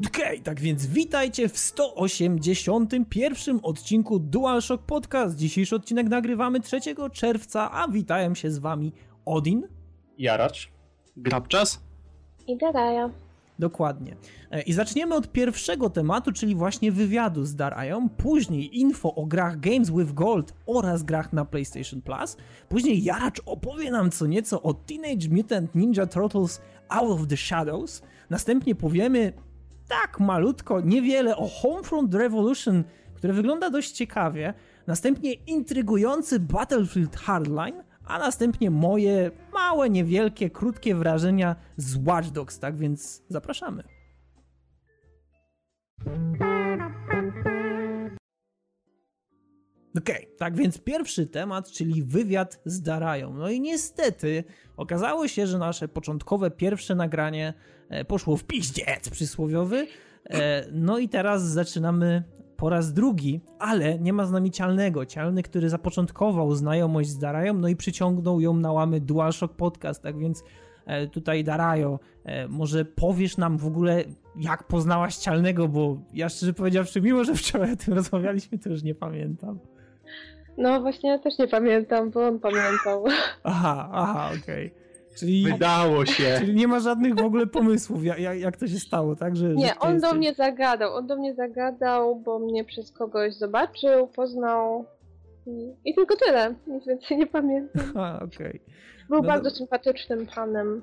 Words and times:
Okej, 0.00 0.24
okay, 0.24 0.40
tak 0.40 0.60
więc 0.60 0.86
witajcie 0.86 1.48
w 1.48 1.58
181 1.58 3.60
odcinku 3.62 4.18
DualShock 4.18 4.84
Podcast. 4.84 5.36
Dzisiejszy 5.36 5.76
odcinek 5.76 6.08
nagrywamy 6.08 6.60
3 6.60 6.80
czerwca, 7.12 7.70
a 7.72 7.88
witają 7.88 8.34
się 8.34 8.50
z 8.50 8.58
wami 8.58 8.92
Odin, 9.24 9.68
Jaracz, 10.18 10.70
Grabczas 11.16 11.80
i 12.46 12.56
Daraja. 12.56 13.10
Dokładnie. 13.58 14.16
E, 14.50 14.62
I 14.62 14.72
zaczniemy 14.72 15.14
od 15.14 15.32
pierwszego 15.32 15.90
tematu, 15.90 16.32
czyli 16.32 16.54
właśnie 16.54 16.92
wywiadu 16.92 17.44
z 17.44 17.54
Darają, 17.54 18.08
później 18.08 18.78
info 18.78 19.14
o 19.14 19.26
grach 19.26 19.60
Games 19.60 19.90
with 19.90 20.12
Gold 20.12 20.54
oraz 20.66 21.02
grach 21.02 21.32
na 21.32 21.44
PlayStation 21.44 22.02
Plus, 22.02 22.36
później 22.68 23.04
Jaracz 23.04 23.40
opowie 23.46 23.90
nam 23.90 24.10
co 24.10 24.26
nieco 24.26 24.62
o 24.62 24.74
Teenage 24.74 25.28
Mutant 25.30 25.74
Ninja 25.74 26.06
Turtles 26.06 26.60
Out 26.88 27.20
of 27.20 27.28
the 27.28 27.36
Shadows, 27.36 28.02
następnie 28.30 28.74
powiemy 28.74 29.32
tak 29.88 30.20
malutko, 30.20 30.80
niewiele 30.80 31.36
o 31.36 31.48
Homefront 31.48 32.14
Revolution, 32.14 32.84
które 33.14 33.32
wygląda 33.32 33.70
dość 33.70 33.92
ciekawie, 33.92 34.54
następnie 34.86 35.32
intrygujący 35.32 36.40
Battlefield 36.40 37.16
Hardline, 37.16 37.82
a 38.04 38.18
następnie 38.18 38.70
moje 38.70 39.30
małe, 39.52 39.90
niewielkie, 39.90 40.50
krótkie 40.50 40.94
wrażenia 40.94 41.56
z 41.76 41.96
Watch 42.06 42.28
Dogs, 42.28 42.58
tak 42.58 42.76
więc 42.76 43.22
zapraszamy. 43.28 43.82
Okej, 49.96 50.16
okay, 50.16 50.36
tak 50.38 50.56
więc 50.56 50.78
pierwszy 50.78 51.26
temat, 51.26 51.70
czyli 51.70 52.02
wywiad 52.02 52.60
z 52.64 52.82
Darają. 52.82 53.34
No 53.34 53.50
i 53.50 53.60
niestety 53.60 54.44
okazało 54.76 55.28
się, 55.28 55.46
że 55.46 55.58
nasze 55.58 55.88
początkowe 55.88 56.50
pierwsze 56.50 56.94
nagranie 56.94 57.54
e, 57.88 58.04
poszło 58.04 58.36
w 58.36 58.44
piździec 58.44 59.08
przysłowiowy. 59.16 59.86
E, 60.30 60.66
no 60.72 60.98
i 60.98 61.08
teraz 61.08 61.42
zaczynamy 61.42 62.22
po 62.56 62.68
raz 62.68 62.92
drugi, 62.92 63.40
ale 63.58 63.98
nie 63.98 64.12
ma 64.12 64.26
z 64.26 64.32
nami 64.32 64.50
Cialnego. 64.50 65.06
Cialny, 65.06 65.42
który 65.42 65.68
zapoczątkował 65.68 66.54
znajomość 66.54 67.08
z 67.08 67.18
Darają, 67.18 67.54
no 67.54 67.68
i 67.68 67.76
przyciągnął 67.76 68.40
ją 68.40 68.56
na 68.56 68.72
łamy 68.72 69.00
DualShock 69.00 69.54
Podcast, 69.54 70.02
tak 70.02 70.18
więc 70.18 70.44
e, 70.86 71.06
tutaj 71.06 71.44
Darajo, 71.44 71.98
może 72.48 72.84
powiesz 72.84 73.36
nam 73.36 73.58
w 73.58 73.66
ogóle, 73.66 74.04
jak 74.36 74.66
poznałaś 74.66 75.16
Cialnego, 75.16 75.68
bo 75.68 75.98
ja 76.12 76.28
szczerze 76.28 76.52
powiedziawszy, 76.52 77.00
mimo 77.00 77.24
że 77.24 77.34
wczoraj 77.34 77.72
o 77.72 77.76
tym 77.76 77.94
rozmawialiśmy, 78.00 78.58
to 78.58 78.68
już 78.68 78.82
nie 78.82 78.94
pamiętam. 78.94 79.58
No 80.58 80.80
właśnie 80.80 81.10
ja 81.10 81.18
też 81.18 81.38
nie 81.38 81.48
pamiętam, 81.48 82.10
bo 82.10 82.26
on 82.26 82.40
pamiętał. 82.40 83.04
Aha, 83.44 83.88
aha, 83.92 84.30
okej. 84.42 84.66
Okay. 84.66 84.86
Czyli, 85.16 85.44
Wydało 85.44 86.06
się. 86.06 86.36
Czyli 86.38 86.54
nie 86.54 86.68
ma 86.68 86.80
żadnych 86.80 87.14
w 87.14 87.24
ogóle 87.24 87.46
pomysłów, 87.46 88.04
jak, 88.04 88.18
jak 88.38 88.56
to 88.56 88.66
się 88.66 88.78
stało, 88.78 89.16
tak? 89.16 89.36
Że, 89.36 89.48
nie, 89.48 89.66
że 89.66 89.78
on 89.78 90.00
do 90.00 90.14
mnie 90.14 90.34
zagadał. 90.34 90.94
On 90.94 91.06
do 91.06 91.16
mnie 91.16 91.34
zagadał, 91.34 92.16
bo 92.16 92.38
mnie 92.38 92.64
przez 92.64 92.92
kogoś 92.92 93.34
zobaczył, 93.34 94.06
poznał. 94.06 94.84
I, 95.46 95.72
i 95.84 95.94
tylko 95.94 96.16
tyle. 96.16 96.54
Nic 96.66 96.86
więcej 96.86 97.18
nie 97.18 97.26
pamiętam. 97.26 97.82
A, 98.02 98.16
okej. 98.16 98.26
Okay. 98.46 98.60
Był 99.08 99.22
no 99.22 99.22
bardzo 99.22 99.50
sympatycznym 99.50 100.26
panem. 100.34 100.82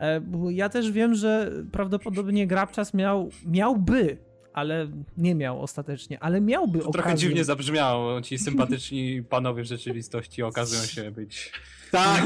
E, 0.00 0.20
ja 0.50 0.68
też 0.68 0.92
wiem, 0.92 1.14
że 1.14 1.50
prawdopodobnie 1.72 2.46
Grabczas 2.46 2.94
miał, 2.94 3.28
miałby 3.46 4.16
ale 4.54 4.88
nie 5.16 5.34
miał 5.34 5.62
ostatecznie, 5.62 6.20
ale 6.20 6.40
miałby 6.40 6.78
to 6.78 6.84
okazję. 6.84 7.02
Trochę 7.02 7.16
dziwnie 7.16 7.44
zabrzmiało, 7.44 8.22
ci 8.22 8.38
sympatyczni 8.38 9.22
panowie 9.30 9.62
w 9.62 9.66
rzeczywistości 9.66 10.42
okazują 10.42 10.82
się 10.82 11.10
być... 11.10 11.52
Tak! 11.90 12.24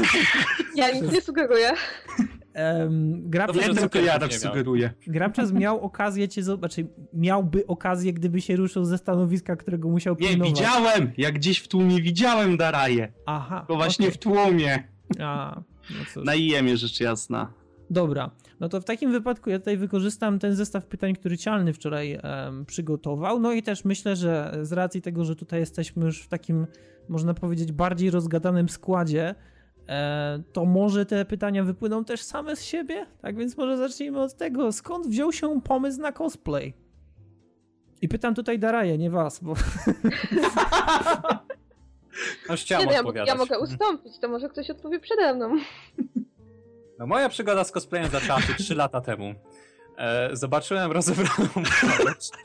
Ja 0.75 0.91
nic 0.91 1.11
nie 1.11 1.21
sugeruję. 1.21 1.71
Um, 2.55 3.29
Grabczas, 3.29 3.67
no, 3.67 3.73
tylko 3.73 3.99
ja 3.99 4.19
tak 4.19 4.33
sugeruję. 4.33 4.93
Grabczas 5.07 5.51
miał 5.51 5.81
okazję 5.81 6.27
cię 6.27 6.43
zobaczyć, 6.43 6.87
miałby 7.13 7.67
okazję, 7.67 8.13
gdyby 8.13 8.41
się 8.41 8.55
ruszył 8.55 8.85
ze 8.85 8.97
stanowiska, 8.97 9.55
którego 9.55 9.89
musiał 9.89 10.15
pilnować. 10.15 10.39
Nie, 10.39 10.49
widziałem! 10.49 11.11
Jak 11.17 11.33
gdzieś 11.33 11.59
w 11.59 11.67
tłumie 11.67 12.01
widziałem 12.01 12.57
Daraję. 12.57 13.13
Aha. 13.25 13.65
To 13.67 13.75
właśnie 13.75 14.07
okay. 14.07 14.15
w 14.15 14.17
tłumie. 14.17 14.83
A, 15.19 15.61
no 16.15 16.23
Na 16.23 16.35
IEM-ie 16.35 16.77
rzecz 16.77 16.99
jasna. 16.99 17.53
Dobra, 17.89 18.31
no 18.59 18.69
to 18.69 18.81
w 18.81 18.85
takim 18.85 19.11
wypadku 19.11 19.49
ja 19.49 19.59
tutaj 19.59 19.77
wykorzystam 19.77 20.39
ten 20.39 20.55
zestaw 20.55 20.85
pytań, 20.85 21.13
który 21.13 21.37
Cialny 21.37 21.73
wczoraj 21.73 22.19
um, 22.23 22.65
przygotował. 22.65 23.39
No 23.39 23.51
i 23.51 23.63
też 23.63 23.85
myślę, 23.85 24.15
że 24.15 24.57
z 24.61 24.71
racji 24.71 25.01
tego, 25.01 25.25
że 25.25 25.35
tutaj 25.35 25.59
jesteśmy 25.59 26.05
już 26.05 26.21
w 26.21 26.27
takim, 26.27 26.67
można 27.09 27.33
powiedzieć, 27.33 27.71
bardziej 27.71 28.11
rozgadanym 28.11 28.69
składzie, 28.69 29.35
e, 29.89 30.43
to 30.53 30.65
może 30.65 31.05
te 31.05 31.25
pytania 31.25 31.63
wypłyną 31.63 32.05
też 32.05 32.21
same 32.21 32.55
z 32.55 32.63
siebie? 32.63 33.05
Tak 33.21 33.37
więc 33.37 33.57
może 33.57 33.77
zacznijmy 33.77 34.21
od 34.21 34.37
tego, 34.37 34.71
skąd 34.71 35.07
wziął 35.07 35.33
się 35.33 35.61
pomysł 35.61 36.01
na 36.01 36.11
cosplay? 36.11 36.73
I 38.01 38.07
pytam 38.07 38.35
tutaj 38.35 38.59
Daraję, 38.59 38.97
nie 38.97 39.09
was, 39.09 39.39
bo... 39.39 39.53
Chciałem 42.55 42.89
nie, 42.89 43.01
no, 43.03 43.13
ja, 43.13 43.25
ja 43.25 43.35
mogę 43.35 43.59
ustąpić, 43.59 44.19
to 44.19 44.27
może 44.29 44.49
ktoś 44.49 44.69
odpowie 44.69 44.99
przede 44.99 45.33
mną. 45.33 45.55
No 46.99 47.07
moja 47.07 47.29
przygoda 47.29 47.63
z 47.63 47.71
cosplayem 47.71 48.09
zaczęła 48.09 48.41
się 48.41 48.53
3 48.53 48.75
lata 48.75 49.01
temu. 49.01 49.35
E, 49.97 50.29
zobaczyłem 50.33 50.91
rozebraną 50.91 51.49
babeczkę. 51.55 52.37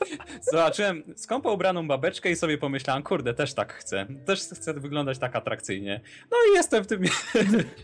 Zobaczyłem 0.51 1.03
skąpo 1.15 1.53
ubraną 1.53 1.87
babeczkę 1.87 2.31
i 2.31 2.35
sobie 2.35 2.57
pomyślałem, 2.57 3.03
kurde, 3.03 3.33
też 3.33 3.53
tak 3.53 3.73
chcę. 3.73 4.05
Też 4.25 4.39
chcę 4.41 4.73
wyglądać 4.73 5.17
tak 5.17 5.35
atrakcyjnie. 5.35 6.01
No 6.31 6.37
i 6.51 6.55
jestem 6.55 6.83
w 6.83 6.87
tym 6.87 7.03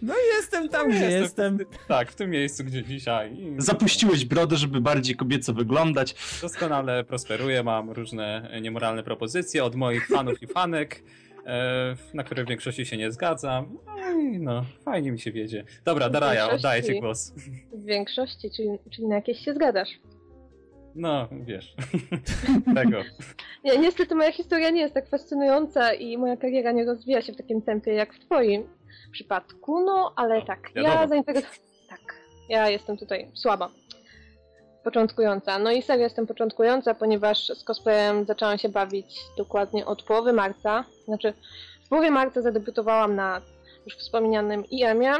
No 0.01 0.13
i 0.13 0.35
jestem 0.37 0.69
tam, 0.69 0.89
gdzie 0.89 1.11
jestem. 1.11 1.57
jestem. 1.59 1.77
tak, 1.87 2.11
w 2.11 2.15
tym 2.15 2.29
miejscu, 2.29 2.63
gdzie 2.63 2.83
dzisiaj. 2.83 3.37
Zapuściłeś 3.57 4.25
brodę, 4.25 4.57
żeby 4.57 4.81
bardziej 4.81 5.15
kobieco 5.15 5.53
wyglądać. 5.53 6.15
Doskonale 6.41 7.03
prosperuję, 7.03 7.63
mam 7.63 7.89
różne 7.91 8.51
niemoralne 8.61 9.03
propozycje 9.03 9.63
od 9.63 9.75
moich 9.75 10.07
fanów 10.07 10.41
i 10.43 10.47
fanek. 10.47 11.03
E, 11.49 11.95
na 12.13 12.23
które 12.23 12.43
w 12.43 12.47
większości 12.47 12.85
się 12.85 12.97
nie 12.97 13.11
zgadzam. 13.11 13.77
No, 13.85 14.03
no 14.39 14.65
fajnie 14.85 15.11
mi 15.11 15.19
się 15.19 15.31
wiedzie. 15.31 15.63
Dobra, 15.85 16.09
Daraja, 16.09 16.49
oddaję 16.49 16.83
ci 16.83 16.99
głos. 16.99 17.33
W 17.73 17.85
większości, 17.85 18.51
czyli, 18.51 18.69
czyli 18.89 19.07
na 19.07 19.15
jakieś 19.15 19.39
się 19.39 19.53
zgadzasz. 19.53 19.89
No, 20.95 21.27
wiesz. 21.31 21.75
Tego. 22.75 23.01
Nie, 23.63 23.77
niestety 23.77 24.15
moja 24.15 24.31
historia 24.31 24.69
nie 24.69 24.81
jest 24.81 24.93
tak 24.93 25.09
fascynująca 25.09 25.93
i 25.93 26.17
moja 26.17 26.37
kariera 26.37 26.71
nie 26.71 26.85
rozwija 26.85 27.21
się 27.21 27.33
w 27.33 27.37
takim 27.37 27.61
tempie 27.61 27.93
jak 27.93 28.13
w 28.13 28.19
twoim 28.19 28.63
przypadku, 29.11 29.85
no 29.85 30.13
ale 30.15 30.39
no, 30.39 30.45
tak, 30.45 30.59
ja 30.75 31.07
zainteresowałam... 31.07 31.59
Tak, 31.89 32.15
ja 32.49 32.69
jestem 32.69 32.97
tutaj 32.97 33.31
słaba 33.33 33.69
początkująca. 34.89 35.59
No 35.59 35.71
i 35.71 35.81
serio 35.81 36.03
jestem 36.03 36.27
początkująca, 36.27 36.93
ponieważ 36.93 37.47
z 37.47 37.63
cosplayem 37.63 38.25
zaczęłam 38.25 38.57
się 38.57 38.69
bawić 38.69 39.19
dokładnie 39.37 39.85
od 39.85 40.03
połowy 40.03 40.33
marca. 40.33 40.83
Znaczy, 41.05 41.33
w 41.85 41.89
połowie 41.89 42.11
marca 42.11 42.41
zadebiutowałam 42.41 43.15
na 43.15 43.41
już 43.85 43.97
wspomnianym 43.97 44.63
IEM-ie. 44.71 45.13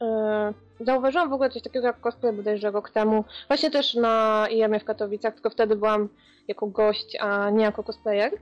Yy, 0.00 0.86
zauważyłam 0.86 1.30
w 1.30 1.32
ogóle 1.32 1.50
coś 1.50 1.62
takiego 1.62 1.86
jak 1.86 2.00
cosplay 2.00 2.32
bodajże 2.32 2.70
rok 2.70 2.90
temu. 2.90 3.24
Właśnie 3.48 3.70
też 3.70 3.94
na 3.94 4.46
IEM-ie 4.50 4.80
w 4.80 4.84
Katowicach, 4.84 5.34
tylko 5.34 5.50
wtedy 5.50 5.76
byłam 5.76 6.08
jako 6.48 6.66
gość, 6.66 7.16
a 7.20 7.50
nie 7.50 7.64
jako 7.64 7.84
cosplayer. 7.84 8.32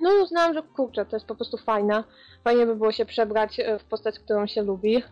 No 0.00 0.12
i 0.12 0.22
uznałam, 0.22 0.54
że 0.54 0.62
kurczę, 0.62 1.06
to 1.06 1.16
jest 1.16 1.26
po 1.26 1.34
prostu 1.34 1.56
fajne. 1.56 2.04
Fajnie 2.44 2.66
by 2.66 2.76
było 2.76 2.92
się 2.92 3.04
przebrać 3.04 3.60
w 3.78 3.84
postać, 3.84 4.18
którą 4.18 4.46
się 4.46 4.62
lubi. 4.62 5.02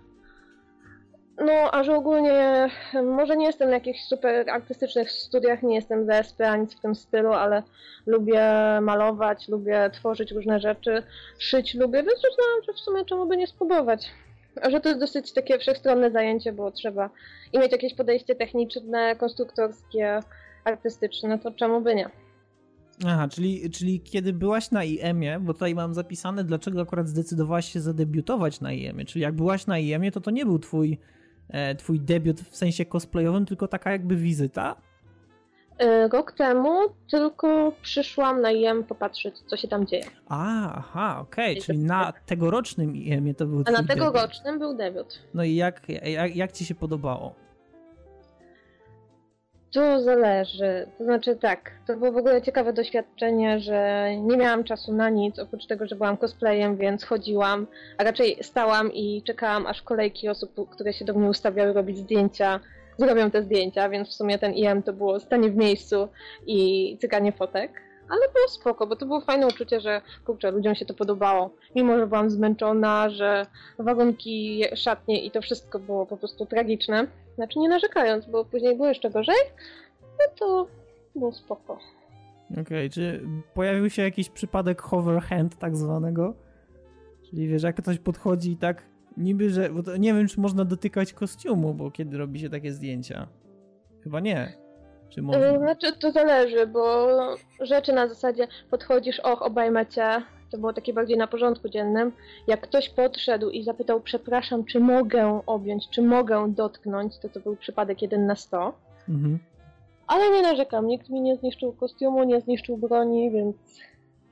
No, 1.39 1.75
a 1.75 1.85
że 1.85 1.97
ogólnie 1.97 2.69
może 3.05 3.37
nie 3.37 3.47
jestem 3.47 3.69
na 3.69 3.75
jakichś 3.75 4.01
super 4.01 4.51
artystycznych 4.51 5.11
studiach, 5.11 5.63
nie 5.63 5.75
jestem 5.75 6.07
ZSP 6.07 6.51
ani 6.51 6.67
w 6.67 6.81
tym 6.81 6.95
stylu, 6.95 7.33
ale 7.33 7.63
lubię 8.07 8.43
malować, 8.83 9.49
lubię 9.49 9.91
tworzyć 9.93 10.33
różne 10.33 10.61
rzeczy, 10.61 11.03
szyć 11.39 11.75
lubię, 11.75 12.03
więc 12.03 12.19
uznałam, 12.33 12.63
że 12.67 12.73
w 12.73 12.81
sumie 12.81 13.05
czemu 13.05 13.27
by 13.27 13.37
nie 13.37 13.47
spróbować. 13.47 14.11
A 14.63 14.71
że 14.71 14.81
to 14.81 14.89
jest 14.89 15.01
dosyć 15.01 15.33
takie 15.33 15.59
wszechstronne 15.59 16.11
zajęcie, 16.11 16.53
bo 16.53 16.71
trzeba 16.71 17.11
i 17.53 17.59
mieć 17.59 17.73
jakieś 17.73 17.95
podejście 17.95 18.35
techniczne, 18.35 19.17
konstruktorskie, 19.17 20.21
artystyczne, 20.65 21.39
to 21.39 21.51
czemu 21.51 21.81
by 21.81 21.95
nie. 21.95 22.11
Aha, 23.07 23.29
czyli, 23.29 23.71
czyli 23.71 24.01
kiedy 24.01 24.33
byłaś 24.33 24.71
na 24.71 24.85
IEM-ie, 24.85 25.41
bo 25.41 25.53
tutaj 25.53 25.75
mam 25.75 25.95
zapisane, 25.95 26.45
dlaczego 26.45 26.81
akurat 26.81 27.09
zdecydowałaś 27.09 27.73
się 27.73 27.81
zadebiutować 27.81 28.61
na 28.61 28.73
IEM-ie, 28.73 29.05
czyli 29.05 29.23
jak 29.23 29.35
byłaś 29.35 29.67
na 29.67 29.79
IEM-ie, 29.79 30.13
to 30.13 30.21
to 30.21 30.31
nie 30.31 30.47
był 30.47 30.59
twój 30.59 30.99
twój 31.79 32.01
debiut 32.01 32.41
w 32.41 32.57
sensie 32.57 32.85
cosplayowym, 32.85 33.47
tylko 33.47 33.69
taka 33.69 33.93
jakby 33.93 34.17
wizyta? 34.17 34.77
E, 35.79 36.09
rok 36.09 36.33
temu 36.33 36.79
tylko 37.11 37.73
przyszłam 37.83 38.41
na 38.41 38.51
IEM 38.51 38.85
popatrzeć, 38.85 39.39
co 39.39 39.57
się 39.57 39.69
tam 39.69 39.87
dzieje. 39.87 40.05
A, 40.29 40.73
aha, 40.79 41.19
okej, 41.21 41.53
okay. 41.53 41.63
czyli 41.63 41.79
na 41.79 42.13
tegorocznym 42.27 42.97
IEM 42.97 43.35
to 43.35 43.47
był 43.47 43.63
A 43.67 43.71
na 43.71 43.85
tegorocznym 43.85 44.59
był 44.59 44.77
debiut. 44.77 45.23
No 45.35 45.45
i 45.45 45.55
jak, 45.55 45.89
jak, 45.89 46.37
jak 46.37 46.53
ci 46.53 46.65
się 46.65 46.75
podobało? 46.75 47.35
To 49.73 50.03
zależy. 50.03 50.87
To 50.99 51.05
znaczy 51.05 51.37
tak, 51.37 51.71
to 51.87 51.97
było 51.97 52.13
w 52.13 52.17
ogóle 52.17 52.43
ciekawe 52.43 52.73
doświadczenie, 52.73 53.61
że 53.61 54.11
nie 54.17 54.37
miałam 54.37 54.65
czasu 54.65 54.93
na 54.93 55.11
nic, 55.11 55.39
oprócz 55.39 55.67
tego, 55.67 55.87
że 55.87 55.97
byłam 55.97 56.17
cosplayem, 56.17 56.77
więc 56.77 57.05
chodziłam, 57.05 57.67
a 57.99 58.05
raczej 58.05 58.39
stałam 58.43 58.93
i 58.93 59.23
czekałam, 59.23 59.67
aż 59.67 59.83
kolejki 59.83 60.29
osób, 60.29 60.71
które 60.71 60.93
się 60.93 61.05
do 61.05 61.15
mnie 61.15 61.29
ustawiały, 61.29 61.73
robić 61.73 61.99
zdjęcia, 61.99 62.61
zrobią 62.99 63.31
te 63.31 63.43
zdjęcia, 63.43 63.89
więc 63.89 64.09
w 64.09 64.13
sumie 64.13 64.39
ten 64.39 64.53
IM 64.53 64.83
to 64.83 64.93
było 64.93 65.21
stanie 65.21 65.51
w 65.51 65.57
miejscu 65.57 66.09
i 66.47 66.99
cykanie 67.01 67.33
fotek. 67.33 67.86
Ale 68.09 68.21
było 68.35 68.49
spoko, 68.49 68.87
bo 68.87 68.97
to 68.97 69.07
było 69.07 69.21
fajne 69.21 69.47
uczucie, 69.47 69.81
że 69.81 70.01
kurczę, 70.25 70.51
ludziom 70.51 70.75
się 70.75 70.87
to 70.87 70.95
podobało. 70.95 71.51
Mimo, 71.75 71.99
że 71.99 72.07
byłam 72.07 72.31
zmęczona, 72.31 73.11
że 73.11 73.47
wagonki, 73.79 74.65
szatnie 74.75 75.25
i 75.25 75.31
to 75.31 75.43
wszystko 75.43 75.79
było 75.79 76.07
po 76.07 76.17
prostu 76.17 76.47
tragiczne. 76.47 77.07
Znaczy 77.35 77.59
nie 77.59 77.69
narzekając, 77.69 78.27
bo 78.27 78.45
później 78.45 78.77
było 78.77 78.89
jeszcze 78.89 79.11
gorzej, 79.11 79.37
no 80.03 80.35
to 80.39 80.67
było 81.15 81.33
spoko. 81.33 81.79
Okej, 82.51 82.63
okay, 82.63 82.91
czy 82.91 83.29
pojawił 83.55 83.91
się 83.91 84.03
jakiś 84.03 84.31
przypadek 84.31 84.83
hover 84.83 85.21
hand 85.23 85.59
tak 85.59 85.77
zwanego? 85.77 86.35
Czyli 87.31 87.49
wiesz, 87.49 87.63
jak 87.63 87.77
ktoś 87.77 87.99
podchodzi 87.99 88.53
i 88.53 88.57
tak 88.57 88.83
niby, 89.17 89.51
że... 89.51 89.71
Nie 89.99 90.15
wiem, 90.15 90.29
czy 90.29 90.41
można 90.41 90.65
dotykać 90.65 91.13
kostiumu, 91.13 91.75
bo 91.75 91.91
kiedy 91.91 92.19
robi 92.19 92.41
się 92.41 92.51
takie 92.51 92.73
zdjęcia. 92.73 93.29
Chyba 94.03 94.21
nie. 94.21 94.66
Czy 95.11 95.23
można? 95.23 95.59
Znaczy, 95.59 95.93
to 95.93 96.11
zależy, 96.11 96.67
bo 96.67 97.09
rzeczy 97.61 97.93
na 97.93 98.09
zasadzie 98.09 98.49
podchodzisz, 98.71 99.21
och, 99.21 99.43
obejmę 99.43 99.87
cię, 99.87 100.23
to 100.51 100.59
było 100.59 100.73
takie 100.73 100.93
bardziej 100.93 101.17
na 101.17 101.27
porządku 101.27 101.69
dziennym. 101.69 102.13
Jak 102.47 102.61
ktoś 102.61 102.89
podszedł 102.89 103.51
i 103.51 103.63
zapytał, 103.63 104.01
przepraszam, 104.01 104.65
czy 104.65 104.81
mogę 104.81 105.41
objąć, 105.47 105.89
czy 105.91 106.03
mogę 106.03 106.53
dotknąć, 106.53 107.19
to 107.19 107.29
to 107.29 107.41
był 107.41 107.57
przypadek 107.57 108.03
jeden 108.03 108.27
na 108.27 108.37
sto. 108.37 108.73
Mhm. 109.09 109.39
Ale 110.07 110.31
nie 110.31 110.43
narzekam, 110.43 110.87
nikt 110.87 111.09
mi 111.09 111.21
nie 111.21 111.37
zniszczył 111.37 111.73
kostiumu, 111.73 112.25
nie 112.25 112.41
zniszczył 112.41 112.77
broni, 112.77 113.31
więc 113.31 113.57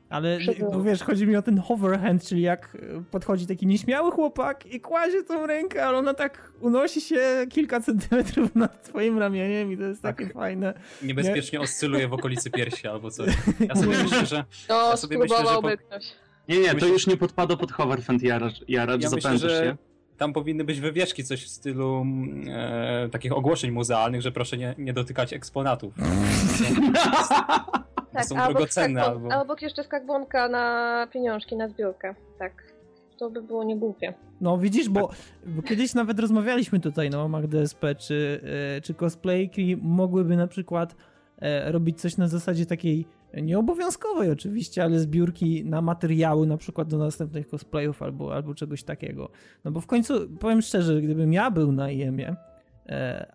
ale 0.08 0.38
wiesz, 0.84 1.02
chodzi 1.02 1.26
mi 1.26 1.36
o 1.36 1.42
ten 1.42 1.58
hoverhand, 1.58 2.24
czyli 2.24 2.42
jak 2.42 2.76
e, 2.98 3.02
podchodzi 3.10 3.46
taki 3.46 3.66
nieśmiały 3.66 4.10
chłopak 4.10 4.66
i 4.66 4.80
kładzie 4.80 5.22
tą 5.22 5.46
rękę, 5.46 5.86
ale 5.86 5.98
ona 5.98 6.14
tak 6.14 6.52
unosi 6.60 7.00
się 7.00 7.20
kilka 7.50 7.80
centymetrów 7.80 8.54
nad 8.64 8.88
twoim 8.88 9.18
ramieniem 9.18 9.72
i 9.72 9.76
to 9.76 9.82
jest 9.82 10.02
tak, 10.02 10.18
takie 10.18 10.32
fajne. 10.32 10.74
Niebezpiecznie 11.02 11.58
nie? 11.58 11.64
oscyluje 11.64 12.08
w 12.08 12.12
okolicy 12.12 12.50
piersi 12.50 12.88
albo 12.88 13.10
coś. 13.10 13.28
Ja 13.68 13.74
sobie 13.74 14.02
myślę, 14.02 14.26
że... 14.26 14.44
No, 14.68 14.90
ja 14.90 14.96
sobie 14.96 15.18
myślę, 15.18 15.36
że 15.38 15.44
po... 15.62 15.62
ktoś. 15.62 16.12
Nie, 16.48 16.58
nie, 16.60 16.74
to 16.74 16.86
już 16.86 17.06
nie 17.06 17.16
podpada 17.16 17.56
pod 17.56 17.72
hoverhand, 17.72 18.22
Jaracz, 18.22 18.54
Jaracz 18.68 19.02
ja 19.02 19.10
myślę, 19.10 19.38
że... 19.38 19.48
się 19.48 19.76
tam 20.16 20.32
powinny 20.32 20.64
być 20.64 20.80
wywieszki, 20.80 21.24
coś 21.24 21.44
w 21.44 21.48
stylu 21.48 22.00
mm, 22.00 22.44
e, 22.48 23.08
takich 23.08 23.32
ogłoszeń 23.32 23.70
muzealnych, 23.70 24.22
że 24.22 24.32
proszę 24.32 24.58
nie, 24.58 24.74
nie 24.78 24.92
dotykać 24.92 25.32
eksponatów. 25.32 25.94
tak, 28.14 28.24
są 28.24 28.36
albo 28.36 28.52
drogocenne. 28.52 29.00
Skarbon, 29.00 29.32
albo... 29.32 29.52
albo 29.52 29.56
jeszcze 29.62 29.84
skarbonka 29.84 30.48
na 30.48 31.06
pieniążki, 31.12 31.56
na 31.56 31.68
zbiórkę. 31.68 32.14
Tak. 32.38 32.74
To 33.18 33.30
by 33.30 33.42
było 33.42 33.64
niegłupie. 33.64 34.14
No 34.40 34.58
widzisz, 34.58 34.88
bo, 34.88 35.10
bo 35.46 35.62
kiedyś 35.62 35.94
nawet 35.94 36.20
rozmawialiśmy 36.20 36.80
tutaj 36.80 37.10
no, 37.10 37.22
o 37.22 37.28
MagDSP, 37.28 37.94
czy, 37.94 38.40
e, 38.76 38.80
czy 38.80 38.94
cosplayki 38.94 39.76
mogłyby 39.82 40.36
na 40.36 40.46
przykład 40.46 40.96
e, 41.38 41.72
robić 41.72 42.00
coś 42.00 42.16
na 42.16 42.28
zasadzie 42.28 42.66
takiej 42.66 43.06
nieobowiązkowej 43.42 44.30
oczywiście, 44.30 44.84
ale 44.84 44.98
zbiórki 44.98 45.64
na 45.64 45.82
materiały 45.82 46.46
na 46.46 46.56
przykład 46.56 46.88
do 46.88 46.98
następnych 46.98 47.48
cosplayów 47.48 48.02
albo, 48.02 48.34
albo 48.34 48.54
czegoś 48.54 48.82
takiego. 48.82 49.30
No 49.64 49.70
bo 49.70 49.80
w 49.80 49.86
końcu, 49.86 50.28
powiem 50.40 50.62
szczerze, 50.62 51.02
gdybym 51.02 51.32
ja 51.32 51.50
był 51.50 51.72
na 51.72 51.90
IEM-ie, 51.90 52.36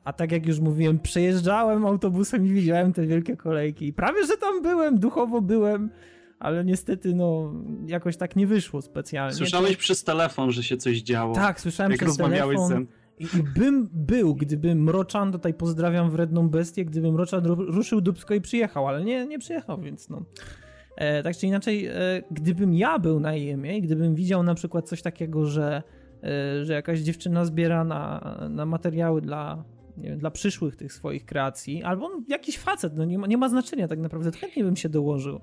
a 0.04 0.13
tak 0.13 0.31
jak 0.31 0.46
już 0.46 0.60
mówiłem, 0.60 1.00
przejeżdżałem 1.00 1.86
autobusem 1.86 2.46
i 2.46 2.50
widziałem 2.50 2.94
te 2.94 3.07
wielkie 3.07 3.38
kolejki. 3.38 3.88
I 3.88 3.94
prawie, 3.94 4.25
że 4.25 4.38
tam 4.38 4.62
byłem, 4.62 5.00
duchowo 5.00 5.42
byłem, 5.42 5.90
ale 6.40 6.66
niestety, 6.66 7.16
no, 7.16 7.54
jakoś 7.88 8.18
tak 8.18 8.36
nie 8.36 8.48
wyszło 8.48 8.81
specjalnie. 8.81 9.36
Słyszałeś 9.36 9.72
to... 9.72 9.80
przez 9.80 10.04
telefon, 10.04 10.51
że 10.51 10.63
się 10.63 10.78
coś 10.78 11.01
działo. 11.01 11.36
Tak, 11.36 11.62
słyszałem 11.62 11.92
jak 11.92 12.01
przez 12.01 12.18
telefon. 12.18 12.86
I, 13.19 13.24
I 13.24 13.44
bym 13.60 13.90
był, 13.94 14.36
gdyby 14.36 14.75
Mroczan, 14.75 15.31
tutaj 15.31 15.54
pozdrawiam 15.54 16.12
wredną 16.12 16.50
bestię, 16.50 16.86
gdyby 16.86 17.12
Mroczan 17.12 17.45
ruszył 17.45 18.02
dubsko 18.02 18.34
i 18.34 18.42
przyjechał, 18.42 18.88
ale 18.88 19.04
nie, 19.04 19.28
nie 19.28 19.40
przyjechał, 19.40 19.81
więc 19.81 20.10
no. 20.10 20.24
E, 20.95 21.24
tak 21.24 21.38
czy 21.38 21.48
inaczej, 21.48 21.86
e, 21.86 21.94
gdybym 22.31 22.74
ja 22.74 23.00
był 23.00 23.19
na 23.19 23.36
IEM-ie 23.36 23.78
i 23.78 23.81
gdybym 23.81 24.16
widział 24.16 24.44
na 24.44 24.56
przykład 24.56 24.90
coś 24.90 25.02
takiego, 25.02 25.45
że 25.45 25.84
E, 25.84 25.84
że 26.63 26.74
jakaś 26.74 27.00
dziewczyna 27.00 27.45
zbiera 27.45 27.83
na, 27.83 28.36
na 28.50 28.66
materiały 28.66 29.21
dla, 29.21 29.63
wiem, 29.98 30.19
dla 30.19 30.31
przyszłych 30.31 30.75
tych 30.75 30.94
swoich 30.94 31.25
kreacji, 31.25 31.83
albo 31.83 32.10
jakiś 32.27 32.57
facet, 32.57 32.94
no 32.95 33.06
nie 33.06 33.18
ma, 33.18 33.27
nie 33.27 33.38
ma 33.38 33.50
znaczenia 33.50 33.88
tak 33.88 34.00
naprawdę, 34.00 34.31
chętnie 34.31 34.63
bym 34.63 34.75
się 34.75 34.89
dołożył. 34.89 35.39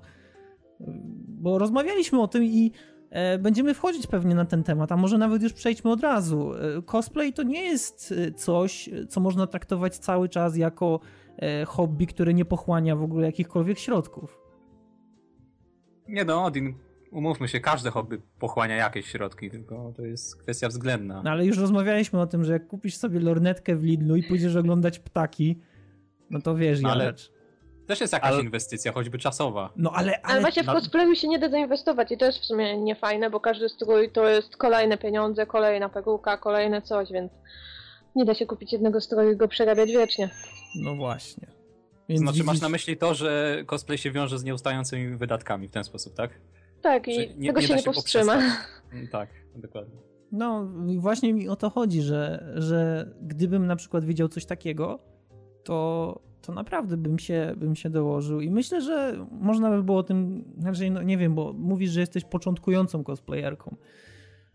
Bo 1.27 1.57
rozmawialiśmy 1.57 2.21
o 2.21 2.27
tym 2.27 2.43
i 2.43 2.71
e, 3.09 3.37
będziemy 3.37 3.73
wchodzić 3.73 4.07
pewnie 4.07 4.35
na 4.35 4.45
ten 4.45 4.63
temat, 4.63 4.91
a 4.91 4.97
może 4.97 5.17
nawet 5.17 5.43
już 5.43 5.53
przejdźmy 5.53 5.91
od 5.91 6.01
razu. 6.01 6.53
E, 6.53 6.81
cosplay 6.81 7.33
to 7.33 7.43
nie 7.43 7.61
jest 7.61 8.13
coś, 8.35 8.89
co 9.09 9.19
można 9.19 9.47
traktować 9.47 9.97
cały 9.97 10.29
czas 10.29 10.57
jako 10.57 10.99
hobby, 11.67 12.07
które 12.07 12.33
nie 12.33 12.45
pochłania 12.45 12.95
w 12.95 13.03
ogóle 13.03 13.25
jakichkolwiek 13.25 13.79
środków. 13.79 14.39
Nie 16.07 16.25
no, 16.25 16.45
Odin 16.45 16.86
umówmy 17.11 17.47
się, 17.47 17.59
każde 17.59 17.91
hobby 17.91 18.21
pochłania 18.39 18.75
jakieś 18.75 19.05
środki, 19.05 19.51
tylko 19.51 19.93
to 19.95 20.05
jest 20.05 20.35
kwestia 20.35 20.67
względna. 20.67 21.21
No 21.23 21.31
ale 21.31 21.45
już 21.45 21.57
rozmawialiśmy 21.57 22.21
o 22.21 22.27
tym, 22.27 22.43
że 22.43 22.53
jak 22.53 22.67
kupisz 22.67 22.95
sobie 22.95 23.19
lornetkę 23.19 23.75
w 23.75 23.83
Lidlu 23.83 24.15
i 24.15 24.23
pójdziesz 24.23 24.55
oglądać 24.55 24.99
ptaki, 24.99 25.59
no 26.29 26.41
to 26.41 26.55
wiesz, 26.55 26.81
no, 26.81 26.89
ale 26.89 27.13
też 27.87 28.01
jest 28.01 28.13
jakaś 28.13 28.31
ale... 28.31 28.43
inwestycja, 28.43 28.91
choćby 28.91 29.17
czasowa. 29.17 29.73
No 29.75 29.91
ale, 29.91 30.11
ale... 30.11 30.33
ale 30.33 30.41
właśnie 30.41 30.63
w 30.63 30.65
cosplayu 30.65 31.15
się 31.15 31.27
nie 31.27 31.39
da 31.39 31.49
zainwestować 31.49 32.11
i 32.11 32.17
to 32.17 32.25
jest 32.25 32.39
w 32.39 32.45
sumie 32.45 32.77
niefajne, 32.77 33.29
bo 33.29 33.39
każdy 33.39 33.69
strój 33.69 34.11
to 34.11 34.27
jest 34.27 34.57
kolejne 34.57 34.97
pieniądze, 34.97 35.45
kolejna 35.45 35.89
peruka, 35.89 36.37
kolejne 36.37 36.81
coś, 36.81 37.11
więc 37.11 37.31
nie 38.15 38.25
da 38.25 38.33
się 38.33 38.45
kupić 38.45 38.73
jednego 38.73 39.01
stroju 39.01 39.31
i 39.31 39.35
go 39.35 39.47
przerabiać 39.47 39.89
wiecznie. 39.89 40.29
No 40.75 40.95
właśnie. 40.95 41.47
Więc 42.09 42.21
znaczy 42.21 42.33
widzisz... 42.33 42.47
masz 42.47 42.61
na 42.61 42.69
myśli 42.69 42.97
to, 42.97 43.13
że 43.13 43.63
cosplay 43.65 43.97
się 43.97 44.11
wiąże 44.11 44.39
z 44.39 44.43
nieustającymi 44.43 45.17
wydatkami 45.17 45.67
w 45.67 45.71
ten 45.71 45.83
sposób, 45.83 46.13
tak? 46.13 46.31
Tak, 46.81 47.07
i 47.07 47.17
nie, 47.37 47.47
tego 47.47 47.61
nie 47.61 47.67
się 47.67 47.75
nie 47.75 47.83
powstrzyma. 47.83 48.41
Mm, 48.93 49.07
tak, 49.07 49.29
dokładnie. 49.55 49.95
No, 50.31 50.67
właśnie 50.97 51.33
mi 51.33 51.49
o 51.49 51.55
to 51.55 51.69
chodzi, 51.69 52.01
że, 52.01 52.53
że 52.55 53.09
gdybym 53.21 53.67
na 53.67 53.75
przykład 53.75 54.05
widział 54.05 54.27
coś 54.27 54.45
takiego, 54.45 54.99
to, 55.63 56.19
to 56.41 56.53
naprawdę 56.53 56.97
bym 56.97 57.19
się, 57.19 57.53
bym 57.57 57.75
się 57.75 57.89
dołożył. 57.89 58.41
I 58.41 58.49
myślę, 58.49 58.81
że 58.81 59.25
można 59.31 59.69
by 59.69 59.83
było 59.83 59.97
o 59.97 60.03
tym, 60.03 60.45
znaczy, 60.57 60.89
no 60.89 61.03
nie 61.03 61.17
wiem, 61.17 61.35
bo 61.35 61.53
mówisz, 61.53 61.91
że 61.91 61.99
jesteś 61.99 62.23
początkującą 62.23 63.03
cosplayerką. 63.03 63.75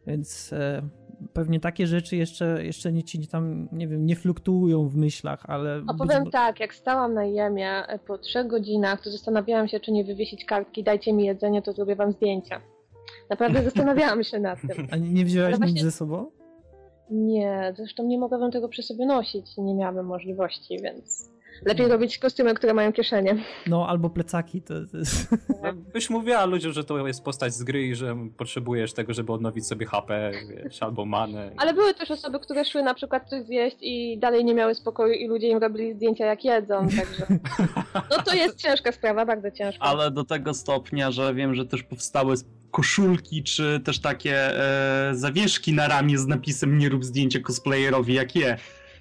Więc 0.06 0.52
e, 0.52 0.82
pewnie 1.32 1.60
takie 1.60 1.86
rzeczy 1.86 2.16
jeszcze, 2.16 2.64
jeszcze 2.64 2.92
nie 2.92 3.04
ci 3.04 3.28
tam, 3.28 3.68
nie 3.72 3.88
wiem, 3.88 4.06
nie 4.06 4.16
fluktuują 4.16 4.88
w 4.88 4.96
myślach, 4.96 5.42
ale... 5.46 5.82
A 5.86 5.94
powiem 5.94 6.24
być... 6.24 6.32
tak, 6.32 6.60
jak 6.60 6.74
stałam 6.74 7.14
na 7.14 7.24
jemie 7.24 7.86
e, 7.86 7.98
po 7.98 8.18
trzech 8.18 8.46
godzinach, 8.46 9.02
to 9.02 9.10
zastanawiałam 9.10 9.68
się, 9.68 9.80
czy 9.80 9.92
nie 9.92 10.04
wywiesić 10.04 10.44
kartki, 10.44 10.84
dajcie 10.84 11.12
mi 11.12 11.24
jedzenie, 11.24 11.62
to 11.62 11.72
zrobię 11.72 11.96
wam 11.96 12.12
zdjęcia. 12.12 12.60
Naprawdę 13.30 13.62
zastanawiałam 13.70 14.24
się 14.24 14.38
nad 14.38 14.60
tym. 14.60 14.86
A 14.90 14.96
nie 14.96 15.24
wzięłaś 15.24 15.56
właśnie... 15.56 15.72
nic 15.72 15.82
ze 15.82 15.92
sobą? 15.92 16.30
Nie, 17.10 17.72
zresztą 17.76 18.06
nie 18.06 18.18
mogłabym 18.18 18.50
tego 18.50 18.68
przy 18.68 18.82
sobie 18.82 19.06
nosić, 19.06 19.56
nie 19.56 19.74
miałabym 19.74 20.06
możliwości, 20.06 20.78
więc... 20.82 21.32
Lepiej 21.64 21.88
robić 21.88 22.18
kostiumy, 22.18 22.54
które 22.54 22.74
mają 22.74 22.92
kieszenie. 22.92 23.36
No, 23.66 23.88
albo 23.88 24.10
plecaki. 24.10 24.62
To, 24.62 24.74
to 24.92 24.98
jest... 24.98 25.30
No, 25.62 25.72
byś 25.72 26.10
mówiła 26.10 26.44
ludziom, 26.44 26.72
że 26.72 26.84
to 26.84 27.06
jest 27.06 27.24
postać 27.24 27.54
z 27.54 27.62
gry 27.62 27.86
i 27.86 27.94
że 27.94 28.16
potrzebujesz 28.36 28.92
tego, 28.92 29.14
żeby 29.14 29.32
odnowić 29.32 29.66
sobie 29.66 29.86
HP, 29.86 30.32
wiesz, 30.48 30.82
albo 30.82 31.04
manę. 31.04 31.50
Ale 31.56 31.74
były 31.74 31.94
też 31.94 32.10
osoby, 32.10 32.40
które 32.40 32.64
szły 32.64 32.82
na 32.82 32.94
przykład 32.94 33.28
coś 33.28 33.44
zjeść 33.44 33.76
i 33.80 34.18
dalej 34.18 34.44
nie 34.44 34.54
miały 34.54 34.74
spokoju 34.74 35.12
i 35.12 35.28
ludzie 35.28 35.48
im 35.48 35.58
robili 35.58 35.94
zdjęcia 35.94 36.26
jak 36.26 36.44
jedzą, 36.44 36.88
także... 36.88 37.26
No 38.10 38.22
to 38.24 38.34
jest 38.34 38.56
ciężka 38.56 38.92
sprawa, 38.92 39.26
bardzo 39.26 39.50
ciężka. 39.50 39.84
Ale 39.84 40.10
do 40.10 40.24
tego 40.24 40.54
stopnia, 40.54 41.10
że 41.10 41.34
wiem, 41.34 41.54
że 41.54 41.66
też 41.66 41.82
powstały 41.82 42.34
koszulki, 42.70 43.42
czy 43.42 43.80
też 43.84 44.00
takie 44.00 44.36
e, 44.36 45.14
zawieszki 45.14 45.72
na 45.72 45.88
ramię 45.88 46.18
z 46.18 46.26
napisem 46.26 46.78
nie 46.78 46.88
rób 46.88 47.04
zdjęcia 47.04 47.40
cosplayerowi 47.40 48.14
jak 48.14 48.36
je 48.36 48.56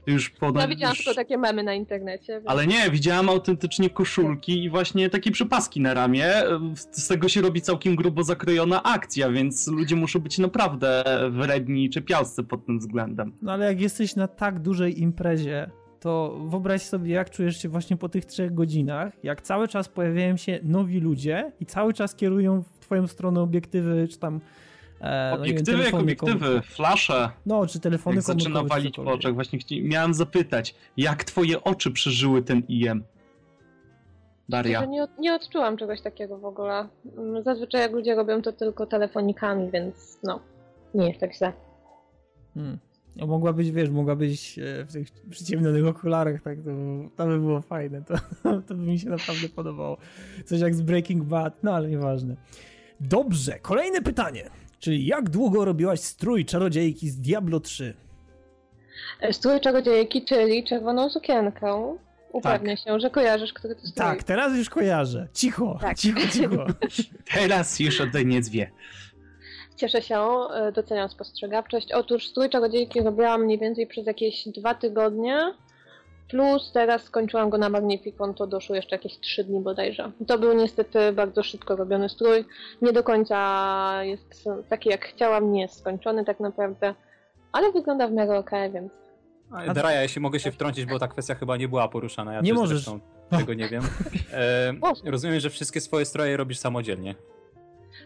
już 0.08 0.30
ponad... 0.30 0.62
Ja 0.62 0.68
widziałam 0.68 0.96
już... 0.96 1.06
tylko 1.06 1.16
takie 1.16 1.38
memy 1.38 1.64
na 1.64 1.74
internecie. 1.74 2.34
Więc... 2.34 2.48
Ale 2.48 2.68
nie, 2.68 2.92
widziałam 2.92 3.30
autentycznie 3.30 3.90
koszulki 3.90 4.64
i 4.64 4.70
właśnie 4.70 5.10
takie 5.10 5.32
przypaski 5.32 5.82
na 5.82 5.94
ramię. 5.94 6.34
Z 6.82 7.08
tego 7.08 7.30
się 7.30 7.42
robi 7.42 7.62
całkiem 7.62 7.96
grubo 7.96 8.24
zakrojona 8.24 8.84
akcja, 8.84 9.30
więc 9.30 9.68
ludzie 9.68 9.96
muszą 9.96 10.20
być 10.20 10.38
naprawdę 10.38 11.04
wredni 11.32 11.86
i 11.86 11.90
czepialscy 11.90 12.44
pod 12.44 12.66
tym 12.66 12.80
względem. 12.80 13.34
No 13.42 13.52
ale 13.52 13.66
jak 13.66 13.82
jesteś 13.82 14.16
na 14.16 14.28
tak 14.28 14.60
dużej 14.60 15.02
imprezie, 15.02 15.70
to 16.00 16.40
wyobraź 16.48 16.82
sobie, 16.82 17.12
jak 17.12 17.30
czujesz 17.30 17.62
się 17.62 17.70
właśnie 17.70 17.98
po 17.98 18.10
tych 18.10 18.26
trzech 18.26 18.54
godzinach, 18.54 19.14
jak 19.24 19.42
cały 19.42 19.68
czas 19.68 19.90
pojawiają 19.90 20.38
się 20.38 20.60
nowi 20.64 21.00
ludzie 21.00 21.52
i 21.60 21.66
cały 21.66 21.94
czas 21.94 22.16
kierują 22.16 22.64
w 22.64 22.80
twoją 22.80 23.08
stronę 23.08 23.42
obiektywy, 23.42 24.08
czy 24.08 24.20
tam 24.20 24.42
E, 25.02 25.34
obiektywy 25.40 25.78
no, 25.78 25.84
jak 25.84 25.94
obiektywy, 25.94 26.62
flasze. 26.62 27.30
No, 27.46 27.68
czy 27.68 27.80
telefony 27.80 28.16
jak 28.16 28.26
zaczyna 28.26 28.64
walić 28.64 28.96
po 28.96 29.04
oczach. 29.04 29.34
Właśnie 29.34 29.60
miałem 29.84 30.14
zapytać, 30.14 30.76
jak 30.98 31.24
twoje 31.24 31.64
oczy 31.64 31.92
przeżyły 31.92 32.42
ten 32.42 32.64
IM? 32.68 33.04
Daria. 34.50 34.86
Nie, 34.86 35.08
nie 35.20 35.34
odczułam 35.34 35.78
czegoś 35.78 36.02
takiego 36.02 36.38
w 36.38 36.46
ogóle. 36.46 36.88
Mm, 37.18 37.44
zazwyczaj 37.44 37.82
jak 37.82 37.92
ludzie 37.92 38.16
robią 38.16 38.42
to 38.42 38.52
tylko 38.52 38.86
telefonikami, 38.86 39.72
więc 39.72 40.20
no, 40.24 40.40
nie 40.94 41.08
jest 41.08 41.20
tak 41.20 41.36
źle. 41.36 41.54
Hmm. 42.54 42.78
No, 43.16 43.28
mogła 43.28 43.54
być, 43.54 43.72
wiesz, 43.72 43.90
mogła 43.90 44.16
być 44.16 44.60
e, 44.60 44.86
w 44.86 44.94
tych 44.94 45.08
przyciemnionych 45.30 45.88
okularach, 45.88 46.42
tak, 46.42 46.58
to, 46.58 46.72
to 47.16 47.26
by 47.28 47.40
było 47.40 47.62
fajne, 47.62 48.02
to, 48.04 48.16
to 48.68 48.76
by 48.76 48.82
mi 48.82 49.00
się 49.00 49.10
naprawdę 49.10 49.50
podobało. 49.50 49.98
Coś 50.46 50.60
jak 50.60 50.76
z 50.76 50.82
Breaking 50.82 51.24
Bad, 51.24 51.64
no 51.64 51.74
ale 51.74 51.90
nieważne. 51.90 52.36
Dobrze, 53.00 53.60
kolejne 53.60 54.02
pytanie. 54.02 54.50
Czyli 54.82 55.06
jak 55.06 55.30
długo 55.30 55.66
robiłaś 55.66 56.00
strój 56.00 56.46
czarodziejki 56.46 57.10
z 57.10 57.20
Diablo 57.20 57.60
3? 57.60 57.94
E, 59.22 59.34
strój 59.34 59.60
czarodziejki, 59.60 60.26
czyli 60.26 60.64
czerwoną 60.64 61.10
sukienkę. 61.10 61.98
Upewnię 62.32 62.78
tak. 62.78 62.86
się, 62.86 63.00
że 63.00 63.10
kojarzysz, 63.10 63.54
który 63.54 63.76
to 63.76 63.82
strój. 63.82 63.94
Tak, 63.96 64.24
teraz 64.24 64.58
już 64.58 64.70
kojarzę. 64.70 65.28
Cicho, 65.34 65.78
tak. 65.82 65.98
cicho, 65.98 66.20
cicho. 66.34 66.66
teraz 67.34 67.80
już 67.80 68.02
ode 68.02 68.26
mnie 68.26 68.42
wie. 68.42 68.72
Cieszę 69.76 70.02
się, 70.02 70.20
e, 70.54 70.72
doceniam 70.72 71.10
spostrzegawczość. 71.10 71.92
Otóż 71.92 72.28
strój 72.28 72.50
czarodziejki 72.50 73.02
robiłam 73.02 73.44
mniej 73.44 73.60
więcej 73.60 73.88
przez 73.88 74.06
jakieś 74.06 74.48
dwa 74.48 74.76
tygodnie. 74.76 75.54
Plus 76.32 76.72
teraz 76.72 77.04
skończyłam 77.04 77.50
go 77.50 77.58
na 77.58 77.70
Magnificon, 77.70 78.34
to 78.34 78.48
doszło 78.48 78.76
jeszcze 78.76 78.96
jakieś 78.96 79.20
trzy 79.20 79.44
dni 79.44 79.60
bodajże. 79.60 80.12
To 80.28 80.38
był 80.38 80.54
niestety 80.54 81.12
bardzo 81.12 81.44
szybko 81.44 81.76
robiony 81.76 82.10
strój. 82.10 82.46
Nie 82.82 82.94
do 82.94 83.04
końca 83.04 84.04
jest 84.04 84.50
taki 84.70 84.90
jak 84.90 85.06
chciałam, 85.06 85.52
nie 85.52 85.62
jest 85.62 85.80
skończony 85.80 86.26
tak 86.26 86.40
naprawdę, 86.40 86.94
ale 87.52 87.72
wygląda 87.72 88.08
w 88.08 88.12
miarę 88.12 88.40
okej, 88.40 88.70
okay, 88.70 88.82
więc... 88.82 88.94
A 89.70 89.74
Draja, 89.74 90.02
jeśli 90.02 90.22
mogę 90.22 90.40
się 90.40 90.52
wtrącić, 90.52 90.86
bo 90.86 91.00
ta 91.00 91.08
kwestia 91.08 91.36
chyba 91.36 91.58
nie 91.58 91.68
była 91.68 91.88
poruszana. 91.88 92.34
Ja 92.34 92.42
nie 92.42 92.54
możesz. 92.54 92.86
tego 93.30 93.54
nie 93.54 93.70
wiem. 93.70 93.84
E, 94.34 95.12
rozumiem, 95.12 95.40
że 95.40 95.50
wszystkie 95.50 95.82
swoje 95.82 96.06
stroje 96.06 96.38
robisz 96.38 96.60
samodzielnie. 96.60 97.16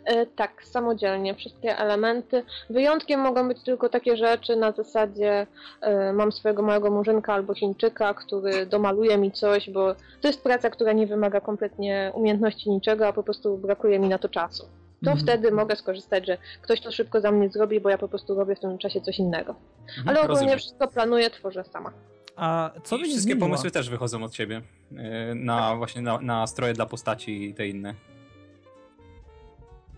E, 0.06 0.25
tak, 0.25 0.64
samodzielnie, 0.64 1.36
wszystkie 1.36 1.78
elementy. 1.78 2.44
Wyjątkiem 2.70 3.20
mogą 3.20 3.48
być 3.48 3.64
tylko 3.64 3.90
takie 3.90 4.18
rzeczy 4.18 4.56
na 4.56 4.72
zasadzie 4.72 5.48
e, 5.82 6.14
mam 6.14 6.32
swojego 6.32 6.62
małego 6.62 6.92
murzynka 6.92 7.34
albo 7.34 7.54
Chińczyka, 7.54 8.14
który 8.14 8.66
domaluje 8.66 9.18
mi 9.18 9.32
coś, 9.32 9.70
bo 9.70 9.96
to 10.22 10.28
jest 10.28 10.44
praca, 10.44 10.70
która 10.70 10.94
nie 10.94 11.08
wymaga 11.08 11.42
kompletnie 11.42 12.12
umiejętności 12.14 12.70
niczego, 12.70 13.08
a 13.08 13.14
po 13.14 13.24
prostu 13.24 13.58
brakuje 13.58 14.00
mi 14.00 14.10
na 14.10 14.18
to 14.18 14.30
czasu. 14.30 14.64
To 15.04 15.12
mhm. 15.12 15.18
wtedy 15.18 15.52
mogę 15.52 15.75
skorzystać, 15.75 16.25
że 16.25 16.38
ktoś 16.62 16.82
to 16.82 16.92
szybko 16.92 17.22
za 17.22 17.32
mnie 17.32 17.50
zrobi, 17.50 17.80
bo 17.80 17.90
ja 17.90 17.98
po 17.98 18.08
prostu 18.08 18.36
robię 18.36 18.56
w 18.56 18.60
tym 18.60 18.78
czasie 18.78 19.02
coś 19.02 19.20
innego. 19.20 19.56
Mhm, 19.88 20.10
Ale 20.10 20.20
ogólnie 20.20 20.34
rozumiem. 20.34 20.60
wszystko 20.60 20.88
planuję, 20.88 21.30
tworzę 21.30 21.64
sama. 21.64 21.92
A 22.36 22.72
co 22.84 22.96
I 22.96 23.00
wszystkie 23.00 23.22
zmieniła? 23.22 23.48
pomysły 23.48 23.72
też 23.72 23.90
wychodzą 23.90 24.24
od 24.24 24.32
ciebie. 24.32 24.62
E, 24.98 25.36
na 25.36 25.75
właśnie 25.75 26.02
na, 26.02 26.22
na 26.22 26.48
stroje 26.48 26.74
dla 26.74 26.86
postaci 26.86 27.50
i 27.50 27.54
te 27.54 27.68
inne. 27.68 27.94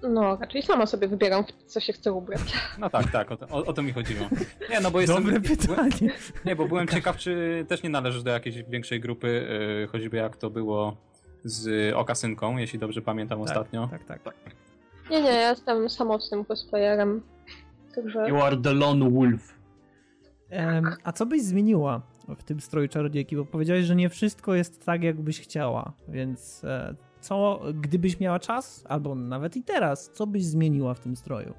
No, 0.04 0.38
raczej 0.42 0.62
sama 0.62 0.86
sobie 0.86 1.08
wybieram, 1.08 1.44
co 1.66 1.80
się 1.80 1.94
chce 1.94 2.13
ubrać. 2.13 2.42
No 2.80 2.89
tak, 2.89 3.12
tak, 3.12 3.32
o 3.32 3.38
to, 3.38 3.48
o, 3.48 3.66
o 3.66 3.74
to 3.74 3.84
mi 3.84 3.94
chodziło. 3.94 4.30
Nie, 4.70 4.80
no 4.80 4.92
bo 4.92 5.01
jestem... 5.01 5.24
Dobre 5.24 5.42
pytanie. 5.42 6.13
Nie, 6.46 6.56
bo 6.56 6.68
byłem 6.68 6.88
ciekaw, 6.98 7.18
czy 7.18 7.66
też 7.70 7.84
nie 7.84 7.89
należysz 7.89 8.24
do 8.24 8.32
jakiejś 8.32 8.63
większej 8.63 9.00
grupy, 9.00 9.27
yy, 9.80 9.88
choćby 9.88 10.18
jak 10.18 10.38
to 10.38 10.50
było 10.50 10.98
z 11.44 11.94
Okasynką, 11.96 12.58
jeśli 12.58 12.80
dobrze 12.80 13.01
pamiętam 13.01 13.39
tak, 13.39 13.50
ostatnio. 13.50 13.88
Tak, 13.92 14.04
tak, 14.04 14.24
tak. 14.24 14.36
Nie, 15.10 15.22
nie, 15.22 15.30
ja 15.30 15.50
jestem 15.50 15.89
samotnym 15.89 16.46
cosplayerem. 16.46 17.22
Także... 17.96 18.30
You 18.30 18.42
are 18.42 18.58
the 18.58 18.74
lone 18.74 19.10
wolf. 19.10 19.58
Um, 20.51 20.96
a 21.04 21.12
co 21.12 21.25
byś 21.25 21.42
zmieniła 21.42 22.01
w 22.38 22.44
tym 22.44 22.60
stroju 22.60 22.88
czarodziejki? 22.88 23.36
Bo 23.36 23.46
powiedziałeś, 23.46 23.86
że 23.86 23.96
nie 23.96 24.10
wszystko 24.10 24.56
jest 24.56 24.86
tak, 24.86 25.04
jakbyś 25.04 25.39
chciała, 25.42 25.94
więc 26.08 26.63
e, 26.63 26.96
co, 27.21 27.62
gdybyś 27.74 28.19
miała 28.19 28.39
czas, 28.39 28.83
albo 28.89 29.15
nawet 29.15 29.55
i 29.55 29.63
teraz, 29.63 30.12
co 30.13 30.27
byś 30.27 30.45
zmieniła 30.45 30.93
w 30.93 31.00
tym 31.00 31.15
stroju? 31.15 31.53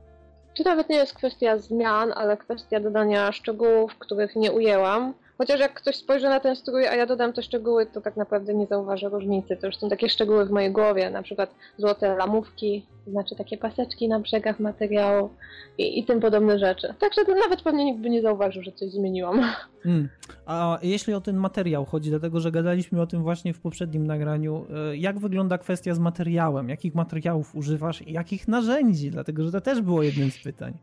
To 0.57 0.63
nawet 0.65 0.89
nie 0.89 0.97
jest 0.97 1.15
kwestia 1.15 1.59
zmian, 1.59 2.13
ale 2.17 2.37
kwestia 2.37 2.81
dodania 2.81 3.33
szczegółów, 3.33 3.99
których 3.99 4.37
nie 4.37 4.53
ujęłam. 4.53 5.15
Chociaż 5.39 5.61
jak 5.61 5.75
ktoś 5.75 5.97
spojrzy 5.97 6.29
na 6.29 6.41
ten 6.41 6.57
strój, 6.57 6.87
a 6.87 6.95
ja 6.95 7.07
dodam 7.07 7.33
te 7.33 7.43
szczegóły, 7.43 7.87
to 7.87 8.01
tak 8.01 8.17
naprawdę 8.17 8.55
nie 8.55 8.67
zauważy 8.67 9.09
różnicy. 9.09 9.57
To 9.57 9.67
już 9.67 9.77
są 9.77 9.89
takie 9.89 10.09
szczegóły 10.09 10.47
w 10.47 10.51
mojej 10.51 10.73
głowie, 10.73 11.11
na 11.11 11.23
przykład 11.23 11.55
złote 11.79 12.17
lamówki, 12.17 12.87
to 13.05 13.11
znaczy 13.11 13.37
takie 13.37 13.59
paseczki 13.59 14.09
na 14.09 14.21
brzegach 14.21 14.61
materiału 14.61 15.31
i, 15.79 15.99
i 15.99 16.05
tym 16.05 16.21
podobne 16.21 16.59
rzeczy. 16.59 16.95
Także 16.99 17.21
nawet 17.35 17.63
pewnie 17.63 17.85
nikt 17.85 18.01
by 18.01 18.11
nie 18.11 18.23
zauważył, 18.23 18.63
że 18.63 18.73
coś 18.73 18.91
zmieniłam. 18.91 19.45
Hmm. 19.83 20.09
A 20.47 20.79
jeśli 20.83 21.15
o 21.15 21.21
ten 21.21 21.37
materiał 21.37 21.85
chodzi, 21.85 22.11
dlatego 22.11 22.41
że 22.41 22.53
gadaliśmy 22.53 23.01
o 23.01 23.07
tym 23.07 23.23
właśnie 23.23 23.55
w 23.55 23.61
poprzednim 23.61 24.07
nagraniu, 24.07 24.67
e, 24.93 24.97
jak 24.97 25.19
wygląda 25.19 25.59
kwestia 25.59 25.95
z 25.95 25.99
materiałem? 25.99 26.69
Jakich 26.69 26.95
materiałów 26.95 27.57
używasz 27.57 28.03
i 28.03 28.13
jakich 28.13 28.49
narzędzi? 28.49 29.11
Dlatego, 29.11 29.45
że 29.45 29.53
to 29.53 29.61
też 29.61 29.81
było 29.81 30.03
jednym 30.03 30.31
z 30.31 30.39
pytań. 30.39 30.75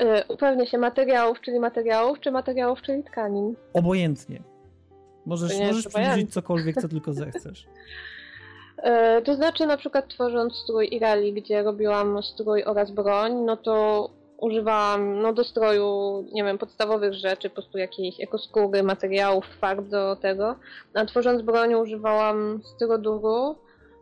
E, 0.00 0.24
upewnię 0.28 0.66
się 0.66 0.78
materiałów, 0.78 1.40
czyli 1.40 1.60
materiałów, 1.60 2.20
czy 2.20 2.30
materiałów, 2.30 2.82
czyli 2.82 3.04
tkanin. 3.04 3.54
Obojętnie. 3.72 4.42
Możesz, 5.26 5.58
możesz 5.58 5.88
przybliżyć 5.88 6.32
cokolwiek, 6.32 6.76
co 6.76 6.88
tylko 6.88 7.12
zechcesz. 7.12 7.66
E, 8.76 9.22
to 9.26 9.34
znaczy 9.34 9.66
na 9.66 9.76
przykład 9.76 10.08
tworząc 10.08 10.54
strój 10.54 10.88
Irali, 10.94 11.32
gdzie 11.32 11.62
robiłam 11.62 12.22
strój 12.22 12.64
oraz 12.64 12.90
broń, 12.90 13.34
no 13.34 13.56
to 13.56 14.10
używałam 14.38 15.20
no, 15.22 15.32
do 15.32 15.44
stroju, 15.44 16.24
nie 16.32 16.44
wiem, 16.44 16.58
podstawowych 16.58 17.14
rzeczy, 17.14 17.48
po 17.48 17.54
prostu 17.54 17.78
jakiejś 17.78 18.20
ekoskóry, 18.20 18.82
materiałów, 18.82 19.44
farb 19.60 19.88
do 19.88 20.16
tego. 20.16 20.56
A 20.94 21.04
tworząc 21.04 21.42
broń 21.42 21.74
używałam 21.74 22.60
styroduru, 22.74 23.56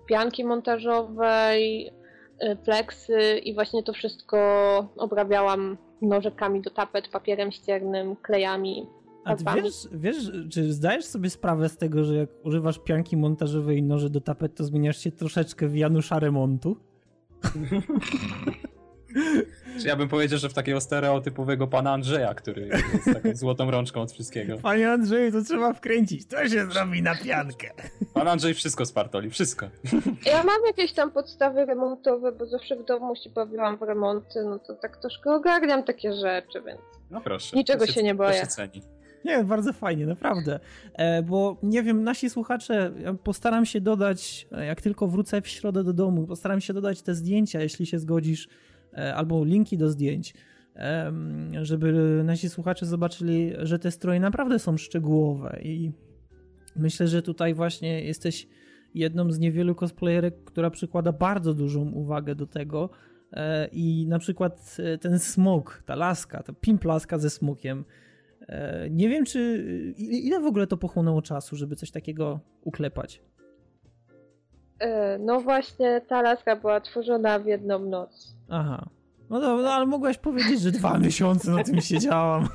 pianki 0.06 0.44
montażowej, 0.44 1.92
pleksy 2.64 3.14
y, 3.14 3.38
i 3.38 3.54
właśnie 3.54 3.82
to 3.82 3.92
wszystko 3.92 4.38
obrabiałam 4.96 5.76
nożykami 6.02 6.60
do 6.60 6.70
tapet, 6.70 7.08
papierem 7.08 7.52
ściernym, 7.52 8.16
klejami. 8.16 8.86
A 9.24 9.36
ty 9.36 9.44
wiesz, 9.62 9.88
wiesz, 9.92 10.30
czy 10.50 10.72
zdajesz 10.72 11.04
sobie 11.04 11.30
sprawę 11.30 11.68
z 11.68 11.76
tego, 11.76 12.04
że 12.04 12.16
jak 12.16 12.28
używasz 12.44 12.78
pianki 12.78 13.16
montażowej 13.16 13.78
i 13.78 13.82
noży 13.82 14.10
do 14.10 14.20
tapet, 14.20 14.54
to 14.54 14.64
zmieniasz 14.64 14.98
się 14.98 15.12
troszeczkę 15.12 15.68
w 15.68 15.76
Janusza 15.76 16.18
Remontu? 16.18 16.76
Czy 19.80 19.88
ja 19.88 19.96
bym 19.96 20.08
powiedział, 20.08 20.38
że 20.38 20.48
w 20.48 20.54
takiego 20.54 20.80
stereotypowego 20.80 21.66
pana 21.66 21.92
Andrzeja, 21.92 22.34
który 22.34 22.66
jest 22.66 23.04
taką 23.04 23.36
złotą 23.36 23.70
rączką 23.70 24.00
od 24.00 24.12
wszystkiego. 24.12 24.58
Panie 24.58 24.90
Andrzeju, 24.90 25.32
to 25.32 25.42
trzeba 25.42 25.72
wkręcić. 25.72 26.26
To 26.26 26.48
się 26.48 26.66
zrobi 26.66 27.02
na 27.02 27.14
piankę. 27.14 27.70
Pan 28.14 28.28
Andrzej 28.28 28.54
wszystko 28.54 28.86
spartoli, 28.86 29.30
wszystko. 29.30 29.66
Ja 30.26 30.44
mam 30.44 30.66
jakieś 30.66 30.92
tam 30.92 31.10
podstawy 31.10 31.64
remontowe, 31.64 32.32
bo 32.32 32.46
zawsze 32.46 32.76
w 32.76 32.84
domu 32.84 33.16
się 33.16 33.30
bawiłam 33.30 33.78
w 33.78 33.82
remonty, 33.82 34.44
no 34.44 34.58
to 34.58 34.74
tak 34.74 34.96
troszkę 34.96 35.34
ogarniam 35.34 35.84
takie 35.84 36.12
rzeczy, 36.12 36.62
więc 36.66 36.80
no 37.10 37.20
proszę, 37.20 37.56
niczego 37.56 37.86
się, 37.86 37.92
się, 37.92 38.02
nie 38.02 38.14
boję. 38.14 38.30
To 38.30 38.40
się 38.40 38.46
ceni. 38.46 38.82
Nie, 39.24 39.44
bardzo 39.44 39.72
fajnie, 39.72 40.06
naprawdę. 40.06 40.60
E, 40.94 41.22
bo 41.22 41.56
nie 41.62 41.82
wiem, 41.82 42.04
nasi 42.04 42.30
słuchacze, 42.30 42.92
ja 42.98 43.14
postaram 43.14 43.66
się 43.66 43.80
dodać, 43.80 44.46
e, 44.52 44.66
jak 44.66 44.80
tylko 44.80 45.08
wrócę 45.08 45.42
w 45.42 45.48
środę 45.48 45.84
do 45.84 45.92
domu, 45.92 46.26
postaram 46.26 46.60
się 46.60 46.72
dodać 46.72 47.02
te 47.02 47.14
zdjęcia, 47.14 47.60
jeśli 47.60 47.86
się 47.86 47.98
zgodzisz, 47.98 48.48
albo 49.14 49.44
linki 49.44 49.78
do 49.78 49.88
zdjęć, 49.88 50.34
e, 50.76 51.12
żeby 51.62 52.20
nasi 52.24 52.48
słuchacze 52.48 52.86
zobaczyli, 52.86 53.52
że 53.58 53.78
te 53.78 53.90
stroje 53.90 54.20
naprawdę 54.20 54.58
są 54.58 54.76
szczegółowe 54.76 55.60
i 55.62 55.92
myślę, 56.76 57.08
że 57.08 57.22
tutaj 57.22 57.54
właśnie 57.54 58.04
jesteś 58.04 58.48
jedną 58.94 59.32
z 59.32 59.38
niewielu 59.38 59.74
cosplayerek, 59.74 60.44
która 60.44 60.70
przykłada 60.70 61.12
bardzo 61.12 61.54
dużą 61.54 61.90
uwagę 61.90 62.34
do 62.34 62.46
tego 62.46 62.90
e, 63.32 63.68
i 63.72 64.06
na 64.08 64.18
przykład 64.18 64.76
e, 64.78 64.98
ten 64.98 65.18
smok, 65.18 65.82
ta 65.86 65.94
laska, 65.94 66.42
ta 66.42 66.52
pimplaska 66.52 67.18
ze 67.18 67.30
smokiem, 67.30 67.84
E, 68.48 68.90
nie 68.90 69.08
wiem, 69.08 69.24
czy. 69.24 69.62
Ile 69.98 70.40
w 70.40 70.46
ogóle 70.46 70.66
to 70.66 70.76
pochłonęło 70.76 71.22
czasu, 71.22 71.56
żeby 71.56 71.76
coś 71.76 71.90
takiego 71.90 72.40
uklepać? 72.62 73.22
E, 74.82 75.18
no 75.18 75.40
właśnie, 75.40 76.00
ta 76.00 76.22
laska 76.22 76.56
była 76.56 76.80
tworzona 76.80 77.38
w 77.38 77.46
jedną 77.46 77.78
noc. 77.78 78.34
Aha. 78.48 78.88
No 79.30 79.40
dobra, 79.40 79.64
no, 79.64 79.72
ale 79.72 79.86
mogłaś 79.86 80.18
powiedzieć, 80.18 80.60
że 80.60 80.70
dwa 80.70 80.98
miesiące 81.06 81.50
na 81.50 81.64
tym 81.64 81.80
siedziałam. 81.80 82.48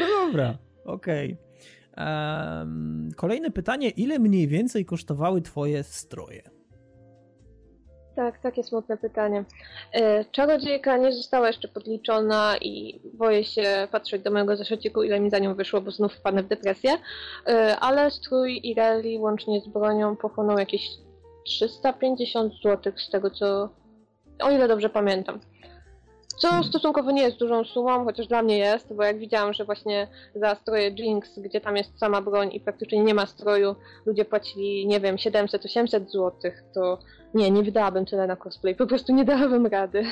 No 0.00 0.06
dobra, 0.26 0.58
okej. 0.84 1.36
Okay. 1.92 2.58
Um, 2.58 3.08
kolejne 3.16 3.50
pytanie. 3.50 3.90
Ile 3.90 4.18
mniej 4.18 4.48
więcej 4.48 4.84
kosztowały 4.84 5.42
twoje 5.42 5.82
stroje? 5.82 6.42
Tak, 8.16 8.38
takie 8.38 8.64
smutne 8.64 8.96
pytanie. 8.96 9.44
E, 9.92 10.24
czarodziejka 10.24 10.96
nie 10.96 11.12
została 11.12 11.46
jeszcze 11.46 11.68
podliczona 11.68 12.56
i 12.60 13.00
boję 13.14 13.44
się 13.44 13.88
patrzeć 13.92 14.22
do 14.22 14.30
mojego 14.30 14.56
zeszyciku, 14.56 15.02
ile 15.02 15.20
mi 15.20 15.30
za 15.30 15.38
nią 15.38 15.54
wyszło, 15.54 15.80
bo 15.80 15.90
znów 15.90 16.14
wpadnę 16.14 16.42
w 16.42 16.48
depresję. 16.48 16.90
E, 17.46 17.76
ale 17.80 18.10
strój 18.10 18.60
Ireli 18.62 19.18
łącznie 19.18 19.60
z 19.60 19.68
bronią 19.68 20.16
pochłonął 20.16 20.58
jakieś 20.58 20.88
350 21.48 22.52
zł 22.62 22.92
z 22.96 23.10
tego 23.10 23.30
co... 23.30 23.68
o 24.40 24.50
ile 24.50 24.68
dobrze 24.68 24.88
pamiętam. 24.88 25.40
Co 26.38 26.48
hmm. 26.48 26.64
stosunkowo 26.64 27.10
nie 27.10 27.22
jest 27.22 27.38
dużą 27.38 27.64
sumą, 27.64 28.04
chociaż 28.04 28.26
dla 28.26 28.42
mnie 28.42 28.58
jest, 28.58 28.94
bo 28.94 29.04
jak 29.04 29.18
widziałam, 29.18 29.52
że 29.52 29.64
właśnie 29.64 30.08
za 30.34 30.54
stroje 30.54 30.90
Jinx, 30.90 31.38
gdzie 31.38 31.60
tam 31.60 31.76
jest 31.76 31.98
sama 31.98 32.22
broń 32.22 32.50
i 32.52 32.60
praktycznie 32.60 33.04
nie 33.04 33.14
ma 33.14 33.26
stroju, 33.26 33.76
ludzie 34.06 34.24
płacili, 34.24 34.86
nie 34.86 35.00
wiem, 35.00 35.16
700-800 35.16 35.88
zł, 36.06 36.32
to 36.74 36.98
nie, 37.34 37.50
nie 37.50 37.62
wydałabym 37.62 38.06
tyle 38.06 38.26
na 38.26 38.36
cosplay, 38.36 38.74
po 38.74 38.86
prostu 38.86 39.14
nie 39.14 39.24
dałabym 39.24 39.66
rady. 39.66 40.04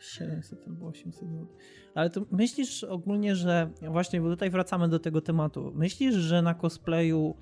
700 0.00 0.58
albo 0.68 0.86
800 0.86 1.28
zł. 1.28 1.46
Ale 1.94 2.10
to 2.10 2.20
myślisz 2.30 2.84
ogólnie, 2.84 3.34
że 3.34 3.70
właśnie, 3.82 4.20
bo 4.20 4.28
tutaj 4.28 4.50
wracamy 4.50 4.88
do 4.88 4.98
tego 4.98 5.20
tematu. 5.20 5.72
Myślisz, 5.74 6.14
że 6.14 6.42
na 6.42 6.54
cosplayu 6.54 7.34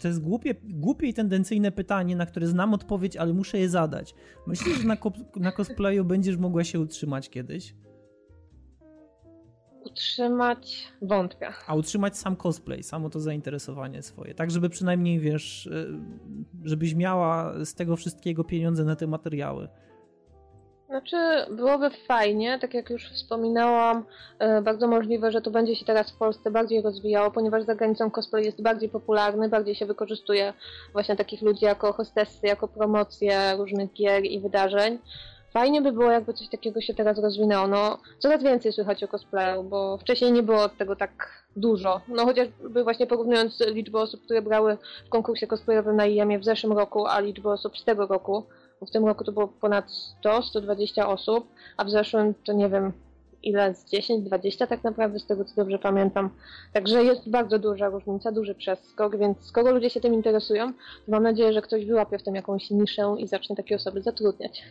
to 0.00 0.08
jest 0.08 0.20
głupie, 0.20 0.54
głupie 0.62 1.06
i 1.06 1.14
tendencyjne 1.14 1.72
pytanie, 1.72 2.16
na 2.16 2.26
które 2.26 2.46
znam 2.46 2.74
odpowiedź, 2.74 3.16
ale 3.16 3.32
muszę 3.32 3.58
je 3.58 3.68
zadać. 3.68 4.14
Myślisz, 4.46 4.78
że 4.78 4.88
na, 4.88 4.96
na 5.36 5.52
cosplayu 5.52 6.04
będziesz 6.04 6.36
mogła 6.36 6.64
się 6.64 6.80
utrzymać 6.80 7.30
kiedyś? 7.30 7.74
Utrzymać 9.84 10.92
wątpię. 11.02 11.48
A 11.66 11.74
utrzymać 11.74 12.18
sam 12.18 12.36
cosplay, 12.36 12.82
samo 12.82 13.10
to 13.10 13.20
zainteresowanie 13.20 14.02
swoje. 14.02 14.34
Tak, 14.34 14.50
żeby 14.50 14.68
przynajmniej 14.68 15.20
wiesz, 15.20 15.66
y, 15.66 16.00
żebyś 16.64 16.94
miała 16.94 17.64
z 17.64 17.74
tego 17.74 17.96
wszystkiego 17.96 18.44
pieniądze 18.44 18.84
na 18.84 18.96
te 18.96 19.06
materiały. 19.06 19.68
Znaczy, 20.90 21.16
byłoby 21.50 21.90
fajnie, 21.90 22.58
tak 22.58 22.74
jak 22.74 22.90
już 22.90 23.10
wspominałam, 23.10 24.04
e, 24.38 24.62
bardzo 24.62 24.88
możliwe, 24.88 25.32
że 25.32 25.40
to 25.40 25.50
będzie 25.50 25.76
się 25.76 25.84
teraz 25.84 26.10
w 26.10 26.16
Polsce 26.16 26.50
bardziej 26.50 26.82
rozwijało, 26.82 27.30
ponieważ 27.30 27.64
za 27.64 27.74
granicą 27.74 28.10
cosplay 28.10 28.44
jest 28.44 28.62
bardziej 28.62 28.88
popularny, 28.88 29.48
bardziej 29.48 29.74
się 29.74 29.86
wykorzystuje 29.86 30.52
właśnie 30.92 31.16
takich 31.16 31.42
ludzi 31.42 31.64
jako 31.64 31.92
hostessy, 31.92 32.46
jako 32.46 32.68
promocje 32.68 33.56
różnych 33.56 33.92
gier 33.92 34.24
i 34.24 34.40
wydarzeń. 34.40 34.98
Fajnie 35.52 35.82
by 35.82 35.92
było, 35.92 36.10
jakby 36.10 36.34
coś 36.34 36.48
takiego 36.48 36.80
się 36.80 36.94
teraz 36.94 37.18
rozwinęło. 37.18 37.66
No, 37.66 37.98
coraz 38.18 38.42
więcej 38.42 38.72
słychać 38.72 39.04
o 39.04 39.08
cosplayu, 39.08 39.62
bo 39.62 39.98
wcześniej 39.98 40.32
nie 40.32 40.42
było 40.42 40.68
tego 40.68 40.96
tak 40.96 41.44
dużo. 41.56 42.00
No 42.08 42.24
chociażby 42.24 42.84
właśnie 42.84 43.06
porównując 43.06 43.60
liczbę 43.60 43.98
osób, 43.98 44.24
które 44.24 44.42
brały 44.42 44.76
w 45.06 45.08
konkursie 45.08 45.46
cosplayowym 45.46 45.96
na 45.96 46.06
IEM 46.06 46.40
w 46.40 46.44
zeszłym 46.44 46.72
roku, 46.72 47.06
a 47.06 47.20
liczbę 47.20 47.50
osób 47.50 47.78
z 47.78 47.84
tego 47.84 48.06
roku, 48.06 48.44
w 48.86 48.90
tym 48.90 49.06
roku 49.06 49.24
to 49.24 49.32
było 49.32 49.48
ponad 49.48 49.90
100, 49.90 50.42
120 50.42 51.08
osób, 51.08 51.48
a 51.76 51.84
w 51.84 51.90
zeszłym 51.90 52.34
to 52.44 52.52
nie 52.52 52.68
wiem 52.68 52.92
ile, 53.42 53.74
z 53.74 53.90
10, 53.90 54.24
20 54.24 54.66
tak 54.66 54.84
naprawdę, 54.84 55.18
z 55.18 55.26
tego 55.26 55.44
co 55.44 55.54
dobrze 55.54 55.78
pamiętam. 55.78 56.30
Także 56.72 57.04
jest 57.04 57.30
bardzo 57.30 57.58
duża 57.58 57.88
różnica, 57.88 58.32
duży 58.32 58.54
przeskok, 58.54 59.16
więc 59.16 59.38
skoro 59.40 59.72
ludzie 59.72 59.90
się 59.90 60.00
tym 60.00 60.14
interesują, 60.14 60.72
to 60.72 61.12
mam 61.12 61.22
nadzieję, 61.22 61.52
że 61.52 61.62
ktoś 61.62 61.84
wyłapie 61.84 62.18
w 62.18 62.22
tym 62.22 62.34
jakąś 62.34 62.70
niszę 62.70 63.14
i 63.18 63.26
zacznie 63.26 63.56
takie 63.56 63.76
osoby 63.76 64.02
zatrudniać. 64.02 64.62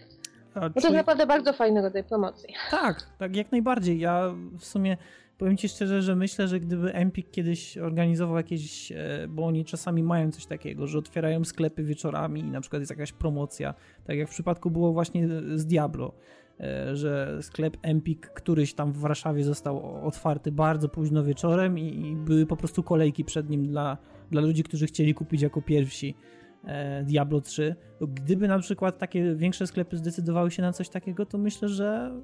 A, 0.56 0.60
no 0.60 0.70
to 0.70 0.80
jest 0.80 0.92
naprawdę 0.92 1.25
bardzo 1.25 1.54
fajny 1.54 1.82
rodzaj 1.82 2.04
promocji. 2.04 2.54
Tak, 2.72 3.01
tak, 3.20 3.36
jak 3.36 3.51
najbardziej. 3.51 4.00
Ja 4.00 4.34
w 4.60 4.66
sumie 4.66 4.98
powiem 5.39 5.58
ci 5.58 5.69
szczerze, 5.69 6.01
że 6.01 6.15
myślę, 6.15 6.48
że 6.48 6.60
gdyby 6.60 6.93
Empik 6.93 7.31
kiedyś 7.31 7.77
organizował 7.77 8.38
jakieś, 8.38 8.91
e, 8.91 9.27
bo 9.29 9.46
oni 9.46 9.65
czasami 9.65 10.03
mają 10.03 10.31
coś 10.31 10.46
takiego, 10.46 10.88
że 10.88 10.98
otwierają 10.98 11.43
sklepy 11.43 11.84
wieczorami 11.84 12.41
i 12.41 12.43
na 12.43 12.62
przykład 12.62 12.79
jest 12.79 12.89
jakaś 12.89 13.12
promocja, 13.12 13.74
tak 14.05 14.17
jak 14.17 14.27
w 14.27 14.31
przypadku 14.31 14.72
było 14.72 14.93
właśnie 14.93 15.27
z 15.55 15.65
Diablo, 15.65 16.13
e, 16.60 16.96
że 16.96 17.38
sklep 17.41 17.77
Empik 17.81 18.27
któryś 18.27 18.74
tam 18.74 18.91
w 18.91 18.98
Warszawie 18.98 19.43
został 19.43 20.05
otwarty 20.08 20.51
bardzo 20.51 20.89
późno 20.89 21.24
wieczorem 21.24 21.79
i, 21.79 22.15
były 22.15 22.46
po 22.46 22.58
prostu 22.58 22.84
kolejki 22.84 23.25
przed 23.25 23.50
nim 23.50 23.67
dla, 23.67 23.98
dla 24.31 24.41
ludzi, 24.41 24.63
którzy 24.63 24.88
chcieli 24.88 25.13
kupić 25.13 25.41
jako 25.41 25.62
pierwsi 25.62 26.15
e, 26.63 27.03
Diablo 27.03 27.41
3. 27.41 27.75
Gdyby 28.01 28.48
na 28.48 28.60
przykład 28.60 28.98
takie 28.98 29.36
większe 29.36 29.67
sklepy 29.67 29.98
zdecydowały 29.98 30.51
się 30.51 30.62
na 30.62 30.74
coś 30.74 30.89
takiego, 30.89 31.25
to 31.25 31.38
myślę, 31.38 31.69
że, 31.69 32.22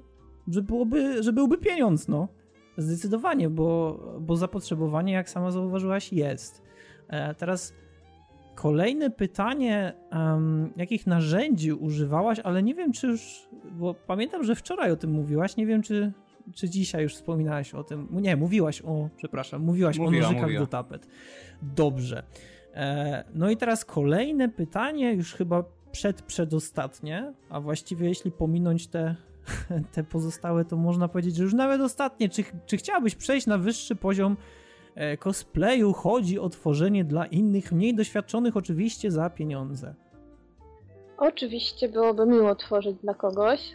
że, 0.48 0.62
byłoby, 0.62 1.22
że 1.22 1.32
byłby 1.32 1.58
pieniądz, 1.58 2.08
no. 2.08 2.28
Zdecydowanie, 2.76 3.50
bo, 3.50 3.98
bo 4.20 4.36
zapotrzebowanie, 4.36 5.12
jak 5.12 5.30
sama 5.30 5.50
zauważyłaś, 5.50 6.12
jest. 6.12 6.62
E, 7.08 7.34
teraz 7.34 7.72
kolejne 8.54 9.10
pytanie, 9.10 9.92
um, 10.12 10.72
jakich 10.76 11.06
narzędzi 11.06 11.72
używałaś, 11.72 12.38
ale 12.38 12.62
nie 12.62 12.74
wiem, 12.74 12.92
czy 12.92 13.06
już, 13.06 13.48
bo 13.72 13.94
pamiętam, 13.94 14.44
że 14.44 14.54
wczoraj 14.54 14.92
o 14.92 14.96
tym 14.96 15.10
mówiłaś, 15.10 15.56
nie 15.56 15.66
wiem, 15.66 15.82
czy, 15.82 16.12
czy 16.54 16.68
dzisiaj 16.68 17.02
już 17.02 17.14
wspominałaś 17.14 17.74
o 17.74 17.84
tym. 17.84 18.08
Nie, 18.10 18.36
mówiłaś 18.36 18.82
o, 18.82 19.08
przepraszam, 19.16 19.62
mówiłaś 19.62 19.98
mówiła, 19.98 20.18
o 20.18 20.22
nożykach 20.22 20.42
mówiła. 20.42 20.60
do 20.60 20.66
tapet. 20.66 21.08
Dobrze. 21.62 22.22
E, 22.74 23.24
no 23.34 23.50
i 23.50 23.56
teraz 23.56 23.84
kolejne 23.84 24.48
pytanie, 24.48 25.12
już 25.12 25.34
chyba 25.34 25.64
przed 25.92 26.22
przedostatnie, 26.22 27.32
a 27.50 27.60
właściwie 27.60 28.08
jeśli 28.08 28.30
pominąć 28.30 28.86
te 28.86 29.16
te 29.94 30.04
pozostałe 30.04 30.64
to 30.64 30.76
można 30.76 31.08
powiedzieć, 31.08 31.36
że 31.36 31.42
już 31.42 31.54
nawet 31.54 31.80
ostatnie. 31.80 32.28
Czy, 32.28 32.44
czy 32.66 32.76
chciałabyś 32.76 33.14
przejść 33.14 33.46
na 33.46 33.58
wyższy 33.58 33.96
poziom 33.96 34.36
e, 34.94 35.16
cosplayu? 35.16 35.92
Chodzi 35.92 36.38
o 36.38 36.48
tworzenie 36.48 37.04
dla 37.04 37.26
innych, 37.26 37.72
mniej 37.72 37.94
doświadczonych 37.94 38.56
oczywiście 38.56 39.10
za 39.10 39.30
pieniądze. 39.30 39.94
Oczywiście 41.18 41.88
byłoby 41.88 42.26
miło 42.26 42.54
tworzyć 42.54 42.96
dla 42.96 43.14
kogoś. 43.14 43.72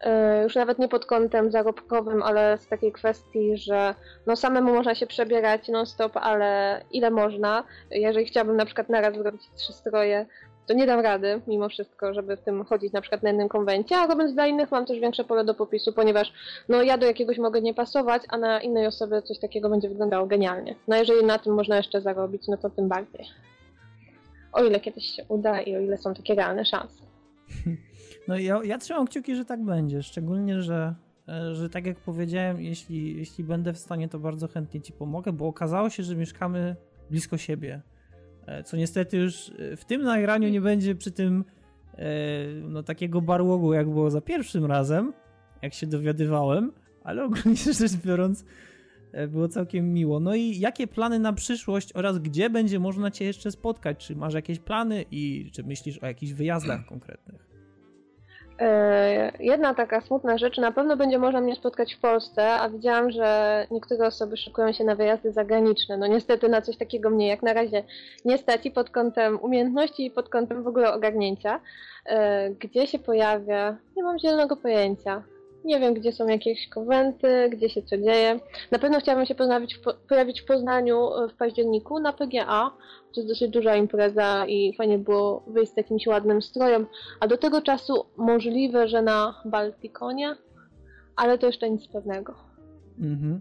E, 0.00 0.42
już 0.42 0.54
nawet 0.54 0.78
nie 0.78 0.88
pod 0.88 1.06
kątem 1.06 1.50
zarobkowym, 1.50 2.22
ale 2.22 2.58
z 2.58 2.68
takiej 2.68 2.92
kwestii, 2.92 3.56
że 3.56 3.94
no 4.26 4.36
samemu 4.36 4.74
można 4.74 4.94
się 4.94 5.06
przebierać 5.06 5.68
non-stop, 5.68 6.16
ale 6.16 6.80
ile 6.90 7.10
można. 7.10 7.64
Jeżeli 7.90 8.26
chciałabym 8.26 8.56
na 8.56 8.66
przykład 8.66 8.88
naraz 8.88 9.16
zrobić 9.16 9.42
trzy 9.54 9.72
stroje, 9.72 10.26
to 10.66 10.74
nie 10.74 10.86
dam 10.86 11.00
rady 11.00 11.40
mimo 11.46 11.68
wszystko, 11.68 12.14
żeby 12.14 12.36
w 12.36 12.40
tym 12.40 12.64
chodzić 12.64 12.92
na 12.92 13.00
przykład 13.00 13.22
na 13.22 13.28
jednym 13.28 13.48
konwencie, 13.48 13.96
a 13.96 14.06
robiąc 14.06 14.34
dla 14.34 14.46
innych 14.46 14.70
mam 14.70 14.86
też 14.86 15.00
większe 15.00 15.24
pole 15.24 15.44
do 15.44 15.54
popisu, 15.54 15.92
ponieważ 15.92 16.32
no 16.68 16.82
ja 16.82 16.98
do 16.98 17.06
jakiegoś 17.06 17.38
mogę 17.38 17.60
nie 17.60 17.74
pasować, 17.74 18.22
a 18.28 18.38
na 18.38 18.60
innej 18.60 18.86
osobie 18.86 19.22
coś 19.22 19.38
takiego 19.38 19.70
będzie 19.70 19.88
wyglądało 19.88 20.26
genialnie. 20.26 20.74
No 20.88 20.96
jeżeli 20.96 21.26
na 21.26 21.38
tym 21.38 21.54
można 21.54 21.76
jeszcze 21.76 22.00
zarobić, 22.00 22.48
no 22.48 22.56
to 22.56 22.70
tym 22.70 22.88
bardziej. 22.88 23.26
O 24.52 24.64
ile 24.64 24.80
kiedyś 24.80 25.04
się 25.04 25.24
uda 25.28 25.60
i 25.60 25.76
o 25.76 25.80
ile 25.80 25.98
są 25.98 26.14
takie 26.14 26.34
realne 26.34 26.64
szanse. 26.64 27.02
No 28.28 28.38
ja, 28.38 28.60
ja 28.64 28.78
trzymam 28.78 29.06
kciuki, 29.06 29.36
że 29.36 29.44
tak 29.44 29.64
będzie, 29.64 30.02
szczególnie, 30.02 30.62
że 30.62 30.94
e, 31.28 31.54
że 31.54 31.70
tak 31.70 31.86
jak 31.86 31.96
powiedziałem, 31.96 32.60
jeśli, 32.60 33.16
jeśli 33.16 33.44
będę 33.44 33.72
w 33.72 33.78
stanie, 33.78 34.08
to 34.08 34.18
bardzo 34.18 34.48
chętnie 34.48 34.80
ci 34.80 34.92
pomogę, 34.92 35.32
bo 35.32 35.46
okazało 35.46 35.90
się, 35.90 36.02
że 36.02 36.16
mieszkamy 36.16 36.76
blisko 37.10 37.38
siebie. 37.38 37.82
E, 38.46 38.62
co 38.62 38.76
niestety 38.76 39.16
już 39.16 39.52
e, 39.58 39.76
w 39.76 39.84
tym 39.84 40.02
nagraniu 40.02 40.48
nie 40.48 40.60
będzie 40.60 40.94
przy 40.94 41.10
tym 41.10 41.44
e, 41.94 42.04
no, 42.62 42.82
takiego 42.82 43.20
barłogu, 43.20 43.72
jak 43.72 43.90
było 43.90 44.10
za 44.10 44.20
pierwszym 44.20 44.64
razem, 44.64 45.12
jak 45.62 45.74
się 45.74 45.86
dowiadywałem, 45.86 46.72
ale 47.04 47.24
ogólnie 47.26 47.56
rzecz 47.56 47.96
biorąc 47.96 48.44
było 49.28 49.48
całkiem 49.48 49.92
miło. 49.92 50.20
No 50.20 50.34
i 50.34 50.58
jakie 50.58 50.86
plany 50.86 51.18
na 51.18 51.32
przyszłość 51.32 51.92
oraz 51.92 52.18
gdzie 52.18 52.50
będzie 52.50 52.78
można 52.78 53.10
cię 53.10 53.24
jeszcze 53.24 53.50
spotkać? 53.50 54.06
Czy 54.06 54.16
masz 54.16 54.34
jakieś 54.34 54.58
plany 54.58 55.04
i 55.10 55.50
czy 55.52 55.62
myślisz 55.62 55.98
o 55.98 56.06
jakichś 56.06 56.32
wyjazdach 56.32 56.86
konkretnych? 56.86 57.51
E, 58.62 59.32
jedna 59.40 59.74
taka 59.74 60.00
smutna 60.00 60.38
rzecz, 60.38 60.58
na 60.58 60.72
pewno 60.72 60.96
będzie 60.96 61.18
można 61.18 61.40
mnie 61.40 61.56
spotkać 61.56 61.94
w 61.94 62.00
Polsce, 62.00 62.50
a 62.52 62.68
widziałam, 62.68 63.10
że 63.10 63.66
niektóre 63.70 64.06
osoby 64.06 64.36
szykują 64.36 64.72
się 64.72 64.84
na 64.84 64.94
wyjazdy 64.94 65.32
zagraniczne. 65.32 65.96
No 65.96 66.06
niestety 66.06 66.48
na 66.48 66.62
coś 66.62 66.76
takiego 66.76 67.10
mnie 67.10 67.28
jak 67.28 67.42
na 67.42 67.52
razie 67.52 67.84
nie 68.24 68.38
stać 68.38 68.66
i 68.66 68.70
pod 68.70 68.90
kątem 68.90 69.38
umiejętności 69.40 70.06
i 70.06 70.10
pod 70.10 70.28
kątem 70.28 70.62
w 70.62 70.66
ogóle 70.66 70.92
ogarnięcia. 70.92 71.60
E, 72.06 72.50
gdzie 72.50 72.86
się 72.86 72.98
pojawia? 72.98 73.76
Nie 73.96 74.02
mam 74.02 74.18
zielonego 74.18 74.56
pojęcia. 74.56 75.22
Nie 75.64 75.80
wiem, 75.80 75.94
gdzie 75.94 76.12
są 76.12 76.26
jakieś 76.26 76.68
konwenty, 76.68 77.48
gdzie 77.50 77.70
się 77.70 77.82
co 77.82 77.98
dzieje. 77.98 78.40
Na 78.70 78.78
pewno 78.78 79.00
chciałabym 79.00 79.26
się 79.26 79.34
pojawić 79.34 79.74
w, 79.74 80.08
pojawić 80.08 80.40
w 80.40 80.44
Poznaniu 80.44 81.14
e, 81.14 81.28
w 81.28 81.34
październiku 81.34 82.00
na 82.00 82.12
PGA. 82.12 82.70
To 83.14 83.20
jest 83.20 83.28
dosyć 83.28 83.50
duża 83.50 83.76
impreza 83.76 84.46
i 84.46 84.74
fajnie 84.76 84.98
było 84.98 85.44
wyjść 85.46 85.72
z 85.72 85.76
jakimś 85.76 86.06
ładnym 86.06 86.42
strojem. 86.42 86.86
A 87.20 87.26
do 87.28 87.38
tego 87.38 87.62
czasu 87.62 88.06
możliwe, 88.16 88.88
że 88.88 89.02
na 89.02 89.42
Baltikonie, 89.44 90.36
ale 91.16 91.38
to 91.38 91.46
jeszcze 91.46 91.70
nic 91.70 91.88
pewnego. 91.88 92.34
Mhm. 92.98 93.40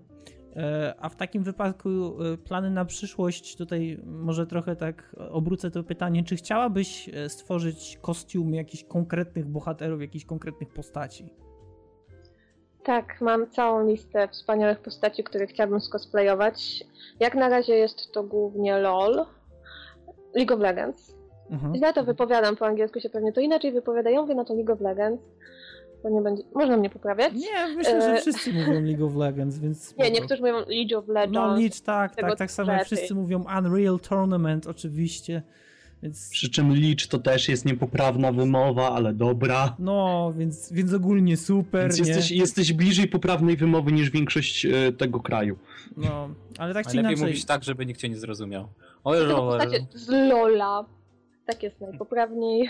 E, 0.56 0.96
a 1.00 1.10
w 1.10 1.16
takim 1.16 1.44
wypadku 1.44 1.90
e, 1.90 2.38
plany 2.38 2.70
na 2.70 2.86
przyszłość, 2.86 3.56
tutaj 3.56 4.00
może 4.06 4.48
trochę 4.48 4.76
tak 4.76 5.16
obrócę 5.32 5.72
to 5.72 5.84
pytanie, 5.84 6.24
czy 6.24 6.36
chciałabyś 6.36 7.10
stworzyć 7.28 7.98
kostium 8.02 8.54
jakichś 8.54 8.84
konkretnych 8.84 9.46
bohaterów, 9.46 10.02
jakichś 10.02 10.26
konkretnych 10.26 10.70
postaci? 10.70 11.30
Tak, 12.84 13.22
mam 13.22 13.50
całą 13.50 13.88
listę 13.88 14.28
wspaniałych 14.28 14.80
postaci, 14.80 15.24
które 15.24 15.48
chciałabym 15.48 15.82
skosplayować. 15.82 16.84
Jak 17.20 17.36
na 17.36 17.50
razie 17.50 17.76
jest 17.76 18.12
to 18.12 18.24
głównie 18.24 18.78
LOL, 18.78 19.26
League 20.36 20.54
of 20.54 20.60
Legends. 20.60 21.16
Mhm. 21.52 21.76
Źle 21.76 21.94
to 21.94 22.04
wypowiadam, 22.04 22.56
po 22.56 22.66
angielsku 22.66 23.00
się 23.00 23.10
pewnie 23.10 23.34
to 23.34 23.42
inaczej 23.42 23.72
wypowiada. 23.72 24.10
Ja 24.10 24.22
mówię 24.22 24.36
na 24.36 24.46
to 24.46 24.54
League 24.54 24.74
of 24.74 24.82
Legends. 24.82 25.22
To 26.04 26.10
nie 26.10 26.22
będzie... 26.22 26.44
Można 26.54 26.78
mnie 26.78 26.90
poprawiać? 26.90 27.34
Nie, 27.34 27.76
myślę, 27.76 28.02
że 28.02 28.08
e, 28.08 28.22
wszyscy 28.22 28.54
mówią 28.54 28.82
League 28.82 29.06
of 29.06 29.16
Legends, 29.16 29.60
więc... 29.60 29.94
Nie, 29.98 30.12
niektórzy 30.12 30.42
mówią 30.42 30.54
League 30.54 30.98
of 30.98 31.08
Legends. 31.08 31.34
No, 31.34 31.48
League, 31.48 31.76
tak, 31.86 32.16
tak, 32.16 32.38
tak 32.38 32.52
samo 32.52 32.84
wszyscy 32.84 33.16
mówią 33.16 33.44
Unreal 33.60 34.00
Tournament, 34.00 34.68
oczywiście. 34.68 35.42
Więc... 36.04 36.30
Przy 36.30 36.50
czym 36.50 36.74
licz 36.74 37.08
to 37.08 37.20
też 37.20 37.50
jest 37.50 37.66
niepoprawna 37.66 38.32
wymowa, 38.32 38.92
ale 38.92 39.14
dobra. 39.14 39.76
No, 39.80 40.34
więc, 40.38 40.72
więc 40.72 40.94
ogólnie 40.94 41.38
super. 41.38 41.82
Więc 41.82 42.08
jesteś, 42.08 42.32
jesteś 42.32 42.74
bliżej 42.74 43.08
poprawnej 43.08 43.58
wymowy 43.58 43.92
niż 43.92 44.10
większość 44.10 44.66
e, 44.66 44.92
tego 44.94 45.20
kraju. 45.20 45.58
No, 45.98 46.30
ale 46.58 46.74
tak 46.74 46.88
czy 46.88 46.94
inaczej. 46.98 47.12
lepiej 47.12 47.28
mówić 47.28 47.46
tak, 47.46 47.64
żeby 47.64 47.86
nikt 47.86 48.00
cię 48.00 48.10
nie 48.10 48.18
zrozumiał. 48.18 48.68
Oj, 49.04 49.18
z 49.94 50.10
Lola. 50.10 50.86
Tak 51.46 51.64
jest 51.64 51.82
najpoprawniej. 51.82 52.70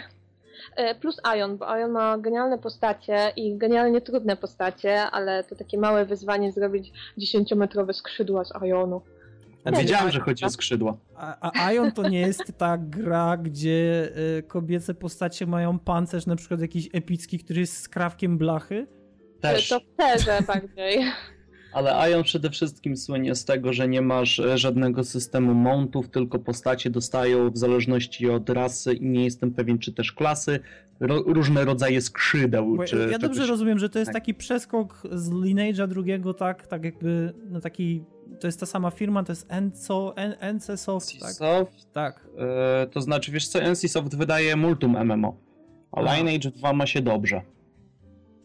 E, 0.76 0.96
plus 0.96 1.22
Ion, 1.38 1.58
bo 1.58 1.78
Ion 1.78 1.92
ma 1.92 2.18
genialne 2.18 2.58
postacie 2.58 3.34
i 3.36 3.58
genialnie 3.58 4.02
trudne 4.02 4.38
postacie, 4.38 5.02
ale 5.02 5.44
to 5.44 5.56
takie 5.56 5.78
małe 5.78 6.06
wyzwanie 6.06 6.52
zrobić 6.52 6.92
10-metrowe 7.18 7.94
skrzydła 7.94 8.46
z 8.46 8.52
Ionu. 8.64 9.02
Ja 9.66 9.72
wiedziałem, 9.72 10.12
że 10.12 10.20
chodzi 10.20 10.46
o 10.46 10.50
skrzydła. 10.50 10.98
A, 11.16 11.66
a 11.66 11.74
Ion 11.74 11.92
to 11.92 12.10
nie 12.10 12.20
jest 12.20 12.54
ta 12.58 12.78
gra, 12.78 13.38
gdzie 13.38 14.10
y, 14.38 14.44
kobiece 14.44 14.94
postacie 14.94 15.46
mają 15.48 15.80
pancerz, 15.80 16.26
na 16.26 16.36
przykład 16.36 16.62
jakiś 16.62 16.90
epicki, 16.94 17.40
który 17.40 17.60
jest 17.60 17.78
skrawkiem 17.78 18.38
blachy? 18.38 18.88
Też. 19.42 19.70
To 19.70 19.80
w 19.80 19.96
terze 19.98 20.40
bardziej. 20.48 21.00
Ale 21.74 22.12
Ion 22.12 22.24
przede 22.24 22.50
wszystkim 22.50 22.98
słynie 22.98 23.36
z 23.36 23.46
tego, 23.46 23.74
że 23.74 23.88
nie 23.88 24.02
masz 24.02 24.40
e, 24.40 24.58
żadnego 24.58 25.04
systemu 25.04 25.54
mountów, 25.54 26.10
tylko 26.10 26.40
postacie 26.40 26.90
dostają 26.90 27.52
w 27.52 27.58
zależności 27.58 28.30
od 28.30 28.50
rasy 28.50 28.94
i 28.94 29.06
nie 29.06 29.24
jestem 29.24 29.52
pewien, 29.52 29.80
czy 29.80 29.94
też 29.94 30.12
klasy, 30.12 30.60
ro, 31.00 31.24
różne 31.28 31.66
rodzaje 31.66 32.02
skrzydeł. 32.02 32.76
Bo 32.76 32.84
czy 32.84 32.96
ja 33.12 33.20
dobrze 33.20 33.36
czegoś. 33.36 33.50
rozumiem, 33.50 33.80
że 33.80 33.90
to 33.90 34.00
jest 34.00 34.10
tak. 34.10 34.22
taki 34.22 34.34
przeskok 34.34 35.02
z 35.12 35.30
Lineage'a 35.30 35.88
drugiego, 35.88 36.34
tak, 36.34 36.68
tak 36.68 36.84
jakby, 36.84 37.34
no 37.50 37.62
taki, 37.62 38.04
to 38.40 38.48
jest 38.48 38.60
ta 38.60 38.66
sama 38.66 38.92
firma, 38.92 39.24
to 39.24 39.32
jest 39.32 39.46
Enco, 39.50 40.14
En, 40.16 40.54
NC 40.54 40.78
Soft, 40.78 41.20
tak? 41.20 41.32
Soft, 41.32 41.94
Tak. 41.94 42.28
e, 42.38 42.88
to 42.88 43.02
znaczy, 43.02 43.32
wiesz 43.32 43.48
co, 43.48 43.60
NCSoft 43.72 44.16
wydaje 44.16 44.56
multum 44.56 44.98
MMO, 45.06 45.36
a. 45.92 46.16
Lineage 46.16 46.52
2 46.52 46.74
ma 46.74 46.86
się 46.86 47.02
dobrze. 47.02 47.42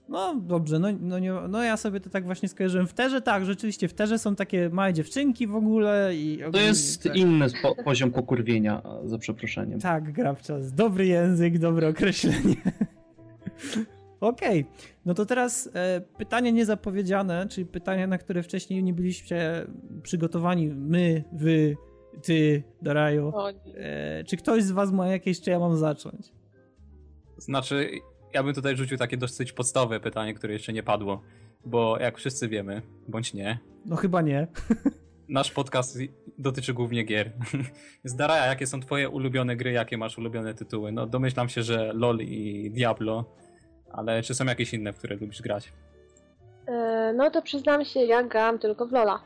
No 0.09 0.35
dobrze, 0.35 0.79
no, 0.79 0.89
no, 1.01 1.19
nie, 1.19 1.33
no 1.49 1.63
ja 1.63 1.77
sobie 1.77 2.01
to 2.01 2.11
tak 2.11 2.25
właśnie 2.25 2.49
skojarzyłem. 2.49 2.87
W 2.87 2.93
terze 2.93 3.23
tak, 3.23 3.45
rzeczywiście, 3.45 3.89
w 3.89 3.95
terze 3.95 4.19
są 4.19 4.37
takie 4.37 4.69
małe 4.69 4.93
dziewczynki 4.93 5.47
w 5.47 5.57
ogóle 5.57 6.11
i... 6.15 6.39
To 6.53 6.59
jest 6.59 7.03
tak. 7.03 7.17
inny 7.17 7.47
poziom 7.85 8.11
pokurwienia, 8.11 8.83
za 9.05 9.19
przeproszeniem. 9.19 9.81
Tak, 9.81 10.13
gra 10.13 10.35
w 10.35 10.43
czas. 10.43 10.73
Dobry 10.73 11.07
język, 11.07 11.59
dobre 11.59 11.89
określenie. 11.89 12.57
Okej, 14.21 14.67
no 15.05 15.15
to 15.15 15.27
teraz 15.27 15.71
e, 15.75 16.01
pytanie 16.19 16.53
niezapowiedziane, 16.53 17.47
czyli 17.49 17.67
pytanie, 17.67 18.07
na 18.07 18.19
które 18.19 18.43
wcześniej 18.43 18.85
nie 18.85 18.93
byliście 18.95 19.67
przygotowani. 20.03 20.67
My, 20.69 21.25
wy, 21.33 21.77
ty, 22.23 22.63
nie. 22.83 23.33
E, 23.75 24.25
czy 24.25 24.37
ktoś 24.37 24.63
z 24.63 24.71
was 24.71 24.93
ma 24.93 25.09
jakieś, 25.09 25.41
czy 25.41 25.51
ja 25.51 25.59
mam 25.59 25.77
zacząć? 25.77 26.33
Znaczy, 27.37 27.91
ja 28.35 28.43
bym 28.43 28.55
tutaj 28.55 28.77
rzucił 28.77 28.99
takie 28.99 29.17
dosyć 29.17 29.53
podstawowe 29.53 30.01
pytanie, 30.01 30.35
które 30.35 30.53
jeszcze 30.53 30.73
nie 30.73 30.83
padło. 30.83 31.23
Bo 31.65 31.99
jak 31.99 32.19
wszyscy 32.19 32.49
wiemy, 32.49 32.83
bądź 33.09 33.35
nie, 33.35 33.59
No 33.87 33.97
chyba 33.97 34.23
nie. 34.23 34.47
nasz 35.29 35.51
podcast 35.51 35.99
dotyczy 36.39 36.75
głównie 36.75 37.05
gier. 37.05 37.33
Zdaraja, 38.05 38.47
jakie 38.47 38.67
są 38.67 38.81
twoje 38.81 39.09
ulubione 39.09 39.57
gry, 39.57 39.73
jakie 39.73 39.99
masz 39.99 40.19
ulubione 40.19 40.55
tytuły? 40.55 40.93
No 40.93 41.07
domyślam 41.07 41.49
się, 41.49 41.63
że 41.63 41.93
LoL 41.95 42.19
i 42.21 42.71
Diablo, 42.71 43.25
ale 43.93 44.23
czy 44.23 44.35
są 44.35 44.45
jakieś 44.45 44.75
inne, 44.75 44.93
w 44.93 44.99
które 44.99 45.17
lubisz 45.17 45.43
grać? 45.43 45.73
E, 46.67 47.13
No 47.17 47.31
to 47.31 47.43
przyznam 47.43 47.85
się, 47.85 48.01
ja 48.01 48.23
grałam 48.23 48.59
tylko 48.59 48.87
w 48.87 48.93
Lola. 48.93 49.21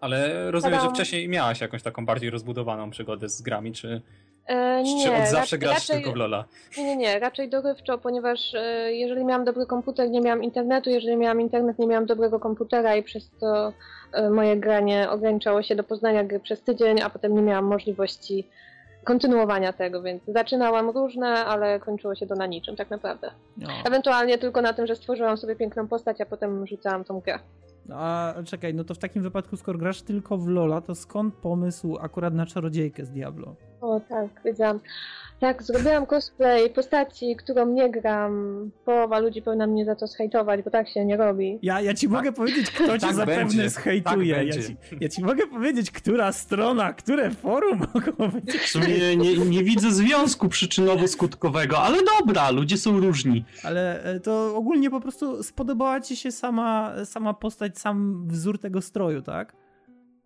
Ale 0.00 0.50
rozumiem, 0.50 0.80
że 0.80 0.90
wcześniej 0.90 1.28
miałaś 1.28 1.60
jakąś 1.60 1.82
taką 1.82 2.06
bardziej 2.06 2.30
rozbudowaną 2.30 2.90
przygodę 2.90 3.28
z 3.28 3.42
grami, 3.42 3.72
czy, 3.72 4.02
E, 4.46 4.82
nie, 4.82 5.04
czy 5.04 5.22
od 5.22 5.28
zawsze 5.28 5.58
grasz 5.58 5.74
raczej, 5.74 5.96
tylko 5.96 6.12
w 6.12 6.16
LoLa? 6.16 6.44
Nie, 6.76 6.84
nie, 6.84 6.96
nie, 6.96 7.18
raczej 7.18 7.48
dorywczo, 7.48 7.98
ponieważ 7.98 8.54
e, 8.54 8.92
jeżeli 8.92 9.24
miałam 9.24 9.44
dobry 9.44 9.66
komputer, 9.66 10.10
nie 10.10 10.20
miałam 10.20 10.42
internetu, 10.42 10.90
jeżeli 10.90 11.16
miałam 11.16 11.40
internet, 11.40 11.78
nie 11.78 11.86
miałam 11.86 12.06
dobrego 12.06 12.40
komputera 12.40 12.96
i 12.96 13.02
przez 13.02 13.30
to 13.40 13.72
moje 14.30 14.56
granie 14.56 15.10
ograniczało 15.10 15.62
się 15.62 15.76
do 15.76 15.84
poznania 15.84 16.24
gry 16.24 16.40
przez 16.40 16.62
tydzień, 16.62 17.00
a 17.00 17.10
potem 17.10 17.34
nie 17.34 17.42
miałam 17.42 17.64
możliwości 17.64 18.48
kontynuowania 19.04 19.72
tego, 19.72 20.02
więc 20.02 20.22
zaczynałam 20.28 20.90
różne, 20.90 21.28
ale 21.28 21.80
kończyło 21.80 22.14
się 22.14 22.26
to 22.26 22.34
na 22.34 22.46
niczym 22.46 22.76
tak 22.76 22.90
naprawdę. 22.90 23.30
No. 23.56 23.68
Ewentualnie 23.84 24.38
tylko 24.38 24.62
na 24.62 24.72
tym, 24.72 24.86
że 24.86 24.96
stworzyłam 24.96 25.36
sobie 25.36 25.56
piękną 25.56 25.88
postać, 25.88 26.20
a 26.20 26.26
potem 26.26 26.66
rzucałam 26.66 27.04
tą 27.04 27.20
grę. 27.20 27.38
A 27.90 28.34
czekaj, 28.44 28.74
no 28.74 28.84
to 28.84 28.94
w 28.94 28.98
takim 28.98 29.22
wypadku, 29.22 29.56
skoro 29.56 29.78
grasz 29.78 30.02
tylko 30.02 30.38
w 30.38 30.48
Lola, 30.48 30.80
to 30.80 30.94
skąd 30.94 31.34
pomysł 31.34 31.98
akurat 32.00 32.34
na 32.34 32.46
czarodziejkę 32.46 33.04
z 33.04 33.10
Diablo? 33.10 33.54
O 33.80 34.00
tak, 34.08 34.28
wiedziałam. 34.44 34.80
Tak, 35.42 35.62
zrobiłam 35.62 36.06
cosplay 36.06 36.70
postaci, 36.70 37.36
którą 37.36 37.66
nie 37.66 37.90
gram. 37.90 38.70
Połowa 38.84 39.18
ludzi 39.18 39.42
powinna 39.42 39.66
mnie 39.66 39.84
za 39.84 39.94
to 39.94 40.06
zhejtować, 40.06 40.62
bo 40.62 40.70
tak 40.70 40.88
się 40.88 41.04
nie 41.04 41.16
robi. 41.16 41.58
Ja, 41.62 41.80
ja 41.80 41.94
ci 41.94 42.08
mogę 42.08 42.32
powiedzieć, 42.32 42.70
kto 42.70 42.98
cię 42.98 43.06
tak 43.06 43.14
zapewne 43.14 43.44
będzie, 43.44 43.70
zhejtuje. 43.70 44.34
tak 44.34 44.46
ja, 44.46 44.62
ci, 44.62 44.76
ja 45.00 45.08
ci 45.08 45.22
mogę 45.22 45.46
powiedzieć, 45.46 45.90
która 45.90 46.32
strona, 46.32 46.92
które 46.92 47.30
forum 47.30 47.78
mogą 47.94 48.30
być. 48.30 48.56
W 48.56 48.68
sumie 48.68 49.16
nie, 49.16 49.36
nie 49.36 49.64
widzę 49.64 49.90
związku 49.90 50.48
przyczynowo-skutkowego, 50.48 51.74
ale 51.78 51.98
dobra, 52.18 52.50
ludzie 52.50 52.76
są 52.76 53.00
różni. 53.00 53.44
Ale 53.62 54.04
e, 54.04 54.20
to 54.20 54.56
ogólnie 54.56 54.90
po 54.90 55.00
prostu 55.00 55.42
spodobała 55.42 56.00
ci 56.00 56.16
się 56.16 56.32
sama, 56.32 56.92
sama 57.04 57.34
postać, 57.34 57.78
sam 57.78 58.28
wzór 58.28 58.58
tego 58.58 58.82
stroju, 58.82 59.22
tak? 59.22 59.61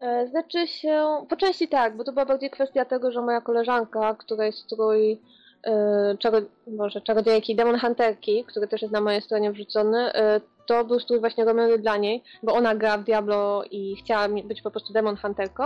E, 0.00 0.26
Znaczy 0.26 0.66
się, 0.66 1.26
po 1.28 1.36
części 1.36 1.68
tak, 1.68 1.96
bo 1.96 2.04
to 2.04 2.12
była 2.12 2.26
bardziej 2.26 2.50
kwestia 2.50 2.84
tego, 2.84 3.12
że 3.12 3.22
moja 3.22 3.40
koleżanka, 3.40 4.14
której 4.14 4.52
strój 4.52 5.20
e, 5.66 6.16
czaro, 6.18 6.38
może 6.66 7.00
czarodziejki, 7.00 7.56
demon 7.56 7.78
hunterki, 7.78 8.44
który 8.44 8.68
też 8.68 8.82
jest 8.82 8.94
na 8.94 9.00
mojej 9.00 9.22
stronie 9.22 9.52
wrzucony, 9.52 10.12
e, 10.12 10.40
to 10.66 10.84
był 10.84 11.00
strój 11.00 11.20
właśnie 11.20 11.44
robiony 11.44 11.78
dla 11.78 11.96
niej, 11.96 12.22
bo 12.42 12.54
ona 12.54 12.74
gra 12.74 12.98
w 12.98 13.04
Diablo 13.04 13.64
i 13.70 13.96
chciała 13.96 14.28
być 14.28 14.62
po 14.62 14.70
prostu 14.70 14.92
demon 14.92 15.16
hunterką. 15.16 15.64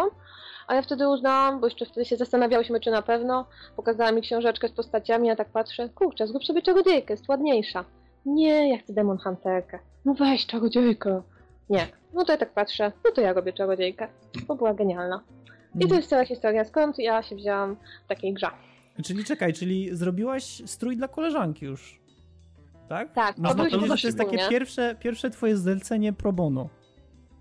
A 0.66 0.74
ja 0.74 0.82
wtedy 0.82 1.08
uznałam, 1.08 1.60
bo 1.60 1.66
jeszcze 1.66 1.86
wtedy 1.86 2.04
się 2.04 2.16
zastanawiałyśmy, 2.16 2.80
czy 2.80 2.90
na 2.90 3.02
pewno, 3.02 3.46
pokazała 3.76 4.12
mi 4.12 4.22
książeczkę 4.22 4.68
z 4.68 4.72
postaciami, 4.72 5.28
ja 5.28 5.36
tak 5.36 5.48
patrzę, 5.48 5.88
kurczę, 5.88 6.26
zrób 6.26 6.44
sobie 6.44 6.62
czarodziejkę, 6.62 7.12
jest 7.12 7.28
ładniejsza. 7.28 7.84
Nie, 8.26 8.70
ja 8.70 8.78
chcę 8.78 8.92
demon 8.92 9.18
hunterkę. 9.18 9.78
No 10.04 10.14
weź 10.14 10.46
czarodziejkę. 10.46 11.22
Nie. 11.70 11.86
No 12.14 12.24
to 12.24 12.32
ja 12.32 12.38
tak 12.38 12.52
patrzę, 12.52 12.92
no 13.04 13.10
to 13.10 13.20
ja 13.20 13.32
robię 13.32 13.52
czarodziejkę. 13.52 14.08
Bo 14.46 14.54
była 14.54 14.74
genialna. 14.74 15.22
I 15.80 15.88
to 15.88 15.94
jest 15.94 16.08
cała 16.08 16.24
historia, 16.24 16.64
skąd 16.64 16.98
ja 16.98 17.22
się 17.22 17.36
wzięłam 17.36 17.76
w 18.04 18.08
takiej 18.08 18.34
grze. 18.34 18.46
Czyli 19.04 19.24
czekaj, 19.24 19.52
czyli 19.52 19.96
zrobiłaś 19.96 20.62
strój 20.66 20.96
dla 20.96 21.08
koleżanki 21.08 21.64
już, 21.66 22.00
tak? 22.88 23.12
Tak, 23.12 23.38
Można 23.38 23.64
powiedzieć, 23.64 23.80
że 23.80 23.88
to 23.88 24.06
jest 24.06 24.18
takie 24.18 24.48
pierwsze, 24.48 24.96
pierwsze 25.00 25.30
twoje 25.30 25.56
zlecenie 25.56 26.12
pro 26.12 26.32
bono. 26.32 26.68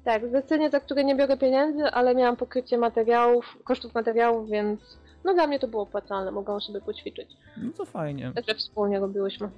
Tak, 0.03 0.29
zlecenie, 0.29 0.69
za 0.69 0.79
które 0.79 1.03
nie 1.03 1.15
biorę 1.15 1.37
pieniędzy, 1.37 1.83
ale 1.83 2.15
miałam 2.15 2.35
pokrycie 2.35 2.77
materiałów, 2.77 3.57
kosztów 3.63 3.93
materiałów, 3.93 4.49
więc 4.49 4.79
no 5.23 5.33
dla 5.33 5.47
mnie 5.47 5.59
to 5.59 5.67
było 5.67 5.83
opłacalne, 5.83 6.31
mogłam 6.31 6.61
sobie 6.61 6.81
poćwiczyć. 6.81 7.29
No 7.57 7.71
to 7.77 7.85
fajnie. 7.85 8.31
Także 8.35 8.55
wspólnie 8.55 8.99
robiłyśmy. 8.99 9.49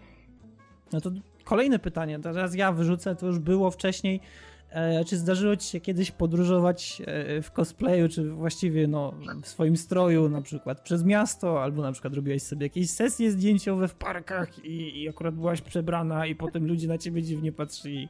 No 0.93 1.01
to 1.01 1.09
kolejne 1.43 1.79
pytanie, 1.79 2.19
teraz 2.19 2.55
ja 2.55 2.71
wyrzucę, 2.71 3.15
to 3.15 3.25
już 3.25 3.39
było 3.39 3.71
wcześniej. 3.71 4.21
E, 4.71 5.05
czy 5.05 5.17
zdarzyło 5.17 5.55
ci 5.55 5.67
się 5.67 5.79
kiedyś 5.79 6.11
podróżować 6.11 7.01
e, 7.05 7.41
w 7.41 7.51
cosplayu, 7.51 8.09
czy 8.09 8.29
właściwie 8.29 8.87
no, 8.87 9.13
w 9.43 9.47
swoim 9.47 9.77
stroju, 9.77 10.29
na 10.29 10.41
przykład 10.41 10.81
przez 10.81 11.03
miasto, 11.03 11.63
albo 11.63 11.81
na 11.81 11.91
przykład 11.91 12.13
robiłaś 12.13 12.41
sobie 12.41 12.65
jakieś 12.65 12.89
sesje 12.89 13.31
zdjęciowe 13.31 13.87
w 13.87 13.95
parkach 13.95 14.65
i, 14.65 15.01
i 15.01 15.09
akurat 15.09 15.35
byłaś 15.35 15.61
przebrana 15.61 16.25
i 16.25 16.35
potem 16.35 16.67
ludzie 16.67 16.87
na 16.87 16.97
ciebie 16.97 17.23
dziwnie 17.23 17.51
patrzyli. 17.51 18.09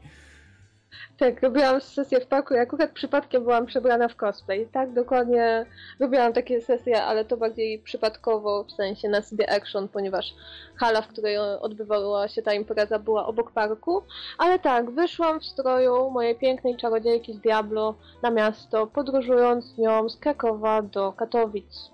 Tak, 1.17 1.41
robiłam 1.41 1.81
sesję 1.81 2.19
w 2.19 2.27
parku 2.27 2.53
i 2.53 2.57
akurat 2.57 2.91
przypadkiem 2.91 3.43
byłam 3.43 3.65
przebrana 3.65 4.07
w 4.07 4.15
cosplay. 4.15 4.67
Tak, 4.71 4.93
dokładnie 4.93 5.65
robiłam 5.99 6.33
takie 6.33 6.61
sesje, 6.61 7.03
ale 7.03 7.25
to 7.25 7.37
bardziej 7.37 7.79
przypadkowo, 7.79 8.63
w 8.63 8.71
sensie 8.71 9.09
na 9.09 9.21
sobie 9.21 9.51
action, 9.51 9.87
ponieważ 9.87 10.33
hala, 10.75 11.01
w 11.01 11.07
której 11.07 11.37
odbywała 11.37 12.27
się 12.27 12.41
ta 12.41 12.53
impreza 12.53 12.99
była 12.99 13.25
obok 13.25 13.51
parku. 13.51 14.03
Ale 14.37 14.59
tak, 14.59 14.91
wyszłam 14.91 15.39
w 15.39 15.45
stroju 15.45 16.09
mojej 16.09 16.35
pięknej 16.35 16.77
czarodziejki 16.77 17.33
z 17.33 17.39
Diablo 17.39 17.95
na 18.23 18.31
miasto, 18.31 18.87
podróżując 18.87 19.77
nią 19.77 20.09
z 20.09 20.17
Krakowa 20.17 20.81
do 20.81 21.13
Katowic. 21.13 21.91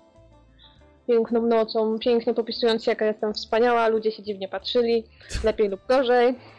Piękną 1.06 1.42
nocą, 1.42 1.98
pięknie 1.98 2.34
popisując 2.34 2.84
się, 2.84 2.90
jaka 2.90 3.04
jestem 3.04 3.34
wspaniała, 3.34 3.88
ludzie 3.88 4.12
się 4.12 4.22
dziwnie 4.22 4.48
patrzyli, 4.48 5.04
lepiej 5.44 5.68
lub 5.68 5.86
gorzej. 5.86 6.57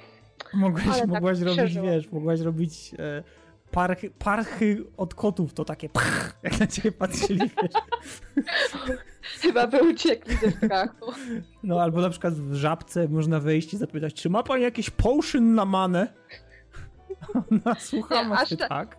Mogłaś, 0.54 0.86
Ale 0.88 1.00
tak 1.00 1.08
mogłaś 1.10 1.40
robić, 1.40 1.58
przeżyłam. 1.58 1.90
wiesz, 1.90 2.12
mogłaś 2.12 2.40
robić 2.40 2.92
e, 3.00 3.24
parchy, 3.72 4.10
parchy 4.10 4.84
od 4.98 5.16
kotów, 5.16 5.54
to 5.54 5.66
takie 5.66 5.90
pach, 5.90 6.40
jak 6.44 6.60
na 6.60 6.68
ciebie 6.68 6.92
patrzyli, 6.92 7.40
wiesz. 7.64 7.72
Chyba 9.42 9.68
by 9.68 9.84
uciekli 9.90 10.36
ze 10.38 10.52
strachu. 10.52 11.12
No 11.64 11.82
albo 11.82 12.02
na 12.02 12.10
przykład 12.10 12.34
w 12.34 12.54
żabce 12.54 13.08
można 13.08 13.40
wejść 13.40 13.74
i 13.74 13.78
zapytać, 13.78 14.14
czy 14.14 14.30
ma 14.30 14.44
pani 14.44 14.64
jakieś 14.64 14.90
potion 14.90 15.56
na 15.56 15.66
manę? 15.66 16.08
Ona 17.52 17.76
słucha, 17.76 18.24
Nie, 18.24 18.34
aż 18.34 18.50
się 18.50 18.58
tak. 18.58 18.70
tak. 18.70 18.98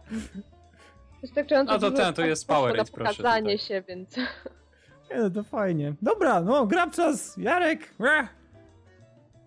Wystarczająco 1.22 1.72
No 1.72 1.78
to 1.78 1.90
ten, 1.90 2.14
to 2.14 2.22
jest 2.26 2.46
Powerade, 2.46 2.90
proszę 2.92 3.10
pokazanie 3.14 3.58
tutaj. 3.58 3.58
się, 3.58 3.82
więc... 3.88 4.16
Nie, 5.10 5.16
no 5.18 5.30
to 5.30 5.42
fajnie. 5.42 5.94
Dobra, 6.02 6.40
no, 6.40 6.66
gram 6.66 6.90
czas. 6.90 7.36
Jarek, 7.36 7.94
łe, 7.98 8.28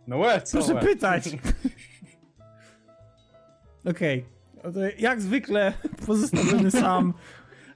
No 0.07 0.17
łe, 0.17 0.41
co 0.41 0.57
proszę 0.57 0.73
łe? 0.73 0.81
pytać. 0.81 1.23
Okej, 3.85 4.25
no 4.63 4.71
to 4.71 4.79
jak 4.99 5.21
zwykle 5.21 5.73
pozostawiony 6.07 6.71
sam. 6.71 7.13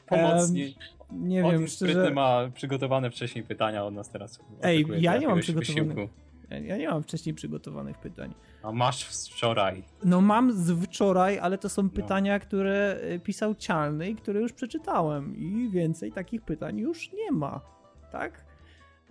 Pomocniej. 0.06 0.76
Em, 1.12 1.28
Nie 1.28 1.46
On 1.46 1.52
wiem, 1.52 1.68
szczerze... 1.68 2.12
ma 2.12 2.50
przygotowane 2.54 3.12
wcześniej 3.12 3.44
pytania 3.44 3.86
od 3.86 3.94
nas 3.94 4.10
teraz. 4.10 4.40
Ej, 4.62 4.86
ja 5.00 5.18
nie 5.18 5.28
mam 5.28 5.40
przygotowanych. 5.40 6.10
Ja 6.50 6.78
nie 6.78 6.90
mam 6.90 7.04
wcześniej 7.04 7.36
przygotowanych 7.36 7.98
pytań. 7.98 8.34
A 8.64 8.72
masz 8.72 9.12
z 9.12 9.28
wczoraj. 9.28 9.84
No 10.04 10.22
mam 10.22 10.52
z 10.52 10.86
wczoraj, 10.86 11.40
ale 11.40 11.58
to 11.58 11.70
są 11.70 11.84
no. 11.84 11.90
pytania, 11.90 12.40
które 12.40 13.00
e, 13.02 13.20
pisał 13.20 13.56
Cialny 13.56 14.10
i 14.10 14.16
które 14.16 14.42
już 14.42 14.54
przeczytałem. 14.54 15.38
I 15.38 15.70
więcej 15.70 16.12
takich 16.12 16.42
pytań 16.42 16.78
już 16.80 17.14
nie 17.14 17.32
ma. 17.32 17.62
Tak? 18.12 18.47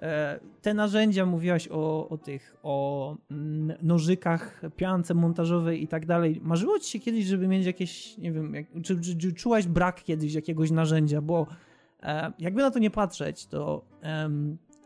E, 0.02 0.40
te 0.62 0.74
narzędzia, 0.74 1.26
mówiłaś 1.26 1.68
o, 1.68 2.08
o 2.08 2.18
tych, 2.18 2.56
o 2.62 3.16
mm, 3.30 3.76
nożykach, 3.82 4.62
piance 4.76 5.14
montażowej 5.14 5.82
i 5.82 5.88
tak 5.88 6.06
dalej. 6.06 6.40
Marzyło 6.42 6.78
ci 6.78 6.90
się 6.90 6.98
kiedyś, 6.98 7.24
żeby 7.24 7.48
mieć 7.48 7.66
jakieś, 7.66 8.18
nie 8.18 8.32
wiem, 8.32 8.54
jak, 8.54 8.66
czy, 8.82 9.00
czy, 9.00 9.16
czy, 9.16 9.32
czułaś 9.32 9.66
brak 9.66 10.02
kiedyś 10.02 10.34
jakiegoś 10.34 10.70
narzędzia, 10.70 11.20
bo 11.20 11.46
e, 12.02 12.32
jakby 12.38 12.62
na 12.62 12.70
to 12.70 12.78
nie 12.78 12.90
patrzeć, 12.90 13.46
to 13.46 13.84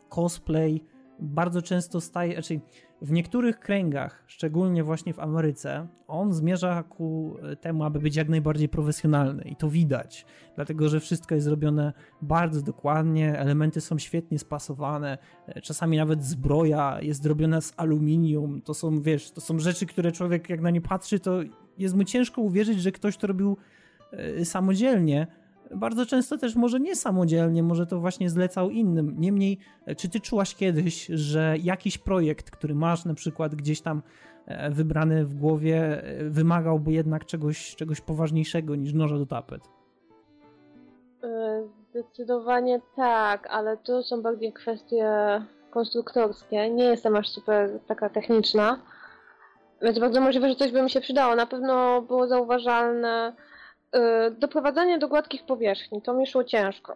cosplay 0.09 0.83
bardzo 1.19 1.61
często 1.61 2.01
staje, 2.01 2.33
znaczy 2.33 2.59
w 3.01 3.11
niektórych 3.11 3.59
kręgach, 3.59 4.23
szczególnie 4.27 4.83
właśnie 4.83 5.13
w 5.13 5.19
Ameryce, 5.19 5.87
on 6.07 6.33
zmierza 6.33 6.83
ku 6.83 7.37
temu, 7.61 7.83
aby 7.83 7.99
być 7.99 8.15
jak 8.15 8.29
najbardziej 8.29 8.69
profesjonalny. 8.69 9.43
I 9.43 9.55
to 9.55 9.69
widać, 9.69 10.25
dlatego 10.55 10.89
że 10.89 10.99
wszystko 10.99 11.35
jest 11.35 11.45
zrobione 11.45 11.93
bardzo 12.21 12.61
dokładnie, 12.61 13.39
elementy 13.39 13.81
są 13.81 13.99
świetnie 13.99 14.39
spasowane, 14.39 15.17
czasami 15.63 15.97
nawet 15.97 16.23
zbroja 16.23 16.97
jest 17.01 17.23
zrobiona 17.23 17.61
z 17.61 17.73
aluminium, 17.77 18.61
to 18.61 18.73
są, 18.73 19.01
wiesz, 19.01 19.31
to 19.31 19.41
są 19.41 19.59
rzeczy, 19.59 19.85
które 19.85 20.11
człowiek 20.11 20.49
jak 20.49 20.61
na 20.61 20.69
nie 20.69 20.81
patrzy, 20.81 21.19
to 21.19 21.39
jest 21.77 21.95
mu 21.95 22.03
ciężko 22.03 22.41
uwierzyć, 22.41 22.81
że 22.81 22.91
ktoś 22.91 23.17
to 23.17 23.27
robił 23.27 23.57
e, 24.11 24.45
samodzielnie, 24.45 25.27
bardzo 25.75 26.05
często 26.05 26.37
też 26.37 26.55
może 26.55 26.79
nie 26.79 26.95
samodzielnie, 26.95 27.63
może 27.63 27.85
to 27.87 27.99
właśnie 27.99 28.29
zlecał 28.29 28.69
innym. 28.69 29.15
Niemniej, 29.19 29.57
e, 29.85 29.95
czy 29.95 30.09
ty 30.09 30.19
czułaś 30.19 30.55
kiedyś, 30.55 31.05
że 31.05 31.55
jakiś 31.63 31.97
projekt, 31.97 32.51
który 32.51 32.75
masz 32.75 33.05
na 33.05 33.13
przykład 33.13 33.55
gdzieś 33.55 33.81
tam 33.81 34.01
e, 34.45 34.71
wybrany 34.71 35.25
w 35.25 35.33
głowie, 35.33 36.03
e, 36.03 36.29
wymagałby 36.29 36.91
jednak 36.91 37.25
czegoś, 37.25 37.75
czegoś 37.75 38.01
poważniejszego 38.01 38.75
niż 38.75 38.93
noża 38.93 39.17
do 39.17 39.25
tapet? 39.25 39.61
Zdecydowanie 41.89 42.81
tak, 42.95 43.47
ale 43.47 43.77
to 43.77 44.03
są 44.03 44.21
bardziej 44.21 44.53
kwestie 44.53 45.05
konstruktorskie. 45.71 46.69
Nie 46.69 46.83
jestem 46.83 47.15
aż 47.15 47.29
super 47.29 47.79
taka 47.87 48.09
techniczna, 48.09 48.79
więc 49.81 49.99
bardzo 49.99 50.21
możliwe, 50.21 50.49
że 50.49 50.55
coś 50.55 50.71
by 50.71 50.81
mi 50.81 50.89
się 50.89 51.01
przydało. 51.01 51.35
Na 51.35 51.45
pewno 51.45 52.01
było 52.01 52.27
zauważalne 52.27 53.33
doprowadzanie 54.31 54.99
do 54.99 55.07
gładkich 55.07 55.45
powierzchni 55.45 56.01
to 56.01 56.13
mi 56.13 56.27
szło 56.27 56.43
ciężko. 56.43 56.95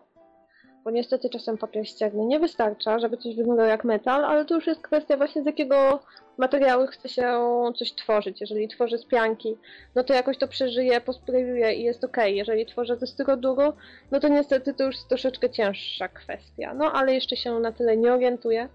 Bo 0.83 0.91
niestety 0.91 1.29
czasem 1.29 1.57
papier 1.57 1.87
ścierny 1.87 2.25
nie 2.25 2.39
wystarcza, 2.39 2.99
żeby 2.99 3.17
coś 3.17 3.35
wyglądało 3.35 3.69
jak 3.69 3.83
metal, 3.83 4.25
ale 4.25 4.45
to 4.45 4.55
już 4.55 4.67
jest 4.67 4.81
kwestia 4.81 5.17
właśnie 5.17 5.43
z 5.43 5.45
jakiego 5.45 5.99
materiału 6.37 6.87
chce 6.87 7.09
się 7.09 7.39
coś 7.77 7.93
tworzyć. 7.93 8.41
Jeżeli 8.41 8.67
tworzę 8.67 8.97
z 8.97 9.05
pianki, 9.05 9.57
no 9.95 10.03
to 10.03 10.13
jakoś 10.13 10.37
to 10.37 10.47
przeżyje, 10.47 11.01
posprayuję 11.01 11.73
i 11.73 11.83
jest 11.83 12.03
ok. 12.03 12.17
Jeżeli 12.25 12.65
tworzę 12.65 12.97
ze 12.97 13.07
styroduru, 13.07 13.73
no 14.11 14.19
to 14.19 14.27
niestety 14.27 14.73
to 14.73 14.83
już 14.83 14.95
jest 14.95 15.07
troszeczkę 15.07 15.49
cięższa 15.49 16.07
kwestia. 16.07 16.73
No 16.73 16.91
ale 16.91 17.13
jeszcze 17.13 17.35
się 17.35 17.59
na 17.59 17.71
tyle 17.71 17.97
nie 17.97 18.13
orientuję. 18.13 18.69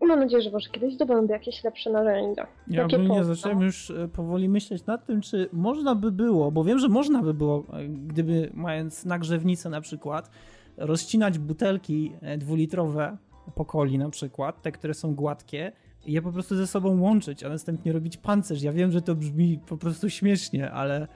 Mam 0.00 0.20
nadzieję, 0.20 0.42
że 0.42 0.50
może 0.50 0.70
kiedyś 0.70 0.94
zdobędę 0.94 1.32
jakieś 1.32 1.64
lepsze 1.64 1.90
narzędzia. 1.90 2.46
Ja 2.68 2.84
ogólnie 2.84 3.24
zacząłem 3.24 3.60
już 3.60 3.90
e, 3.90 4.08
powoli 4.08 4.48
myśleć 4.48 4.86
nad 4.86 5.06
tym, 5.06 5.20
czy 5.20 5.48
można 5.52 5.94
by 5.94 6.12
było, 6.12 6.52
bo 6.52 6.64
wiem, 6.64 6.78
że 6.78 6.88
można 6.88 7.22
by 7.22 7.34
było, 7.34 7.64
e, 7.72 7.88
gdyby 7.88 8.50
mając 8.54 9.04
nagrzewnicę 9.04 9.70
na 9.70 9.80
przykład, 9.80 10.30
rozcinać 10.76 11.38
butelki 11.38 12.12
e, 12.20 12.38
dwulitrowe 12.38 13.16
po 13.54 13.64
coli 13.64 13.98
na 13.98 14.10
przykład, 14.10 14.62
te, 14.62 14.72
które 14.72 14.94
są 14.94 15.14
gładkie, 15.14 15.72
i 16.06 16.12
je 16.12 16.22
po 16.22 16.32
prostu 16.32 16.56
ze 16.56 16.66
sobą 16.66 17.00
łączyć, 17.00 17.44
a 17.44 17.48
następnie 17.48 17.92
robić 17.92 18.16
pancerz. 18.16 18.62
Ja 18.62 18.72
wiem, 18.72 18.92
że 18.92 19.02
to 19.02 19.14
brzmi 19.14 19.60
po 19.68 19.76
prostu 19.76 20.10
śmiesznie, 20.10 20.70
ale 20.70 21.08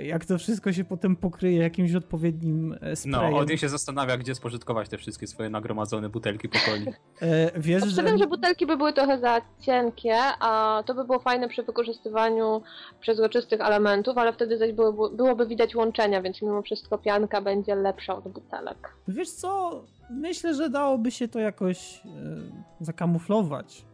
jak 0.00 0.24
to 0.24 0.38
wszystko 0.38 0.72
się 0.72 0.84
potem 0.84 1.16
pokryje 1.16 1.58
jakimś 1.58 1.94
odpowiednim 1.94 2.78
sprayem. 2.94 3.30
No, 3.30 3.38
Odin 3.38 3.58
się 3.58 3.68
zastanawia, 3.68 4.16
gdzie 4.16 4.34
spożytkować 4.34 4.88
te 4.88 4.98
wszystkie 4.98 5.26
swoje 5.26 5.50
nagromadzone 5.50 6.08
butelki 6.08 6.48
po 6.48 6.58
coli. 6.58 6.86
E, 7.20 7.60
wiesz, 7.60 7.82
Obstawiam, 7.82 8.18
że... 8.18 8.24
że 8.24 8.26
butelki 8.26 8.66
by 8.66 8.76
były 8.76 8.92
trochę 8.92 9.18
za 9.18 9.40
cienkie, 9.60 10.16
a 10.40 10.82
to 10.86 10.94
by 10.94 11.04
było 11.04 11.18
fajne 11.18 11.48
przy 11.48 11.62
wykorzystywaniu 11.62 12.62
przezroczystych 13.00 13.60
elementów, 13.60 14.18
ale 14.18 14.32
wtedy 14.32 14.58
zaś 14.58 14.72
byłoby, 14.72 15.16
byłoby 15.16 15.46
widać 15.46 15.74
łączenia, 15.74 16.22
więc 16.22 16.42
mimo 16.42 16.62
wszystko 16.62 16.98
pianka 16.98 17.40
będzie 17.40 17.74
lepsza 17.74 18.16
od 18.16 18.28
butelek. 18.28 18.94
Wiesz 19.08 19.30
co, 19.30 19.82
myślę, 20.10 20.54
że 20.54 20.70
dałoby 20.70 21.10
się 21.10 21.28
to 21.28 21.38
jakoś 21.38 22.02
e, 22.04 22.84
zakamuflować. 22.84 23.84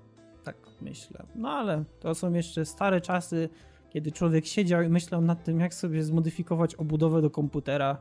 Tak 0.44 0.56
myślę. 0.80 1.24
No 1.34 1.50
ale 1.50 1.84
to 2.00 2.14
są 2.14 2.32
jeszcze 2.32 2.64
stare 2.64 3.00
czasy, 3.00 3.48
kiedy 3.92 4.12
człowiek 4.12 4.46
siedział 4.46 4.82
i 4.82 4.88
myślał 4.88 5.20
nad 5.20 5.44
tym, 5.44 5.60
jak 5.60 5.74
sobie 5.74 6.02
zmodyfikować 6.02 6.74
obudowę 6.74 7.22
do 7.22 7.30
komputera. 7.30 7.96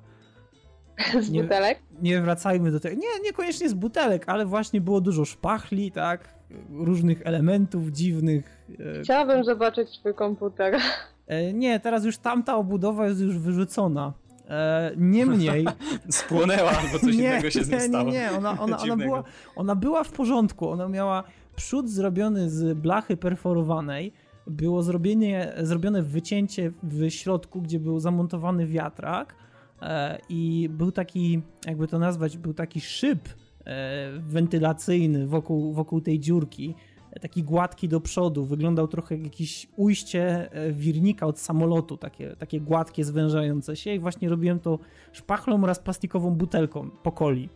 Z 1.21 1.29
nie, 1.29 1.43
butelek? 1.43 1.79
Nie 2.01 2.21
wracajmy 2.21 2.71
do 2.71 2.79
tego. 2.79 2.95
Nie, 2.95 3.23
niekoniecznie 3.23 3.69
z 3.69 3.73
butelek, 3.73 4.29
ale 4.29 4.45
właśnie 4.45 4.81
było 4.81 5.01
dużo 5.01 5.25
szpachli, 5.25 5.91
tak? 5.91 6.29
Różnych 6.69 7.21
elementów 7.25 7.87
dziwnych. 7.87 8.65
E, 8.99 9.03
Chciałabym 9.03 9.43
zobaczyć 9.43 9.89
swój 9.89 10.13
komputer. 10.13 10.77
E, 11.27 11.53
nie, 11.53 11.79
teraz 11.79 12.05
już 12.05 12.17
tamta 12.17 12.55
obudowa 12.55 13.07
jest 13.07 13.21
już 13.21 13.37
wyrzucona. 13.37 14.13
E, 14.49 14.91
niemniej. 14.97 15.65
Spłonęła 16.09 16.71
albo 16.71 16.99
coś 16.99 17.15
nie, 17.15 17.23
innego 17.23 17.49
się 17.51 17.63
z 17.63 17.69
nie 17.69 17.79
stało. 17.79 18.03
Nie, 18.03 18.11
nie, 18.11 18.31
ona, 18.31 18.59
ona, 18.59 18.77
ona, 18.77 18.97
była, 18.97 19.23
ona 19.55 19.75
była 19.75 20.03
w 20.03 20.11
porządku. 20.11 20.69
Ona 20.69 20.87
miała 20.87 21.23
przód 21.55 21.89
zrobiony 21.89 22.49
z 22.49 22.77
blachy 22.77 23.17
perforowanej 23.17 24.13
było 24.51 24.83
zrobienie, 24.83 25.53
zrobione 25.57 26.03
wycięcie 26.03 26.71
w 26.83 27.09
środku, 27.09 27.61
gdzie 27.61 27.79
był 27.79 27.99
zamontowany 27.99 28.67
wiatrak 28.67 29.35
e, 29.81 30.19
i 30.29 30.69
był 30.71 30.91
taki, 30.91 31.41
jakby 31.67 31.87
to 31.87 31.99
nazwać, 31.99 32.37
był 32.37 32.53
taki 32.53 32.81
szyb 32.81 33.29
e, 33.65 34.11
wentylacyjny 34.19 35.27
wokół, 35.27 35.73
wokół 35.73 36.01
tej 36.01 36.19
dziurki, 36.19 36.75
taki 37.21 37.43
gładki 37.43 37.87
do 37.87 38.01
przodu, 38.01 38.45
wyglądał 38.45 38.87
trochę 38.87 39.15
jak 39.15 39.23
jakieś 39.23 39.67
ujście 39.75 40.51
e, 40.51 40.71
wirnika 40.71 41.25
od 41.25 41.39
samolotu, 41.39 41.97
takie, 41.97 42.35
takie 42.35 42.61
gładkie, 42.61 43.03
zwężające 43.03 43.75
się 43.75 43.93
i 43.93 43.99
właśnie 43.99 44.29
robiłem 44.29 44.59
to 44.59 44.79
szpachlą 45.11 45.63
oraz 45.63 45.79
plastikową 45.79 46.31
butelką 46.31 46.89
po 46.89 47.11
coli 47.11 47.49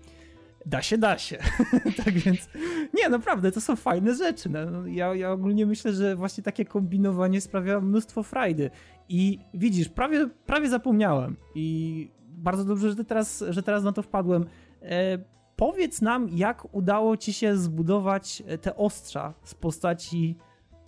da 0.65 0.81
się, 0.81 0.97
da 0.97 1.17
się. 1.17 1.37
tak 2.05 2.13
więc, 2.13 2.49
nie, 2.93 3.09
naprawdę, 3.09 3.51
to 3.51 3.61
są 3.61 3.75
fajne 3.75 4.15
rzeczy. 4.15 4.49
No, 4.49 4.65
no, 4.71 4.87
ja, 4.87 5.15
ja 5.15 5.31
ogólnie 5.31 5.65
myślę, 5.65 5.93
że 5.93 6.15
właśnie 6.15 6.43
takie 6.43 6.65
kombinowanie 6.65 7.41
sprawia 7.41 7.81
mnóstwo 7.81 8.23
frajdy. 8.23 8.69
I 9.09 9.39
widzisz, 9.53 9.89
prawie, 9.89 10.27
prawie 10.45 10.69
zapomniałem. 10.69 11.37
I 11.55 12.11
bardzo 12.27 12.65
dobrze, 12.65 12.89
że 12.89 13.05
teraz, 13.05 13.43
że 13.49 13.63
teraz 13.63 13.83
na 13.83 13.91
to 13.91 14.01
wpadłem. 14.01 14.45
E, 14.81 15.17
powiedz 15.55 16.01
nam, 16.01 16.29
jak 16.29 16.75
udało 16.75 17.17
ci 17.17 17.33
się 17.33 17.57
zbudować 17.57 18.43
te 18.61 18.75
ostrza 18.75 19.33
z 19.43 19.53
postaci 19.55 20.37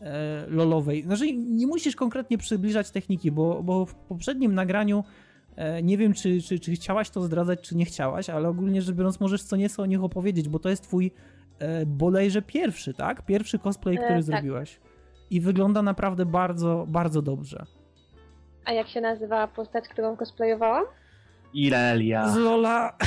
e, 0.01 0.45
lolowej. 0.47 1.03
Znaczy, 1.03 1.33
nie 1.33 1.67
musisz 1.67 1.95
konkretnie 1.95 2.37
przybliżać 2.37 2.91
techniki, 2.91 3.31
bo, 3.31 3.63
bo 3.63 3.85
w 3.85 3.95
poprzednim 3.95 4.55
nagraniu 4.55 5.03
E, 5.03 5.26
nie 5.83 5.97
wiem, 5.97 6.13
czy, 6.13 6.41
czy, 6.41 6.59
czy 6.59 6.71
chciałaś 6.71 7.09
to 7.09 7.21
zdradzać, 7.21 7.61
czy 7.61 7.75
nie 7.75 7.85
chciałaś, 7.85 8.29
ale 8.29 8.49
ogólnie 8.49 8.81
rzecz 8.81 8.95
biorąc, 8.95 9.19
możesz 9.19 9.43
co 9.43 9.55
nieco 9.55 9.83
o 9.83 9.85
nich 9.85 10.03
opowiedzieć, 10.03 10.49
bo 10.49 10.59
to 10.59 10.69
jest 10.69 10.83
twój 10.83 11.11
e, 11.59 11.85
bodajże 11.85 12.41
pierwszy, 12.41 12.93
tak? 12.93 13.25
Pierwszy 13.25 13.59
cosplay, 13.59 13.95
e, 13.95 13.97
który 13.97 14.13
e, 14.13 14.17
tak. 14.17 14.23
zrobiłaś. 14.23 14.79
I 15.29 15.41
wygląda 15.41 15.81
naprawdę 15.81 16.25
bardzo, 16.25 16.85
bardzo 16.87 17.21
dobrze. 17.21 17.65
A 18.65 18.71
jak 18.71 18.87
się 18.87 19.01
nazywa 19.01 19.47
postać, 19.47 19.87
którą 19.87 20.17
cosplayowałam? 20.17 20.83
Irelia. 21.53 22.29
Z 22.29 22.35
Lola. 22.35 22.93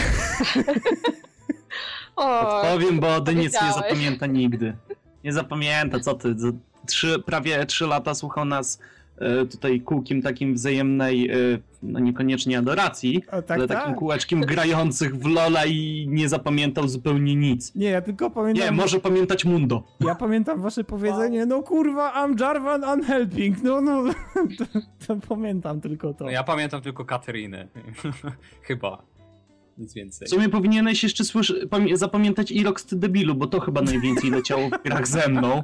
Odpowiem, 2.16 3.00
bo 3.00 3.20
Denis 3.20 3.62
nie 3.62 3.72
zapamięta 3.72 4.26
nigdy. 4.26 4.76
Nie 5.24 5.32
zapamięta, 5.32 6.00
co 6.00 6.14
ty. 6.14 6.34
Trzy, 6.86 7.22
prawie 7.26 7.66
trzy 7.66 7.86
lata 7.86 8.14
słuchał 8.14 8.44
nas 8.44 8.78
E, 8.78 8.82
tutaj 9.50 9.80
kółkiem 9.80 10.22
takim 10.22 10.54
wzajemnej, 10.54 11.30
e, 11.30 11.34
no 11.82 11.98
niekoniecznie 11.98 12.58
adoracji, 12.58 13.22
tak, 13.22 13.50
ale 13.50 13.68
takim 13.68 13.90
tak. 13.90 13.98
kółeczkiem 13.98 14.40
grających 14.40 15.16
w 15.16 15.26
Lola 15.26 15.66
i 15.66 16.06
nie 16.08 16.28
zapamiętał 16.28 16.88
zupełnie 16.88 17.36
nic. 17.36 17.74
Nie, 17.74 17.88
ja 17.88 18.00
tylko 18.00 18.30
pamiętam... 18.30 18.64
Nie, 18.64 18.72
może 18.72 19.00
pamiętać 19.00 19.44
Mundo. 19.44 19.82
Ja 20.00 20.14
pamiętam 20.14 20.60
wasze 20.62 20.84
powiedzenie, 20.84 21.46
no 21.46 21.62
kurwa, 21.62 22.12
I'm 22.12 22.40
Jarvan 22.40 22.84
unhelping, 22.84 23.62
no, 23.62 23.80
no, 23.80 24.04
to, 24.58 24.64
to 25.06 25.16
pamiętam 25.28 25.80
tylko 25.80 26.14
to. 26.14 26.24
No 26.24 26.30
ja 26.30 26.44
pamiętam 26.44 26.80
tylko 26.80 27.04
Katerinę, 27.04 27.68
chyba. 28.68 29.09
Nic 29.80 29.94
więcej. 29.94 30.26
W 30.28 30.30
sumie 30.30 30.48
powinieneś 30.48 31.02
jeszcze 31.02 31.24
słysz- 31.24 31.54
zapamiętać 31.94 32.50
Irox 32.50 32.84
ty 32.86 32.96
debilu, 32.96 33.34
bo 33.34 33.46
to 33.46 33.60
chyba 33.60 33.82
najwięcej 33.82 34.30
leciało 34.30 34.68
w 34.68 34.82
grach 34.82 35.08
ze 35.08 35.28
mną. 35.28 35.62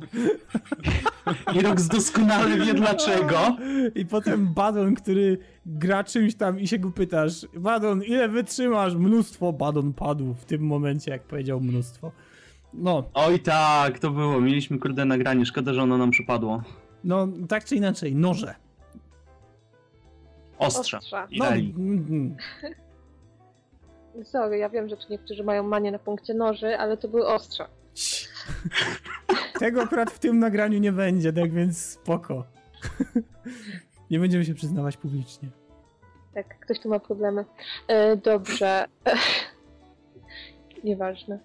Irox 1.54 1.86
doskonale 1.88 2.66
wie 2.66 2.74
dlaczego. 2.74 3.56
I 3.94 4.06
potem 4.06 4.54
Badon, 4.54 4.94
który 4.94 5.38
gra 5.66 6.04
czymś 6.04 6.34
tam 6.34 6.60
i 6.60 6.68
się 6.68 6.78
go 6.78 6.90
pytasz, 6.90 7.46
Badon, 7.56 8.02
ile 8.02 8.28
wytrzymasz? 8.28 8.94
Mnóstwo. 8.94 9.52
Badon 9.52 9.92
padł 9.92 10.34
w 10.34 10.44
tym 10.44 10.62
momencie, 10.66 11.10
jak 11.10 11.22
powiedział 11.22 11.60
mnóstwo. 11.60 12.12
No. 12.74 13.04
Oj 13.14 13.40
tak, 13.40 13.98
to 13.98 14.10
było. 14.10 14.40
Mieliśmy 14.40 14.78
kurde 14.78 15.04
nagranie, 15.04 15.46
szkoda, 15.46 15.74
że 15.74 15.82
ono 15.82 15.98
nam 15.98 16.10
przypadło. 16.10 16.62
No, 17.04 17.28
tak 17.48 17.64
czy 17.64 17.76
inaczej, 17.76 18.14
noże. 18.14 18.54
Ostrza. 20.58 20.98
Ostrza. 20.98 21.28
No, 21.38 21.46
mm, 21.48 22.36
Sorry, 24.24 24.58
ja 24.58 24.68
wiem, 24.68 24.88
że 24.88 24.96
tu 24.96 25.06
niektórzy 25.10 25.44
mają 25.44 25.62
manię 25.62 25.92
na 25.92 25.98
punkcie 25.98 26.34
noży, 26.34 26.78
ale 26.78 26.96
to 26.96 27.08
były 27.08 27.26
ostrza. 27.26 27.68
Tego 29.58 29.82
akurat 29.82 30.10
w 30.10 30.18
tym 30.18 30.38
nagraniu 30.38 30.78
nie 30.78 30.92
będzie, 30.92 31.32
tak 31.32 31.52
więc 31.52 31.78
spoko. 31.78 32.44
Nie 34.10 34.18
będziemy 34.18 34.44
się 34.44 34.54
przyznawać 34.54 34.96
publicznie. 34.96 35.48
Tak, 36.34 36.58
ktoś 36.60 36.80
tu 36.80 36.88
ma 36.88 37.00
problemy. 37.00 37.44
E, 37.88 38.16
dobrze. 38.16 38.84
Nieważne. 40.84 41.38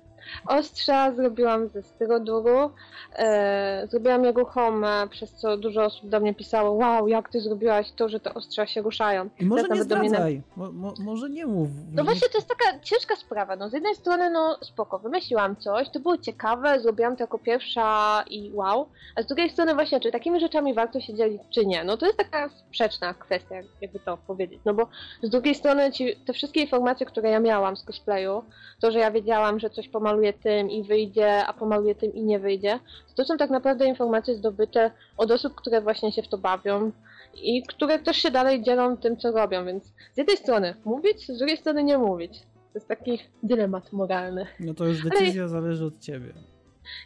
Ostrza 0.47 1.11
zrobiłam 1.11 1.67
ze 1.67 1.83
styroduru. 1.83 2.71
E, 3.15 3.87
zrobiłam 3.89 4.25
jego 4.25 4.45
home, 4.45 5.07
przez 5.09 5.31
co 5.31 5.57
dużo 5.57 5.83
osób 5.83 6.09
do 6.09 6.19
mnie 6.19 6.33
pisało 6.33 6.71
wow, 6.71 7.07
jak 7.07 7.29
ty 7.29 7.41
zrobiłaś 7.41 7.91
to, 7.91 8.09
że 8.09 8.19
te 8.19 8.33
ostrza 8.33 8.65
się 8.65 8.81
ruszają. 8.81 9.29
I 9.39 9.45
może 9.45 9.63
Teraz 9.63 9.77
nie 9.77 9.83
zdradzaj, 9.83 10.41
mo, 10.55 10.71
mo, 10.71 10.93
może 10.99 11.29
nie 11.29 11.45
mów. 11.45 11.69
No 11.91 12.03
właśnie, 12.03 12.29
to 12.29 12.37
jest 12.37 12.47
taka 12.47 12.79
ciężka 12.79 13.15
sprawa. 13.15 13.55
No 13.55 13.69
z 13.69 13.73
jednej 13.73 13.95
strony, 13.95 14.29
no 14.29 14.57
spoko, 14.61 14.99
wymyśliłam 14.99 15.55
coś, 15.55 15.89
to 15.89 15.99
było 15.99 16.17
ciekawe, 16.17 16.79
zrobiłam 16.79 17.15
to 17.15 17.23
jako 17.23 17.39
pierwsza 17.39 18.23
i 18.29 18.51
wow, 18.53 18.89
a 19.15 19.21
z 19.21 19.25
drugiej 19.25 19.49
strony 19.49 19.73
właśnie, 19.73 19.99
czy 19.99 20.11
takimi 20.11 20.39
rzeczami 20.39 20.73
warto 20.73 21.01
się 21.01 21.13
dzielić, 21.13 21.41
czy 21.49 21.65
nie? 21.65 21.83
No 21.83 21.97
to 21.97 22.05
jest 22.05 22.17
taka 22.17 22.49
sprzeczna 22.49 23.13
kwestia, 23.13 23.55
jakby 23.81 23.99
to 23.99 24.17
powiedzieć. 24.17 24.59
No 24.65 24.73
bo 24.73 24.87
z 25.23 25.29
drugiej 25.29 25.55
strony 25.55 25.91
ci, 25.91 26.15
te 26.25 26.33
wszystkie 26.33 26.61
informacje, 26.61 27.05
które 27.05 27.29
ja 27.29 27.39
miałam 27.39 27.77
z 27.77 27.83
cosplayu, 27.83 28.43
to, 28.81 28.91
że 28.91 28.99
ja 28.99 29.11
wiedziałam, 29.11 29.59
że 29.59 29.69
coś 29.69 29.89
pomaluję 30.11 30.33
tym 30.33 30.69
i 30.69 30.83
wyjdzie, 30.83 31.45
a 31.45 31.53
pomaluję 31.53 31.95
tym 31.95 32.13
i 32.13 32.23
nie 32.23 32.39
wyjdzie, 32.39 32.79
to 33.15 33.25
są 33.25 33.37
tak 33.37 33.49
naprawdę 33.49 33.85
informacje 33.85 34.35
zdobyte 34.35 34.91
od 35.17 35.31
osób, 35.31 35.55
które 35.55 35.81
właśnie 35.81 36.11
się 36.11 36.21
w 36.21 36.27
to 36.27 36.37
bawią, 36.37 36.91
i 37.35 37.63
które 37.63 37.99
też 37.99 38.17
się 38.17 38.31
dalej 38.31 38.63
dzielą 38.63 38.97
tym, 38.97 39.17
co 39.17 39.31
robią, 39.31 39.65
więc 39.65 39.83
z 40.13 40.17
jednej 40.17 40.37
strony 40.37 40.75
mówić, 40.85 41.27
z 41.27 41.37
drugiej 41.37 41.57
strony 41.57 41.83
nie 41.83 41.97
mówić. 41.97 42.39
To 42.39 42.79
jest 42.79 42.87
taki 42.87 43.19
dylemat 43.43 43.93
moralny. 43.93 44.47
No 44.59 44.73
to 44.73 44.85
już 44.85 45.03
decyzja 45.03 45.47
zależy 45.47 45.85
od 45.85 45.99
ciebie. 45.99 46.33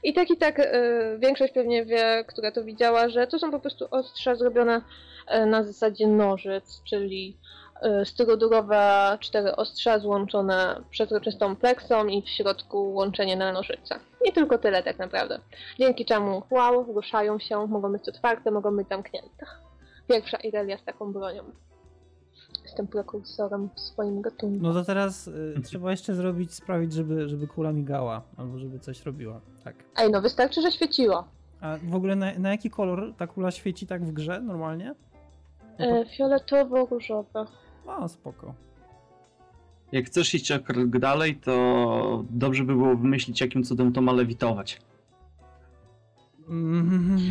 I 0.03 0.13
tak 0.13 0.29
i 0.29 0.37
tak 0.37 0.59
y, 0.59 0.63
większość 1.19 1.53
pewnie 1.53 1.85
wie, 1.85 2.25
która 2.27 2.51
to 2.51 2.63
widziała, 2.63 3.09
że 3.09 3.27
to 3.27 3.39
są 3.39 3.51
po 3.51 3.59
prostu 3.59 3.85
ostrza 3.91 4.35
zrobione 4.35 4.81
y, 4.81 5.45
na 5.45 5.63
zasadzie 5.63 6.07
nożyc, 6.07 6.81
czyli 6.89 7.37
styrodurowe 8.03 9.17
cztery 9.19 9.55
ostrza 9.55 9.99
złączone 9.99 10.81
przezroczystą 10.89 11.55
pleksą 11.55 12.07
i 12.07 12.21
w 12.21 12.29
środku 12.29 12.93
łączenie 12.93 13.35
na 13.35 13.53
nożyce. 13.53 13.99
I 14.25 14.33
tylko 14.33 14.57
tyle 14.57 14.83
tak 14.83 14.99
naprawdę. 14.99 15.39
Dzięki 15.79 16.05
czemu 16.05 16.43
wow, 16.49 16.93
ruszają 16.93 17.39
się, 17.39 17.67
mogą 17.67 17.91
być 17.91 18.09
otwarte, 18.09 18.51
mogą 18.51 18.77
być 18.77 18.87
zamknięte. 18.87 19.45
Pierwsza 20.09 20.37
Irelia 20.37 20.77
z 20.77 20.83
taką 20.83 21.13
bronią. 21.13 21.43
Jestem 22.63 22.87
prekursorem 22.87 23.69
w 23.75 23.79
swoim 23.79 24.21
gatunku. 24.21 24.63
No 24.63 24.73
to 24.73 24.83
teraz 24.83 25.27
y, 25.27 25.55
trzeba 25.63 25.91
jeszcze 25.91 26.15
zrobić, 26.15 26.53
sprawić, 26.53 26.93
żeby, 26.93 27.29
żeby 27.29 27.47
kula 27.47 27.71
migała, 27.71 28.21
albo 28.37 28.59
żeby 28.59 28.79
coś 28.79 29.05
robiła. 29.05 29.41
Tak. 29.63 29.75
Ej, 29.97 30.11
no 30.11 30.21
wystarczy, 30.21 30.61
że 30.61 30.71
świeciło. 30.71 31.23
A 31.61 31.77
w 31.83 31.95
ogóle 31.95 32.15
na, 32.15 32.39
na 32.39 32.51
jaki 32.51 32.69
kolor 32.69 33.13
ta 33.17 33.27
kula 33.27 33.51
świeci 33.51 33.87
tak 33.87 34.05
w 34.05 34.11
grze 34.11 34.41
normalnie? 34.41 34.95
No 35.79 35.85
E, 35.85 36.05
Fioletowo-różowe. 36.05 37.45
A, 37.87 38.07
spoko. 38.07 38.53
Jak 39.91 40.05
chcesz 40.05 40.35
iść 40.35 40.51
o 40.51 40.59
krok 40.59 40.99
dalej, 40.99 41.35
to 41.35 42.25
dobrze 42.29 42.63
by 42.63 42.75
było 42.75 42.95
wymyślić, 42.95 43.41
jakim 43.41 43.63
cudem 43.63 43.93
to 43.93 44.01
ma 44.01 44.11
lewitować. 44.11 44.81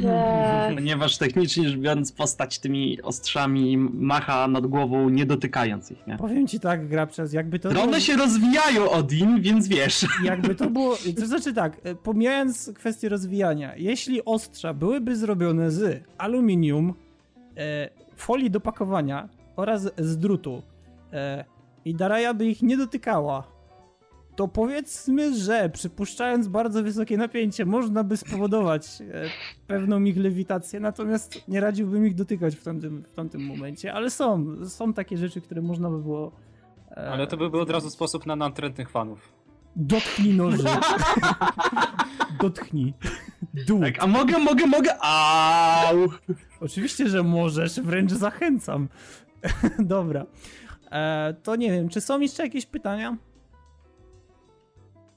Tak. 0.02 0.74
Ponieważ 0.74 1.18
technicznie 1.18 1.68
rzecz 1.68 1.78
biorąc, 1.78 2.12
postać 2.12 2.58
tymi 2.58 3.02
ostrzami 3.02 3.76
macha 3.78 4.48
nad 4.48 4.66
głową, 4.66 5.08
nie 5.08 5.26
dotykając 5.26 5.90
ich, 5.90 6.06
nie? 6.06 6.16
Powiem 6.16 6.46
ci 6.46 6.60
tak, 6.60 6.88
Grabczas, 6.88 7.32
jakby 7.32 7.58
to... 7.58 7.82
One 7.82 8.00
się 8.00 8.16
rozwijają, 8.16 8.90
Odin, 8.90 9.40
więc 9.40 9.68
wiesz. 9.68 10.06
Jakby 10.24 10.54
to 10.54 10.70
było. 10.70 10.96
To 11.20 11.26
znaczy 11.26 11.52
tak, 11.52 11.80
e, 11.82 11.94
pomijając 11.94 12.72
kwestię 12.74 13.08
rozwijania, 13.08 13.76
jeśli 13.76 14.24
ostrza 14.24 14.74
byłyby 14.74 15.16
zrobione 15.16 15.70
z 15.70 16.04
aluminium, 16.18 16.94
e, 17.56 17.88
folii 18.16 18.50
do 18.50 18.60
pakowania 18.60 19.28
oraz 19.56 19.90
z 19.98 20.18
drutu 20.18 20.62
e, 21.12 21.44
i 21.84 21.94
Daraja 21.94 22.34
by 22.34 22.46
ich 22.46 22.62
nie 22.62 22.76
dotykała, 22.76 23.54
to 24.36 24.48
powiedzmy, 24.48 25.34
że 25.38 25.70
przypuszczając 25.72 26.48
bardzo 26.48 26.82
wysokie 26.82 27.16
napięcie, 27.16 27.64
można 27.66 28.04
by 28.04 28.16
spowodować 28.16 29.00
e, 29.00 29.04
pewną 29.66 30.02
ich 30.02 30.16
lewitację, 30.16 30.80
natomiast 30.80 31.48
nie 31.48 31.60
radziłbym 31.60 32.06
ich 32.06 32.14
dotykać 32.14 32.56
w 32.56 32.62
tamtym, 32.64 33.04
w 33.12 33.14
tamtym 33.14 33.46
momencie, 33.46 33.94
ale 33.94 34.10
są, 34.10 34.56
są 34.68 34.92
takie 34.92 35.16
rzeczy, 35.16 35.40
które 35.40 35.62
można 35.62 35.90
by 35.90 35.98
było. 35.98 36.32
e, 36.90 37.10
Ale 37.10 37.26
to 37.26 37.36
by 37.36 37.50
był 37.50 37.60
od 37.60 37.70
razu 37.70 37.90
sposób 37.90 38.26
na 38.26 38.36
natrętnych 38.36 38.90
fanów. 38.90 39.32
Dotknij 39.76 40.34
noży. 40.34 40.64
Dotknij. 42.40 42.94
Dół. 43.66 43.80
Tak, 43.80 44.02
a 44.02 44.06
mogę, 44.06 44.38
mogę, 44.38 44.66
mogę. 44.66 44.90
Au! 45.00 45.96
Oczywiście, 46.60 47.08
że 47.08 47.22
możesz, 47.22 47.80
wręcz 47.80 48.12
zachęcam. 48.12 48.88
Dobra. 49.78 50.26
E, 50.90 51.34
to 51.42 51.56
nie 51.56 51.70
wiem, 51.72 51.88
czy 51.88 52.00
są 52.00 52.20
jeszcze 52.20 52.42
jakieś 52.42 52.66
pytania? 52.66 53.16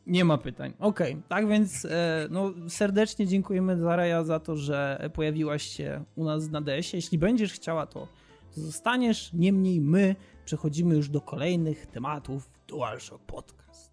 Nie 0.08 0.26
ma 0.26 0.38
pytań. 0.38 0.74
Okej, 0.80 1.22
tak 1.28 1.48
więc 1.48 1.86
e, 1.86 2.28
no, 2.32 2.54
serdecznie 2.70 3.28
dziękujemy 3.28 3.78
Zaraja 3.78 4.24
za 4.24 4.40
to, 4.40 4.56
że 4.56 5.10
pojawiłaś 5.14 5.64
się 5.64 6.04
u 6.16 6.26
nas 6.26 6.50
na 6.50 6.62
DS. 6.62 6.94
Jeśli 6.94 7.18
będziesz 7.18 7.54
chciała, 7.54 7.86
to 7.86 8.08
zostaniesz. 8.52 9.34
Niemniej 9.34 9.82
my 9.82 10.16
przechodzimy 10.46 10.96
już 10.96 11.10
do 11.10 11.22
kolejnych 11.22 11.86
tematów 11.86 12.50
DualShock 12.68 13.24
Podcast. 13.24 13.92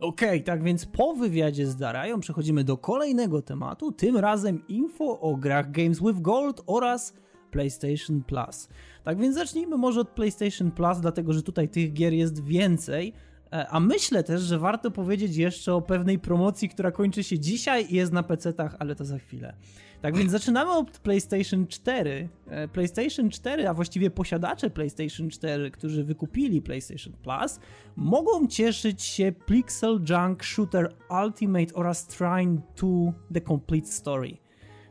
Okej, 0.00 0.42
tak 0.44 0.62
więc 0.62 0.86
po 0.86 1.14
wywiadzie 1.14 1.66
z 1.66 1.76
Darają 1.76 2.20
przechodzimy 2.20 2.64
do 2.64 2.76
kolejnego 2.76 3.42
tematu, 3.42 3.92
tym 3.92 4.16
razem 4.16 4.66
info 4.68 5.20
o 5.20 5.36
grach 5.36 5.70
Games 5.70 6.00
with 6.00 6.20
Gold 6.20 6.62
oraz 6.66 7.14
PlayStation 7.50 8.22
Plus. 8.22 8.68
Tak 9.04 9.18
więc 9.18 9.34
zacznijmy 9.34 9.76
może 9.76 10.00
od 10.00 10.08
PlayStation 10.08 10.70
Plus, 10.70 11.00
dlatego 11.00 11.32
że 11.32 11.42
tutaj 11.42 11.68
tych 11.68 11.92
gier 11.92 12.12
jest 12.12 12.44
więcej, 12.44 13.12
e, 13.52 13.68
a 13.68 13.80
myślę 13.80 14.24
też, 14.24 14.42
że 14.42 14.58
warto 14.58 14.90
powiedzieć 14.90 15.36
jeszcze 15.36 15.74
o 15.74 15.82
pewnej 15.82 16.18
promocji, 16.18 16.68
która 16.68 16.90
kończy 16.90 17.24
się 17.24 17.38
dzisiaj 17.38 17.86
i 17.90 17.94
jest 17.94 18.12
na 18.12 18.22
PC-tach, 18.22 18.76
ale 18.78 18.94
to 18.94 19.04
za 19.04 19.18
chwilę. 19.18 19.54
Tak 20.02 20.16
więc 20.16 20.30
zaczynamy 20.30 20.70
od 20.70 20.98
PlayStation 20.98 21.66
4. 21.66 22.28
E, 22.46 22.68
PlayStation 22.68 23.30
4, 23.30 23.68
a 23.68 23.74
właściwie 23.74 24.10
posiadacze 24.10 24.70
PlayStation 24.70 25.30
4, 25.30 25.70
którzy 25.70 26.04
wykupili 26.04 26.62
PlayStation 26.62 27.12
Plus, 27.12 27.60
mogą 27.96 28.46
cieszyć 28.46 29.02
się 29.02 29.32
Pixel 29.46 30.00
Junk 30.10 30.44
Shooter 30.44 30.94
Ultimate 31.24 31.74
oraz 31.74 32.06
Trine 32.06 32.58
2 32.76 33.12
The 33.34 33.40
Complete 33.40 33.86
Story. 33.86 34.36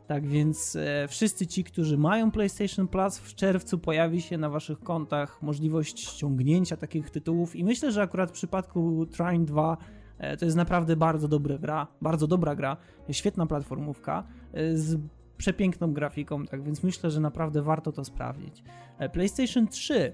Tak 0.06 0.26
więc 0.26 0.76
e, 0.76 1.08
wszyscy 1.08 1.46
ci, 1.46 1.64
którzy 1.64 1.98
mają 1.98 2.30
PlayStation 2.30 2.88
Plus, 2.88 3.18
w 3.18 3.34
czerwcu 3.34 3.78
pojawi 3.78 4.22
się 4.22 4.38
na 4.38 4.50
waszych 4.50 4.80
kontach 4.80 5.42
możliwość 5.42 6.00
ściągnięcia 6.00 6.76
takich 6.76 7.10
tytułów 7.10 7.56
i 7.56 7.64
myślę, 7.64 7.92
że 7.92 8.02
akurat 8.02 8.30
w 8.30 8.32
przypadku 8.32 9.06
Trine 9.06 9.44
2 9.44 9.76
e, 10.18 10.36
to 10.36 10.44
jest 10.44 10.56
naprawdę 10.56 10.96
bardzo 10.96 11.28
dobra 11.28 11.58
gra, 11.58 11.86
bardzo 12.02 12.26
dobra 12.26 12.54
gra, 12.54 12.76
świetna 13.10 13.46
platformówka 13.46 14.26
z 14.74 15.00
przepiękną 15.36 15.92
grafiką, 15.92 16.46
tak 16.46 16.62
więc 16.62 16.82
myślę, 16.82 17.10
że 17.10 17.20
naprawdę 17.20 17.62
warto 17.62 17.92
to 17.92 18.04
sprawdzić. 18.04 18.62
E, 18.98 19.08
PlayStation 19.08 19.68
3. 19.68 20.12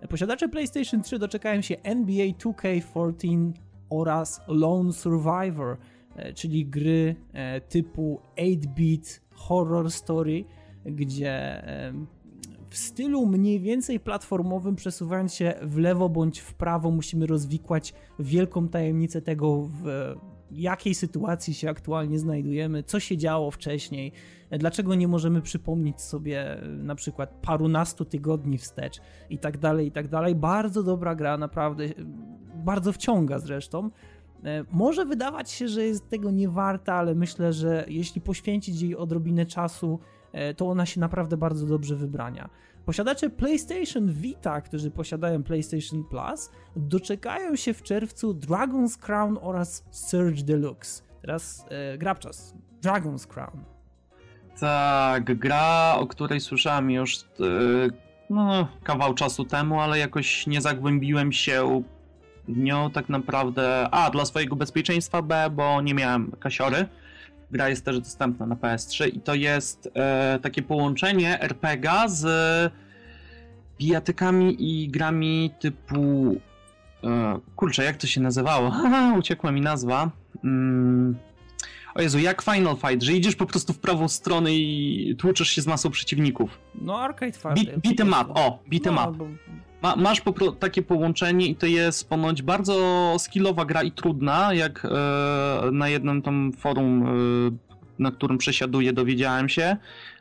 E, 0.00 0.08
Posiadacze 0.08 0.48
PlayStation 0.48 1.02
3 1.02 1.18
doczekają 1.18 1.60
się 1.60 1.76
NBA 1.82 2.26
2K14 2.26 3.52
oraz 3.90 4.40
Lone 4.48 4.92
Survivor, 4.92 5.76
e, 6.16 6.32
czyli 6.32 6.66
gry 6.66 7.16
e, 7.32 7.60
typu 7.60 8.20
8-bit 8.36 9.20
horror 9.30 9.90
story, 9.90 10.44
gdzie 10.84 11.62
w 12.70 12.76
stylu 12.76 13.26
mniej 13.26 13.60
więcej 13.60 14.00
platformowym, 14.00 14.76
przesuwając 14.76 15.34
się 15.34 15.54
w 15.62 15.78
lewo 15.78 16.08
bądź 16.08 16.40
w 16.40 16.54
prawo, 16.54 16.90
musimy 16.90 17.26
rozwikłać 17.26 17.94
wielką 18.18 18.68
tajemnicę 18.68 19.22
tego, 19.22 19.62
w 19.62 20.14
jakiej 20.50 20.94
sytuacji 20.94 21.54
się 21.54 21.70
aktualnie 21.70 22.18
znajdujemy, 22.18 22.82
co 22.82 23.00
się 23.00 23.16
działo 23.16 23.50
wcześniej, 23.50 24.12
dlaczego 24.50 24.94
nie 24.94 25.08
możemy 25.08 25.42
przypomnieć 25.42 26.00
sobie 26.00 26.60
na 26.64 26.94
przykład 26.94 27.34
parunastu 27.42 28.04
tygodni 28.04 28.58
wstecz 28.58 29.00
i 29.30 29.38
tak 29.38 29.58
dalej, 29.58 29.86
i 29.86 29.90
tak 29.90 30.08
dalej. 30.08 30.34
Bardzo 30.34 30.82
dobra 30.82 31.14
gra, 31.14 31.38
naprawdę, 31.38 31.84
bardzo 32.54 32.92
wciąga 32.92 33.38
zresztą. 33.38 33.90
E, 34.44 34.64
może 34.70 35.04
wydawać 35.04 35.50
się, 35.50 35.68
że 35.68 35.84
jest 35.84 36.08
tego 36.08 36.30
nie 36.30 36.48
warta, 36.48 36.94
ale 36.94 37.14
myślę, 37.14 37.52
że 37.52 37.84
jeśli 37.88 38.20
poświęcić 38.20 38.82
jej 38.82 38.96
odrobinę 38.96 39.46
czasu, 39.46 39.98
e, 40.32 40.54
to 40.54 40.68
ona 40.68 40.86
się 40.86 41.00
naprawdę 41.00 41.36
bardzo 41.36 41.66
dobrze 41.66 41.96
wybrania. 41.96 42.50
Posiadacze 42.86 43.30
PlayStation 43.30 44.12
Vita, 44.12 44.60
którzy 44.60 44.90
posiadają 44.90 45.42
PlayStation 45.42 46.04
Plus, 46.04 46.50
doczekają 46.76 47.56
się 47.56 47.74
w 47.74 47.82
czerwcu 47.82 48.34
Dragon's 48.34 48.98
Crown 49.06 49.38
oraz 49.42 49.84
Surge 49.90 50.42
Deluxe. 50.42 51.02
Teraz 51.20 51.66
e, 51.70 51.98
grabczas. 51.98 52.54
Dragon's 52.82 53.26
Crown. 53.26 53.64
Tak, 54.60 55.38
gra, 55.38 55.94
o 55.98 56.06
której 56.06 56.40
słyszałem 56.40 56.90
już 56.90 57.16
e, 57.16 57.24
no, 58.30 58.68
kawał 58.82 59.14
czasu 59.14 59.44
temu, 59.44 59.80
ale 59.80 59.98
jakoś 59.98 60.46
nie 60.46 60.60
zagłębiłem 60.60 61.32
się 61.32 61.82
w 62.48 62.58
nią 62.58 62.90
tak 62.90 63.08
naprawdę. 63.08 63.88
A, 63.90 64.10
dla 64.10 64.24
swojego 64.24 64.56
bezpieczeństwa 64.56 65.22
B, 65.22 65.50
bo 65.50 65.80
nie 65.80 65.94
miałem 65.94 66.30
kasiory. 66.40 66.88
Gra 67.54 67.68
jest 67.68 67.84
też 67.84 68.00
dostępna 68.00 68.46
na 68.46 68.56
PS3 68.56 69.16
i 69.16 69.20
to 69.20 69.34
jest 69.34 69.88
e, 69.94 70.38
takie 70.42 70.62
połączenie 70.62 71.40
RPGa 71.40 72.08
z 72.08 72.26
bijatykami 73.78 74.56
i 74.58 74.88
grami 74.88 75.50
typu. 75.60 76.36
E, 77.04 77.38
kurczę, 77.56 77.84
jak 77.84 77.96
to 77.96 78.06
się 78.06 78.20
nazywało? 78.20 78.72
Uciekła 79.18 79.52
mi 79.52 79.60
nazwa. 79.60 80.10
Mm. 80.44 81.16
O 81.94 82.02
Jezu, 82.02 82.18
jak 82.18 82.42
Final 82.42 82.76
Fight, 82.76 83.02
że 83.02 83.12
idziesz 83.12 83.36
po 83.36 83.46
prostu 83.46 83.72
w 83.72 83.78
prawą 83.78 84.08
stronę 84.08 84.54
i 84.54 85.16
tłuczesz 85.18 85.48
się 85.48 85.62
z 85.62 85.66
masą 85.66 85.90
przeciwników. 85.90 86.58
No, 86.74 87.00
Arcade 87.00 87.32
Fight. 87.32 87.54
Beat, 87.54 87.80
beat 87.80 88.00
em 88.00 88.08
up, 88.08 88.40
o, 88.40 88.58
beat 88.70 88.86
em 88.86 88.94
no, 88.94 89.08
up. 89.08 89.18
Bo... 89.18 89.26
Ma, 89.84 89.96
masz 89.96 90.20
po, 90.20 90.52
takie 90.52 90.82
połączenie 90.82 91.46
i 91.46 91.56
to 91.56 91.66
jest 91.66 92.08
ponoć 92.08 92.42
bardzo 92.42 92.74
skillowa 93.18 93.64
gra 93.64 93.82
i 93.82 93.92
trudna, 93.92 94.54
jak 94.54 94.84
e, 94.84 95.70
na 95.72 95.88
jednym 95.88 96.22
tam 96.22 96.52
forum, 96.52 97.06
e, 97.06 97.10
na 97.98 98.10
którym 98.10 98.38
przesiaduję, 98.38 98.92
dowiedziałem 98.92 99.48
się, 99.48 99.76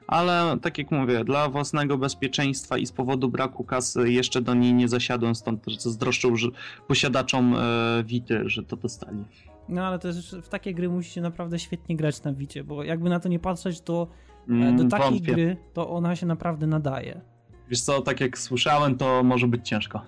ale 0.08 0.58
tak 0.62 0.78
jak 0.78 0.92
mówię, 0.92 1.24
dla 1.24 1.50
własnego 1.50 1.98
bezpieczeństwa 1.98 2.78
i 2.78 2.86
z 2.86 2.92
powodu 2.92 3.30
braku 3.30 3.64
kasy 3.64 4.12
jeszcze 4.12 4.42
do 4.42 4.54
niej 4.54 4.74
nie 4.74 4.88
zasiadłem, 4.88 5.36
stąd 5.36 5.64
też 5.64 5.78
zazdroszczą 5.78 6.36
że 6.36 6.48
posiadaczom 6.88 7.56
e, 7.56 8.04
Wity, 8.04 8.42
że 8.46 8.64
to 8.64 8.76
dostali. 8.76 9.24
No 9.70 9.88
ale 9.88 10.00
też 10.00 10.36
w 10.36 10.50
takie 10.50 10.74
gry 10.74 10.90
musicie 10.90 11.22
naprawdę 11.22 11.60
świetnie 11.60 11.96
grać 11.96 12.24
na 12.24 12.34
Wicie, 12.34 12.64
bo 12.64 12.84
jakby 12.84 13.10
na 13.10 13.20
to 13.20 13.30
nie 13.30 13.40
patrzeć, 13.40 13.82
to 13.82 14.08
e, 14.50 14.54
mm, 14.54 14.78
do 14.78 14.84
takiej 14.84 15.10
wątpię. 15.10 15.34
gry 15.34 15.58
to 15.74 15.90
ona 15.90 16.16
się 16.16 16.26
naprawdę 16.26 16.68
nadaje. 16.68 17.33
Wiesz 17.74 17.82
co, 17.82 18.02
tak 18.02 18.22
jak 18.22 18.38
słyszałem, 18.38 18.98
to 18.98 19.24
może 19.24 19.48
być 19.48 19.70
ciężko. 19.70 20.02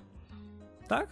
Tak? 0.87 1.07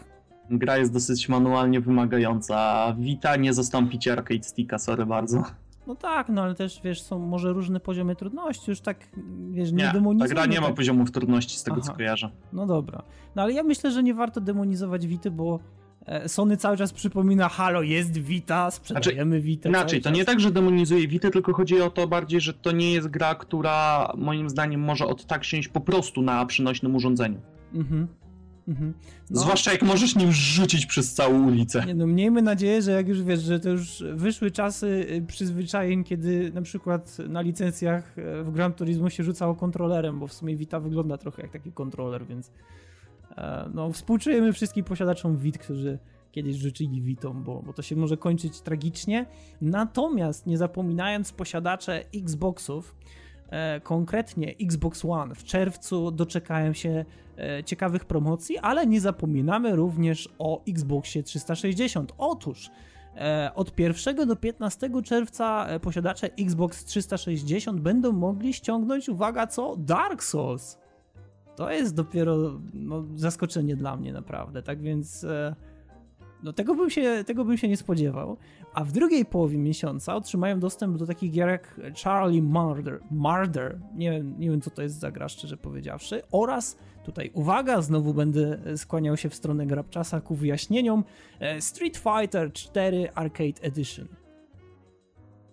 Gra 0.50 0.78
jest 0.78 0.94
dosyć 0.94 1.30
manualnie 1.30 1.82
wymagająca, 1.82 2.58
a 2.58 2.94
Vita 2.94 3.36
nie 3.36 3.54
zastąpi 3.54 4.00
ci 4.00 4.10
arcade 4.10 4.44
sticka, 4.44 4.78
sorry 4.78 5.06
bardzo. 5.06 5.44
No 5.88 5.96
tak, 5.96 6.30
no 6.30 6.42
ale 6.42 6.56
też 6.56 6.82
wiesz, 6.84 7.02
są 7.02 7.20
może 7.20 7.54
różne 7.54 7.80
poziomy 7.80 8.16
trudności, 8.16 8.72
już 8.72 8.82
tak 8.82 8.98
wiesz, 9.52 9.72
nie, 9.72 9.84
nie 9.84 9.92
demonizujmy. 9.92 10.36
Ta 10.36 10.42
gra 10.42 10.54
nie 10.54 10.62
ma 10.62 10.68
tak... 10.68 10.76
poziomów 10.76 11.12
trudności 11.12 11.58
z 11.58 11.64
tego 11.64 11.78
Aha. 11.78 11.88
co 11.88 11.98
kojarzę. 11.98 12.30
No 12.54 12.66
dobra. 12.66 13.04
No 13.36 13.42
ale 13.42 13.54
ja 13.54 13.64
myślę, 13.64 13.92
że 13.92 14.04
nie 14.04 14.14
warto 14.14 14.42
demonizować 14.42 15.08
Wity, 15.08 15.32
bo 15.32 15.60
Sony 16.28 16.58
cały 16.58 16.78
czas 16.78 16.94
przypomina, 16.94 17.50
halo, 17.50 17.82
jest 17.82 18.18
Vita, 18.18 18.72
sprzedajemy 18.72 19.36
znaczy, 19.36 19.42
Vita. 19.42 19.70
Inaczej, 19.70 20.02
to 20.02 20.10
nie 20.10 20.26
tak, 20.26 20.40
że 20.40 20.52
demonizuje 20.52 21.08
Vita, 21.08 21.30
tylko 21.30 21.54
chodzi 21.54 21.82
o 21.82 21.90
to 21.90 22.08
bardziej, 22.08 22.42
że 22.42 22.54
to 22.54 22.72
nie 22.72 22.94
jest 22.94 23.08
gra, 23.08 23.36
która 23.36 24.12
moim 24.18 24.50
zdaniem 24.50 24.82
może 24.82 25.06
od 25.06 25.26
tak 25.26 25.44
siąść 25.44 25.68
po 25.68 25.82
prostu 25.82 26.22
na 26.22 26.46
przynośnym 26.46 26.96
urządzeniu. 26.96 27.42
Mhm. 27.74 28.08
Mhm. 28.68 28.94
No, 29.30 29.42
Zwłaszcza 29.42 29.72
jak 29.72 29.82
możesz 29.82 30.16
nim 30.16 30.32
rzucić 30.32 30.86
przez 30.86 31.14
całą 31.14 31.48
ulicę. 31.48 31.84
Nie, 31.86 31.96
no 31.96 32.08
miejmy 32.08 32.42
nadzieję, 32.42 32.82
że 32.82 32.92
jak 32.92 33.08
już 33.08 33.24
wiesz, 33.24 33.42
że 33.42 33.60
to 33.60 33.70
już 33.70 34.04
wyszły 34.14 34.52
czasy 34.52 34.88
y, 34.88 35.26
przyzwyczajeń, 35.28 36.04
kiedy 36.04 36.52
na 36.54 36.62
przykład 36.62 37.18
na 37.30 37.42
licencjach 37.42 38.18
e, 38.18 38.44
w 38.44 38.52
Gran 38.52 38.74
Turismo 38.74 39.10
się 39.10 39.24
rzucało 39.24 39.56
kontrolerem, 39.56 40.20
bo 40.20 40.28
w 40.28 40.34
sumie 40.34 40.56
Vita 40.56 40.80
wygląda 40.80 41.18
trochę 41.18 41.42
jak 41.42 41.52
taki 41.52 41.72
kontroler, 41.72 42.26
więc 42.26 42.48
e, 42.48 42.52
no 43.74 43.92
współczujemy 43.92 44.54
wszystkim 44.54 44.86
posiadaczom 44.86 45.38
Vit, 45.38 45.58
którzy 45.58 46.00
kiedyś 46.32 46.56
rzucili 46.56 47.02
Witą, 47.02 47.44
bo, 47.44 47.62
bo 47.62 47.74
to 47.74 47.82
się 47.82 47.96
może 47.96 48.18
kończyć 48.18 48.62
tragicznie. 48.62 49.26
Natomiast 49.62 50.46
nie 50.48 50.58
zapominając 50.58 51.32
posiadacze 51.32 52.04
Xboxów, 52.16 52.96
E, 53.54 53.82
konkretnie 53.82 54.56
Xbox 54.62 55.06
One 55.06 55.36
w 55.36 55.44
czerwcu 55.44 56.12
doczekają 56.12 56.74
się 56.74 57.06
e, 57.38 57.64
ciekawych 57.64 58.06
promocji, 58.06 58.58
ale 58.58 58.88
nie 58.88 59.02
zapominamy 59.02 59.76
również 59.76 60.30
o 60.40 60.62
Xboxie 60.68 61.24
360. 61.24 62.14
Otóż 62.18 62.70
e, 63.16 63.52
od 63.56 63.80
1 63.80 64.28
do 64.28 64.36
15 64.36 64.90
czerwca 65.04 65.68
posiadacze 65.82 66.30
Xbox 66.40 66.86
360 66.86 67.80
będą 67.82 68.12
mogli 68.12 68.54
ściągnąć, 68.54 69.10
uwaga 69.10 69.48
co, 69.48 69.76
Dark 69.78 70.24
Souls. 70.24 70.83
To 71.56 71.72
jest 71.72 71.96
dopiero 71.96 72.60
no, 72.74 73.04
zaskoczenie 73.16 73.76
dla 73.76 73.98
mnie 73.98 74.14
naprawdę, 74.14 74.64
tak 74.64 74.82
więc 74.82 75.26
no 76.44 76.54
tego 76.54 76.76
bym, 76.76 76.90
się, 76.90 77.24
tego 77.28 77.46
bym 77.46 77.58
się 77.58 77.68
nie 77.68 77.78
spodziewał. 77.78 78.38
A 78.74 78.84
w 78.84 78.92
drugiej 78.92 79.26
połowie 79.26 79.58
miesiąca 79.58 80.16
otrzymają 80.16 80.60
dostęp 80.60 80.98
do 80.98 81.08
takich 81.08 81.32
gier 81.32 81.50
jak 81.50 81.82
Charlie 82.04 82.42
Murder, 82.42 83.00
Murder. 83.12 83.80
Nie, 83.96 84.24
nie 84.38 84.50
wiem 84.50 84.62
co 84.62 84.70
to 84.70 84.82
jest 84.82 85.00
za 85.00 85.12
gra, 85.12 85.30
szczerze 85.30 85.58
powiedziawszy. 85.58 86.22
Oraz, 86.32 86.78
tutaj 87.04 87.32
uwaga, 87.34 87.82
znowu 87.82 88.14
będę 88.14 88.60
skłaniał 88.78 89.18
się 89.18 89.30
w 89.30 89.36
stronę 89.36 89.66
Grabczasa 89.66 90.22
ku 90.22 90.36
wyjaśnieniom, 90.36 91.04
e, 91.40 91.62
Street 91.62 91.98
Fighter 91.98 92.54
4 92.54 93.10
Arcade 93.16 93.62
Edition. 93.62 94.08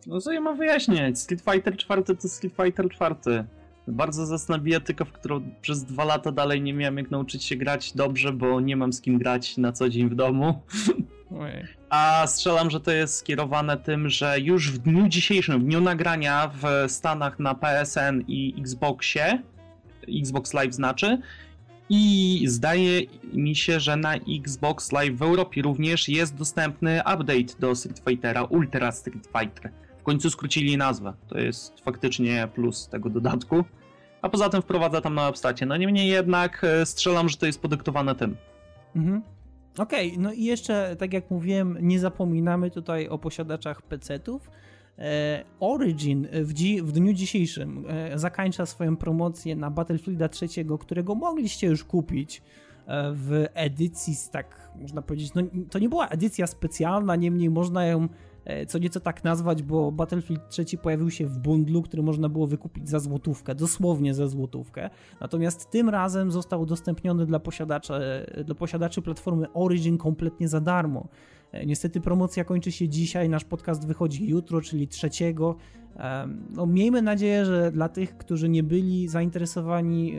No 0.06 0.20
co 0.20 0.32
ja 0.32 0.40
mam 0.40 0.56
wyjaśniać? 0.56 1.18
Street 1.18 1.42
Fighter 1.42 1.76
4 1.76 2.02
to 2.04 2.28
Street 2.28 2.54
Fighter 2.56 2.88
4. 2.88 3.44
Bardzo 3.92 4.26
zacna 4.26 4.58
bijatyka, 4.58 5.04
w 5.04 5.12
którą 5.12 5.40
przez 5.60 5.84
dwa 5.84 6.04
lata 6.04 6.32
dalej 6.32 6.62
nie 6.62 6.74
miałem 6.74 6.96
jak 6.96 7.10
nauczyć 7.10 7.44
się 7.44 7.56
grać 7.56 7.92
dobrze, 7.92 8.32
bo 8.32 8.60
nie 8.60 8.76
mam 8.76 8.92
z 8.92 9.00
kim 9.00 9.18
grać 9.18 9.56
na 9.56 9.72
co 9.72 9.88
dzień 9.88 10.08
w 10.08 10.14
domu. 10.14 10.62
Ojej. 11.40 11.64
A 11.90 12.26
strzelam, 12.26 12.70
że 12.70 12.80
to 12.80 12.90
jest 12.90 13.14
skierowane 13.14 13.76
tym, 13.76 14.08
że 14.08 14.40
już 14.40 14.72
w 14.72 14.78
dniu 14.78 15.08
dzisiejszym, 15.08 15.60
w 15.60 15.64
dniu 15.64 15.80
nagrania 15.80 16.50
w 16.54 16.90
Stanach 16.92 17.38
na 17.38 17.54
PSN 17.54 18.24
i 18.28 18.54
Xboxie, 18.58 19.42
Xbox 20.08 20.54
Live 20.54 20.74
znaczy, 20.74 21.18
i 21.92 22.44
zdaje 22.48 23.02
mi 23.32 23.56
się, 23.56 23.80
że 23.80 23.96
na 23.96 24.14
Xbox 24.14 24.92
Live 24.92 25.16
w 25.16 25.22
Europie 25.22 25.62
również 25.62 26.08
jest 26.08 26.34
dostępny 26.34 27.00
update 27.00 27.60
do 27.60 27.74
Street 27.74 28.02
Fightera, 28.08 28.42
Ultra 28.44 28.92
Street 28.92 29.28
Fighter. 29.38 29.72
W 30.00 30.02
końcu 30.02 30.30
skrócili 30.30 30.76
nazwę. 30.76 31.12
To 31.28 31.38
jest 31.38 31.80
faktycznie 31.80 32.48
plus 32.54 32.88
tego 32.88 33.10
dodatku. 33.10 33.64
A 34.22 34.28
poza 34.28 34.48
tym 34.48 34.62
wprowadza 34.62 35.00
tam 35.00 35.14
nowe 35.14 35.30
postacie. 35.30 35.66
No 35.66 35.76
niemniej 35.76 36.08
jednak 36.08 36.64
e, 36.64 36.86
strzelam, 36.86 37.28
że 37.28 37.36
to 37.36 37.46
jest 37.46 37.62
podyktowane 37.62 38.14
tym. 38.14 38.36
Mhm. 38.96 39.22
Okej, 39.78 40.08
okay, 40.08 40.22
no 40.22 40.32
i 40.32 40.44
jeszcze, 40.44 40.96
tak 40.98 41.12
jak 41.12 41.30
mówiłem, 41.30 41.78
nie 41.80 42.00
zapominamy 42.00 42.70
tutaj 42.70 43.08
o 43.08 43.18
posiadaczach 43.18 43.82
PC-ów. 43.82 44.50
E, 44.98 45.44
Origin 45.60 46.28
w, 46.32 46.52
dzi 46.52 46.82
w, 46.82 46.92
dniu 46.92 47.12
dzisiejszym 47.12 47.84
e, 47.88 48.18
zakańcza 48.18 48.66
swoją 48.66 48.96
promocję 48.96 49.56
na 49.56 49.70
Battlefielda 49.70 50.28
3, 50.28 50.46
którego 50.80 51.14
mogliście 51.14 51.66
już 51.66 51.84
kupić 51.84 52.42
w 53.12 53.46
edycji, 53.54 54.14
tak 54.32 54.70
można 54.80 55.02
powiedzieć, 55.02 55.34
no 55.34 55.42
to 55.70 55.78
nie 55.78 55.88
była 55.88 56.08
edycja 56.08 56.46
specjalna, 56.46 57.16
niemniej 57.16 57.50
można 57.50 57.86
ją 57.86 58.08
co 58.68 58.78
nieco 58.78 59.00
tak 59.00 59.24
nazwać, 59.24 59.62
bo 59.62 59.92
Battlefield 59.92 60.48
3 60.48 60.64
pojawił 60.82 61.10
się 61.10 61.26
w 61.26 61.38
bundlu, 61.38 61.82
który 61.82 62.02
można 62.02 62.28
było 62.28 62.46
wykupić 62.46 62.88
za 62.88 62.98
złotówkę, 62.98 63.54
dosłownie 63.54 64.14
za 64.14 64.28
złotówkę. 64.28 64.90
Natomiast 65.20 65.70
tym 65.70 65.88
razem 65.88 66.30
został 66.30 66.60
udostępniony 66.60 67.26
dla 67.26 67.40
posiadaczy, 67.40 67.92
dla 68.44 68.54
posiadaczy 68.54 69.02
platformy 69.02 69.52
Origin 69.52 69.98
kompletnie 69.98 70.48
za 70.48 70.60
darmo. 70.60 71.08
E, 71.52 71.66
niestety 71.66 72.00
promocja 72.00 72.44
kończy 72.44 72.72
się 72.72 72.88
dzisiaj, 72.88 73.28
nasz 73.28 73.44
podcast 73.44 73.86
wychodzi 73.86 74.28
jutro, 74.28 74.60
czyli 74.60 74.88
trzeciego. 74.88 75.56
No, 76.50 76.66
miejmy 76.66 77.02
nadzieję, 77.02 77.44
że 77.44 77.72
dla 77.72 77.88
tych, 77.88 78.16
którzy 78.16 78.48
nie 78.48 78.62
byli 78.62 79.08
zainteresowani 79.08 80.14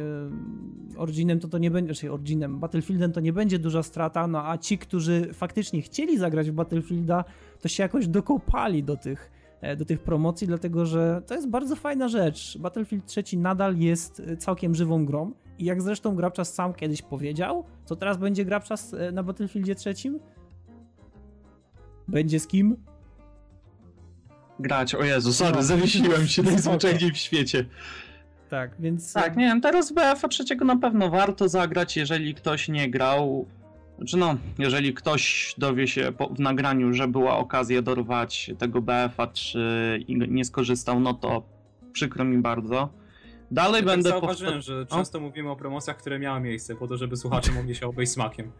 Originem, 0.97 1.39
to 1.39 1.47
to 1.47 1.57
nie 1.57 1.71
będzie, 1.71 1.93
czyli 1.93 2.09
Originem, 2.09 2.59
Battlefieldem 2.59 3.11
to 3.11 3.19
nie 3.19 3.33
będzie 3.33 3.59
duża 3.59 3.83
strata, 3.83 4.27
no 4.27 4.49
a 4.49 4.57
ci, 4.57 4.77
którzy 4.77 5.33
faktycznie 5.33 5.81
chcieli 5.81 6.17
zagrać 6.17 6.51
w 6.51 6.53
Battlefielda, 6.53 7.23
to 7.61 7.67
się 7.67 7.83
jakoś 7.83 8.07
dokopali 8.07 8.83
do 8.83 8.97
tych, 8.97 9.31
e, 9.61 9.75
do 9.75 9.85
tych 9.85 9.99
promocji, 9.99 10.47
dlatego 10.47 10.85
że 10.85 11.21
to 11.27 11.33
jest 11.33 11.49
bardzo 11.49 11.75
fajna 11.75 12.07
rzecz. 12.07 12.57
Battlefield 12.57 13.05
3 13.05 13.23
nadal 13.37 13.77
jest 13.77 14.19
e, 14.19 14.37
całkiem 14.37 14.75
żywą 14.75 15.05
grą 15.05 15.31
i 15.59 15.65
jak 15.65 15.81
zresztą 15.81 16.15
Grabczas 16.15 16.53
sam 16.53 16.73
kiedyś 16.73 17.01
powiedział, 17.01 17.63
co 17.85 17.95
teraz 17.95 18.17
będzie 18.17 18.45
Grabczas 18.45 18.95
na 19.13 19.23
Battlefieldzie 19.23 19.75
3? 19.75 19.93
Będzie 22.11 22.39
z 22.39 22.47
kim? 22.47 22.77
grać. 24.61 24.95
O 24.95 25.03
Jezu, 25.03 25.33
sorry, 25.33 25.55
no. 25.55 25.63
zawiesiłem 25.63 26.27
się 26.27 26.43
najzwyczajniej 26.51 27.11
w 27.11 27.17
świecie. 27.17 27.65
Tak, 28.49 28.71
więc... 28.79 29.13
Tak, 29.13 29.37
nie 29.37 29.45
wiem, 29.45 29.61
teraz 29.61 29.91
BF-a 29.91 30.27
trzeciego 30.27 30.65
na 30.65 30.75
pewno 30.75 31.09
warto 31.09 31.49
zagrać, 31.49 31.97
jeżeli 31.97 32.35
ktoś 32.35 32.69
nie 32.69 32.89
grał. 32.89 33.45
Znaczy 33.97 34.17
no, 34.17 34.35
jeżeli 34.59 34.93
ktoś 34.93 35.55
dowie 35.57 35.87
się 35.87 36.11
po, 36.17 36.27
w 36.27 36.39
nagraniu, 36.39 36.93
że 36.93 37.07
była 37.07 37.37
okazja 37.37 37.81
dorwać 37.81 38.51
tego 38.57 38.81
BF-a, 38.81 39.27
czy 39.27 39.99
nie 40.07 40.45
skorzystał, 40.45 40.99
no 40.99 41.13
to 41.13 41.43
przykro 41.93 42.25
mi 42.25 42.37
bardzo. 42.37 42.89
Dalej 43.51 43.81
ja 43.81 43.87
tak 43.87 43.95
będę. 43.95 44.09
Tak 44.09 44.19
zauważyłem, 44.19 44.61
że 44.61 44.85
często 44.85 45.17
o? 45.17 45.21
mówimy 45.21 45.49
o 45.49 45.55
promocjach, 45.55 45.97
które 45.97 46.19
miały 46.19 46.39
miejsce, 46.39 46.75
po 46.75 46.87
to, 46.87 46.97
żeby 46.97 47.17
słuchacze 47.17 47.51
mogli 47.51 47.75
się 47.75 47.87
obejść 47.87 48.11
smakiem. 48.11 48.51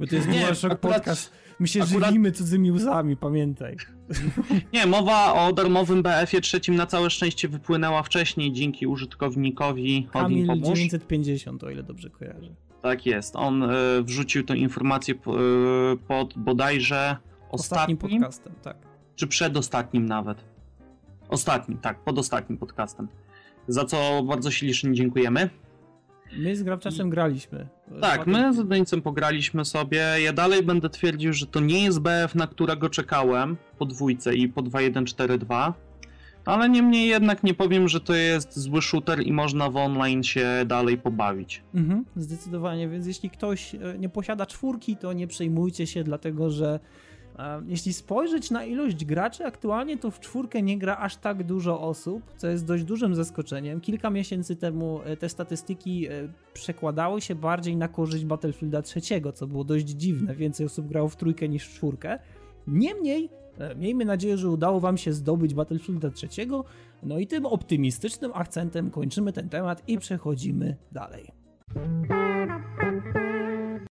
Bo 0.00 0.06
to 0.06 0.14
jest 0.14 0.28
nie, 0.28 0.48
akurat, 0.48 0.80
podcast. 0.80 1.32
My 1.58 1.68
się 1.68 1.82
akurat... 1.82 2.08
żywimy 2.08 2.32
cudzymi 2.32 2.72
łzami, 2.72 3.16
pamiętaj. 3.16 3.76
Nie, 4.72 4.86
mowa 4.86 5.34
o 5.34 5.52
darmowym 5.52 6.02
BF-ie 6.02 6.40
trzecim 6.40 6.76
na 6.76 6.86
całe 6.86 7.10
szczęście 7.10 7.48
wypłynęła 7.48 8.02
wcześniej 8.02 8.52
dzięki 8.52 8.86
użytkownikowi 8.86 10.08
Kamil 10.12 10.62
950, 10.62 11.64
o 11.64 11.70
ile 11.70 11.82
dobrze 11.82 12.10
kojarzę. 12.10 12.54
Tak 12.82 13.06
jest. 13.06 13.36
On 13.36 13.62
y, 13.62 14.02
wrzucił 14.02 14.44
tę 14.44 14.56
informację 14.56 15.14
y, 15.14 15.18
pod 16.08 16.38
bodajże 16.38 17.16
ostatnim, 17.50 17.96
ostatnim 17.96 18.20
podcastem, 18.20 18.52
tak. 18.62 18.76
Czy 19.16 19.26
przedostatnim 19.26 20.06
nawet. 20.06 20.44
Ostatnim, 21.28 21.78
tak, 21.78 22.04
pod 22.04 22.18
ostatnim 22.18 22.58
podcastem 22.58 23.08
za 23.68 23.84
co 23.84 24.22
bardzo 24.22 24.50
ślicznie 24.50 24.94
dziękujemy. 24.94 25.50
My 26.38 26.56
z 26.56 26.62
Grawczasem 26.62 27.10
graliśmy. 27.10 27.68
Tak, 28.00 28.26
my 28.26 28.54
z 28.54 28.68
Deńcem 28.68 29.02
pograliśmy 29.02 29.64
sobie. 29.64 29.98
Ja 30.22 30.32
dalej 30.32 30.62
będę 30.62 30.90
twierdził, 30.90 31.32
że 31.32 31.46
to 31.46 31.60
nie 31.60 31.84
jest 31.84 32.00
BF, 32.00 32.34
na 32.34 32.46
którego 32.46 32.90
czekałem 32.90 33.56
po 33.78 33.86
dwójce 33.86 34.34
i 34.34 34.48
po 34.48 34.62
2142. 34.62 35.74
Ale 36.44 36.68
niemniej 36.68 37.08
jednak 37.08 37.42
nie 37.42 37.54
powiem, 37.54 37.88
że 37.88 38.00
to 38.00 38.14
jest 38.14 38.58
zły 38.58 38.82
shooter 38.82 39.22
i 39.22 39.32
można 39.32 39.70
w 39.70 39.76
online 39.76 40.22
się 40.22 40.48
dalej 40.66 40.98
pobawić. 40.98 41.62
Mhm, 41.74 42.04
zdecydowanie, 42.16 42.88
więc 42.88 43.06
jeśli 43.06 43.30
ktoś 43.30 43.74
e, 43.74 43.78
nie 43.98 44.08
posiada 44.08 44.46
czwórki, 44.46 44.96
to 44.96 45.12
nie 45.12 45.26
przejmujcie 45.26 45.86
się, 45.86 46.04
dlatego 46.04 46.50
że 46.50 46.80
jeśli 47.66 47.92
spojrzeć 47.92 48.50
na 48.50 48.64
ilość 48.64 49.04
graczy 49.04 49.46
aktualnie, 49.46 49.96
to 49.96 50.10
w 50.10 50.20
czwórkę 50.20 50.62
nie 50.62 50.78
gra 50.78 50.96
aż 50.96 51.16
tak 51.16 51.42
dużo 51.42 51.80
osób, 51.80 52.22
co 52.36 52.48
jest 52.48 52.66
dość 52.66 52.84
dużym 52.84 53.14
zaskoczeniem. 53.14 53.80
Kilka 53.80 54.10
miesięcy 54.10 54.56
temu 54.56 55.00
e, 55.04 55.16
te 55.16 55.28
statystyki 55.28 56.06
e, 56.06 56.10
przekładały 56.52 57.20
się 57.20 57.34
bardziej 57.34 57.76
na 57.76 57.88
korzyść 57.88 58.24
Battlefielda 58.24 58.82
trzeciego, 58.82 59.32
co 59.32 59.46
było 59.46 59.64
dość 59.64 59.86
dziwne. 59.86 60.34
Więcej 60.34 60.66
osób 60.66 60.86
grało 60.86 61.08
w 61.08 61.16
trójkę 61.16 61.48
niż 61.48 61.66
w 61.66 61.74
czwórkę. 61.74 62.18
Niemniej, 62.66 63.30
e, 63.58 63.74
miejmy 63.74 64.04
nadzieję, 64.04 64.38
że 64.38 64.50
udało 64.50 64.80
wam 64.80 64.98
się 64.98 65.12
zdobyć 65.12 65.54
Battlefielda 65.54 66.10
trzeciego. 66.10 66.64
No 67.02 67.18
i 67.18 67.26
tym 67.26 67.46
optymistycznym 67.46 68.30
akcentem 68.34 68.90
kończymy 68.90 69.32
ten 69.32 69.48
temat 69.48 69.82
i 69.88 69.98
przechodzimy 69.98 70.76
dalej 70.92 71.32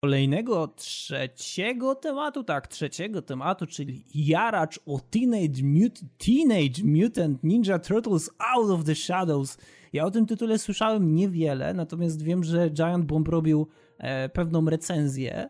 kolejnego, 0.03 0.67
trzeciego 0.67 1.95
tematu, 1.95 2.43
tak, 2.43 2.67
trzeciego 2.67 3.21
tematu, 3.21 3.67
czyli 3.67 4.05
jaracz 4.15 4.79
o 4.85 4.99
Teenage, 4.99 5.63
Mut 5.63 5.99
Teenage 6.17 6.83
Mutant 6.83 7.43
Ninja 7.43 7.79
Turtles 7.79 8.29
Out 8.53 8.69
of 8.69 8.83
the 8.83 8.95
Shadows. 8.95 9.57
Ja 9.93 10.05
o 10.05 10.11
tym 10.11 10.25
tytule 10.25 10.59
słyszałem 10.59 11.15
niewiele, 11.15 11.73
natomiast 11.73 12.21
wiem, 12.21 12.43
że 12.43 12.69
Giant 12.69 13.05
Bomb 13.05 13.27
robił 13.27 13.67
e, 13.97 14.29
pewną 14.29 14.65
recenzję. 14.65 15.49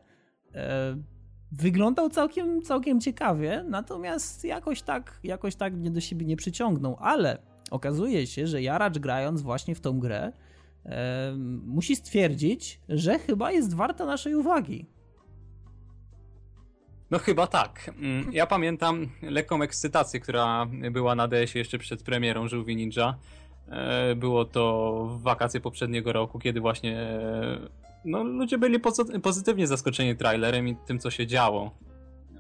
E, 0.56 0.98
wyglądał 1.52 2.10
całkiem, 2.10 2.62
całkiem 2.62 3.02
ciekawie, 3.02 3.66
natomiast 3.70 4.44
jakoś 4.44 4.82
tak, 4.82 5.20
jakoś 5.24 5.56
tak 5.56 5.74
mnie 5.74 5.92
do 5.92 6.02
siebie 6.02 6.26
nie 6.26 6.38
przyciągnął, 6.38 6.98
ale 7.00 7.38
okazuje 7.72 8.28
się, 8.28 8.48
że 8.48 8.62
jaracz 8.62 9.00
grając 9.00 9.42
właśnie 9.42 9.76
w 9.76 9.82
tą 9.82 10.00
grę 10.00 10.32
musi 11.66 11.96
stwierdzić, 11.96 12.80
że 12.90 13.20
chyba 13.20 13.52
jest 13.52 13.74
warta 13.74 14.06
naszej 14.06 14.36
uwagi. 14.36 14.86
No 17.12 17.20
chyba 17.20 17.48
tak. 17.48 17.92
Mm, 18.02 18.34
ja 18.34 18.48
pamiętam 18.48 19.10
lekką 19.22 19.62
ekscytację, 19.62 20.20
która 20.20 20.66
była 20.92 21.16
na 21.16 21.28
DS-ie 21.28 21.62
jeszcze 21.62 21.78
przed 21.78 22.04
premierą 22.04 22.48
Żółwi 22.48 22.76
Ninja. 22.76 23.18
E, 23.70 24.16
było 24.16 24.46
to 24.46 24.94
w 25.12 25.22
wakacje 25.22 25.62
poprzedniego 25.62 26.14
roku, 26.14 26.40
kiedy 26.40 26.62
właśnie 26.62 27.00
e, 27.00 27.58
no, 28.06 28.24
ludzie 28.24 28.58
byli 28.58 28.80
pozytywnie 29.24 29.68
zaskoczeni 29.68 30.16
trailerem 30.16 30.68
i 30.68 30.76
tym, 30.76 31.00
co 31.00 31.12
się 31.12 31.28
działo 31.28 31.72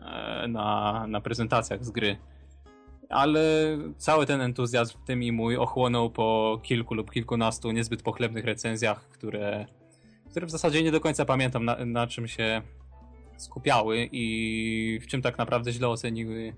e, 0.01 0.47
na, 0.47 1.05
na 1.07 1.21
prezentacjach 1.21 1.85
z 1.85 1.91
gry 1.91 2.17
ale 3.13 3.41
cały 3.97 4.25
ten 4.25 4.41
entuzjazm, 4.41 4.97
w 4.97 5.05
tym 5.05 5.23
i 5.23 5.31
mój, 5.31 5.57
ochłonął 5.57 6.09
po 6.09 6.59
kilku 6.63 6.93
lub 6.93 7.11
kilkunastu 7.11 7.71
niezbyt 7.71 8.03
pochlebnych 8.03 8.45
recenzjach, 8.45 9.09
które, 9.09 9.65
które 10.29 10.45
w 10.45 10.51
zasadzie 10.51 10.83
nie 10.83 10.91
do 10.91 11.01
końca 11.01 11.25
pamiętam 11.25 11.65
na, 11.65 11.85
na 11.85 12.07
czym 12.07 12.27
się 12.27 12.61
skupiały 13.37 14.09
i 14.11 14.99
w 15.03 15.07
czym 15.07 15.21
tak 15.21 15.37
naprawdę 15.37 15.71
źle 15.71 15.89
oceniły 15.89 16.53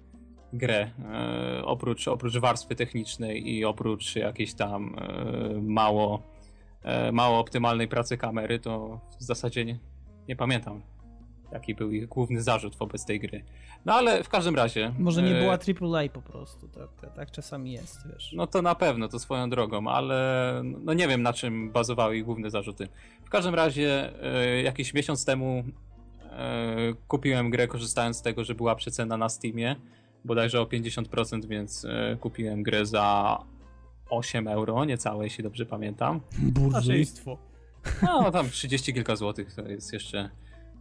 grę. 0.53 0.91
E, 1.13 1.65
oprócz, 1.65 2.07
oprócz 2.07 2.37
warstwy 2.37 2.75
technicznej 2.75 3.49
i 3.49 3.65
oprócz 3.65 4.15
jakiejś 4.15 4.53
tam 4.53 4.95
e, 4.99 5.61
mało, 5.61 6.23
e, 6.83 7.11
mało 7.11 7.39
optymalnej 7.39 7.87
pracy 7.87 8.17
kamery, 8.17 8.59
to 8.59 8.99
w 9.19 9.23
zasadzie 9.23 9.65
nie, 9.65 9.79
nie 10.27 10.35
pamiętam 10.35 10.81
jaki 11.55 11.75
był 11.75 11.91
ich 11.91 12.07
główny 12.07 12.41
zarzut 12.41 12.75
wobec 12.75 13.05
tej 13.05 13.19
gry. 13.19 13.43
No 13.85 13.93
ale 13.93 14.23
w 14.23 14.29
każdym 14.29 14.55
razie... 14.55 14.93
Może 14.99 15.23
nie 15.23 15.37
e, 15.37 15.41
była 15.41 15.53
AAA 15.53 16.09
po 16.09 16.21
prostu, 16.21 16.67
tak, 16.67 16.89
tak, 17.01 17.13
tak 17.13 17.31
czasami 17.31 17.71
jest, 17.71 18.07
wiesz. 18.13 18.33
No 18.33 18.47
to 18.47 18.61
na 18.61 18.75
pewno, 18.75 19.07
to 19.07 19.19
swoją 19.19 19.49
drogą, 19.49 19.87
ale 19.87 20.61
no 20.63 20.93
nie 20.93 21.07
wiem 21.07 21.21
na 21.21 21.33
czym 21.33 21.71
bazowały 21.71 22.17
ich 22.17 22.25
główne 22.25 22.49
zarzuty. 22.49 22.87
W 23.25 23.29
każdym 23.29 23.55
razie 23.55 24.13
e, 24.23 24.61
jakiś 24.61 24.93
miesiąc 24.93 25.25
temu 25.25 25.63
e, 26.31 26.93
kupiłem 27.07 27.49
grę 27.49 27.67
korzystając 27.67 28.17
z 28.17 28.21
tego, 28.21 28.43
że 28.43 28.55
była 28.55 28.75
przecena 28.75 29.17
na 29.17 29.29
Steamie, 29.29 29.75
bodajże 30.25 30.61
o 30.61 30.65
50%, 30.65 31.45
więc 31.45 31.87
kupiłem 32.19 32.63
grę 32.63 32.85
za 32.85 33.37
8 34.09 34.47
euro, 34.47 34.85
niecałe, 34.85 35.23
jeśli 35.23 35.43
dobrze 35.43 35.65
pamiętam. 35.65 36.21
Burżujstwo. 36.37 37.37
No, 38.01 38.31
tam 38.31 38.49
30 38.49 38.93
kilka 38.93 39.15
złotych 39.15 39.53
to 39.53 39.61
jest 39.61 39.93
jeszcze 39.93 40.29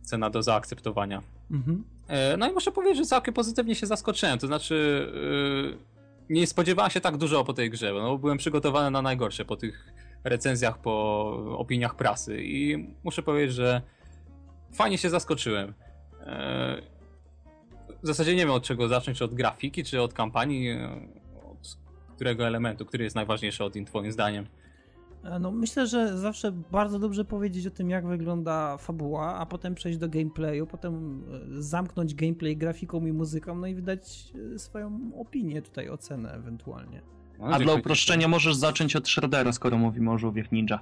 cena 0.04 0.30
do 0.30 0.42
zaakceptowania. 0.42 1.22
Mhm. 1.50 1.84
E, 2.08 2.36
no 2.36 2.50
i 2.50 2.52
muszę 2.52 2.72
powiedzieć, 2.72 2.96
że 2.98 3.04
całkiem 3.04 3.34
pozytywnie 3.34 3.74
się 3.74 3.86
zaskoczyłem. 3.86 4.38
To 4.38 4.46
znaczy, 4.46 5.08
e, 6.30 6.32
nie 6.34 6.46
spodziewałem 6.46 6.90
się 6.90 7.00
tak 7.00 7.16
dużo 7.16 7.44
po 7.44 7.52
tej 7.52 7.70
grze. 7.70 7.92
No, 7.92 8.18
byłem 8.18 8.38
przygotowany 8.38 8.90
na 8.90 9.02
najgorsze 9.02 9.44
po 9.44 9.56
tych 9.56 9.92
recenzjach, 10.24 10.78
po 10.78 11.30
opiniach 11.58 11.96
prasy 11.96 12.44
i 12.44 12.88
muszę 13.04 13.22
powiedzieć, 13.22 13.54
że 13.56 13.82
fajnie 14.72 14.98
się 14.98 15.10
zaskoczyłem. 15.10 15.74
E, 16.20 16.82
w 18.02 18.06
zasadzie 18.06 18.34
nie 18.34 18.42
wiem 18.42 18.50
od 18.50 18.62
czego 18.62 18.88
zacząć, 18.88 19.18
czy 19.18 19.24
od 19.24 19.34
grafiki, 19.34 19.84
czy 19.84 20.02
od 20.02 20.14
kampanii, 20.14 20.70
od 21.50 21.76
którego 22.14 22.46
elementu, 22.46 22.86
który 22.86 23.04
jest 23.04 23.16
najważniejszy 23.16 23.64
od 23.64 23.74
twoim 23.86 24.12
zdaniem. 24.12 24.46
E, 25.24 25.38
no, 25.38 25.50
myślę, 25.50 25.86
że 25.86 26.18
zawsze 26.18 26.52
bardzo 26.52 26.98
dobrze 26.98 27.24
powiedzieć 27.24 27.66
o 27.66 27.70
tym, 27.70 27.90
jak 27.90 28.06
wygląda 28.06 28.76
fabuła, 28.76 29.34
a 29.34 29.46
potem 29.46 29.74
przejść 29.74 29.98
do 29.98 30.08
gameplayu, 30.08 30.66
potem 30.66 31.22
e, 31.58 31.62
zamknąć 31.62 32.14
gameplay 32.14 32.56
grafiką 32.56 33.06
i 33.06 33.12
muzyką, 33.12 33.54
no 33.54 33.66
i 33.66 33.74
wydać 33.74 34.32
e, 34.54 34.58
swoją 34.58 35.10
opinię, 35.20 35.62
tutaj 35.62 35.88
ocenę 35.88 36.32
ewentualnie. 36.32 37.02
No, 37.38 37.46
a 37.46 37.58
dla 37.58 37.74
uproszczenia 37.74 38.28
możesz 38.28 38.56
zacząć 38.56 38.96
od 38.96 39.08
Shreddera, 39.08 39.52
skoro 39.52 39.78
mówimy 39.78 40.10
o 40.10 40.18
żółwiech 40.18 40.52
ninja. 40.52 40.78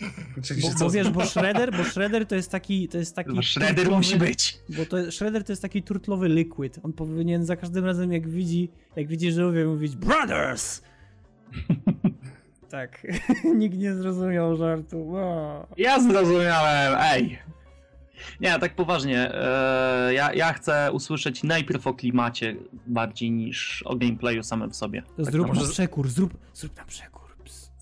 Bo, 0.62 0.68
bo 0.78 0.90
wiesz, 0.90 1.10
bo 1.10 1.26
Shredder, 1.34 1.72
bo 1.76 1.84
Shredder 1.84 2.26
to 2.26 2.34
jest 2.34 2.50
taki, 2.50 2.88
to 2.88 2.98
jest 2.98 3.16
taki 3.16 3.34
no, 3.34 3.42
Shredder 3.42 3.90
musi 3.90 4.18
być. 4.18 4.58
Bo 4.68 4.86
to, 4.86 5.12
Shredder 5.12 5.44
to 5.44 5.52
jest 5.52 5.62
taki 5.62 5.82
turtlowy 5.82 6.28
liquid. 6.28 6.78
On 6.82 6.92
powinien 6.92 7.44
za 7.44 7.56
każdym 7.56 7.84
razem 7.84 8.12
jak 8.12 8.28
widzi, 8.28 8.70
jak 8.96 9.08
widzi 9.08 9.32
żółwie 9.32 9.64
mówić 9.64 9.96
BROTHERS! 9.96 10.82
tak. 12.72 13.06
Nikt 13.60 13.78
nie 13.78 13.94
zrozumiał 13.94 14.56
żartu. 14.56 15.16
O. 15.16 15.66
Ja 15.76 16.00
zrozumiałem, 16.00 16.94
ej! 17.00 17.38
Nie, 18.40 18.58
tak 18.58 18.74
poważnie. 18.74 19.34
E, 19.34 20.14
ja, 20.14 20.32
ja 20.32 20.52
chcę 20.52 20.92
usłyszeć 20.92 21.42
najpierw 21.42 21.86
o 21.86 21.94
klimacie 21.94 22.56
bardziej 22.86 23.30
niż 23.30 23.82
o 23.86 23.96
gameplayu 23.96 24.42
samym 24.42 24.70
w 24.70 24.76
sobie. 24.76 25.02
To 25.16 25.24
tak 25.24 25.32
zrób 25.32 25.54
na 25.54 25.68
przekór, 25.68 26.08
zrób, 26.08 26.34
zrób 26.54 26.76
na 26.76 26.84
przekór. 26.84 27.21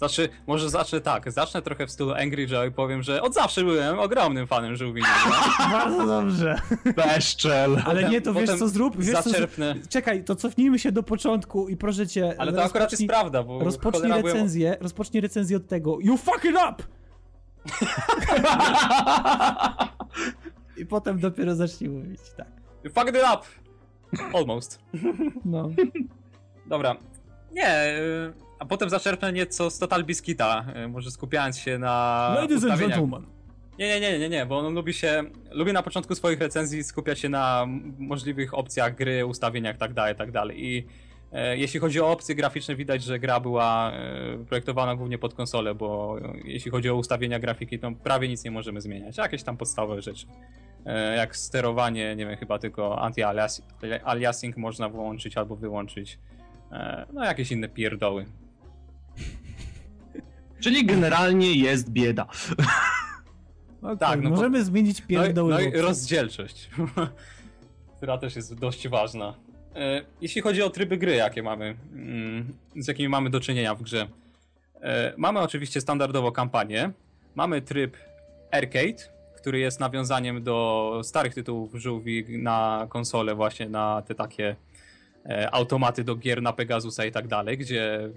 Znaczy, 0.00 0.28
może 0.46 0.70
zacznę 0.70 1.00
tak, 1.00 1.32
zacznę 1.32 1.62
trochę 1.62 1.86
w 1.86 1.90
stylu 1.90 2.12
Angry 2.12 2.46
Joe 2.46 2.64
i 2.64 2.70
powiem, 2.70 3.02
że 3.02 3.22
od 3.22 3.34
zawsze 3.34 3.64
byłem 3.64 3.98
ogromnym 3.98 4.46
fanem 4.46 4.76
żółwi. 4.76 5.02
Bardzo 5.72 6.06
dobrze. 6.06 6.60
Bezczel. 6.96 7.82
Ale 7.86 8.10
nie, 8.10 8.20
to 8.20 8.34
wiesz 8.34 8.58
co 8.58 8.68
zrób? 8.68 8.96
Wiesz, 8.96 9.24
zaczerpnę. 9.24 9.74
Co, 9.82 9.88
czekaj, 9.88 10.24
to 10.24 10.36
cofnijmy 10.36 10.78
się 10.78 10.92
do 10.92 11.02
początku 11.02 11.68
i 11.68 11.76
proszę 11.76 12.06
cię... 12.06 12.34
Ale 12.38 12.52
to 12.52 12.64
akurat 12.64 12.92
jest 12.92 13.06
prawda, 13.06 13.42
bo 13.42 13.58
Rozpocznij 13.58 14.12
recenzję, 14.12 14.66
byłem... 14.66 14.82
rozpocznij 14.82 15.20
recenzję 15.20 15.56
od 15.56 15.66
tego 15.66 15.98
You 16.00 16.16
fuck 16.16 16.44
it 16.44 16.56
up! 16.70 16.82
I 20.82 20.86
potem 20.86 21.18
dopiero 21.18 21.54
zacznij 21.54 21.90
mówić, 21.90 22.20
tak. 22.36 22.48
You 22.84 22.90
fucked 22.90 23.14
it 23.14 23.22
up! 23.34 23.46
Almost. 24.38 24.80
No. 25.44 25.70
dobra. 26.66 26.96
Nie, 27.52 27.98
y, 27.98 28.49
a 28.60 28.64
potem 28.64 28.90
zaczerpnę 28.90 29.32
nieco 29.32 29.70
z 29.70 29.78
Total 29.78 30.04
Biscuita, 30.04 30.64
y, 30.84 30.88
może 30.88 31.10
skupiając 31.10 31.58
się 31.58 31.78
na 31.78 32.34
Ladies 32.36 32.64
and 32.64 32.80
gentlemen. 32.80 33.26
Nie, 33.78 33.88
nie, 33.88 34.00
nie, 34.00 34.18
nie, 34.18 34.28
nie, 34.28 34.46
bo 34.46 34.58
on 34.58 34.74
lubi 34.74 34.94
się, 34.94 35.24
lubi 35.50 35.72
na 35.72 35.82
początku 35.82 36.14
swoich 36.14 36.40
recenzji 36.40 36.84
skupiać 36.84 37.18
się 37.18 37.28
na 37.28 37.66
możliwych 37.98 38.54
opcjach 38.54 38.94
gry, 38.94 39.26
ustawieniach 39.26 39.76
tak 39.76 39.94
dalej, 39.94 40.16
tak 40.16 40.32
dalej. 40.32 40.66
I 40.66 40.86
e, 41.32 41.56
jeśli 41.56 41.80
chodzi 41.80 42.00
o 42.00 42.10
opcje 42.10 42.34
graficzne, 42.34 42.76
widać, 42.76 43.02
że 43.02 43.18
gra 43.18 43.40
była 43.40 43.92
e, 43.92 44.44
projektowana 44.48 44.96
głównie 44.96 45.18
pod 45.18 45.34
konsolę, 45.34 45.74
bo 45.74 46.18
e, 46.22 46.32
jeśli 46.44 46.70
chodzi 46.70 46.90
o 46.90 46.94
ustawienia 46.94 47.38
grafiki, 47.38 47.78
to 47.78 47.92
prawie 47.92 48.28
nic 48.28 48.44
nie 48.44 48.50
możemy 48.50 48.80
zmieniać. 48.80 49.18
Jakieś 49.18 49.42
tam 49.42 49.56
podstawowe 49.56 50.02
rzeczy. 50.02 50.26
E, 50.86 51.16
jak 51.16 51.36
sterowanie, 51.36 52.16
nie 52.16 52.26
wiem, 52.26 52.36
chyba 52.36 52.58
tylko 52.58 52.96
anti-aliasing 52.96 54.56
można 54.56 54.88
włączyć 54.88 55.36
albo 55.36 55.56
wyłączyć. 55.56 56.18
E, 56.72 57.06
no, 57.12 57.24
jakieś 57.24 57.52
inne 57.52 57.68
pierdoły. 57.68 58.26
Czyli 60.60 60.86
generalnie 60.86 61.54
jest 61.54 61.90
bieda. 61.90 62.26
Okay, 63.82 63.96
tak, 63.96 64.22
no 64.22 64.30
możemy 64.30 64.64
zmienić 64.64 65.02
pierdoły. 65.02 65.52
No, 65.52 65.60
i, 65.60 65.70
no 65.70 65.78
i 65.78 65.80
rozdzielczość, 65.80 66.70
która 67.96 68.18
też 68.18 68.36
jest 68.36 68.54
dość 68.54 68.88
ważna. 68.88 69.34
E, 69.76 70.04
jeśli 70.20 70.42
chodzi 70.42 70.62
o 70.62 70.70
tryby 70.70 70.96
gry, 70.96 71.14
jakie 71.14 71.42
mamy, 71.42 71.76
mm, 71.92 72.54
z 72.76 72.88
jakimi 72.88 73.08
mamy 73.08 73.30
do 73.30 73.40
czynienia 73.40 73.74
w 73.74 73.82
grze. 73.82 74.08
E, 74.82 75.14
mamy 75.16 75.40
oczywiście 75.40 75.80
standardowo 75.80 76.32
kampanię, 76.32 76.90
mamy 77.34 77.62
tryb 77.62 77.96
arcade, 78.50 79.10
który 79.36 79.58
jest 79.58 79.80
nawiązaniem 79.80 80.42
do 80.42 81.00
starych 81.04 81.34
tytułów 81.34 81.74
żółwi 81.74 82.38
na 82.38 82.86
konsole, 82.88 83.34
właśnie 83.34 83.68
na 83.68 84.02
te 84.02 84.14
takie 84.14 84.56
automaty 85.50 86.04
do 86.04 86.16
gier 86.16 86.42
na 86.42 86.52
Pegasusa 86.52 87.04
i 87.04 87.12
tak 87.12 87.28
dalej, 87.28 87.58
gdzie 87.58 88.10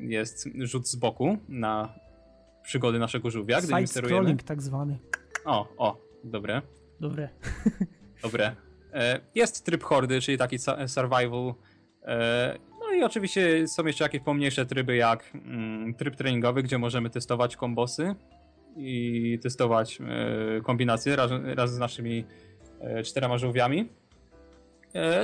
jest 0.00 0.48
rzut 0.58 0.88
z 0.88 0.96
boku 0.96 1.38
na 1.48 1.94
przygody 2.62 2.98
naszego 2.98 3.30
żółwia, 3.30 3.60
gdy 3.60 3.74
nim 3.74 3.86
sterujemy. 3.86 4.20
scrolling 4.20 4.42
tak 4.42 4.62
zwany. 4.62 4.98
O, 5.44 5.68
o, 5.76 5.96
dobre. 6.24 6.62
Dobre. 7.00 7.28
Dobre. 8.22 8.56
E, 8.92 9.20
jest 9.34 9.64
tryb 9.64 9.82
hordy, 9.82 10.20
czyli 10.20 10.38
taki 10.38 10.58
survival. 10.86 11.54
E, 12.02 12.58
no 12.80 12.92
i 12.92 13.02
oczywiście 13.02 13.68
są 13.68 13.86
jeszcze 13.86 14.04
jakieś 14.04 14.22
pomniejsze 14.22 14.66
tryby, 14.66 14.96
jak 14.96 15.30
mm, 15.34 15.94
tryb 15.94 16.16
treningowy, 16.16 16.62
gdzie 16.62 16.78
możemy 16.78 17.10
testować 17.10 17.56
kombosy 17.56 18.14
i 18.76 19.38
testować 19.42 19.98
e, 20.00 20.60
kombinacje 20.60 21.16
raz, 21.16 21.30
raz 21.44 21.74
z 21.74 21.78
naszymi 21.78 22.24
czterema 23.04 23.38
żółwiami. 23.38 23.88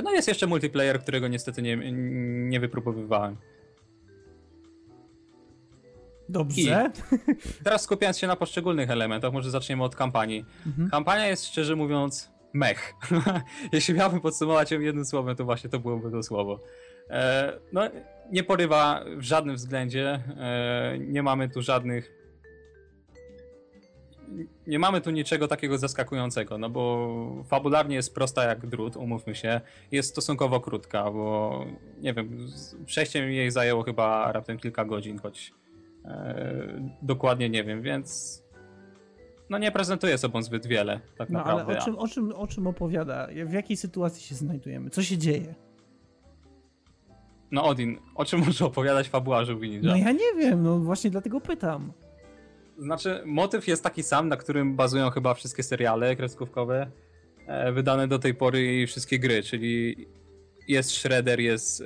No 0.03 0.11
jest 0.11 0.27
jeszcze 0.27 0.47
multiplayer, 0.47 1.01
którego 1.01 1.27
niestety 1.27 1.61
nie, 1.61 1.77
nie 2.49 2.59
wypróbowywałem. 2.59 3.37
Dobrze. 6.29 6.91
I 7.59 7.63
teraz 7.63 7.81
skupiając 7.81 8.17
się 8.17 8.27
na 8.27 8.35
poszczególnych 8.35 8.89
elementach, 8.89 9.33
może 9.33 9.51
zaczniemy 9.51 9.83
od 9.83 9.95
kampanii. 9.95 10.45
Mhm. 10.67 10.89
Kampania 10.89 11.27
jest 11.27 11.45
szczerze 11.45 11.75
mówiąc 11.75 12.31
mech. 12.53 12.93
Jeśli 13.73 13.93
miałbym 13.93 14.21
podsumować 14.21 14.71
ją 14.71 14.79
jednym 14.79 15.05
słowem, 15.05 15.35
to 15.35 15.45
właśnie 15.45 15.69
to 15.69 15.79
byłoby 15.79 16.11
to 16.11 16.23
słowo. 16.23 16.59
E, 17.09 17.53
no, 17.73 17.81
nie 18.31 18.43
porywa 18.43 19.03
w 19.17 19.21
żadnym 19.21 19.55
względzie. 19.55 20.23
E, 20.37 20.97
nie 20.99 21.23
mamy 21.23 21.49
tu 21.49 21.61
żadnych. 21.61 22.20
Nie 24.67 24.79
mamy 24.79 25.01
tu 25.01 25.11
niczego 25.11 25.47
takiego 25.47 25.77
zaskakującego, 25.77 26.57
no 26.57 26.69
bo 26.69 27.43
fabularnie 27.47 27.95
jest 27.95 28.15
prosta 28.15 28.43
jak 28.43 28.67
drut, 28.67 28.95
umówmy 28.95 29.35
się. 29.35 29.61
Jest 29.91 30.09
stosunkowo 30.09 30.59
krótka, 30.59 31.11
bo 31.11 31.65
nie 32.01 32.13
wiem, 32.13 32.47
przejście 32.85 33.31
jej 33.31 33.51
zajęło 33.51 33.83
chyba 33.83 34.31
raptem 34.31 34.57
kilka 34.57 34.85
godzin, 34.85 35.19
choć 35.19 35.53
E, 36.05 36.93
dokładnie 37.01 37.49
nie 37.49 37.63
wiem, 37.63 37.81
więc 37.81 38.41
no 39.49 39.57
nie 39.57 39.71
prezentuje 39.71 40.17
sobą 40.17 40.41
zbyt 40.41 40.67
wiele, 40.67 40.99
tak 41.17 41.29
no, 41.29 41.39
naprawdę. 41.39 41.73
ale 41.73 41.79
o 41.79 41.85
czym, 41.85 41.97
o, 41.97 42.07
czym, 42.07 42.31
o 42.31 42.47
czym 42.47 42.67
opowiada? 42.67 43.27
W 43.45 43.53
jakiej 43.53 43.77
sytuacji 43.77 44.23
się 44.23 44.35
znajdujemy? 44.35 44.89
Co 44.89 45.03
się 45.03 45.17
dzieje? 45.17 45.55
No 47.51 47.65
Odin, 47.65 47.97
o 48.15 48.25
czym 48.25 48.39
może 48.45 48.65
opowiadać 48.65 49.09
fabuła 49.09 49.45
Żółwi 49.45 49.69
Ninja? 49.69 49.91
No 49.91 49.97
ja 49.97 50.11
nie 50.11 50.33
wiem, 50.37 50.63
no 50.63 50.79
właśnie 50.79 51.09
dlatego 51.09 51.41
pytam. 51.41 51.93
Znaczy, 52.81 53.21
motyw 53.25 53.67
jest 53.67 53.83
taki 53.83 54.03
sam, 54.03 54.27
na 54.27 54.37
którym 54.37 54.75
bazują 54.75 55.09
chyba 55.09 55.33
wszystkie 55.33 55.63
seriale 55.63 56.15
kreskówkowe 56.15 56.91
e, 57.47 57.71
wydane 57.71 58.07
do 58.07 58.19
tej 58.19 58.33
pory 58.33 58.81
i 58.81 58.87
wszystkie 58.87 59.19
gry, 59.19 59.43
czyli 59.43 60.07
jest 60.67 60.91
Shredder, 60.91 61.39
jest 61.39 61.81
e, 61.81 61.85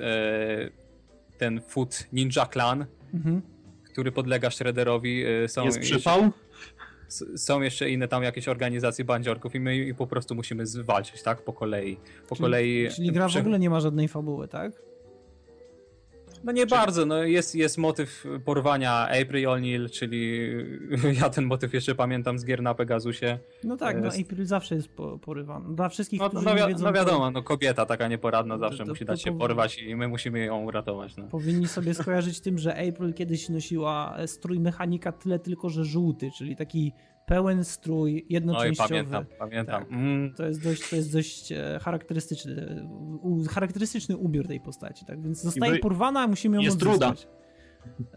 ten 1.38 1.60
Foot 1.60 2.06
Ninja 2.12 2.46
Clan, 2.46 2.86
mhm 3.14 3.56
który 3.96 4.12
podlega 4.12 4.50
Shredderowi. 4.50 5.26
Y, 5.26 5.48
są 5.48 5.64
Jest 5.64 5.80
przypał? 5.80 6.30
są 7.36 7.60
jeszcze 7.60 7.90
inne 7.90 8.08
tam 8.08 8.22
jakieś 8.22 8.48
organizacje 8.48 9.04
bandziorków 9.04 9.54
i 9.54 9.60
my 9.60 9.94
po 9.94 10.06
prostu 10.06 10.34
musimy 10.34 10.64
walczyć, 10.84 11.22
tak? 11.22 11.42
Po 11.42 11.52
kolei. 11.52 11.96
Po 12.28 12.36
czyli, 12.36 12.44
kolei. 12.44 12.88
Czyli 12.90 13.12
gra 13.12 13.28
w 13.28 13.36
ogóle 13.36 13.58
nie 13.58 13.70
ma 13.70 13.80
żadnej 13.80 14.08
fabuły, 14.08 14.48
tak? 14.48 14.72
No 16.46 16.52
nie 16.52 16.66
bardzo, 16.66 17.06
no 17.06 17.22
jest, 17.22 17.54
jest 17.54 17.78
motyw 17.78 18.26
porwania 18.44 19.08
April 19.08 19.46
O'Neil, 19.46 19.90
czyli 19.90 20.50
ja 21.20 21.30
ten 21.30 21.44
motyw 21.44 21.74
jeszcze 21.74 21.94
pamiętam 21.94 22.38
z 22.38 22.44
gier 22.44 22.62
na 22.62 22.74
Pegasusie. 22.74 23.38
No 23.64 23.76
tak, 23.76 24.02
no 24.02 24.08
April 24.08 24.46
zawsze 24.46 24.74
jest 24.74 24.88
porywany. 25.22 25.74
Dla 25.74 25.88
wszystkich, 25.88 26.20
no, 26.20 26.28
którzy 26.28 26.44
no, 26.44 26.54
nie 26.54 26.66
wiedzą... 26.66 26.84
No 26.84 26.92
wiadomo, 26.92 27.30
no 27.30 27.42
kobieta 27.42 27.86
taka 27.86 28.08
nieporadna 28.08 28.58
zawsze 28.58 28.84
to, 28.84 28.90
musi 28.90 29.04
dać 29.04 29.22
się 29.22 29.38
porwać 29.38 29.78
i 29.78 29.96
my 29.96 30.08
musimy 30.08 30.44
ją 30.44 30.64
uratować. 30.64 31.16
No. 31.16 31.24
Powinni 31.24 31.68
sobie 31.68 31.94
skojarzyć 32.02 32.40
tym, 32.40 32.58
że 32.58 32.88
April 32.88 33.14
kiedyś 33.14 33.48
nosiła 33.48 34.16
strój 34.26 34.60
mechanika 34.60 35.12
tyle 35.12 35.38
tylko, 35.38 35.68
że 35.68 35.84
żółty, 35.84 36.30
czyli 36.38 36.56
taki 36.56 36.92
pełen 37.26 37.64
strój, 37.64 38.26
jednoczęściowy. 38.28 38.82
Oj, 38.82 38.88
pamiętam, 38.88 39.24
pamiętam. 39.38 39.82
Tak. 39.82 39.92
Mm. 39.92 40.34
To 40.34 40.46
jest 40.46 40.62
dość, 40.62 40.90
to 40.90 40.96
jest 40.96 41.12
dość 41.12 41.52
e, 41.52 41.78
charakterystyczny, 41.82 42.86
charakterystyczny 43.50 44.16
ubiór 44.16 44.46
tej 44.46 44.60
postaci, 44.60 45.04
tak? 45.04 45.22
Więc 45.22 45.42
zostaje 45.42 45.78
porwana, 45.78 46.20
a 46.20 46.26
musimy 46.26 46.56
ją 46.56 46.62
Jest 46.62 46.80
truda. 46.80 47.12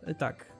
E, 0.03 0.15
tak. 0.15 0.51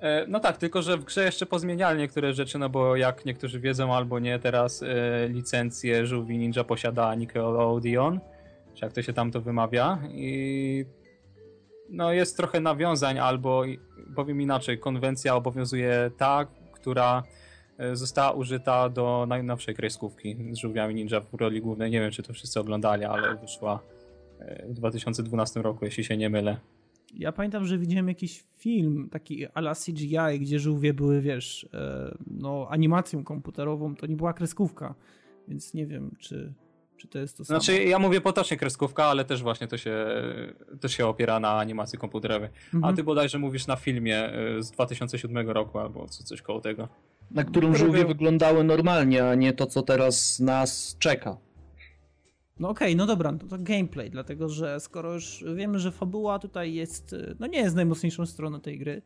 E, 0.00 0.26
no 0.28 0.40
tak, 0.40 0.56
tylko 0.56 0.82
że 0.82 0.96
w 0.96 1.04
grze 1.04 1.24
jeszcze 1.24 1.46
pozmieniali 1.46 1.98
niektóre 1.98 2.32
rzeczy, 2.32 2.58
no 2.58 2.68
bo 2.68 2.96
jak 2.96 3.24
niektórzy 3.24 3.60
wiedzą 3.60 3.94
albo 3.94 4.18
nie, 4.18 4.38
teraz 4.38 4.84
licencję 5.28 6.06
Żółwi 6.06 6.38
Ninja 6.38 6.64
posiada 6.64 7.14
Nickelodeon, 7.14 8.20
czy 8.74 8.84
jak 8.84 8.92
to 8.92 9.02
się 9.02 9.12
tam 9.12 9.30
to 9.30 9.40
wymawia 9.40 9.98
i 10.08 10.84
no 11.88 12.12
jest 12.12 12.36
trochę 12.36 12.60
nawiązań 12.60 13.18
albo 13.18 13.62
powiem 14.16 14.40
inaczej, 14.40 14.78
konwencja 14.78 15.36
obowiązuje 15.36 16.10
ta, 16.16 16.46
która 16.72 17.22
została 17.92 18.32
użyta 18.32 18.88
do 18.88 19.26
najnowszej 19.28 19.74
kreskówki 19.74 20.36
z 20.52 20.58
żółwiami 20.58 20.94
ninja 20.94 21.20
w 21.20 21.34
roli 21.34 21.60
głównej. 21.60 21.90
Nie 21.90 22.00
wiem, 22.00 22.10
czy 22.10 22.22
to 22.22 22.32
wszyscy 22.32 22.60
oglądali, 22.60 23.04
ale 23.04 23.36
wyszła 23.36 23.80
e, 24.38 24.66
w 24.68 24.72
2012 24.72 25.62
roku, 25.62 25.84
jeśli 25.84 26.04
się 26.04 26.16
nie 26.16 26.30
mylę. 26.30 26.56
Ja 27.14 27.32
pamiętam, 27.32 27.66
że 27.66 27.78
widziałem 27.78 28.08
jakiś 28.08 28.44
film 28.56 29.08
taki 29.12 29.46
ala 29.46 29.74
CGI, 29.74 30.40
gdzie 30.40 30.58
żółwie 30.58 30.94
były, 30.94 31.20
wiesz, 31.20 31.68
e, 31.74 32.14
no 32.26 32.66
animacją 32.70 33.24
komputerową, 33.24 33.96
to 33.96 34.06
nie 34.06 34.16
była 34.16 34.32
kreskówka, 34.32 34.94
więc 35.48 35.74
nie 35.74 35.86
wiem, 35.86 36.16
czy, 36.18 36.52
czy 36.96 37.08
to 37.08 37.18
jest 37.18 37.36
to 37.36 37.44
samo. 37.44 37.60
Znaczy, 37.60 37.84
ja 37.84 37.98
mówię 37.98 38.20
potocznie 38.20 38.56
kreskówka, 38.56 39.04
ale 39.04 39.24
też 39.24 39.42
właśnie 39.42 39.66
to 39.66 39.78
się, 39.78 40.06
to 40.80 40.88
się 40.88 41.06
opiera 41.06 41.40
na 41.40 41.50
animacji 41.50 41.98
komputerowej. 41.98 42.48
Mhm. 42.74 42.84
A 42.84 42.96
ty 42.96 43.04
bodajże 43.04 43.38
mówisz 43.38 43.66
na 43.66 43.76
filmie 43.76 44.32
z 44.58 44.70
2007 44.70 45.50
roku 45.50 45.78
albo 45.78 46.08
coś 46.08 46.42
koło 46.42 46.60
tego 46.60 46.88
na 47.34 47.44
którą 47.44 47.74
żółwie 47.74 48.04
wyglądały 48.04 48.64
normalnie, 48.64 49.28
a 49.28 49.34
nie 49.34 49.52
to, 49.52 49.66
co 49.66 49.82
teraz 49.82 50.40
nas 50.40 50.96
czeka. 50.98 51.36
No 52.60 52.68
okej, 52.68 52.88
okay, 52.88 52.96
no 52.96 53.06
dobra, 53.06 53.32
to, 53.32 53.46
to 53.46 53.56
gameplay, 53.58 54.10
dlatego 54.10 54.48
że 54.48 54.80
skoro 54.80 55.14
już 55.14 55.44
wiemy, 55.56 55.78
że 55.78 55.92
fabuła 55.92 56.38
tutaj 56.38 56.74
jest, 56.74 57.16
no 57.40 57.46
nie 57.46 57.58
jest 57.58 57.76
najmocniejszą 57.76 58.26
stroną 58.26 58.60
tej 58.60 58.78
gry, 58.78 59.02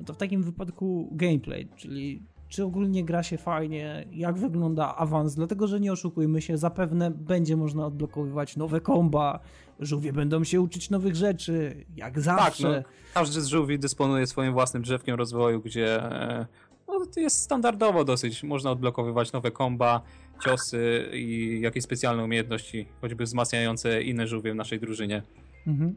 no 0.00 0.06
to 0.06 0.14
w 0.14 0.16
takim 0.16 0.42
wypadku 0.42 1.08
gameplay, 1.12 1.68
czyli 1.76 2.22
czy 2.48 2.64
ogólnie 2.64 3.04
gra 3.04 3.22
się 3.22 3.38
fajnie, 3.38 4.06
jak 4.12 4.38
wygląda 4.38 4.96
awans, 4.96 5.34
dlatego 5.34 5.66
że 5.66 5.80
nie 5.80 5.92
oszukujmy 5.92 6.42
się, 6.42 6.58
zapewne 6.58 7.10
będzie 7.10 7.56
można 7.56 7.86
odblokowywać 7.86 8.56
nowe 8.56 8.80
komba, 8.80 9.40
żółwie 9.80 10.12
będą 10.12 10.44
się 10.44 10.60
uczyć 10.60 10.90
nowych 10.90 11.16
rzeczy, 11.16 11.84
jak 11.96 12.20
zawsze. 12.20 12.74
Tak, 12.74 12.84
no, 12.84 12.90
każdy 13.14 13.40
z 13.40 13.46
żółwi 13.46 13.78
dysponuje 13.78 14.26
swoim 14.26 14.52
własnym 14.52 14.82
drzewkiem 14.82 15.16
rozwoju, 15.16 15.60
gdzie 15.60 16.02
e, 16.02 16.46
no, 16.88 17.06
to 17.14 17.20
jest 17.20 17.40
standardowo 17.40 18.04
dosyć. 18.04 18.42
Można 18.42 18.70
odblokowywać 18.70 19.32
nowe 19.32 19.50
komba, 19.50 20.02
ciosy 20.44 21.08
i 21.12 21.58
jakieś 21.60 21.84
specjalne 21.84 22.24
umiejętności, 22.24 22.86
choćby 23.00 23.24
wzmacniające 23.24 24.02
inne 24.02 24.26
żółwie 24.26 24.52
w 24.52 24.56
naszej 24.56 24.80
drużynie. 24.80 25.22
Mhm. 25.66 25.94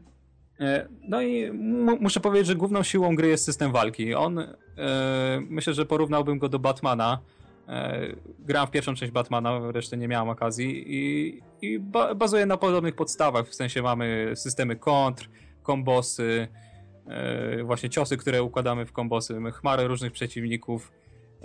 E, 0.60 0.88
no 1.08 1.22
i 1.22 1.52
muszę 2.00 2.20
powiedzieć, 2.20 2.46
że 2.46 2.54
główną 2.54 2.82
siłą 2.82 3.16
gry 3.16 3.28
jest 3.28 3.44
system 3.44 3.72
walki. 3.72 4.14
On, 4.14 4.38
e, 4.38 4.46
myślę, 5.48 5.74
że 5.74 5.86
porównałbym 5.86 6.38
go 6.38 6.48
do 6.48 6.58
Batmana. 6.58 7.18
E, 7.68 8.00
grałem 8.38 8.68
w 8.68 8.70
pierwszą 8.70 8.94
część 8.94 9.12
Batmana, 9.12 9.72
resztę 9.72 9.96
nie 9.96 10.08
miałem 10.08 10.28
okazji 10.28 10.84
i, 10.86 11.40
i 11.62 11.78
ba 11.78 12.14
bazuje 12.14 12.46
na 12.46 12.56
podobnych 12.56 12.94
podstawach, 12.94 13.48
w 13.48 13.54
sensie 13.54 13.82
mamy 13.82 14.32
systemy 14.34 14.76
kontr, 14.76 15.28
kombosy, 15.62 16.48
właśnie 17.64 17.90
ciosy, 17.90 18.16
które 18.16 18.42
układamy 18.42 18.86
w 18.86 18.92
kombosy, 18.92 19.40
chmarę 19.52 19.86
różnych 19.86 20.12
przeciwników. 20.12 20.92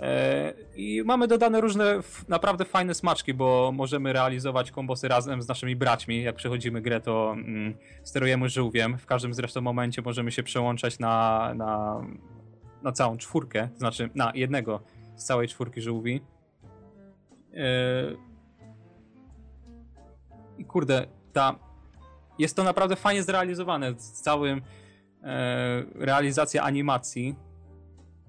E, 0.00 0.52
I 0.76 1.02
mamy 1.04 1.28
dodane 1.28 1.60
różne 1.60 2.00
naprawdę 2.28 2.64
fajne 2.64 2.94
smaczki, 2.94 3.34
bo 3.34 3.72
możemy 3.74 4.12
realizować 4.12 4.70
kombosy 4.70 5.08
razem 5.08 5.42
z 5.42 5.48
naszymi 5.48 5.76
braćmi. 5.76 6.22
Jak 6.22 6.36
przechodzimy 6.36 6.82
grę, 6.82 7.00
to 7.00 7.32
mm, 7.32 7.74
sterujemy 8.04 8.48
żółwiem. 8.48 8.98
W 8.98 9.06
każdym 9.06 9.34
zresztą 9.34 9.60
momencie 9.60 10.02
możemy 10.02 10.32
się 10.32 10.42
przełączać 10.42 10.98
na, 10.98 11.52
na, 11.54 12.00
na 12.82 12.92
całą 12.92 13.16
czwórkę, 13.16 13.68
znaczy 13.76 14.10
na 14.14 14.32
jednego 14.34 14.80
z 15.16 15.24
całej 15.24 15.48
czwórki 15.48 15.80
żółwi. 15.80 16.20
I 20.58 20.64
kurde, 20.64 21.06
ta. 21.32 21.58
Jest 22.38 22.56
to 22.56 22.64
naprawdę 22.64 22.96
fajnie 22.96 23.22
zrealizowane. 23.22 23.94
Z 23.98 24.12
całym 24.12 24.58
e, 24.58 24.62
realizacja 25.94 26.62
animacji, 26.62 27.34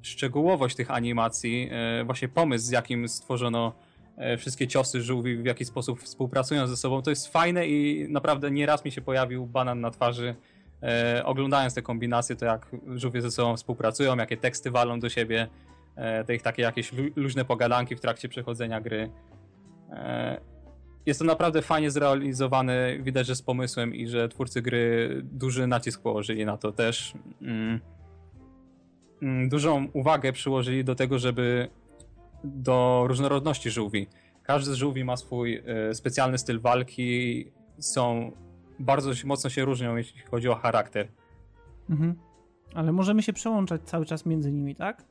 szczegółowość 0.02 0.76
tych 0.76 0.92
animacji, 0.92 1.70
e, 1.72 2.04
właśnie 2.04 2.28
pomysł, 2.28 2.66
z 2.66 2.70
jakim 2.70 3.08
stworzono 3.08 3.74
e, 4.18 4.38
wszystkie 4.38 4.68
ciosy 4.68 5.02
żółwi, 5.02 5.38
w 5.38 5.46
jaki 5.46 5.66
sposób 5.66 6.02
współpracują 6.02 6.68
ze 6.68 6.78
sobą, 6.78 7.02
to 7.02 7.10
jest 7.10 7.28
fajne 7.28 7.68
i 7.68 8.08
naprawdę 8.10 8.52
nieraz 8.52 8.86
mi 8.86 8.92
się 8.92 9.02
pojawił 9.02 9.46
banan 9.46 9.82
na 9.82 9.92
twarzy. 9.92 10.36
E, 10.84 11.22
oglądając 11.26 11.74
te 11.74 11.82
kombinacje, 11.82 12.36
to 12.36 12.46
jak 12.46 12.68
żółwie 12.96 13.22
ze 13.22 13.32
sobą 13.32 13.58
współpracują, 13.58 14.18
jakie 14.18 14.38
teksty 14.38 14.72
walą 14.72 15.00
do 15.00 15.10
siebie, 15.10 15.48
e, 15.96 16.24
te 16.24 16.36
ich 16.36 16.42
takie 16.42 16.62
jakieś 16.62 16.92
luźne 17.16 17.46
pogadanki 17.46 17.96
w 17.96 18.00
trakcie 18.00 18.30
przechodzenia 18.30 18.82
gry. 18.82 19.10
E, 19.92 20.42
jest 21.06 21.20
to 21.20 21.26
naprawdę 21.26 21.62
fajnie 21.62 21.92
zrealizowane, 21.92 22.98
widać, 23.00 23.28
że 23.28 23.36
z 23.36 23.42
pomysłem 23.42 23.96
i 23.96 24.08
że 24.08 24.30
twórcy 24.30 24.62
gry 24.62 25.10
duży 25.24 25.68
nacisk 25.68 26.02
położyli 26.02 26.46
na 26.46 26.58
to 26.58 26.72
też. 26.72 27.14
Mm, 27.42 27.80
mm, 29.22 29.50
dużą 29.50 29.88
uwagę 29.94 30.34
przyłożyli 30.34 30.84
do 30.84 30.96
tego, 30.96 31.20
żeby 31.20 31.68
do 32.44 33.04
różnorodności 33.08 33.70
żółwi. 33.70 34.08
Każdy 34.44 34.72
z 34.72 34.76
żółwi 34.76 35.04
ma 35.04 35.18
swój 35.18 35.62
y, 35.90 35.96
specjalny 35.96 36.38
styl 36.38 36.60
walki, 36.60 37.46
są 37.80 38.32
bardzo 38.80 39.12
mocno 39.26 39.50
się 39.50 39.66
różnią, 39.66 39.96
jeśli 39.96 40.22
chodzi 40.22 40.50
o 40.50 40.56
charakter. 40.56 41.08
Mhm. 41.90 42.16
Ale 42.74 42.92
możemy 42.92 43.24
się 43.24 43.34
przełączać 43.34 43.82
cały 43.84 44.06
czas 44.06 44.26
między 44.26 44.52
nimi, 44.52 44.76
tak? 44.76 45.04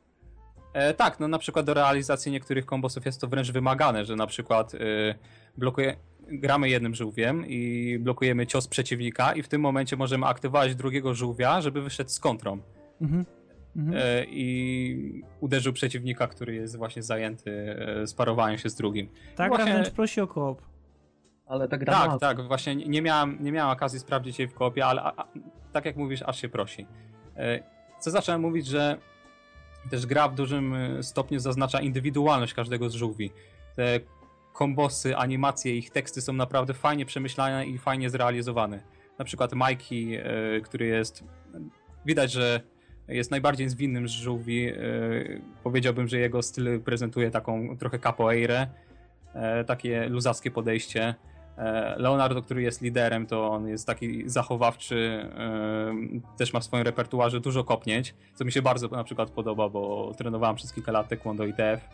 E, 0.72 0.94
tak, 0.94 1.20
no 1.20 1.28
na 1.28 1.38
przykład 1.38 1.66
do 1.66 1.74
realizacji 1.74 2.32
niektórych 2.32 2.66
kombosów 2.66 3.06
jest 3.06 3.20
to 3.20 3.28
wręcz 3.28 3.52
wymagane, 3.52 4.04
że 4.04 4.16
na 4.16 4.26
przykład 4.26 4.74
y, 4.74 4.78
blokuje, 5.56 5.96
gramy 6.28 6.68
jednym 6.68 6.94
żółwiem 6.94 7.44
i 7.46 7.96
blokujemy 8.00 8.46
cios 8.46 8.68
przeciwnika 8.68 9.32
i 9.32 9.42
w 9.42 9.48
tym 9.48 9.60
momencie 9.60 9.96
możemy 9.96 10.26
aktywować 10.26 10.74
drugiego 10.74 11.14
żółwia, 11.14 11.60
żeby 11.60 11.82
wyszedł 11.82 12.10
z 12.10 12.20
kontrą. 12.20 12.58
Mhm. 13.00 13.24
Mhm. 13.76 13.96
E, 14.02 14.24
I 14.24 15.22
uderzył 15.40 15.72
przeciwnika, 15.72 16.26
który 16.26 16.54
jest 16.54 16.76
właśnie 16.76 17.02
zajęty 17.02 17.76
e, 18.02 18.06
sparowaniem 18.06 18.58
się 18.58 18.68
z 18.68 18.74
drugim. 18.74 19.08
Tak, 19.36 19.48
właśnie... 19.48 19.72
wręcz 19.72 19.90
prosi 19.90 20.20
o 20.20 20.26
koop. 20.26 20.62
Ale 21.46 21.68
tak 21.68 21.80
gra 21.80 21.92
Tak, 21.92 22.10
ma... 22.10 22.18
tak, 22.18 22.46
właśnie 22.46 22.76
nie 22.76 23.02
miałem, 23.02 23.38
nie 23.40 23.52
miałem 23.52 23.72
okazji 23.72 24.00
sprawdzić 24.00 24.38
jej 24.38 24.48
w 24.48 24.54
koopie, 24.54 24.86
ale 24.86 25.02
a, 25.02 25.12
a, 25.16 25.24
tak 25.72 25.84
jak 25.84 25.96
mówisz, 25.96 26.22
aż 26.22 26.40
się 26.40 26.48
prosi. 26.48 26.86
E, 27.36 27.62
co 28.00 28.10
zacząłem 28.10 28.40
mówić, 28.40 28.66
że 28.66 28.98
też 29.88 30.06
gra 30.06 30.28
w 30.28 30.34
dużym 30.34 30.74
stopniu 31.02 31.38
zaznacza 31.38 31.80
indywidualność 31.80 32.54
każdego 32.54 32.90
z 32.90 32.94
żółwi. 32.94 33.30
Te 33.76 34.00
kombosy, 34.52 35.16
animacje, 35.16 35.76
ich 35.76 35.90
teksty 35.90 36.20
są 36.20 36.32
naprawdę 36.32 36.74
fajnie 36.74 37.06
przemyślane 37.06 37.66
i 37.66 37.78
fajnie 37.78 38.10
zrealizowane. 38.10 38.82
Na 39.18 39.24
przykład 39.24 39.52
Mikey, 39.54 40.16
e, 40.16 40.60
który 40.60 40.86
jest. 40.86 41.24
Widać, 42.06 42.32
że 42.32 42.60
jest 43.08 43.30
najbardziej 43.30 43.68
zwinnym 43.68 44.08
z 44.08 44.10
żółwi. 44.10 44.68
E, 44.68 44.74
powiedziałbym, 45.62 46.08
że 46.08 46.18
jego 46.18 46.42
styl 46.42 46.80
prezentuje 46.80 47.30
taką 47.30 47.76
trochę 47.78 47.98
capoeirę, 47.98 48.66
e, 49.34 49.64
takie 49.64 50.08
luzackie 50.08 50.50
podejście. 50.50 51.14
Leonardo, 51.96 52.42
który 52.42 52.62
jest 52.62 52.82
liderem, 52.82 53.26
to 53.26 53.48
on 53.48 53.68
jest 53.68 53.86
taki 53.86 54.30
zachowawczy, 54.30 55.28
też 56.36 56.52
ma 56.52 56.60
w 56.60 56.64
swoim 56.64 56.84
repertuarze 56.84 57.40
dużo 57.40 57.64
kopnięć, 57.64 58.14
co 58.34 58.44
mi 58.44 58.52
się 58.52 58.62
bardzo 58.62 58.88
na 58.88 59.04
przykład 59.04 59.30
podoba, 59.30 59.68
bo 59.68 60.12
trenowałem 60.18 60.56
przez 60.56 60.72
kilka 60.72 60.92
lat 60.92 61.08
taekwondo 61.08 61.44
i 61.44 61.54
TF 61.54 61.88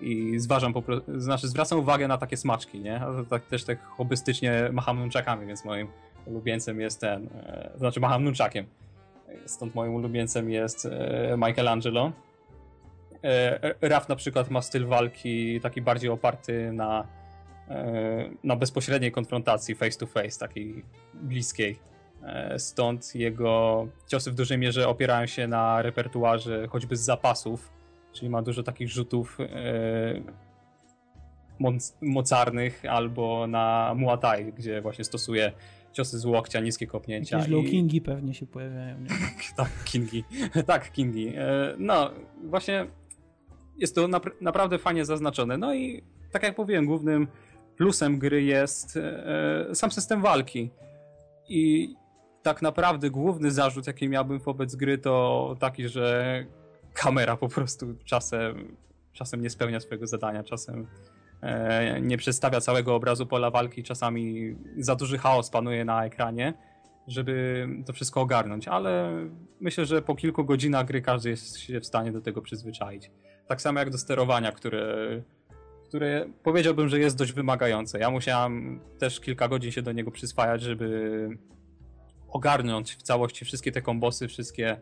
i 0.00 0.38
zważam 0.38 0.72
po 0.72 0.82
prostu, 0.82 1.20
znaczy 1.20 1.48
zwracam 1.48 1.78
uwagę 1.78 2.08
na 2.08 2.18
takie 2.18 2.36
smaczki, 2.36 2.80
nie? 2.80 3.00
Tak 3.30 3.46
też 3.46 3.64
tak 3.64 3.84
hobbystycznie 3.84 4.68
macham 4.72 4.98
nunczakami, 4.98 5.46
więc 5.46 5.64
moim 5.64 5.88
ulubieńcem 6.26 6.80
jest 6.80 7.00
ten, 7.00 7.28
e, 7.46 7.70
znaczy 7.76 8.00
macham 8.00 8.24
nunczakiem. 8.24 8.66
Stąd 9.46 9.74
moim 9.74 9.94
ulubieńcem 9.94 10.50
jest 10.50 10.86
e, 10.86 11.36
Michelangelo. 11.38 12.12
E, 13.24 13.88
Raf 13.88 14.08
na 14.08 14.16
przykład 14.16 14.50
ma 14.50 14.62
styl 14.62 14.86
walki 14.86 15.60
taki 15.60 15.82
bardziej 15.82 16.10
oparty 16.10 16.72
na, 16.72 17.00
e, 17.00 17.17
na 18.44 18.56
bezpośredniej 18.56 19.12
konfrontacji 19.12 19.74
face 19.74 19.98
to 19.98 20.06
face, 20.06 20.38
takiej 20.38 20.84
bliskiej. 21.14 21.78
E, 22.22 22.58
stąd 22.58 23.14
jego 23.14 23.86
ciosy 24.06 24.30
w 24.30 24.34
dużej 24.34 24.58
mierze 24.58 24.88
opierają 24.88 25.26
się 25.26 25.48
na 25.48 25.82
repertuarze 25.82 26.66
choćby 26.68 26.96
z 26.96 27.00
zapasów, 27.00 27.70
czyli 28.12 28.30
ma 28.30 28.42
dużo 28.42 28.62
takich 28.62 28.88
rzutów 28.88 29.38
e, 29.40 29.46
mocarnych 32.00 32.82
albo 32.88 33.46
na 33.46 33.94
Muay 33.96 34.18
Thai, 34.18 34.52
gdzie 34.52 34.80
właśnie 34.80 35.04
stosuje 35.04 35.52
ciosy 35.92 36.18
z 36.18 36.24
łokcia, 36.24 36.60
niskie 36.60 36.86
kopnięcia. 36.86 37.36
Jakieś 37.36 37.52
i... 37.52 37.54
low 37.54 37.66
kingi 37.66 38.00
pewnie 38.00 38.34
się 38.34 38.46
pojawiają. 38.46 38.96
Tak, 39.56 39.70
kingi. 39.84 40.24
tak, 40.66 40.92
kingi. 40.92 41.32
E, 41.36 41.74
no, 41.78 42.10
właśnie 42.44 42.86
jest 43.78 43.94
to 43.94 44.08
napr 44.08 44.32
naprawdę 44.40 44.78
fajnie 44.78 45.04
zaznaczone. 45.04 45.58
No 45.58 45.74
i 45.74 46.02
tak 46.32 46.42
jak 46.42 46.58
mówiłem, 46.58 46.86
głównym 46.86 47.28
plusem 47.78 48.18
gry 48.18 48.42
jest 48.42 48.96
e, 48.96 49.74
sam 49.74 49.90
system 49.90 50.22
walki. 50.22 50.70
I 51.48 51.94
tak 52.42 52.62
naprawdę 52.62 53.10
główny 53.10 53.50
zarzut, 53.50 53.86
jaki 53.86 54.08
miałbym 54.08 54.38
wobec 54.38 54.76
gry, 54.76 54.98
to 54.98 55.56
taki, 55.60 55.88
że 55.88 56.44
kamera 56.94 57.36
po 57.36 57.48
prostu 57.48 57.94
czasem, 58.04 58.76
czasem 59.12 59.42
nie 59.42 59.50
spełnia 59.50 59.80
swojego 59.80 60.06
zadania, 60.06 60.42
czasem 60.44 60.86
e, 61.42 62.00
nie 62.00 62.18
przedstawia 62.18 62.60
całego 62.60 62.94
obrazu 62.94 63.26
pola 63.26 63.50
walki, 63.50 63.82
czasami 63.82 64.56
za 64.78 64.96
duży 64.96 65.18
chaos 65.18 65.50
panuje 65.50 65.84
na 65.84 66.04
ekranie, 66.04 66.54
żeby 67.06 67.68
to 67.86 67.92
wszystko 67.92 68.20
ogarnąć, 68.20 68.68
ale 68.68 69.12
myślę, 69.60 69.86
że 69.86 70.02
po 70.02 70.14
kilku 70.14 70.44
godzinach 70.44 70.86
gry 70.86 71.02
każdy 71.02 71.30
jest 71.30 71.58
się 71.58 71.80
w 71.80 71.86
stanie 71.86 72.12
do 72.12 72.20
tego 72.20 72.42
przyzwyczaić. 72.42 73.10
Tak 73.46 73.60
samo 73.62 73.78
jak 73.78 73.90
do 73.90 73.98
sterowania, 73.98 74.52
które, 74.52 75.22
które 75.88 76.26
powiedziałbym, 76.42 76.88
że 76.88 76.98
jest 76.98 77.16
dość 77.16 77.32
wymagające. 77.32 77.98
Ja 77.98 78.10
musiałem 78.10 78.80
też 78.98 79.20
kilka 79.20 79.48
godzin 79.48 79.72
się 79.72 79.82
do 79.82 79.92
niego 79.92 80.10
przyswajać, 80.10 80.62
żeby 80.62 81.28
ogarnąć 82.28 82.94
w 82.94 83.02
całości 83.02 83.44
wszystkie 83.44 83.72
te 83.72 83.82
kombosy, 83.82 84.28
wszystkie 84.28 84.76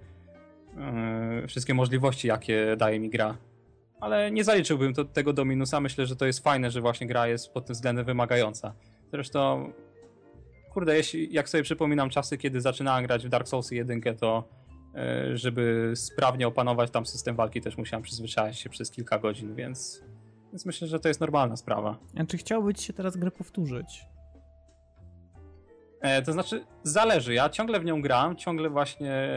yy, 1.41 1.49
wszystkie 1.49 1.75
możliwości, 1.75 2.29
jakie 2.29 2.77
daje 2.79 3.01
mi 3.01 3.11
gra. 3.11 3.37
Ale 4.01 4.31
nie 4.31 4.45
zaliczyłbym 4.45 4.95
to, 4.95 5.05
tego 5.05 5.33
do 5.33 5.45
minusa. 5.45 5.81
Myślę, 5.81 6.07
że 6.07 6.17
to 6.17 6.27
jest 6.27 6.45
fajne, 6.45 6.71
że 6.71 6.81
właśnie 6.81 7.07
gra 7.07 7.29
jest 7.29 7.53
pod 7.53 7.67
tym 7.67 7.75
względem 7.75 8.05
wymagająca. 8.05 8.75
Zresztą, 9.13 9.73
kurde, 10.73 10.97
jeśli, 10.97 11.33
jak 11.33 11.49
sobie 11.49 11.63
przypominam 11.63 12.11
czasy, 12.11 12.39
kiedy 12.39 12.61
zaczynałem 12.61 13.07
grać 13.07 13.27
w 13.27 13.29
Dark 13.29 13.49
Souls 13.49 13.71
1, 13.71 14.01
to 14.21 14.49
yy, 14.95 15.37
żeby 15.37 15.93
sprawnie 15.95 16.49
opanować 16.49 16.91
tam 16.91 17.07
system 17.07 17.37
walki, 17.37 17.61
też 17.61 17.79
musiałem 17.79 18.03
przyzwyczaić 18.03 18.59
się 18.59 18.71
przez 18.71 18.91
kilka 18.91 19.19
godzin, 19.19 19.55
więc, 19.55 20.03
więc 20.53 20.67
myślę, 20.67 20.89
że 20.89 21.01
to 21.01 21.09
jest 21.09 21.21
normalna 21.21 21.57
sprawa. 21.57 21.99
A 22.19 22.25
czy 22.25 22.37
chciałbyś 22.37 22.87
się 22.87 22.93
teraz 22.93 23.17
grę 23.17 23.31
powtórzyć? 23.31 24.07
E, 26.01 26.23
to 26.23 26.33
znaczy, 26.33 26.65
zależy. 26.83 27.35
Ja 27.35 27.49
ciągle 27.49 27.81
w 27.81 27.85
nią 27.85 28.03
gram, 28.03 28.37
ciągle 28.37 28.71
właśnie 28.71 29.29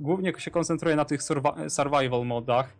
głównie 0.00 0.32
się 0.38 0.50
koncentruję 0.50 0.96
na 0.96 1.04
tych 1.04 1.20
survival 1.68 2.26
modach, 2.26 2.76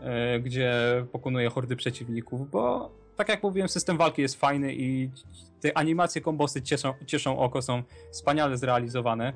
e, 0.00 0.40
gdzie 0.40 0.72
pokonuję 1.12 1.50
hordy 1.50 1.76
przeciwników, 1.76 2.50
bo 2.50 2.90
tak 3.16 3.28
jak 3.28 3.42
mówiłem, 3.42 3.68
system 3.68 3.96
walki 3.96 4.22
jest 4.22 4.40
fajny 4.40 4.74
i 4.74 5.10
te 5.60 5.78
animacje 5.78 6.20
kombosy 6.20 6.62
cieszą, 6.62 6.94
cieszą 7.06 7.38
oko, 7.38 7.62
są 7.62 7.82
wspaniale 8.10 8.58
zrealizowane. 8.58 9.32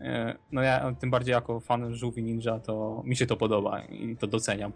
E, 0.00 0.36
no 0.52 0.62
ja 0.62 0.94
tym 0.94 1.10
bardziej 1.10 1.32
jako 1.32 1.60
fan 1.60 1.94
żółwi 1.94 2.22
ninja, 2.22 2.58
to 2.58 3.02
mi 3.04 3.16
się 3.16 3.26
to 3.26 3.36
podoba 3.36 3.82
i 3.82 4.16
to 4.16 4.26
doceniam. 4.26 4.72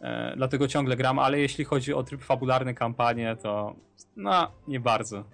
E, 0.00 0.32
dlatego 0.36 0.68
ciągle 0.68 0.96
gram, 0.96 1.18
ale 1.18 1.38
jeśli 1.38 1.64
chodzi 1.64 1.94
o 1.94 2.02
tryb 2.02 2.22
fabularny, 2.24 2.74
kampanię, 2.74 3.36
to 3.42 3.74
no, 4.16 4.50
nie 4.68 4.80
bardzo. 4.80 5.24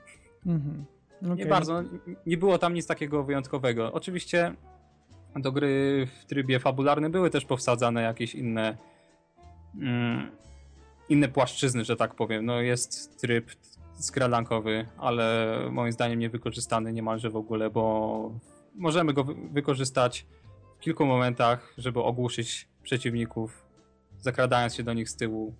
Mhm. 0.46 0.84
Okay. 1.22 1.36
Nie 1.36 1.46
bardzo. 1.46 1.82
Nie 2.26 2.36
było 2.36 2.58
tam 2.58 2.74
nic 2.74 2.86
takiego 2.86 3.24
wyjątkowego. 3.24 3.92
Oczywiście 3.92 4.54
do 5.36 5.52
gry 5.52 6.06
w 6.20 6.24
trybie 6.24 6.58
fabularnym 6.58 7.12
były 7.12 7.30
też 7.30 7.44
powsadzane 7.44 8.02
jakieś 8.02 8.34
inne 8.34 8.76
mm, 9.80 10.30
inne 11.08 11.28
płaszczyzny, 11.28 11.84
że 11.84 11.96
tak 11.96 12.14
powiem. 12.14 12.46
No 12.46 12.60
jest 12.60 13.20
tryb 13.20 13.50
skradankowy, 13.98 14.86
ale 14.98 15.56
moim 15.70 15.92
zdaniem 15.92 16.18
niewykorzystany 16.18 16.92
niemalże 16.92 17.30
w 17.30 17.36
ogóle, 17.36 17.70
bo 17.70 18.30
możemy 18.74 19.12
go 19.12 19.24
wykorzystać 19.52 20.26
w 20.78 20.80
kilku 20.80 21.06
momentach, 21.06 21.74
żeby 21.78 22.00
ogłuszyć 22.00 22.68
przeciwników, 22.82 23.63
zakradając 24.24 24.74
się 24.74 24.82
do 24.82 24.92
nich 24.92 25.08
z 25.08 25.16
tyłu 25.16 25.54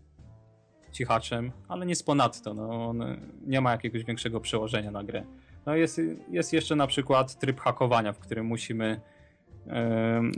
cichaczem, 0.92 1.52
ale 1.68 1.86
nic 1.86 2.02
ponadto. 2.02 2.54
No, 2.54 2.88
on 2.88 3.04
nie 3.46 3.60
ma 3.60 3.72
jakiegoś 3.72 4.04
większego 4.04 4.40
przełożenia 4.40 4.90
na 4.90 5.04
grę. 5.04 5.24
No 5.66 5.76
jest, 5.76 6.00
jest 6.30 6.52
jeszcze 6.52 6.76
na 6.76 6.86
przykład 6.86 7.38
tryb 7.38 7.60
hakowania, 7.60 8.12
w 8.12 8.18
którym 8.18 8.46
musimy. 8.46 9.00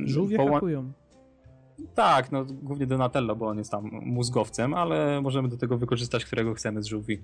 Żółwie 0.04 0.36
poła- 0.36 0.52
hakują. 0.52 0.92
Tak, 1.94 2.32
no 2.32 2.44
głównie 2.44 2.86
Donatello, 2.86 3.36
bo 3.36 3.46
on 3.46 3.58
jest 3.58 3.70
tam 3.70 3.84
mózgowcem, 3.92 4.74
ale 4.74 5.20
możemy 5.20 5.48
do 5.48 5.56
tego 5.56 5.78
wykorzystać, 5.78 6.24
którego 6.24 6.54
chcemy 6.54 6.82
z 6.82 6.86
żółwi. 6.86 7.22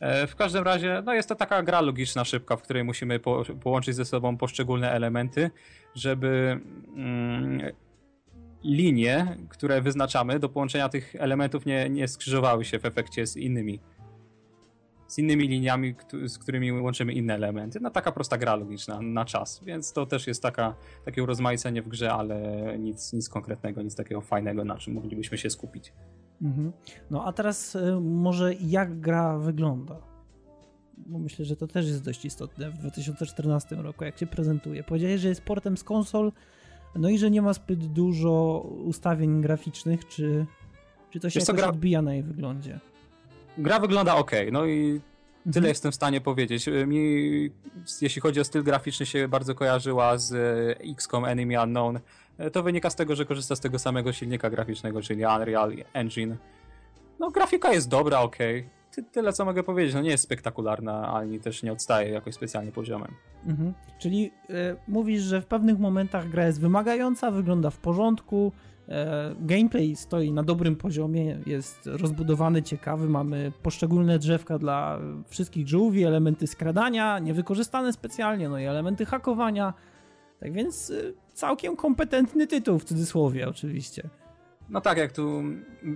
E, 0.00 0.26
w 0.26 0.36
każdym 0.36 0.64
razie, 0.64 1.02
no 1.04 1.14
jest 1.14 1.28
to 1.28 1.34
taka 1.34 1.62
gra 1.62 1.80
logiczna, 1.80 2.24
szybka, 2.24 2.56
w 2.56 2.62
której 2.62 2.84
musimy 2.84 3.18
po, 3.18 3.42
połączyć 3.62 3.96
ze 3.96 4.04
sobą 4.04 4.36
poszczególne 4.36 4.90
elementy, 4.90 5.50
żeby 5.94 6.60
mm, 6.96 7.60
linie, 8.64 9.36
które 9.48 9.80
wyznaczamy 9.80 10.38
do 10.38 10.48
połączenia 10.48 10.88
tych 10.88 11.16
elementów 11.16 11.66
nie, 11.66 11.90
nie 11.90 12.08
skrzyżowały 12.08 12.64
się 12.64 12.78
w 12.78 12.84
efekcie 12.84 13.26
z 13.26 13.36
innymi 13.36 13.80
z 15.12 15.18
innymi 15.18 15.48
liniami, 15.48 15.94
z 16.26 16.38
którymi 16.38 16.72
łączymy 16.72 17.12
inne 17.12 17.34
elementy. 17.34 17.80
No 17.80 17.90
taka 17.90 18.12
prosta 18.12 18.38
gra 18.38 18.56
logiczna 18.56 19.00
na 19.02 19.24
czas, 19.24 19.60
więc 19.64 19.92
to 19.92 20.06
też 20.06 20.26
jest 20.26 20.42
taka, 20.42 20.74
takie 21.04 21.22
urozmaicenie 21.22 21.82
w 21.82 21.88
grze, 21.88 22.12
ale 22.12 22.38
nic, 22.78 23.12
nic 23.12 23.28
konkretnego, 23.28 23.82
nic 23.82 23.94
takiego 23.94 24.20
fajnego, 24.20 24.64
na 24.64 24.78
czym 24.78 24.94
moglibyśmy 24.94 25.38
się 25.38 25.50
skupić. 25.50 25.92
Mhm. 26.42 26.72
No 27.10 27.24
a 27.24 27.32
teraz 27.32 27.74
y, 27.74 28.00
może 28.00 28.54
jak 28.54 29.00
gra 29.00 29.38
wygląda? 29.38 29.96
Bo 30.96 31.18
myślę, 31.18 31.44
że 31.44 31.56
to 31.56 31.66
też 31.66 31.86
jest 31.86 32.04
dość 32.04 32.24
istotne 32.24 32.70
w 32.70 32.78
2014 32.78 33.76
roku, 33.76 34.04
jak 34.04 34.18
się 34.18 34.26
prezentuje. 34.26 34.84
Powiedziałeś, 34.84 35.20
że 35.20 35.28
jest 35.28 35.42
portem 35.42 35.76
z 35.76 35.84
konsol, 35.84 36.32
no 36.94 37.08
i 37.08 37.18
że 37.18 37.30
nie 37.30 37.42
ma 37.42 37.52
zbyt 37.52 37.86
dużo 37.86 38.60
ustawień 38.84 39.42
graficznych, 39.42 40.08
czy, 40.08 40.46
czy 41.10 41.20
to 41.20 41.30
się 41.30 41.40
jakoś 41.40 41.56
gra... 41.56 41.68
odbija 41.68 42.02
na 42.02 42.14
jej 42.14 42.22
wyglądzie? 42.22 42.80
Gra 43.58 43.80
wygląda 43.80 44.16
ok, 44.16 44.30
no 44.52 44.66
i 44.66 45.00
tyle 45.44 45.56
mhm. 45.56 45.66
jestem 45.66 45.92
w 45.92 45.94
stanie 45.94 46.20
powiedzieć. 46.20 46.66
Mi, 46.86 47.50
jeśli 48.00 48.22
chodzi 48.22 48.40
o 48.40 48.44
styl 48.44 48.62
graficzny, 48.62 49.06
się 49.06 49.28
bardzo 49.28 49.54
kojarzyła 49.54 50.18
z 50.18 50.32
e, 50.32 50.80
XCOM 50.92 51.24
Enemy 51.24 51.62
Unknown. 51.62 52.00
E, 52.38 52.50
to 52.50 52.62
wynika 52.62 52.90
z 52.90 52.96
tego, 52.96 53.16
że 53.16 53.26
korzysta 53.26 53.56
z 53.56 53.60
tego 53.60 53.78
samego 53.78 54.12
silnika 54.12 54.50
graficznego, 54.50 55.02
czyli 55.02 55.24
Unreal 55.24 55.72
Engine. 55.92 56.36
No, 57.20 57.30
grafika 57.30 57.72
jest 57.72 57.88
dobra, 57.88 58.20
ok. 58.20 58.36
Ty, 58.94 59.02
tyle, 59.02 59.32
co 59.32 59.44
mogę 59.44 59.62
powiedzieć. 59.62 59.94
No, 59.94 60.00
nie 60.00 60.10
jest 60.10 60.24
spektakularna, 60.24 61.14
ani 61.14 61.40
też 61.40 61.62
nie 61.62 61.72
odstaje 61.72 62.10
jakoś 62.10 62.34
specjalnie 62.34 62.72
poziomem. 62.72 63.10
Mhm. 63.46 63.74
Czyli 63.98 64.30
y, 64.50 64.76
mówisz, 64.88 65.22
że 65.22 65.40
w 65.42 65.46
pewnych 65.46 65.78
momentach 65.78 66.28
gra 66.28 66.46
jest 66.46 66.60
wymagająca, 66.60 67.30
wygląda 67.30 67.70
w 67.70 67.78
porządku, 67.78 68.52
E, 68.88 69.34
gameplay 69.40 69.96
stoi 69.96 70.32
na 70.32 70.42
dobrym 70.42 70.76
poziomie, 70.76 71.38
jest 71.46 71.86
rozbudowany, 71.86 72.62
ciekawy, 72.62 73.08
mamy 73.08 73.52
poszczególne 73.62 74.18
drzewka 74.18 74.58
dla 74.58 74.98
wszystkich 75.28 75.68
żółwi, 75.68 76.04
elementy 76.04 76.46
skradania, 76.46 77.18
niewykorzystane 77.18 77.92
specjalnie, 77.92 78.48
no 78.48 78.58
i 78.58 78.64
elementy 78.64 79.06
hakowania. 79.06 79.74
Tak 80.40 80.52
więc 80.52 80.90
y, 80.90 81.14
całkiem 81.32 81.76
kompetentny 81.76 82.46
tytuł 82.46 82.78
w 82.78 82.84
cudzysłowie 82.84 83.48
oczywiście. 83.48 84.08
No 84.68 84.80
tak, 84.80 84.98
jak 84.98 85.12
tu 85.12 85.42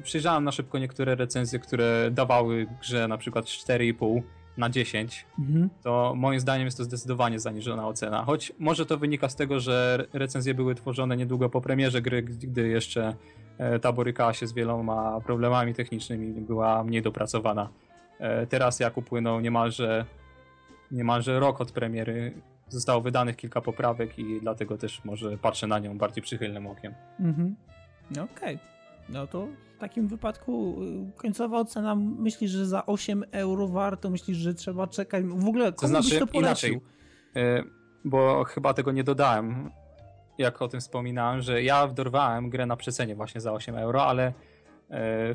przyjrzałem 0.03 0.45
na 0.45 0.53
szybko 0.53 0.79
niektóre 0.79 1.15
recenzje, 1.15 1.59
które 1.59 2.11
dawały 2.11 2.67
grze 2.81 3.09
na 3.09 3.19
przykład 3.19 3.45
4,5 3.45 4.23
na 4.57 4.71
10, 4.71 5.27
mhm. 5.39 5.71
to 5.83 6.15
moim 6.17 6.41
zdaniem 6.41 6.65
jest 6.65 6.77
to 6.77 6.85
zdecydowanie 6.85 7.41
zaniżona 7.41 7.89
ocena. 7.89 8.25
Choć 8.25 8.53
może 8.59 8.87
to 8.87 8.99
wynika 8.99 9.29
z 9.29 9.37
tego, 9.37 9.61
że 9.61 10.07
recenzje 10.13 10.55
były 10.55 10.75
tworzone 10.75 11.17
niedługo 11.17 11.49
po 11.49 11.61
premierze 11.61 12.03
gry, 12.03 12.23
gdy 12.23 12.69
jeszcze 12.69 13.15
e, 13.59 13.79
ta 13.79 13.93
borykała 13.93 14.33
się 14.33 14.47
z 14.47 14.53
wieloma 14.53 15.21
problemami 15.21 15.75
technicznymi 15.75 16.39
i 16.39 16.41
była 16.41 16.85
mniej 16.85 17.03
dopracowana. 17.03 17.69
E, 18.19 18.47
teraz 18.47 18.81
jak 18.81 18.97
upłynął 18.97 19.41
niemalże, 19.41 20.05
niemalże 20.91 21.41
rok 21.41 21.61
od 21.61 21.73
premiery, 21.73 22.35
zostało 22.69 23.01
wydanych 23.01 23.37
kilka 23.37 23.61
poprawek 23.61 24.19
i 24.19 24.41
dlatego 24.41 24.79
też 24.79 25.05
może 25.05 25.39
patrzę 25.39 25.67
na 25.67 25.79
nią 25.79 25.99
bardziej 25.99 26.23
przychylnym 26.23 26.67
okiem. 26.67 26.95
Mhm. 27.21 27.57
Okej. 28.11 28.27
Okay. 28.27 28.59
No 29.09 29.27
to 29.27 29.49
w 29.77 29.79
takim 29.79 30.09
wypadku 30.09 30.83
y, 30.83 31.13
końcowa 31.17 31.59
ocena 31.59 31.95
myślisz, 31.97 32.51
że 32.51 32.67
za 32.67 32.87
8 32.87 33.25
euro 33.31 33.69
warto? 33.69 34.11
Myślisz, 34.11 34.39
że 34.39 34.55
trzeba 34.55 34.87
czekać? 34.87 35.25
W 35.25 35.49
ogóle 35.49 35.65
komu 35.65 35.81
to 35.81 35.89
znaczy, 35.89 36.09
byś 36.09 36.19
to 36.19 36.27
polecił? 36.27 36.73
Inaczej, 36.75 37.71
bo 38.05 38.45
chyba 38.45 38.75
tego 38.75 38.93
nie 38.93 39.05
dodałem, 39.05 39.71
jak 40.39 40.63
o 40.63 40.69
tym 40.69 40.81
wspominałem, 40.81 41.43
że 41.43 41.63
ja 41.63 41.89
dorwałem 41.89 42.51
grę 42.51 42.67
na 42.67 42.77
przecenie 42.77 43.15
właśnie 43.15 43.41
za 43.41 43.53
8 43.53 43.77
euro, 43.77 44.07
ale 44.07 44.33
e, 44.91 45.35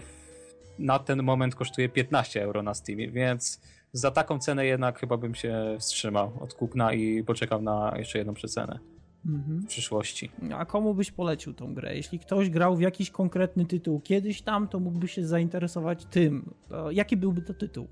na 0.80 1.00
ten 1.00 1.24
moment 1.24 1.56
kosztuje 1.56 1.90
15 1.90 2.44
euro 2.44 2.64
na 2.64 2.74
Steamie, 2.74 3.12
więc 3.12 3.62
za 3.94 4.12
taką 4.12 4.40
cenę 4.40 4.66
jednak 4.66 5.00
chyba 5.00 5.18
bym 5.18 5.36
się 5.36 5.76
wstrzymał 5.80 6.32
od 6.40 6.54
kupna 6.54 6.94
i 6.94 7.24
poczekał 7.24 7.62
na 7.62 7.94
jeszcze 7.98 8.18
jedną 8.18 8.34
przecenę 8.34 8.80
mhm. 9.26 9.62
w 9.62 9.68
przyszłości. 9.68 10.32
A 10.56 10.66
komu 10.66 10.94
byś 10.94 11.12
polecił 11.12 11.54
tą 11.54 11.74
grę? 11.74 11.96
Jeśli 11.96 12.20
ktoś 12.20 12.50
grał 12.50 12.76
w 12.76 12.82
jakiś 12.82 13.10
konkretny 13.10 13.66
tytuł 13.66 14.02
kiedyś 14.02 14.42
tam, 14.42 14.68
to 14.68 14.80
mógłby 14.80 15.08
się 15.08 15.28
zainteresować 15.28 16.06
tym. 16.06 16.54
Jaki 16.92 17.18
byłby 17.18 17.42
to 17.42 17.54
tytuł? 17.54 17.88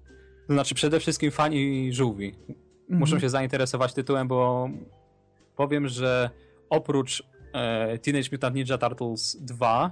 Znaczy 0.49 0.75
przede 0.75 0.99
wszystkim 0.99 1.31
fani 1.31 1.93
żółwi. 1.93 2.27
Mhm. 2.27 2.59
Muszą 2.89 3.19
się 3.19 3.29
zainteresować 3.29 3.93
tytułem, 3.93 4.27
bo 4.27 4.69
powiem, 5.55 5.87
że 5.87 6.29
oprócz 6.69 7.23
e, 7.53 7.97
Teenage 7.97 8.29
Mutant 8.31 8.55
Ninja 8.55 8.77
Turtles 8.77 9.37
2 9.41 9.91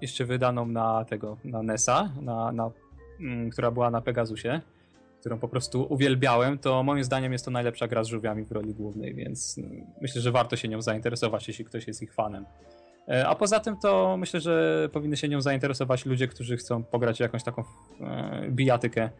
jeszcze 0.00 0.24
wydaną 0.24 0.66
na 0.66 1.04
tego, 1.04 1.36
na 1.44 1.62
NESa, 1.62 2.12
na, 2.22 2.52
na, 2.52 2.70
mm, 3.20 3.50
która 3.50 3.70
była 3.70 3.90
na 3.90 4.00
Pegasusie, 4.00 4.60
którą 5.20 5.38
po 5.38 5.48
prostu 5.48 5.86
uwielbiałem, 5.90 6.58
to 6.58 6.82
moim 6.82 7.04
zdaniem 7.04 7.32
jest 7.32 7.44
to 7.44 7.50
najlepsza 7.50 7.88
gra 7.88 8.04
z 8.04 8.06
żółwiami 8.06 8.44
w 8.44 8.52
roli 8.52 8.74
głównej, 8.74 9.14
więc 9.14 9.58
mm, 9.58 9.86
myślę, 10.00 10.20
że 10.20 10.32
warto 10.32 10.56
się 10.56 10.68
nią 10.68 10.82
zainteresować, 10.82 11.48
jeśli 11.48 11.64
ktoś 11.64 11.86
jest 11.86 12.02
ich 12.02 12.14
fanem. 12.14 12.44
E, 13.08 13.26
a 13.26 13.34
poza 13.34 13.60
tym 13.60 13.76
to 13.76 14.16
myślę, 14.16 14.40
że 14.40 14.88
powinny 14.92 15.16
się 15.16 15.28
nią 15.28 15.40
zainteresować 15.40 16.06
ludzie, 16.06 16.28
którzy 16.28 16.56
chcą 16.56 16.84
pograć 16.84 17.20
jakąś 17.20 17.42
taką 17.42 17.64
e, 18.00 18.48
bijatykę, 18.50 19.10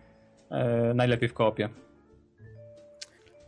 e, 0.50 0.94
najlepiej 0.94 1.28
w 1.28 1.34
koopie. 1.34 1.68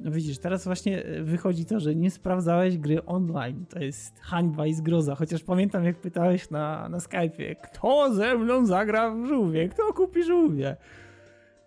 No 0.00 0.10
widzisz, 0.10 0.38
teraz 0.38 0.64
właśnie 0.64 1.02
wychodzi 1.22 1.64
to, 1.64 1.80
że 1.80 1.94
nie 1.94 2.10
sprawdzałeś 2.10 2.78
gry 2.78 3.04
online. 3.04 3.66
To 3.66 3.78
jest 3.78 4.20
hańba 4.20 4.66
i 4.66 4.74
zgroza. 4.74 5.14
Chociaż 5.14 5.42
pamiętam, 5.42 5.84
jak 5.84 5.96
pytałeś 5.96 6.50
na, 6.50 6.88
na 6.88 6.98
Skype'ie, 6.98 7.56
kto 7.62 8.14
ze 8.14 8.34
mną 8.34 8.66
zagra 8.66 9.10
w 9.10 9.26
żółwie, 9.26 9.68
kto 9.68 9.92
kupi 9.92 10.24
żółwie. 10.24 10.76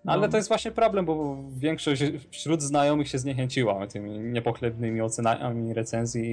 No. 0.06 0.12
Ale 0.12 0.30
to 0.30 0.38
jest 0.38 0.50
właśnie 0.50 0.72
problem, 0.72 1.06
bo 1.06 1.38
większość 1.50 2.04
wśród 2.32 2.62
znajomych 2.62 3.08
się 3.08 3.18
zniechęciła 3.18 3.88
tymi 3.88 4.20
niepochlebnymi 4.20 5.02
ocenami 5.02 5.74
recenzji 5.74 6.24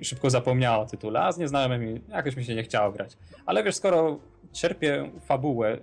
i 0.00 0.04
szybko 0.04 0.30
zapomniała 0.30 0.78
o 0.78 0.86
tytule, 0.86 1.20
a 1.20 1.32
z 1.32 1.38
nieznajomymi 1.38 2.00
jakoś 2.08 2.36
mi 2.36 2.44
się 2.44 2.54
nie 2.54 2.62
chciało 2.62 2.92
grać. 2.92 3.16
Ale 3.46 3.64
wiesz, 3.64 3.76
skoro 3.76 4.18
czerpię 4.52 5.10
fabułę, 5.20 5.78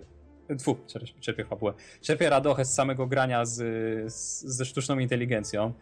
Tfu, 0.57 0.77
czerpię 1.19 1.45
fabułę. 1.45 1.73
Czerpię 2.01 2.29
radochę 2.29 2.65
z 2.65 2.73
samego 2.73 3.07
grania 3.07 3.45
z, 3.45 3.53
z, 4.13 4.41
ze 4.43 4.65
sztuczną 4.65 4.99
inteligencją. 4.99 5.73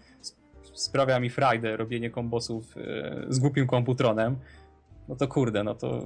Sprawia 0.74 1.20
mi 1.20 1.30
frajdę 1.30 1.78
robienie 1.78 2.09
kombosów 2.09 2.78
e, 2.78 3.26
z 3.30 3.39
głupim 3.39 3.68
komputronem. 3.68 4.36
No 5.07 5.16
to 5.16 5.28
kurde, 5.28 5.64
no 5.64 5.76
to 5.76 6.05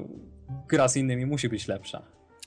gra 0.68 0.88
z 0.88 0.97
innymi 0.97 1.26
musi 1.26 1.49
być 1.49 1.68
lepsza. 1.68 2.01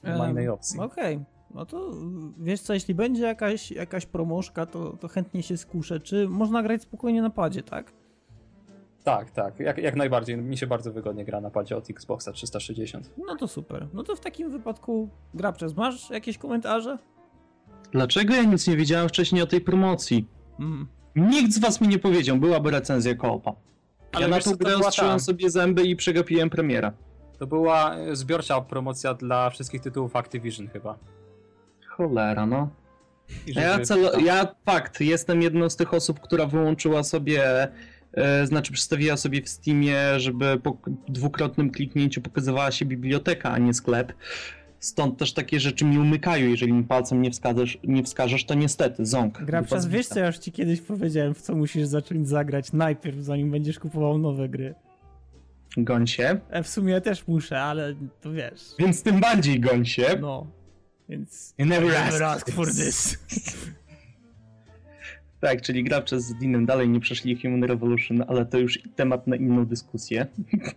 Nie 0.05 0.15
ma 0.15 0.29
innej 0.29 0.49
opcji. 0.49 0.81
Okej. 0.81 1.17
Okay. 1.17 1.40
No 1.55 1.67
to 1.67 1.93
wiesz 2.39 2.61
co, 2.61 2.75
jeśli 2.75 2.95
będzie 2.95 3.23
jakaś, 3.23 3.71
jakaś 3.71 4.07
promoszka, 4.07 4.67
to, 4.67 4.97
to 5.01 5.09
chętnie 5.09 5.43
się 5.43 5.57
skuszę. 5.57 6.01
Czy 6.01 6.29
można 6.29 6.63
grać 6.63 6.83
spokojnie 6.83 7.23
na 7.23 7.31
padzie, 7.31 7.63
tak? 7.63 7.93
Tak, 9.05 9.31
tak, 9.31 9.61
jak, 9.61 9.79
jak 9.79 9.97
najbardziej. 9.97 10.37
Mi 10.37 10.57
się 10.57 10.67
bardzo 10.67 10.93
wygodnie 10.93 11.25
gra 11.25 11.41
na 11.41 11.51
padzie 11.51 11.77
od 11.77 11.91
Xboxa 11.91 12.33
360. 12.33 13.11
No 13.27 13.37
to 13.37 13.49
super. 13.49 13.89
No 13.93 14.03
to 14.03 14.17
w 14.17 14.21
takim 14.21 14.51
wypadku 14.51 15.09
Grabczes, 15.35 15.77
masz 15.77 16.11
jakieś 16.11 16.39
komentarze? 16.39 16.99
Dlaczego 17.93 18.35
ja 18.35 18.43
nic 18.43 18.69
nie 18.69 18.77
wiedziałem 18.77 19.09
wcześniej 19.09 19.43
o 19.43 19.47
tej 19.47 19.61
promocji? 19.61 20.29
Mm. 20.61 20.87
Nikt 21.17 21.53
z 21.53 21.59
was 21.59 21.81
mi 21.81 21.89
nie 21.89 21.99
powiedział, 21.99 22.37
byłaby 22.37 22.71
recenzja 22.71 23.15
koopa. 23.15 23.53
Ale 24.13 24.23
ja 24.23 24.29
na 24.29 24.41
tą 24.41 24.53
grę 24.53 24.77
ostrzyłem 24.77 25.21
sobie 25.21 25.51
zęby 25.51 25.83
i 25.83 25.97
przegapiłem 25.97 26.51
premiera. 26.51 26.93
To 27.39 27.47
była 27.47 27.97
zbiorcza 28.13 28.61
promocja 28.61 29.15
dla 29.15 29.51
wszystkich 29.51 29.81
tytułów 29.81 30.17
Activision 30.17 30.69
chyba. 30.69 30.99
Cholera, 31.91 32.47
no. 32.47 32.69
Ja, 33.47 33.81
celo, 33.81 34.19
ja 34.19 34.55
fakt, 34.67 35.01
jestem 35.01 35.43
jedną 35.43 35.71
z 35.71 35.77
tych 35.77 35.95
osób, 35.95 36.21
która 36.21 36.47
wyłączyła 36.47 37.03
sobie, 37.03 37.69
e, 38.13 38.47
znaczy 38.47 38.73
przedstawiła 38.73 39.17
sobie 39.17 39.43
w 39.43 39.49
Steamie, 39.49 39.97
żeby 40.17 40.61
po 40.63 40.77
dwukrotnym 41.09 41.71
kliknięciu 41.71 42.21
pokazywała 42.21 42.71
się 42.71 42.85
biblioteka, 42.85 43.51
a 43.51 43.59
nie 43.59 43.75
sklep. 43.75 44.13
Stąd 44.79 45.19
też 45.19 45.33
takie 45.33 45.61
rzeczy 45.61 45.85
mi 45.85 45.99
umykają, 45.99 46.49
jeżeli 46.49 46.73
mi 46.73 46.85
palcem 46.85 47.23
nie 47.23 47.31
wskażesz, 47.31 47.79
nie 47.85 48.03
wskażesz 48.03 48.45
to 48.45 48.55
niestety, 48.55 49.07
ząg. 49.07 49.45
Gra 49.45 49.63
przez 49.63 49.87
wiesz 49.87 50.07
co 50.07 50.19
ja 50.19 50.27
już 50.27 50.39
ci 50.39 50.53
kiedyś 50.53 50.81
powiedziałem, 50.81 51.35
w 51.35 51.43
co 51.43 51.55
musisz 51.55 51.87
zacząć 51.87 52.29
zagrać 52.29 52.73
najpierw, 52.73 53.19
zanim 53.19 53.51
będziesz 53.51 53.79
kupował 53.79 54.19
nowe 54.19 54.49
gry. 54.49 54.75
Goń 55.77 56.07
się. 56.07 56.41
E, 56.51 56.63
w 56.63 56.69
sumie 56.69 57.01
też 57.01 57.29
muszę, 57.29 57.61
ale 57.63 57.95
to 58.21 58.33
wiesz. 58.33 58.61
Więc 58.79 59.03
tym 59.03 59.21
bardziej 59.21 59.61
goń 59.61 59.87
się. 59.87 60.19
No, 60.21 60.47
więc... 61.11 61.55
You 61.59 61.67
never, 61.67 61.89
never 61.89 62.23
asked 62.23 62.55
for 62.55 62.67
this. 62.67 63.19
tak, 65.41 65.63
czyli 65.63 65.85
gracze 65.85 66.21
z 66.21 66.35
Dinem 66.35 66.67
dalej 66.67 66.89
nie 66.89 67.01
przeszli 67.01 67.43
Human 67.43 67.65
Revolution, 67.65 68.25
ale 68.29 68.47
to 68.47 68.59
już 68.59 68.79
temat 68.97 69.27
na 69.27 69.37
inną 69.37 69.67
dyskusję. 69.67 70.27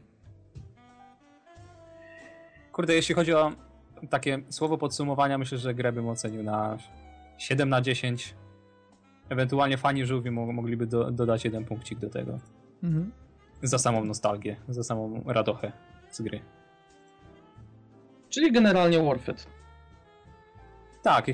Kurde, 2.72 2.94
jeśli 2.94 3.16
chodzi 3.16 3.34
o 3.34 3.52
takie 4.10 4.40
słowo 4.50 4.78
podsumowania, 4.78 5.38
myślę, 5.38 5.58
że 5.58 5.74
grę 5.74 5.92
bym 5.92 6.08
ocenił 6.08 6.44
na 6.44 6.78
7 7.38 7.70
na 7.70 7.82
10. 7.82 8.36
Ewentualnie 9.30 9.78
fani 9.78 10.06
żółwi 10.06 10.32
mogliby 10.32 10.88
do, 10.88 11.12
dodać 11.12 11.46
jeden 11.46 11.66
punkcik 11.66 12.00
do 12.00 12.10
tego. 12.10 12.40
Mhm. 12.84 13.12
Za 13.64 13.78
samą 13.78 14.06
nostalgię, 14.06 14.56
za 14.70 14.84
samą 14.84 15.24
radochę 15.26 15.72
z 16.12 16.22
gry. 16.22 16.42
Czyli 18.30 18.52
generalnie 18.52 19.00
worth 19.00 19.30
it. 19.30 19.48
Tak, 21.04 21.28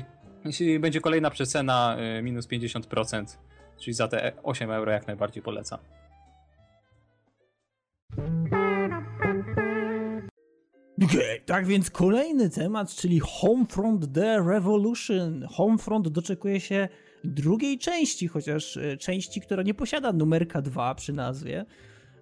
jeśli 0.44 0.78
będzie 0.78 1.00
kolejna 1.00 1.30
przecena 1.30 1.96
y, 2.18 2.22
minus 2.22 2.48
50%, 2.48 3.24
czyli 3.78 3.94
za 3.94 4.08
te 4.08 4.32
8 4.42 4.70
euro 4.70 4.92
jak 4.92 5.06
najbardziej 5.06 5.42
polecam. 5.42 5.78
Okay, 11.04 11.40
tak 11.46 11.66
więc 11.66 11.90
kolejny 11.90 12.50
temat, 12.50 12.94
czyli 12.94 13.20
Homefront 13.20 14.14
The 14.14 14.42
Revolution. 14.46 15.46
Homefront 15.50 16.08
doczekuje 16.08 16.60
się 16.60 16.88
drugiej 17.24 17.78
części, 17.78 18.28
chociaż 18.28 18.76
e, 18.76 18.96
części, 18.96 19.40
która 19.40 19.62
nie 19.62 19.74
posiada 19.74 20.12
numerka 20.12 20.62
2 20.62 20.94
przy 20.94 21.12
nazwie. 21.12 21.64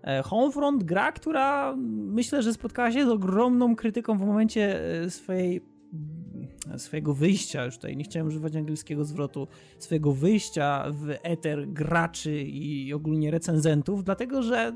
E, 0.03 0.23
Homefront 0.23 0.85
gra, 0.85 1.13
która 1.13 1.77
myślę, 1.89 2.43
że 2.43 2.53
spotkała 2.53 2.93
się 2.93 3.07
z 3.07 3.09
ogromną 3.09 3.77
krytyką 3.77 4.19
w 4.19 4.27
momencie 4.27 4.81
e, 5.03 5.11
swojej 5.11 5.63
swojego 6.77 7.15
wyjścia, 7.15 7.65
już 7.65 7.75
tutaj 7.77 7.97
nie 7.97 8.05
chciałem 8.05 8.29
używać 8.29 8.57
angielskiego 8.57 9.05
zwrotu, 9.05 9.49
swojego 9.79 10.13
wyjścia 10.13 10.85
w 10.91 11.15
eter 11.23 11.69
graczy 11.69 12.43
i 12.43 12.93
ogólnie 12.93 13.31
recenzentów, 13.31 14.05
dlatego 14.05 14.43
że 14.43 14.73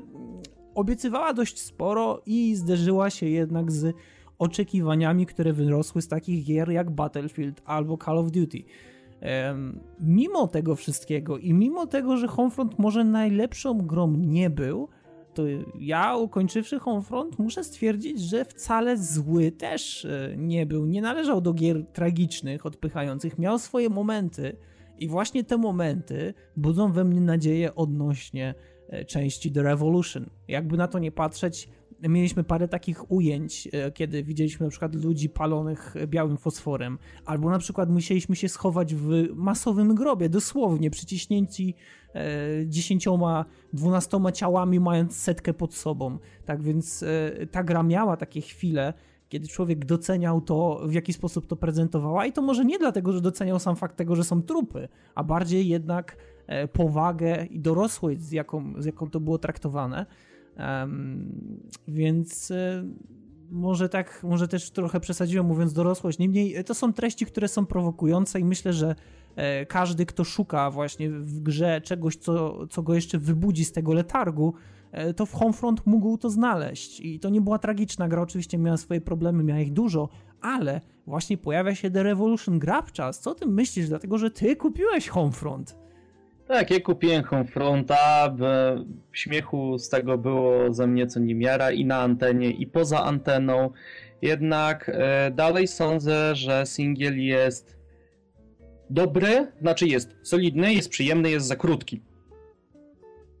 obiecywała 0.75 1.33
dość 1.33 1.59
sporo 1.59 2.21
i 2.25 2.55
zderzyła 2.55 3.09
się 3.09 3.25
jednak 3.25 3.71
z 3.71 3.95
oczekiwaniami, 4.39 5.25
które 5.25 5.53
wyrosły 5.53 6.01
z 6.01 6.07
takich 6.07 6.45
gier 6.45 6.71
jak 6.71 6.91
Battlefield 6.91 7.61
albo 7.65 7.97
Call 7.97 8.17
of 8.17 8.31
Duty. 8.31 8.63
Mimo 9.99 10.47
tego 10.47 10.75
wszystkiego 10.75 11.37
i 11.37 11.53
mimo 11.53 11.87
tego, 11.87 12.17
że 12.17 12.27
Homefront 12.27 12.79
może 12.79 13.03
najlepszą 13.03 13.77
grą 13.77 14.11
nie 14.17 14.49
był, 14.49 14.89
to 15.33 15.43
ja 15.79 16.15
ukończywszy 16.15 16.79
Homefront 16.79 17.39
muszę 17.39 17.63
stwierdzić, 17.63 18.21
że 18.21 18.45
wcale 18.45 18.97
zły 18.97 19.51
też 19.51 20.05
e, 20.05 20.33
nie 20.37 20.65
był. 20.65 20.85
Nie 20.85 21.01
należał 21.01 21.41
do 21.41 21.53
gier 21.53 21.85
tragicznych, 21.93 22.65
odpychających. 22.65 23.39
Miał 23.39 23.59
swoje 23.59 23.89
momenty 23.89 24.55
i 24.99 25.07
właśnie 25.07 25.43
te 25.43 25.57
momenty 25.57 26.33
budzą 26.57 26.91
we 26.91 27.03
mnie 27.03 27.21
nadzieję 27.21 27.75
odnośnie 27.75 28.53
E, 28.93 29.05
części 29.05 29.51
The 29.51 29.63
Revolution. 29.63 30.29
Jakby 30.47 30.77
na 30.77 30.87
to 30.87 30.99
nie 30.99 31.11
patrzeć, 31.11 31.69
mieliśmy 32.09 32.43
parę 32.43 32.67
takich 32.67 33.11
ujęć, 33.11 33.69
e, 33.71 33.91
kiedy 33.91 34.23
widzieliśmy 34.23 34.65
na 34.65 34.69
przykład 34.69 34.95
ludzi 34.95 35.29
palonych 35.29 35.95
białym 36.07 36.37
fosforem, 36.37 36.97
albo 37.25 37.49
na 37.49 37.59
przykład 37.59 37.89
musieliśmy 37.89 38.35
się 38.35 38.49
schować 38.49 38.95
w 38.95 39.29
masowym 39.35 39.95
grobie, 39.95 40.29
dosłownie 40.29 40.91
przyciśnięci 40.91 41.75
e, 42.15 42.21
dziesięcioma, 42.65 43.45
dwunastoma 43.73 44.31
ciałami, 44.31 44.79
mając 44.79 45.15
setkę 45.15 45.53
pod 45.53 45.73
sobą. 45.73 46.17
Tak 46.45 46.61
więc 46.61 47.05
ta 47.51 47.63
gra 47.63 47.83
miała 47.83 48.17
takie 48.17 48.41
chwile, 48.41 48.93
kiedy 49.29 49.47
człowiek 49.47 49.85
doceniał 49.85 50.41
to, 50.41 50.81
w 50.85 50.93
jaki 50.93 51.13
sposób 51.13 51.47
to 51.47 51.55
prezentowała, 51.55 52.25
i 52.25 52.33
to 52.33 52.41
może 52.41 52.65
nie 52.65 52.79
dlatego, 52.79 53.13
że 53.13 53.21
doceniał 53.21 53.59
sam 53.59 53.75
fakt 53.75 53.97
tego, 53.97 54.15
że 54.15 54.23
są 54.23 54.41
trupy, 54.41 54.87
a 55.15 55.23
bardziej 55.23 55.67
jednak 55.67 56.17
E, 56.47 56.67
powagę 56.67 57.45
i 57.45 57.59
dorosłość, 57.59 58.21
z 58.21 58.31
jaką, 58.31 58.73
z 58.77 58.85
jaką 58.85 59.09
to 59.09 59.19
było 59.19 59.37
traktowane. 59.37 60.05
Więc 61.87 62.51
e, 62.51 62.83
może 63.51 63.89
tak, 63.89 64.23
może 64.23 64.47
też 64.47 64.71
trochę 64.71 64.99
przesadziłem 64.99 65.45
mówiąc 65.45 65.73
dorosłość. 65.73 66.19
Niemniej 66.19 66.55
e, 66.55 66.63
to 66.63 66.73
są 66.73 66.93
treści, 66.93 67.25
które 67.25 67.47
są 67.47 67.65
prowokujące 67.65 68.39
i 68.39 68.43
myślę, 68.43 68.73
że 68.73 68.95
każdy, 69.67 70.05
kto 70.05 70.23
szuka 70.23 70.71
właśnie 70.71 71.09
w 71.09 71.39
grze 71.39 71.81
czegoś, 71.81 72.15
co, 72.15 72.67
co 72.67 72.83
go 72.83 72.93
jeszcze 72.95 73.17
wybudzi 73.17 73.65
z 73.65 73.71
tego 73.71 73.93
letargu, 73.93 74.53
to 75.15 75.25
w 75.25 75.33
Homefront 75.33 75.85
mógł 75.85 76.17
to 76.17 76.29
znaleźć. 76.29 76.99
I 76.99 77.19
to 77.19 77.29
nie 77.29 77.41
była 77.41 77.59
tragiczna 77.59 78.07
gra, 78.07 78.21
oczywiście 78.21 78.57
miała 78.57 78.77
swoje 78.77 79.01
problemy, 79.01 79.43
miała 79.43 79.59
ich 79.59 79.73
dużo, 79.73 80.09
ale 80.41 80.81
właśnie 81.07 81.37
pojawia 81.37 81.75
się 81.75 81.91
The 81.91 82.03
Revolution 82.03 82.59
Grabczas. 82.59 83.19
Co 83.19 83.31
o 83.31 83.35
tym 83.35 83.53
myślisz? 83.53 83.89
Dlatego, 83.89 84.17
że 84.17 84.31
ty 84.31 84.55
kupiłeś 84.55 85.07
Homefront. 85.07 85.75
Tak, 86.53 86.71
ja 86.71 86.79
kupiłem 86.79 87.23
Homefronta, 87.23 88.35
śmiechu 89.11 89.79
z 89.79 89.89
tego 89.89 90.17
było 90.17 90.73
ze 90.73 90.87
mnie 90.87 91.07
co 91.07 91.19
niemiara 91.19 91.71
i 91.71 91.85
na 91.85 91.99
antenie 91.99 92.51
i 92.51 92.67
poza 92.67 93.03
anteną, 93.03 93.69
jednak 94.21 94.89
e, 94.93 95.31
dalej 95.31 95.67
sądzę, 95.67 96.35
że 96.35 96.65
singiel 96.65 97.19
jest 97.19 97.77
dobry, 98.89 99.51
znaczy 99.61 99.87
jest 99.87 100.15
solidny, 100.23 100.73
jest 100.73 100.89
przyjemny, 100.89 101.29
jest 101.29 101.47
za 101.47 101.55
krótki. 101.55 102.01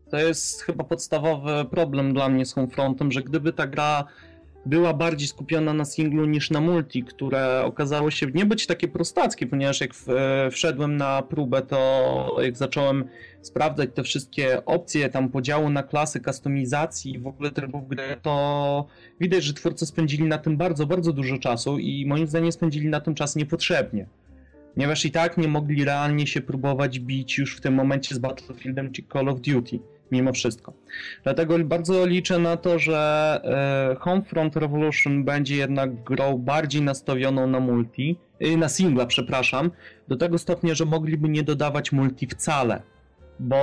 To 0.09 0.17
jest 0.17 0.61
chyba 0.61 0.83
podstawowy 0.83 1.65
problem 1.71 2.13
dla 2.13 2.29
mnie 2.29 2.45
z 2.45 2.53
Homefrontem, 2.53 3.11
że 3.11 3.21
gdyby 3.21 3.53
ta 3.53 3.67
gra 3.67 4.05
była 4.65 4.93
bardziej 4.93 5.27
skupiona 5.27 5.73
na 5.73 5.85
singlu 5.85 6.25
niż 6.25 6.51
na 6.51 6.61
multi, 6.61 7.03
które 7.03 7.63
okazało 7.65 8.11
się 8.11 8.27
nie 8.33 8.45
być 8.45 8.67
takie 8.67 8.87
prostackie, 8.87 9.47
ponieważ 9.47 9.81
jak 9.81 9.93
w, 9.93 10.09
e, 10.09 10.51
wszedłem 10.51 10.97
na 10.97 11.21
próbę, 11.21 11.61
to 11.61 12.37
jak 12.41 12.57
zacząłem 12.57 13.05
sprawdzać 13.41 13.89
te 13.93 14.03
wszystkie 14.03 14.65
opcje, 14.65 15.09
tam 15.09 15.29
podziału 15.29 15.69
na 15.69 15.83
klasy, 15.83 16.19
kustomizacji, 16.19 17.19
w 17.19 17.27
ogóle 17.27 17.51
trybów 17.51 17.87
gry, 17.87 18.17
to 18.21 18.85
widać, 19.19 19.43
że 19.43 19.53
twórcy 19.53 19.85
spędzili 19.85 20.23
na 20.23 20.37
tym 20.37 20.57
bardzo, 20.57 20.85
bardzo 20.85 21.13
dużo 21.13 21.37
czasu 21.37 21.79
i 21.79 22.05
moim 22.05 22.27
zdaniem 22.27 22.51
spędzili 22.51 22.89
na 22.89 22.99
tym 22.99 23.15
czas 23.15 23.35
niepotrzebnie. 23.35 24.07
Ponieważ 24.75 25.05
i 25.05 25.11
tak 25.11 25.37
nie 25.37 25.47
mogli 25.47 25.85
realnie 25.85 26.27
się 26.27 26.41
próbować 26.41 26.99
bić 26.99 27.37
już 27.37 27.57
w 27.57 27.61
tym 27.61 27.73
momencie 27.73 28.15
z 28.15 28.19
Battlefieldem 28.19 28.91
czy 28.91 29.03
Call 29.13 29.29
of 29.29 29.41
Duty 29.41 29.79
mimo 30.13 30.33
wszystko. 30.33 30.73
Dlatego 31.23 31.59
bardzo 31.59 32.05
liczę 32.05 32.39
na 32.39 32.57
to, 32.57 32.79
że 32.79 33.41
e, 33.93 33.95
Homefront 33.99 34.55
Revolution 34.55 35.23
będzie 35.23 35.55
jednak 35.55 36.03
grą 36.03 36.37
bardziej 36.37 36.81
nastawioną 36.81 37.47
na 37.47 37.59
multi, 37.59 38.19
y, 38.41 38.57
na 38.57 38.69
singla, 38.69 39.05
przepraszam, 39.05 39.71
do 40.07 40.15
tego 40.15 40.37
stopnia, 40.37 40.75
że 40.75 40.85
mogliby 40.85 41.29
nie 41.29 41.43
dodawać 41.43 41.91
multi 41.91 42.27
wcale. 42.27 42.81
Bo 43.39 43.57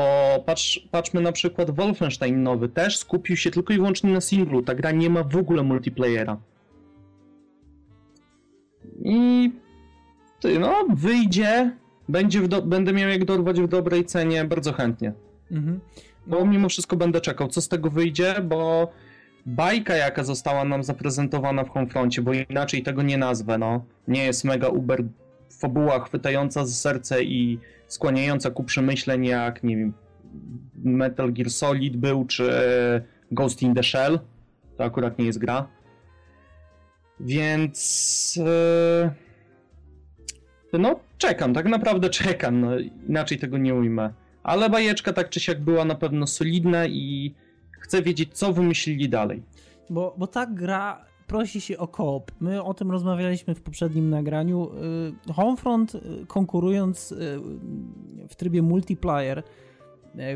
patrz, 0.46 0.88
patrzmy 0.90 1.20
na 1.20 1.32
przykład 1.32 1.70
Wolfenstein 1.70 2.42
nowy, 2.42 2.68
też 2.68 2.98
skupił 2.98 3.36
się 3.36 3.50
tylko 3.50 3.72
i 3.72 3.76
wyłącznie 3.76 4.12
na 4.12 4.20
singlu. 4.20 4.62
Ta 4.62 4.74
gra 4.74 4.90
nie 4.90 5.10
ma 5.10 5.22
w 5.22 5.36
ogóle 5.36 5.62
multiplayera. 5.62 6.36
I 9.04 9.50
ty, 10.40 10.58
no, 10.58 10.86
wyjdzie, 10.94 11.76
będzie 12.08 12.48
do, 12.48 12.62
będę 12.62 12.92
miał 12.92 13.08
jak 13.08 13.24
dorwać 13.24 13.60
w 13.60 13.68
dobrej 13.68 14.04
cenie, 14.04 14.44
bardzo 14.44 14.72
chętnie. 14.72 15.12
Mhm. 15.50 15.80
Bo 16.30 16.44
mimo 16.44 16.68
wszystko 16.68 16.96
będę 16.96 17.20
czekał, 17.20 17.48
co 17.48 17.60
z 17.60 17.68
tego 17.68 17.90
wyjdzie, 17.90 18.34
bo 18.42 18.90
bajka, 19.46 19.96
jaka 19.96 20.24
została 20.24 20.64
nam 20.64 20.82
zaprezentowana 20.82 21.64
w 21.64 21.70
Homefroncie, 21.70 22.22
bo 22.22 22.32
inaczej 22.32 22.82
tego 22.82 23.02
nie 23.02 23.18
nazwę, 23.18 23.58
no. 23.58 23.84
Nie 24.08 24.24
jest 24.24 24.44
mega 24.44 24.68
uber 24.68 25.04
fabuła 25.60 26.04
chwytająca 26.04 26.66
za 26.66 26.74
serce 26.74 27.22
i 27.22 27.58
skłaniająca 27.86 28.50
ku 28.50 28.64
przemyśleń 28.64 29.26
jak, 29.26 29.62
nie 29.62 29.76
wiem, 29.76 29.92
Metal 30.84 31.32
Gear 31.32 31.50
Solid 31.50 31.96
był, 31.96 32.24
czy 32.24 32.50
Ghost 33.30 33.62
in 33.62 33.74
the 33.74 33.82
Shell. 33.82 34.18
To 34.76 34.84
akurat 34.84 35.18
nie 35.18 35.24
jest 35.24 35.38
gra. 35.38 35.68
Więc... 37.20 38.38
Yy, 40.72 40.78
no, 40.78 41.00
czekam, 41.18 41.54
tak 41.54 41.68
naprawdę 41.68 42.10
czekam, 42.10 42.60
no, 42.60 42.78
inaczej 43.08 43.38
tego 43.38 43.58
nie 43.58 43.74
ujmę. 43.74 44.12
Ale 44.50 44.70
bajeczka 44.70 45.12
tak 45.12 45.30
czy 45.30 45.40
siak 45.40 45.60
była 45.60 45.84
na 45.84 45.94
pewno 45.94 46.26
solidna 46.26 46.86
i 46.86 47.34
chcę 47.80 48.02
wiedzieć, 48.02 48.34
co 48.34 48.52
wymyślili 48.52 49.08
dalej. 49.08 49.42
Bo, 49.90 50.14
bo 50.18 50.26
ta 50.26 50.46
gra 50.46 51.04
prosi 51.26 51.60
się 51.60 51.78
o 51.78 51.88
koop. 51.88 52.32
My 52.40 52.62
o 52.62 52.74
tym 52.74 52.90
rozmawialiśmy 52.90 53.54
w 53.54 53.62
poprzednim 53.62 54.10
nagraniu. 54.10 54.70
Y, 55.28 55.32
Homefront 55.32 55.94
y, 55.94 56.00
konkurując 56.26 57.12
y, 57.12 57.16
w 58.28 58.36
trybie 58.36 58.62
multiplayer 58.62 59.42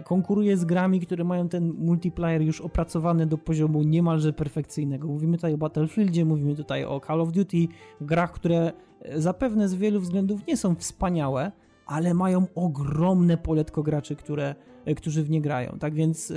konkuruje 0.04 0.56
z 0.56 0.64
grami, 0.64 1.00
które 1.00 1.24
mają 1.24 1.48
ten 1.48 1.72
multiplayer 1.72 2.42
już 2.42 2.60
opracowany 2.60 3.26
do 3.26 3.38
poziomu 3.38 3.82
niemalże 3.82 4.32
perfekcyjnego. 4.32 5.08
Mówimy 5.08 5.36
tutaj 5.36 5.54
o 5.54 5.58
Battlefieldzie, 5.58 6.24
mówimy 6.24 6.56
tutaj 6.56 6.84
o 6.84 7.00
Call 7.06 7.20
of 7.20 7.32
Duty, 7.32 7.66
grach, 8.00 8.32
które 8.32 8.72
zapewne 9.14 9.68
z 9.68 9.74
wielu 9.74 10.00
względów 10.00 10.46
nie 10.46 10.56
są 10.56 10.74
wspaniałe, 10.74 11.52
ale 11.86 12.14
mają 12.14 12.46
ogromne 12.54 13.36
poletko 13.36 13.82
graczy, 13.82 14.16
które, 14.16 14.54
e, 14.84 14.94
którzy 14.94 15.22
w 15.22 15.30
nie 15.30 15.40
grają. 15.40 15.78
Tak 15.78 15.94
więc 15.94 16.32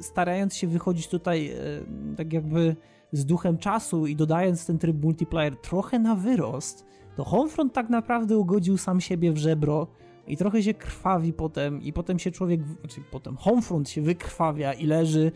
starając 0.00 0.56
się 0.56 0.66
wychodzić 0.66 1.08
tutaj 1.08 1.50
tak 2.16 2.32
jakby 2.32 2.76
z 3.12 3.26
duchem 3.26 3.58
czasu 3.58 4.06
i 4.06 4.16
dodając 4.16 4.66
ten 4.66 4.78
tryb 4.78 5.02
multiplayer 5.02 5.56
trochę 5.56 5.98
na 5.98 6.14
wyrost, 6.14 6.86
to 7.16 7.24
Homefront 7.24 7.72
tak 7.72 7.90
naprawdę 7.90 8.38
ugodził 8.38 8.78
sam 8.78 9.00
siebie 9.00 9.32
w 9.32 9.36
żebro 9.36 9.86
i 10.26 10.36
trochę 10.36 10.62
się 10.62 10.74
krwawi 10.74 11.32
potem 11.32 11.82
i 11.82 11.92
potem 11.92 12.18
się 12.18 12.30
człowiek, 12.30 12.60
znaczy 12.80 13.00
potem 13.10 13.36
Homefront 13.36 13.88
się 13.90 14.02
wykrwawia 14.02 14.72
i 14.72 14.86
leży 14.86 15.32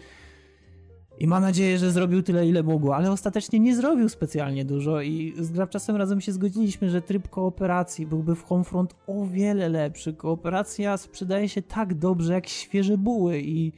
i 1.21 1.27
ma 1.27 1.41
nadzieję, 1.41 1.79
że 1.79 1.91
zrobił 1.91 2.23
tyle, 2.23 2.49
ile 2.49 2.63
mógł, 2.63 2.93
ale 2.93 3.11
ostatecznie 3.11 3.61
nie 3.61 3.77
zrobił 3.77 4.09
specjalnie 4.09 4.65
dużo 4.65 5.01
i 5.01 5.35
z 5.39 5.51
Grabczasem 5.51 5.97
razem 5.97 6.21
się 6.21 6.33
zgodziliśmy, 6.33 6.91
że 6.91 7.03
tryb 7.03 7.29
kooperacji 7.29 8.07
byłby 8.07 8.35
w 8.35 8.45
Homefront 8.45 8.95
o 9.07 9.27
wiele 9.27 9.69
lepszy. 9.69 10.13
Kooperacja 10.15 10.97
sprzedaje 10.97 11.49
się 11.49 11.63
tak 11.63 11.95
dobrze 11.95 12.33
jak 12.33 12.49
świeże 12.49 12.99
buły 12.99 13.41
i 13.41 13.73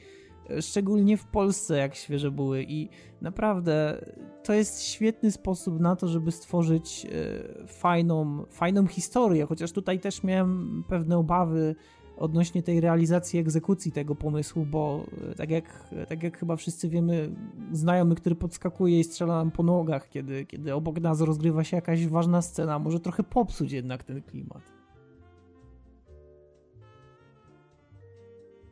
szczególnie 0.60 1.16
w 1.16 1.24
Polsce 1.24 1.76
jak 1.76 1.94
świeże 1.94 2.30
buły 2.30 2.64
i 2.68 2.88
naprawdę 3.20 4.04
to 4.42 4.52
jest 4.52 4.82
świetny 4.82 5.30
sposób 5.30 5.80
na 5.80 5.96
to, 5.96 6.08
żeby 6.08 6.32
stworzyć 6.32 7.06
e, 7.06 7.66
fajną, 7.66 8.44
fajną 8.50 8.86
historię, 8.86 9.46
chociaż 9.46 9.72
tutaj 9.72 9.98
też 9.98 10.22
miałem 10.22 10.84
pewne 10.88 11.18
obawy 11.18 11.74
odnośnie 12.20 12.62
tej 12.62 12.80
realizacji 12.80 13.38
egzekucji 13.38 13.92
tego 13.92 14.14
pomysłu, 14.14 14.66
bo 14.66 15.06
e, 15.30 15.34
tak 15.34 15.50
jak, 15.50 15.88
tak 16.08 16.22
jak 16.22 16.38
chyba 16.38 16.56
wszyscy 16.56 16.88
wiemy, 16.88 17.30
znajomy, 17.72 18.14
który 18.14 18.34
podskakuje 18.34 19.00
i 19.00 19.04
strzela 19.04 19.36
nam 19.36 19.50
po 19.50 19.62
nogach, 19.62 20.08
kiedy, 20.08 20.46
kiedy 20.46 20.74
obok 20.74 21.00
nas 21.00 21.20
rozgrywa 21.20 21.64
się 21.64 21.76
jakaś 21.76 22.06
ważna 22.06 22.42
scena, 22.42 22.78
może 22.78 23.00
trochę 23.00 23.22
popsuć 23.22 23.72
jednak 23.72 24.04
ten 24.04 24.22
klimat. 24.22 24.62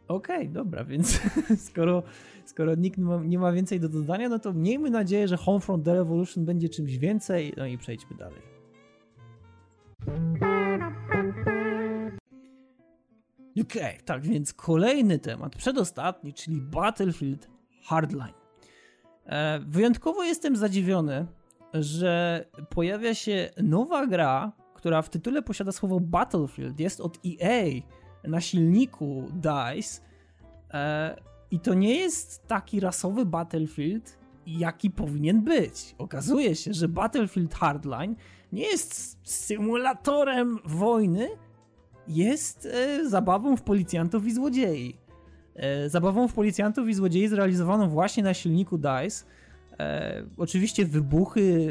Okej, 0.08 0.36
okay, 0.36 0.48
dobra, 0.48 0.84
więc 0.84 1.20
skoro, 1.70 2.02
skoro 2.44 2.74
nikt 2.74 2.98
ma, 2.98 3.16
nie 3.24 3.38
ma, 3.38 3.52
więcej 3.52 3.80
do 3.80 3.88
dodania, 3.88 4.28
no 4.28 4.38
to 4.38 4.52
miejmy 4.52 4.90
nadzieję, 4.90 5.28
że 5.28 5.36
Homefront 5.36 5.84
The 5.84 5.94
Revolution 5.94 6.44
będzie 6.44 6.68
czymś 6.68 6.98
więcej, 6.98 7.52
no 7.56 7.66
i 7.66 7.78
przejdźmy 7.78 8.16
dalej. 8.16 8.42
Okej, 13.62 13.82
okay, 13.82 14.02
tak 14.04 14.22
więc 14.22 14.52
kolejny 14.52 15.18
temat, 15.18 15.56
przedostatni, 15.56 16.34
czyli 16.34 16.60
Battlefield 16.60 17.48
Hardline. 17.84 18.34
E, 19.26 19.60
wyjątkowo 19.60 20.22
jestem 20.22 20.56
zadziwiony, 20.56 21.26
że 21.74 22.44
pojawia 22.70 23.14
się 23.14 23.50
nowa 23.62 24.06
gra, 24.06 24.52
która 24.74 25.02
w 25.02 25.10
tytule 25.10 25.42
posiada 25.42 25.72
słowo 25.72 26.00
Battlefield, 26.00 26.80
jest 26.80 27.00
od 27.00 27.18
EA, 27.26 27.64
na 28.24 28.40
silniku 28.40 29.28
DICE 29.32 30.02
e, 30.70 31.16
i 31.50 31.60
to 31.60 31.74
nie 31.74 31.94
jest 31.94 32.46
taki 32.46 32.80
rasowy 32.80 33.26
Battlefield, 33.26 34.18
jaki 34.46 34.90
powinien 34.90 35.42
być. 35.42 35.94
Okazuje 35.98 36.56
się, 36.56 36.72
że 36.72 36.88
Battlefield 36.88 37.54
Hardline 37.54 38.16
nie 38.52 38.62
jest 38.62 39.18
symulatorem 39.22 40.58
wojny, 40.64 41.28
jest 42.08 42.68
e, 42.72 43.08
zabawą 43.08 43.56
w 43.56 43.62
policjantów 43.62 44.26
i 44.26 44.32
złodziei. 44.32 44.96
E, 45.54 45.88
zabawą 45.88 46.28
w 46.28 46.34
policjantów 46.34 46.88
i 46.88 46.94
złodziei 46.94 47.28
zrealizowaną 47.28 47.88
właśnie 47.88 48.22
na 48.22 48.34
silniku 48.34 48.78
DICE. 48.78 49.24
E, 49.78 50.22
oczywiście 50.36 50.84
wybuchy, 50.84 51.68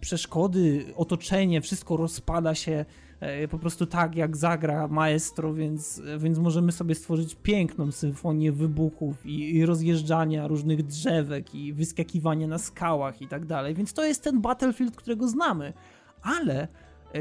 przeszkody, 0.00 0.84
otoczenie, 0.96 1.60
wszystko 1.60 1.96
rozpada 1.96 2.54
się 2.54 2.84
po 3.50 3.58
prostu 3.58 3.86
tak 3.86 4.16
jak 4.16 4.36
zagra 4.36 4.88
maestro, 4.88 5.54
więc, 5.54 6.02
więc 6.18 6.38
możemy 6.38 6.72
sobie 6.72 6.94
stworzyć 6.94 7.36
piękną 7.42 7.92
symfonię 7.92 8.52
wybuchów 8.52 9.26
i, 9.26 9.56
i 9.56 9.66
rozjeżdżania 9.66 10.46
różnych 10.46 10.82
drzewek 10.82 11.54
i 11.54 11.72
wyskakiwania 11.72 12.46
na 12.46 12.58
skałach 12.58 13.22
i 13.22 13.28
tak 13.28 13.46
dalej. 13.46 13.74
Więc 13.74 13.92
to 13.92 14.04
jest 14.04 14.22
ten 14.22 14.40
Battlefield, 14.40 14.96
którego 14.96 15.28
znamy. 15.28 15.72
Ale 16.22 16.68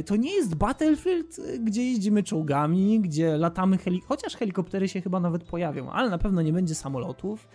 to 0.05 0.15
nie 0.15 0.35
jest 0.35 0.55
Battlefield, 0.55 1.39
e, 1.39 1.59
gdzie 1.59 1.83
jeździmy 1.83 2.23
czołgami, 2.23 2.99
gdzie 2.99 3.37
latamy 3.37 3.77
helikopterami, 3.77 4.01
chociaż 4.07 4.35
helikoptery 4.35 4.87
się 4.87 5.01
chyba 5.01 5.19
nawet 5.19 5.43
pojawią, 5.43 5.91
ale 5.91 6.09
na 6.09 6.17
pewno 6.17 6.41
nie 6.41 6.53
będzie 6.53 6.75
samolotów, 6.75 7.47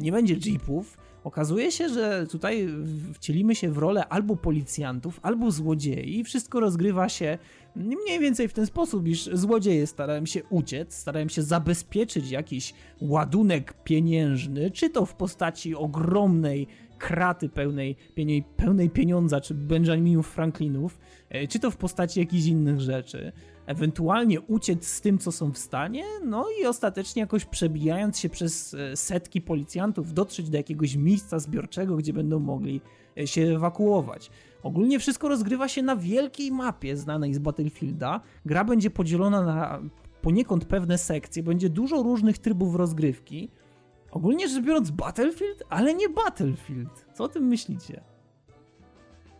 nie 0.00 0.12
będzie 0.12 0.36
jeepów. 0.50 0.98
Okazuje 1.24 1.72
się, 1.72 1.88
że 1.88 2.26
tutaj 2.26 2.68
wcielimy 3.12 3.54
się 3.54 3.70
w 3.72 3.78
rolę 3.78 4.08
albo 4.08 4.36
policjantów, 4.36 5.20
albo 5.22 5.50
złodziei 5.50 6.24
wszystko 6.24 6.60
rozgrywa 6.60 7.08
się 7.08 7.38
Mniej 7.76 8.20
więcej 8.20 8.48
w 8.48 8.52
ten 8.52 8.66
sposób, 8.66 9.08
iż 9.08 9.30
złodzieje 9.32 9.86
starają 9.86 10.26
się 10.26 10.42
uciec, 10.50 10.94
starają 10.94 11.28
się 11.28 11.42
zabezpieczyć 11.42 12.30
jakiś 12.30 12.74
ładunek 13.00 13.74
pieniężny, 13.84 14.70
czy 14.70 14.90
to 14.90 15.06
w 15.06 15.14
postaci 15.14 15.74
ogromnej 15.74 16.66
kraty 16.98 17.48
pełnej, 17.48 17.96
pełnej 18.56 18.90
pieniądza, 18.90 19.40
czy 19.40 19.54
Benjaminów 19.54 20.28
Franklinów, 20.28 20.98
e, 20.98 21.13
czy 21.48 21.58
to 21.58 21.70
w 21.70 21.76
postaci 21.76 22.20
jakichś 22.20 22.46
innych 22.46 22.80
rzeczy. 22.80 23.32
Ewentualnie 23.66 24.40
uciec 24.40 24.86
z 24.86 25.00
tym, 25.00 25.18
co 25.18 25.32
są 25.32 25.52
w 25.52 25.58
stanie, 25.58 26.04
no 26.24 26.46
i 26.60 26.66
ostatecznie 26.66 27.20
jakoś 27.20 27.44
przebijając 27.44 28.18
się 28.18 28.28
przez 28.28 28.74
e, 28.74 28.96
setki 28.96 29.40
policjantów, 29.40 30.12
dotrzeć 30.12 30.50
do 30.50 30.56
jakiegoś 30.56 30.96
miejsca 30.96 31.38
zbiorczego, 31.38 31.96
gdzie 31.96 32.12
będą 32.12 32.40
mogli 32.40 32.80
e, 33.18 33.26
się 33.26 33.42
ewakuować. 33.42 34.30
Ogólnie 34.62 34.98
wszystko 34.98 35.28
rozgrywa 35.28 35.68
się 35.68 35.82
na 35.82 35.96
wielkiej 35.96 36.52
mapie 36.52 36.96
znanej 36.96 37.34
z 37.34 37.38
Battlefielda. 37.38 38.20
Gra 38.46 38.64
będzie 38.64 38.90
podzielona 38.90 39.42
na 39.42 39.80
poniekąd 40.22 40.64
pewne 40.64 40.98
sekcje, 40.98 41.42
będzie 41.42 41.70
dużo 41.70 42.02
różnych 42.02 42.38
trybów 42.38 42.74
rozgrywki. 42.74 43.50
Ogólnie 44.10 44.48
rzecz 44.48 44.64
biorąc 44.64 44.90
Battlefield, 44.90 45.62
ale 45.68 45.94
nie 45.94 46.08
Battlefield. 46.08 47.06
Co 47.14 47.24
o 47.24 47.28
tym 47.28 47.44
myślicie? 47.44 48.13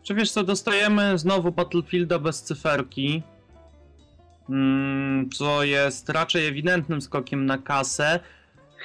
Czy 0.04 0.14
wiesz 0.14 0.30
co, 0.30 0.44
dostajemy 0.44 1.18
znowu 1.18 1.52
Battlefielda 1.52 2.18
bez 2.18 2.42
cyferki, 2.42 3.22
mm, 4.50 5.30
co 5.30 5.64
jest 5.64 6.08
raczej 6.08 6.46
ewidentnym 6.46 7.02
skokiem 7.02 7.46
na 7.46 7.58
kasę, 7.58 8.20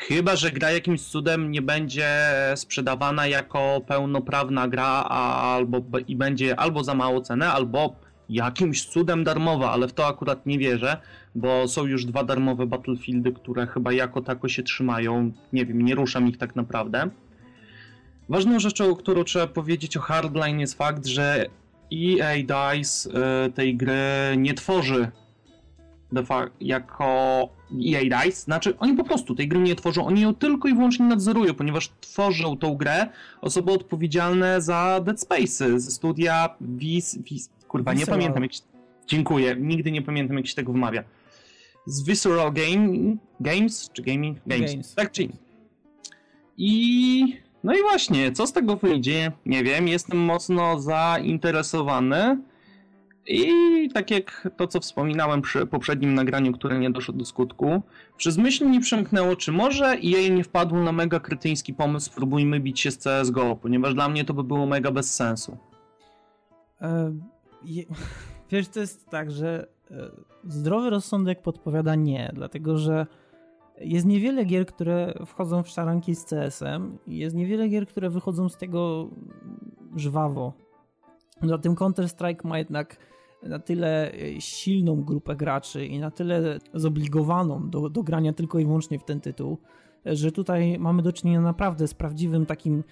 Chyba, 0.07 0.35
że 0.35 0.51
gra 0.51 0.71
jakimś 0.71 1.01
cudem 1.01 1.51
nie 1.51 1.61
będzie 1.61 2.09
sprzedawana 2.55 3.27
jako 3.27 3.81
pełnoprawna 3.87 4.67
gra, 4.67 5.03
albo 5.03 5.81
i 6.07 6.15
będzie 6.15 6.59
albo 6.59 6.83
za 6.83 6.93
mało 6.93 7.21
cenę, 7.21 7.51
albo 7.51 7.95
jakimś 8.29 8.85
cudem 8.85 9.23
darmowa, 9.23 9.71
ale 9.71 9.87
w 9.87 9.93
to 9.93 10.07
akurat 10.07 10.45
nie 10.45 10.59
wierzę, 10.59 10.97
bo 11.35 11.67
są 11.67 11.85
już 11.85 12.05
dwa 12.05 12.23
darmowe 12.23 12.65
Battlefieldy, 12.65 13.31
które 13.31 13.67
chyba 13.67 13.93
jako 13.93 14.21
tako 14.21 14.49
się 14.49 14.63
trzymają. 14.63 15.31
Nie 15.53 15.65
wiem, 15.65 15.81
nie 15.81 15.95
ruszam 15.95 16.27
ich 16.27 16.37
tak 16.37 16.55
naprawdę. 16.55 17.09
Ważną 18.29 18.59
rzeczą, 18.59 18.95
którą 18.95 19.23
trzeba 19.23 19.47
powiedzieć 19.47 19.97
o 19.97 19.99
Hardline 19.99 20.59
jest 20.59 20.73
fakt, 20.73 21.05
że 21.05 21.45
EA 21.93 22.35
DICE 22.35 23.09
y, 23.47 23.51
tej 23.51 23.77
gry 23.77 23.93
nie 24.37 24.53
tworzy 24.53 25.11
de 26.11 26.25
facto 26.25 26.55
jako 26.61 27.49
EA 27.93 28.23
DICE, 28.23 28.41
znaczy 28.41 28.77
oni 28.77 28.93
po 28.93 29.03
prostu 29.03 29.35
tej 29.35 29.47
gry 29.47 29.59
nie 29.59 29.75
tworzą, 29.75 30.05
oni 30.05 30.21
ją 30.21 30.35
tylko 30.35 30.67
i 30.67 30.73
wyłącznie 30.73 31.05
nadzorują, 31.05 31.53
ponieważ 31.53 31.91
tworzą 32.01 32.57
tą 32.57 32.75
grę 32.75 33.07
osoby 33.41 33.71
odpowiedzialne 33.71 34.61
za 34.61 35.01
Dead 35.03 35.21
Space 35.21 35.79
ze 35.79 35.91
studia 35.91 36.55
Vis, 36.61 37.17
Vis 37.17 37.49
kurwa, 37.67 37.93
nie 37.93 38.05
pamiętam 38.05 38.43
jak 38.43 38.53
się, 38.53 38.61
dziękuję, 39.07 39.55
nigdy 39.59 39.91
nie 39.91 40.01
pamiętam 40.01 40.37
jak 40.37 40.47
się 40.47 40.55
tego 40.55 40.71
wymawia. 40.73 41.03
Z 41.85 42.03
Visceral 42.03 42.53
Game, 42.53 43.15
Games, 43.39 43.89
czy 43.93 44.01
Gaming? 44.01 44.37
Games. 44.47 44.71
Games. 44.71 44.95
Tak 44.95 45.11
czy 45.11 45.27
I 46.57 47.48
no 47.63 47.73
i 47.73 47.81
właśnie, 47.81 48.31
co 48.31 48.47
z 48.47 48.53
tego 48.53 48.75
wyjdzie? 48.75 49.31
Nie 49.45 49.63
wiem, 49.63 49.87
jestem 49.87 50.17
mocno 50.17 50.79
zainteresowany. 50.79 52.37
I 53.27 53.49
tak 53.93 54.11
jak 54.11 54.47
to, 54.57 54.67
co 54.67 54.79
wspominałem 54.79 55.41
przy 55.41 55.65
poprzednim 55.65 56.13
nagraniu, 56.13 56.53
które 56.53 56.79
nie 56.79 56.89
doszło 56.89 57.13
do 57.13 57.25
skutku, 57.25 57.81
przez 58.17 58.37
myśl 58.37 58.65
mi 58.65 58.79
przemknęło, 58.79 59.35
czy 59.35 59.51
może 59.51 59.97
jej 59.97 60.31
nie 60.31 60.43
wpadł 60.43 60.75
na 60.75 60.91
mega 60.91 61.19
krytyński 61.19 61.73
pomysł, 61.73 62.05
spróbujmy 62.05 62.59
bić 62.59 62.79
się 62.79 62.91
z 62.91 62.97
CSGO, 62.97 63.55
ponieważ 63.55 63.93
dla 63.93 64.09
mnie 64.09 64.25
to 64.25 64.33
by 64.33 64.43
było 64.43 64.65
mega 64.65 64.91
bez 64.91 65.15
sensu. 65.15 65.57
E, 66.81 67.13
wiesz, 68.51 68.67
to 68.67 68.79
jest 68.79 69.09
tak, 69.09 69.31
że 69.31 69.67
e, 69.91 69.95
zdrowy 70.43 70.89
rozsądek 70.89 71.41
podpowiada 71.41 71.95
nie, 71.95 72.31
dlatego 72.33 72.77
że 72.77 73.07
jest 73.81 74.05
niewiele 74.05 74.45
gier, 74.45 74.65
które 74.65 75.13
wchodzą 75.25 75.63
w 75.63 75.69
szaranki 75.69 76.15
z 76.15 76.25
CS-em, 76.25 76.97
jest 77.07 77.35
niewiele 77.35 77.69
gier, 77.69 77.87
które 77.87 78.09
wychodzą 78.09 78.49
z 78.49 78.57
tego 78.57 79.09
żwawo. 79.95 80.53
Zatem 81.43 81.75
Counter-Strike 81.75 82.47
ma 82.47 82.57
jednak 82.57 82.97
na 83.43 83.59
tyle 83.59 84.13
e, 84.13 84.41
silną 84.41 85.03
grupę 85.03 85.35
graczy 85.35 85.85
i 85.85 85.99
na 85.99 86.11
tyle 86.11 86.59
zobligowaną 86.73 87.69
do, 87.69 87.89
do 87.89 88.03
grania 88.03 88.33
tylko 88.33 88.59
i 88.59 88.65
wyłącznie 88.65 88.99
w 88.99 89.03
ten 89.03 89.21
tytuł, 89.21 89.57
że 90.05 90.31
tutaj 90.31 90.79
mamy 90.79 91.01
do 91.01 91.13
czynienia 91.13 91.41
naprawdę 91.41 91.87
z 91.87 91.93
prawdziwym 91.93 92.45
takim 92.45 92.77
e, 92.77 92.83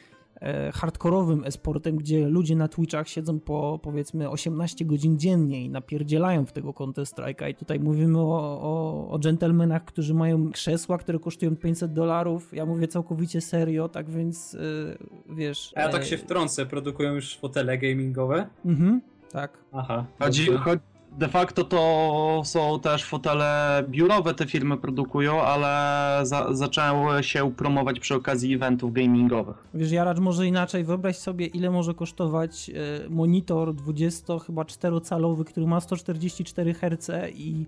hardkorowym 0.74 1.44
esportem, 1.46 1.96
gdzie 1.96 2.28
ludzie 2.28 2.56
na 2.56 2.68
Twitchach 2.68 3.08
siedzą 3.08 3.40
po 3.40 3.80
powiedzmy 3.84 4.30
18 4.30 4.86
godzin 4.86 5.20
dziennie 5.20 5.66
i 5.66 5.70
napierdzielają 5.70 6.46
w 6.46 6.52
tego 6.52 6.74
Counter 6.74 7.06
Strike'a 7.06 7.50
i 7.50 7.56
tutaj 7.56 7.80
mówimy 7.80 8.20
o, 8.20 8.62
o, 8.62 9.10
o 9.10 9.20
dżentelmenach, 9.20 9.86
którzy 9.86 10.14
mają 10.14 10.52
krzesła, 10.52 10.98
które 10.98 11.20
kosztują 11.20 11.56
500 11.56 11.94
dolarów, 11.94 12.54
ja 12.54 12.66
mówię 12.66 12.88
całkowicie 12.88 13.42
serio, 13.42 13.90
tak 13.90 14.10
więc 14.10 14.56
e, 14.56 15.36
wiesz... 15.36 15.74
A 15.76 15.82
ja 15.82 15.90
tak 15.90 16.06
się 16.06 16.18
wtrącę, 16.18 16.66
produkują 16.66 17.14
już 17.14 17.38
fotele 17.38 17.78
gamingowe? 17.78 18.48
Mhm, 18.66 19.02
tak. 19.32 19.58
Aha. 19.72 20.06
Chodzi, 20.20 20.52
chodzi, 20.52 20.82
de 21.18 21.28
facto 21.28 21.64
to 21.64 22.42
są 22.46 22.80
też 22.80 23.04
fotele 23.04 23.84
biurowe, 23.90 24.34
te 24.34 24.46
firmy 24.46 24.78
produkują, 24.78 25.42
ale 25.42 26.26
za, 26.26 26.54
zaczęły 26.54 27.24
się 27.24 27.52
promować 27.52 28.00
przy 28.00 28.16
okazji 28.16 28.54
eventów 28.54 28.94
gamingowych. 28.94 29.68
Wiesz, 29.74 29.92
Jaracz, 29.92 30.20
może 30.20 30.48
inaczej, 30.48 30.84
wyobraź 30.84 31.18
sobie, 31.18 31.46
ile 31.46 31.72
może 31.72 31.94
kosztować 31.94 32.70
e, 32.70 33.10
monitor 33.10 33.74
20 33.74 34.40
chyba 34.40 34.64
4-calowy, 34.64 35.44
który 35.44 35.68
ma 35.68 35.80
144 35.80 36.74
Hz 36.74 37.12
i 37.34 37.66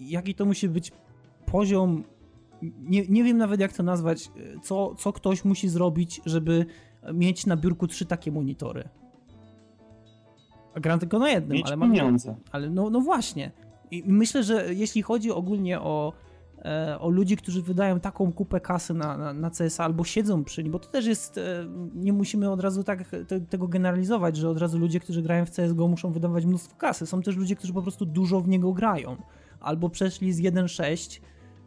jaki 0.00 0.34
to 0.34 0.44
musi 0.44 0.68
być 0.68 0.92
poziom, 1.46 2.04
nie, 2.62 3.06
nie 3.08 3.24
wiem 3.24 3.38
nawet 3.38 3.60
jak 3.60 3.72
to 3.72 3.82
nazwać, 3.82 4.26
e, 4.26 4.60
co, 4.62 4.94
co 4.94 5.12
ktoś 5.12 5.44
musi 5.44 5.68
zrobić, 5.68 6.20
żeby 6.26 6.66
mieć 7.14 7.46
na 7.46 7.56
biurku 7.56 7.86
trzy 7.86 8.06
takie 8.06 8.32
monitory. 8.32 8.88
Gram 10.74 10.98
tylko 10.98 11.18
na 11.18 11.30
jednym, 11.30 11.56
Mieć 11.56 11.66
ale 11.66 11.76
mam 11.76 11.92
pieniądze. 11.92 12.34
Ale 12.52 12.70
no, 12.70 12.90
no 12.90 13.00
właśnie. 13.00 13.50
I 13.90 14.02
myślę, 14.06 14.42
że 14.42 14.74
jeśli 14.74 15.02
chodzi 15.02 15.30
ogólnie 15.30 15.80
o, 15.80 16.12
e, 16.64 16.96
o 17.00 17.08
ludzi, 17.08 17.36
którzy 17.36 17.62
wydają 17.62 18.00
taką 18.00 18.32
kupę 18.32 18.60
kasy 18.60 18.94
na, 18.94 19.16
na, 19.16 19.32
na 19.32 19.50
CSA 19.50 19.84
albo 19.84 20.04
siedzą 20.04 20.44
przy 20.44 20.62
nim, 20.62 20.72
bo 20.72 20.78
to 20.78 20.88
też 20.88 21.06
jest, 21.06 21.38
e, 21.38 21.66
nie 21.94 22.12
musimy 22.12 22.50
od 22.50 22.60
razu 22.60 22.84
tak 22.84 23.08
te, 23.28 23.40
tego 23.40 23.68
generalizować, 23.68 24.36
że 24.36 24.50
od 24.50 24.58
razu 24.58 24.78
ludzie, 24.78 25.00
którzy 25.00 25.22
grają 25.22 25.46
w 25.46 25.50
CSGO 25.50 25.88
muszą 25.88 26.12
wydawać 26.12 26.44
mnóstwo 26.44 26.76
kasy. 26.76 27.06
Są 27.06 27.22
też 27.22 27.36
ludzie, 27.36 27.56
którzy 27.56 27.72
po 27.72 27.82
prostu 27.82 28.06
dużo 28.06 28.40
w 28.40 28.48
niego 28.48 28.72
grają. 28.72 29.16
Albo 29.60 29.88
przeszli 29.88 30.32
z 30.32 30.40
1.6 30.40 31.20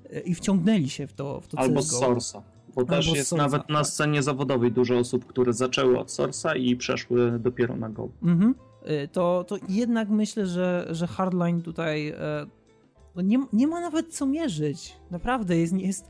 e, 0.10 0.20
i 0.20 0.36
wciągnęli 0.36 0.90
się 0.90 1.08
w 1.08 1.14
to, 1.14 1.42
w 1.42 1.48
to 1.48 1.60
Albo 1.60 1.80
CSGO. 1.80 1.98
z 1.98 2.02
Source'a. 2.02 2.42
Bo 2.76 2.86
też 2.86 3.08
jest 3.08 3.32
Source'a, 3.32 3.38
nawet 3.38 3.70
na 3.70 3.80
tak. 3.80 3.88
scenie 3.88 4.24
zawodowej 4.24 4.72
dużo 4.72 4.98
osób, 4.98 5.26
które 5.26 5.54
zaczęły 5.54 6.00
od 6.00 6.08
Source'a 6.08 6.58
i 6.60 6.76
przeszły 6.76 7.40
dopiero 7.40 7.76
na 7.76 7.90
Go. 7.90 8.10
Mhm. 8.24 8.56
Y, 8.90 9.08
to, 9.08 9.46
to 9.48 9.58
jednak 9.70 10.10
myślę, 10.10 10.48
że, 10.48 10.88
że 10.90 11.08
Hardline 11.08 11.62
tutaj 11.62 12.08
e, 12.10 12.46
no 13.16 13.22
nie, 13.22 13.40
nie 13.54 13.68
ma 13.68 13.82
nawet 13.82 14.14
co 14.14 14.26
mierzyć. 14.26 14.96
Naprawdę 15.12 15.58
jest. 15.58 15.74
jest 15.74 16.06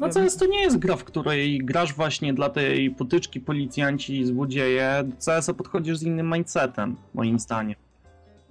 no 0.00 0.08
CS 0.08 0.36
to 0.36 0.46
nie 0.46 0.60
jest 0.60 0.78
gra, 0.78 0.96
w 0.96 1.04
której 1.04 1.58
grasz 1.58 1.94
właśnie 1.94 2.34
dla 2.34 2.48
tej 2.48 2.90
potyczki 2.90 3.40
policjanci 3.40 4.18
i 4.18 4.24
złodzieje. 4.24 5.04
CS 5.26 5.50
podchodzisz 5.56 5.96
z 5.96 6.02
innym 6.02 6.32
mindsetem, 6.32 6.96
moim 7.14 7.38
zdaniem. 7.38 7.76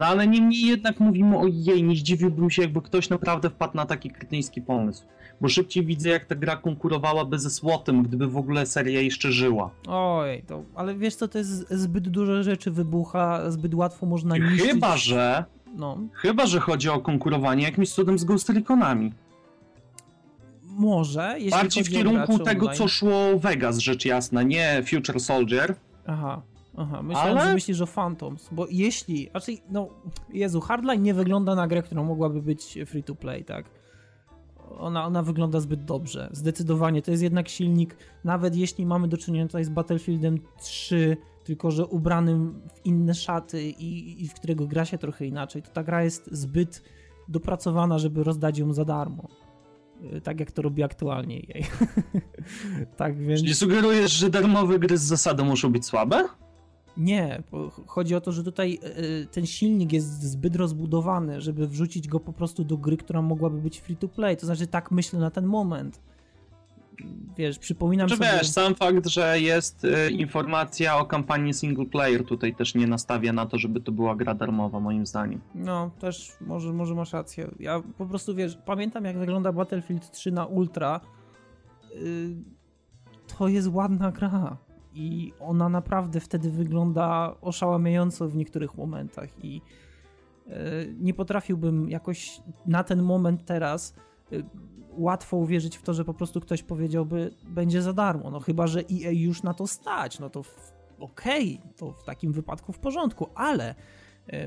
No 0.01 0.07
ale 0.07 0.27
niemniej 0.27 0.61
jednak 0.61 0.99
mówimy 0.99 1.37
o 1.37 1.47
jej, 1.47 1.83
nie 1.83 1.95
zdziwiłbym 1.95 2.49
się, 2.49 2.61
jakby 2.61 2.81
ktoś 2.81 3.09
naprawdę 3.09 3.49
wpadł 3.49 3.77
na 3.77 3.85
taki 3.85 4.09
krytyjski 4.09 4.61
pomysł. 4.61 5.03
Bo 5.41 5.49
szybciej 5.49 5.85
widzę, 5.85 6.09
jak 6.09 6.25
ta 6.25 6.35
gra 6.35 6.55
konkurowałaby 6.55 7.39
ze 7.39 7.49
Słotem, 7.49 8.03
gdyby 8.03 8.27
w 8.27 8.37
ogóle 8.37 8.65
seria 8.65 9.01
jeszcze 9.01 9.31
żyła. 9.31 9.69
Oj, 9.87 10.43
to, 10.47 10.63
ale 10.75 10.95
wiesz 10.95 11.15
co, 11.15 11.27
to 11.27 11.37
jest 11.37 11.69
zbyt 11.69 12.09
dużo 12.09 12.43
rzeczy 12.43 12.71
wybucha, 12.71 13.51
zbyt 13.51 13.75
łatwo 13.75 14.05
można 14.05 14.37
niszczyć. 14.37 14.71
Chyba, 14.71 14.97
że... 14.97 15.45
No. 15.75 15.97
Chyba, 16.13 16.45
że 16.45 16.59
chodzi 16.59 16.89
o 16.89 16.99
konkurowanie 16.99 17.63
jakimś 17.63 17.89
cudem 17.89 18.19
z 18.19 18.23
Ghost 18.23 18.49
Reconami. 18.49 19.13
Może, 20.63 21.33
jeśli 21.33 21.51
Bardziej 21.51 21.83
w 21.83 21.89
kierunku 21.89 22.39
tego, 22.39 22.65
online. 22.65 22.77
co 22.77 22.87
szło 22.87 23.39
Vegas, 23.39 23.77
rzecz 23.77 24.05
jasna, 24.05 24.43
nie 24.43 24.83
Future 24.89 25.19
Soldier. 25.19 25.75
Aha. 26.07 26.41
Aha, 26.81 27.03
myślałem, 27.03 27.37
Ale... 27.37 27.47
że 27.47 27.53
myślisz 27.53 27.81
o 27.81 27.87
Phantoms, 27.87 28.49
bo 28.51 28.67
jeśli, 28.69 29.29
znaczy, 29.31 29.51
no, 29.69 29.89
Jezu, 30.33 30.61
Hardline 30.61 31.03
nie 31.03 31.13
wygląda 31.13 31.55
na 31.55 31.67
grę, 31.67 31.81
która 31.81 32.03
mogłaby 32.03 32.41
być 32.41 32.79
free 32.85 33.03
to 33.03 33.15
play, 33.15 33.45
tak? 33.45 33.65
Ona, 34.79 35.05
ona 35.05 35.23
wygląda 35.23 35.59
zbyt 35.59 35.85
dobrze, 35.85 36.29
zdecydowanie. 36.31 37.01
To 37.01 37.11
jest 37.11 37.23
jednak 37.23 37.49
silnik, 37.49 37.97
nawet 38.23 38.55
jeśli 38.55 38.85
mamy 38.85 39.07
do 39.07 39.17
czynienia 39.17 39.47
tutaj 39.47 39.63
z 39.63 39.69
Battlefieldem 39.69 40.37
3, 40.59 41.17
tylko 41.43 41.71
że 41.71 41.85
ubranym 41.85 42.61
w 42.73 42.85
inne 42.85 43.13
szaty 43.13 43.63
i, 43.63 44.23
i 44.23 44.27
w 44.27 44.33
którego 44.33 44.67
gra 44.67 44.85
się 44.85 44.97
trochę 44.97 45.25
inaczej, 45.25 45.61
to 45.61 45.71
ta 45.71 45.83
gra 45.83 46.03
jest 46.03 46.29
zbyt 46.31 46.83
dopracowana, 47.27 47.99
żeby 47.99 48.23
rozdać 48.23 48.57
ją 48.57 48.73
za 48.73 48.85
darmo 48.85 49.27
y, 50.13 50.21
tak 50.21 50.39
jak 50.39 50.51
to 50.51 50.61
robi 50.61 50.83
aktualnie 50.83 51.35
jej. 51.35 51.65
tak 52.97 53.17
więc... 53.17 53.41
Czyli 53.41 53.55
sugerujesz, 53.55 54.11
że 54.11 54.29
darmowe 54.29 54.79
gry 54.79 54.97
z 54.97 55.03
zasady 55.03 55.43
muszą 55.43 55.71
być 55.71 55.85
słabe? 55.85 56.27
Nie, 56.97 57.43
chodzi 57.87 58.15
o 58.15 58.21
to, 58.21 58.31
że 58.31 58.43
tutaj 58.43 58.79
e, 58.83 58.97
e, 58.97 59.25
ten 59.25 59.45
silnik 59.45 59.93
jest 59.93 60.23
zbyt 60.23 60.55
rozbudowany, 60.55 61.41
żeby 61.41 61.67
wrzucić 61.67 62.07
go 62.07 62.19
po 62.19 62.33
prostu 62.33 62.63
do 62.63 62.77
gry, 62.77 62.97
która 62.97 63.21
mogłaby 63.21 63.57
być 63.57 63.79
free 63.79 63.95
to 63.95 64.07
play. 64.07 64.37
To 64.37 64.45
znaczy, 64.45 64.67
tak 64.67 64.91
myślę 64.91 65.19
na 65.19 65.31
ten 65.31 65.45
moment. 65.45 65.99
Wiesz, 67.37 67.59
przypominam 67.59 68.07
Czy 68.07 68.17
sobie... 68.17 68.29
wiesz, 68.33 68.49
sam 68.49 68.75
fakt, 68.75 69.07
że 69.07 69.39
jest 69.39 69.85
y, 69.85 70.11
informacja 70.11 70.97
o 70.97 71.05
kampanii 71.05 71.53
single 71.53 71.85
player 71.85 72.25
tutaj 72.25 72.55
też 72.55 72.75
nie 72.75 72.87
nastawia 72.87 73.33
na 73.33 73.45
to, 73.45 73.57
żeby 73.57 73.81
to 73.81 73.91
była 73.91 74.15
gra 74.15 74.33
darmowa, 74.33 74.79
moim 74.79 75.05
zdaniem. 75.05 75.41
No, 75.55 75.91
też 75.99 76.31
może, 76.41 76.73
może 76.73 76.95
masz 76.95 77.13
rację. 77.13 77.51
Ja 77.59 77.81
po 77.97 78.05
prostu, 78.05 78.35
wiesz, 78.35 78.57
pamiętam 78.65 79.05
jak 79.05 79.17
wygląda 79.17 79.51
Battlefield 79.51 80.11
3 80.11 80.31
na 80.31 80.45
Ultra. 80.45 81.01
Y, 81.95 82.35
to 83.37 83.47
jest 83.47 83.67
ładna 83.67 84.11
gra 84.11 84.57
i 84.93 85.33
ona 85.39 85.69
naprawdę 85.69 86.19
wtedy 86.19 86.51
wygląda 86.51 87.35
oszałamiająco 87.41 88.27
w 88.27 88.35
niektórych 88.35 88.77
momentach 88.77 89.29
i 89.43 89.61
e, 90.47 90.53
nie 90.99 91.13
potrafiłbym 91.13 91.89
jakoś 91.89 92.41
na 92.65 92.83
ten 92.83 93.01
moment 93.01 93.45
teraz 93.45 93.95
e, 94.31 94.35
łatwo 94.97 95.37
uwierzyć 95.37 95.77
w 95.77 95.81
to, 95.81 95.93
że 95.93 96.05
po 96.05 96.13
prostu 96.13 96.41
ktoś 96.41 96.63
powiedziałby 96.63 97.33
będzie 97.43 97.81
za 97.81 97.93
darmo, 97.93 98.31
no 98.31 98.39
chyba, 98.39 98.67
że 98.67 98.79
EA 98.79 99.11
już 99.11 99.43
na 99.43 99.53
to 99.53 99.67
stać, 99.67 100.19
no 100.19 100.29
to 100.29 100.43
okej, 100.99 101.59
okay, 101.59 101.73
to 101.73 101.91
w 101.91 102.03
takim 102.03 102.31
wypadku 102.31 102.73
w 102.73 102.79
porządku, 102.79 103.27
ale 103.35 103.75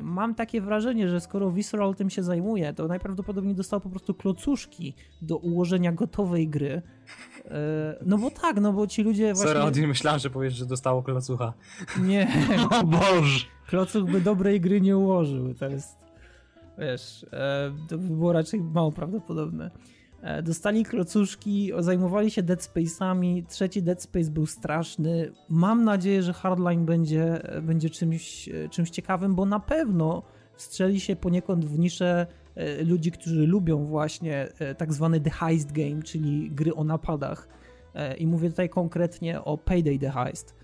mam 0.02 0.34
takie 0.34 0.60
wrażenie, 0.60 1.08
że 1.08 1.20
skoro 1.20 1.50
Visceral 1.50 1.94
tym 1.94 2.10
się 2.10 2.22
zajmuje, 2.22 2.72
to 2.72 2.88
najprawdopodobniej 2.88 3.54
dostał 3.54 3.80
po 3.80 3.88
prostu 3.88 4.14
klocuszki 4.14 4.94
do 5.22 5.36
ułożenia 5.36 5.92
gotowej 5.92 6.48
gry, 6.48 6.82
E, 7.50 7.96
no 8.06 8.18
bo 8.18 8.30
tak, 8.30 8.60
no 8.60 8.72
bo 8.72 8.86
ci 8.86 9.02
ludzie 9.02 9.34
właśnie... 9.34 9.52
Sorry, 9.52 9.86
myślałem, 9.86 10.20
że 10.20 10.30
powiesz, 10.30 10.54
że 10.54 10.66
dostało 10.66 11.02
klocucha. 11.02 11.52
Nie. 12.02 12.28
o 12.80 12.84
Boże! 12.84 13.46
Klocuch 13.66 14.10
by 14.10 14.20
dobrej 14.20 14.60
gry 14.60 14.80
nie 14.80 14.96
ułożył, 14.96 15.54
to 15.54 15.68
jest... 15.68 15.98
Wiesz, 16.78 17.26
e, 17.32 17.72
to 17.88 17.98
by 17.98 18.08
było 18.08 18.32
raczej 18.32 18.60
mało 18.60 18.92
prawdopodobne. 18.92 19.70
E, 20.24 20.42
dostali 20.42 20.84
klocuszki, 20.84 21.72
zajmowali 21.78 22.30
się 22.30 22.42
Dead 22.42 22.60
Space'ami, 22.60 23.46
trzeci 23.48 23.82
Dead 23.82 24.02
Space 24.02 24.30
był 24.30 24.46
straszny. 24.46 25.32
Mam 25.48 25.84
nadzieję, 25.84 26.22
że 26.22 26.32
Hardline 26.32 26.86
będzie, 26.86 27.42
będzie 27.62 27.90
czymś, 27.90 28.48
czymś 28.70 28.90
ciekawym, 28.90 29.34
bo 29.34 29.46
na 29.46 29.60
pewno 29.60 30.22
strzeli 30.56 31.00
się 31.00 31.16
poniekąd 31.16 31.64
w 31.64 31.78
niszę 31.78 32.26
E, 32.54 32.84
ludzi, 32.84 33.12
którzy 33.12 33.46
lubią 33.46 33.86
właśnie 33.86 34.48
e, 34.58 34.74
tak 34.74 34.92
zwany 34.92 35.20
The 35.20 35.30
Heist 35.30 35.72
Game, 35.72 36.02
czyli 36.02 36.50
gry 36.50 36.74
o 36.74 36.84
napadach. 36.84 37.48
E, 37.94 38.16
I 38.16 38.26
mówię 38.26 38.50
tutaj 38.50 38.68
konkretnie 38.68 39.44
o 39.44 39.58
Payday 39.58 39.98
The 39.98 40.10
Heist 40.10 40.54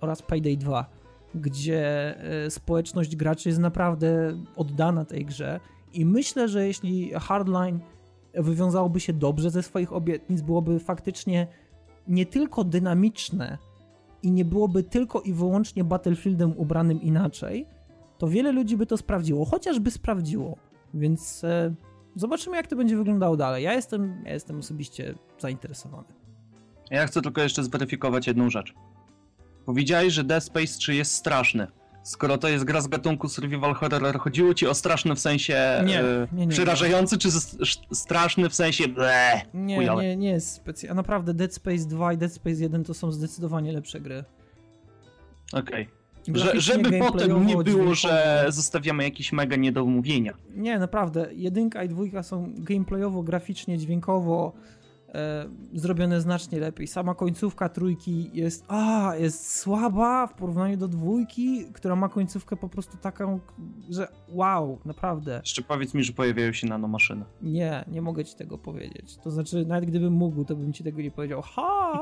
oraz 0.00 0.22
Payday 0.22 0.56
2, 0.56 0.90
gdzie 1.34 2.14
społeczność 2.48 3.16
graczy 3.16 3.48
jest 3.48 3.58
naprawdę 3.58 4.38
oddana 4.56 5.04
tej 5.04 5.24
grze. 5.24 5.60
I 5.92 6.06
myślę, 6.06 6.48
że 6.48 6.66
jeśli 6.66 7.10
Hardline 7.14 7.80
wywiązałoby 8.42 9.00
się 9.00 9.12
dobrze 9.12 9.50
ze 9.50 9.62
swoich 9.62 9.92
obietnic, 9.92 10.40
byłoby 10.40 10.78
faktycznie 10.78 11.46
nie 12.08 12.26
tylko 12.26 12.64
dynamiczne 12.64 13.58
i 14.22 14.30
nie 14.30 14.44
byłoby 14.44 14.82
tylko 14.82 15.20
i 15.20 15.32
wyłącznie 15.32 15.84
Battlefieldem 15.84 16.54
ubranym 16.56 17.02
inaczej, 17.02 17.66
to 18.18 18.28
wiele 18.28 18.52
ludzi 18.52 18.76
by 18.76 18.86
to 18.86 18.96
sprawdziło, 18.96 19.44
chociażby 19.44 19.90
sprawdziło. 19.90 20.56
Więc 20.94 21.44
e, 21.44 21.74
zobaczymy, 22.16 22.56
jak 22.56 22.66
to 22.66 22.76
będzie 22.76 22.96
wyglądało 22.96 23.36
dalej. 23.36 23.64
Ja 23.64 23.74
jestem, 23.74 24.22
ja 24.24 24.32
jestem 24.32 24.58
osobiście 24.58 25.14
zainteresowany. 25.38 26.08
Ja 26.90 27.06
chcę 27.06 27.22
tylko 27.22 27.40
jeszcze 27.40 27.64
zweryfikować 27.64 28.26
jedną 28.26 28.50
rzecz. 28.50 28.74
Powiedziałeś, 29.64 30.12
że 30.12 30.24
Dead 30.24 30.44
Space 30.44 30.78
3 30.78 30.94
jest 30.94 31.12
straszny. 31.12 31.66
Skoro 32.08 32.38
to 32.38 32.48
jest 32.48 32.64
gra 32.64 32.80
z 32.80 32.88
gatunku 32.88 33.28
survival 33.28 33.74
horror, 33.74 34.18
chodziło 34.18 34.54
ci 34.54 34.66
o 34.66 34.74
straszny 34.74 35.14
w 35.14 35.20
sensie 35.20 35.82
nie, 35.86 36.00
e, 36.00 36.28
nie, 36.32 36.46
nie, 36.46 36.52
przerażający, 36.52 37.18
czy 37.18 37.28
straszny 37.92 38.48
w 38.48 38.54
sensie 38.54 38.88
ble, 38.88 39.40
Nie, 39.54 39.76
chujowy. 39.76 40.02
nie, 40.02 40.16
nie 40.16 40.30
jest 40.30 40.52
specjalnie. 40.52 40.96
Naprawdę 40.96 41.34
Dead 41.34 41.54
Space 41.54 41.84
2 41.88 42.12
i 42.12 42.18
Dead 42.18 42.32
Space 42.32 42.56
1 42.62 42.84
to 42.84 42.94
są 42.94 43.12
zdecydowanie 43.12 43.72
lepsze 43.72 44.00
gry. 44.00 44.24
Okej. 45.52 45.88
Okay. 46.28 46.38
Że, 46.38 46.60
żeby 46.60 46.98
potem 46.98 47.46
nie 47.46 47.56
było, 47.56 47.94
że 47.94 48.44
zostawiamy 48.48 49.04
jakieś 49.04 49.32
mega 49.32 49.56
niedomówienia. 49.56 50.34
Nie, 50.54 50.78
naprawdę. 50.78 51.28
Jedynka 51.32 51.84
i 51.84 51.88
dwójka 51.88 52.22
są 52.22 52.52
gameplayowo, 52.56 53.22
graficznie, 53.22 53.78
dźwiękowo 53.78 54.52
e, 55.14 55.48
zrobione 55.72 56.20
znacznie 56.20 56.60
lepiej. 56.60 56.86
Sama 56.86 57.14
końcówka 57.14 57.68
trójki 57.68 58.30
jest, 58.32 58.64
a, 58.68 59.12
jest 59.18 59.56
słaba 59.56 60.26
w 60.26 60.34
porównaniu 60.34 60.76
do 60.76 60.88
dwójki, 60.88 61.64
która 61.72 61.96
ma 61.96 62.08
końcówkę 62.08 62.56
po 62.56 62.68
prostu 62.68 62.96
taką, 62.96 63.40
że 63.90 64.08
wow, 64.28 64.78
naprawdę. 64.84 65.40
Jeszcze 65.44 65.62
powiedz 65.62 65.94
mi, 65.94 66.04
że 66.04 66.12
pojawiają 66.12 66.52
się 66.52 66.66
nanomaszyny. 66.66 67.24
Nie, 67.42 67.84
nie 67.88 68.02
mogę 68.02 68.24
ci 68.24 68.36
tego 68.36 68.58
powiedzieć. 68.58 69.16
To 69.16 69.30
znaczy, 69.30 69.66
nawet 69.66 69.86
gdybym 69.86 70.12
mógł, 70.12 70.44
to 70.44 70.56
bym 70.56 70.72
ci 70.72 70.84
tego 70.84 71.02
nie 71.02 71.10
powiedział. 71.10 71.42
Ha! 71.42 72.00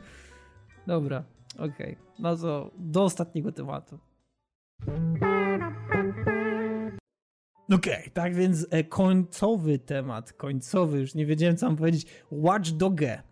Dobra, 0.86 1.24
okej. 1.54 1.66
Okay. 1.68 1.96
No 2.18 2.36
to 2.36 2.70
do 2.78 3.04
ostatniego 3.04 3.52
tematu. 3.52 3.98
Okej, 7.74 7.98
okay, 8.00 8.10
tak 8.10 8.34
więc 8.34 8.66
e, 8.70 8.84
końcowy 8.84 9.78
temat, 9.78 10.32
końcowy, 10.32 11.00
już 11.00 11.14
nie 11.14 11.26
wiedziałem 11.26 11.56
co 11.56 11.66
mam 11.66 11.76
powiedzieć, 11.76 12.06
Watch 12.30 12.70
Doge, 12.70 13.22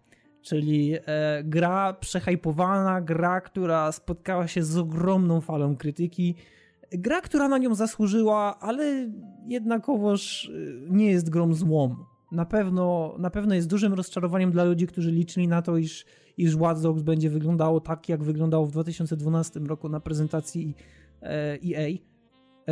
czyli 0.43 0.95
e, 1.07 1.43
gra 1.45 1.93
przehajpowana, 1.93 3.01
gra, 3.01 3.41
która 3.41 3.93
spotkała 3.93 4.49
się 4.49 4.63
z 4.63 4.77
ogromną 4.77 5.41
falą 5.41 5.77
krytyki, 5.77 6.35
gra, 6.93 7.21
która 7.21 7.49
na 7.49 7.59
nią 7.59 7.75
zasłużyła, 7.75 8.59
ale 8.61 9.11
jednakowoż 9.47 10.51
e, 10.55 10.91
nie 10.91 11.11
jest 11.11 11.31
grą 11.31 11.55
złą. 11.55 11.97
Na 12.33 12.45
pewno, 12.45 13.15
na 13.19 13.31
pewno 13.31 13.55
jest 13.55 13.69
dużym 13.69 13.95
rozczarowaniem 13.95 14.51
dla 14.51 14.65
ludzi, 14.65 14.87
którzy 14.87 15.13
liczyli 15.13 15.49
na 15.49 15.63
to, 15.63 15.77
iż, 15.77 16.05
iż 16.37 16.57
Watch 16.57 16.81
Dogs 16.81 17.03
będzie 17.03 17.31
wyglądało 17.31 17.81
tak, 17.81 18.09
jak 18.09 18.23
wyglądało 18.23 18.67
w 18.67 18.71
2012 18.71 19.61
roku 19.61 19.89
na 19.89 20.01
prezentacji 20.01 20.75
EA 21.23 22.08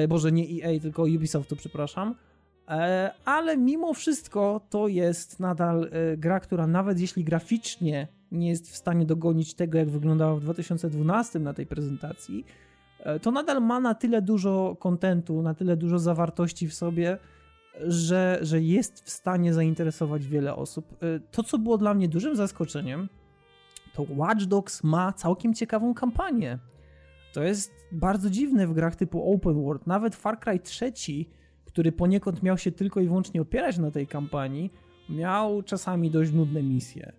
Boże, 0.09 0.32
nie 0.32 0.44
EA, 0.44 0.81
tylko 0.81 1.02
Ubisoftu, 1.02 1.56
przepraszam. 1.56 2.14
E, 2.68 3.10
ale 3.24 3.56
mimo 3.56 3.94
wszystko 3.94 4.60
to 4.70 4.89
jest 4.89 5.40
nadal 5.40 5.85
e, 5.93 6.16
gra, 6.16 6.40
która 6.40 6.66
nawet 6.66 7.01
jeśli 7.01 7.24
graficznie 7.24 8.09
nie 8.32 8.48
jest 8.48 8.70
w 8.70 8.77
stanie 8.77 9.06
dogonić 9.06 9.55
tego, 9.55 9.78
jak 9.78 9.90
wyglądała 9.90 10.36
w 10.36 10.40
2012 10.40 11.39
na 11.39 11.55
tej 11.55 11.66
prezentacji, 11.66 12.44
to 13.23 13.31
nadal 13.31 13.62
ma 13.62 13.81
na 13.81 13.94
tyle 13.94 14.23
dużo 14.23 14.77
kontentu, 14.81 15.43
na 15.43 15.55
tyle 15.55 15.77
dużo 15.77 15.98
zawartości 15.98 16.68
w 16.68 16.74
sobie, 16.74 17.18
że, 17.81 18.39
że 18.43 18.60
jest 18.60 19.05
w 19.05 19.10
stanie 19.10 19.55
zainteresować 19.55 20.27
wiele 20.27 20.55
osób. 20.55 20.97
To, 21.31 21.43
co 21.43 21.59
było 21.59 21.78
dla 21.78 21.94
mnie 21.94 22.09
dużym 22.09 22.36
zaskoczeniem, 22.36 23.09
to 23.94 24.06
Watch 24.16 24.44
Dogs 24.44 24.85
ma 24.85 25.12
całkiem 25.12 25.55
ciekawą 25.55 25.94
kampanię. 25.94 26.59
To 27.37 27.43
jest 27.43 27.73
bardzo 27.93 28.31
dziwne 28.31 28.67
w 28.67 28.73
grach 28.73 28.97
typu 28.97 29.33
open 29.33 29.63
world. 29.63 29.87
Nawet 29.87 30.15
Far 30.15 30.41
Cry 30.41 30.61
3, 30.61 30.93
który 31.65 31.93
poniekąd 31.93 32.43
miał 32.43 32.59
się 32.59 32.73
tylko 32.73 33.01
i 33.01 33.07
wyłącznie 33.07 33.41
opierać 33.41 33.79
na 33.79 33.91
tej 33.91 34.07
kampanii, 34.07 34.73
miał 35.09 35.63
czasami 35.63 36.11
dość 36.11 36.33
nudne 36.33 36.63
misje. 36.63 37.13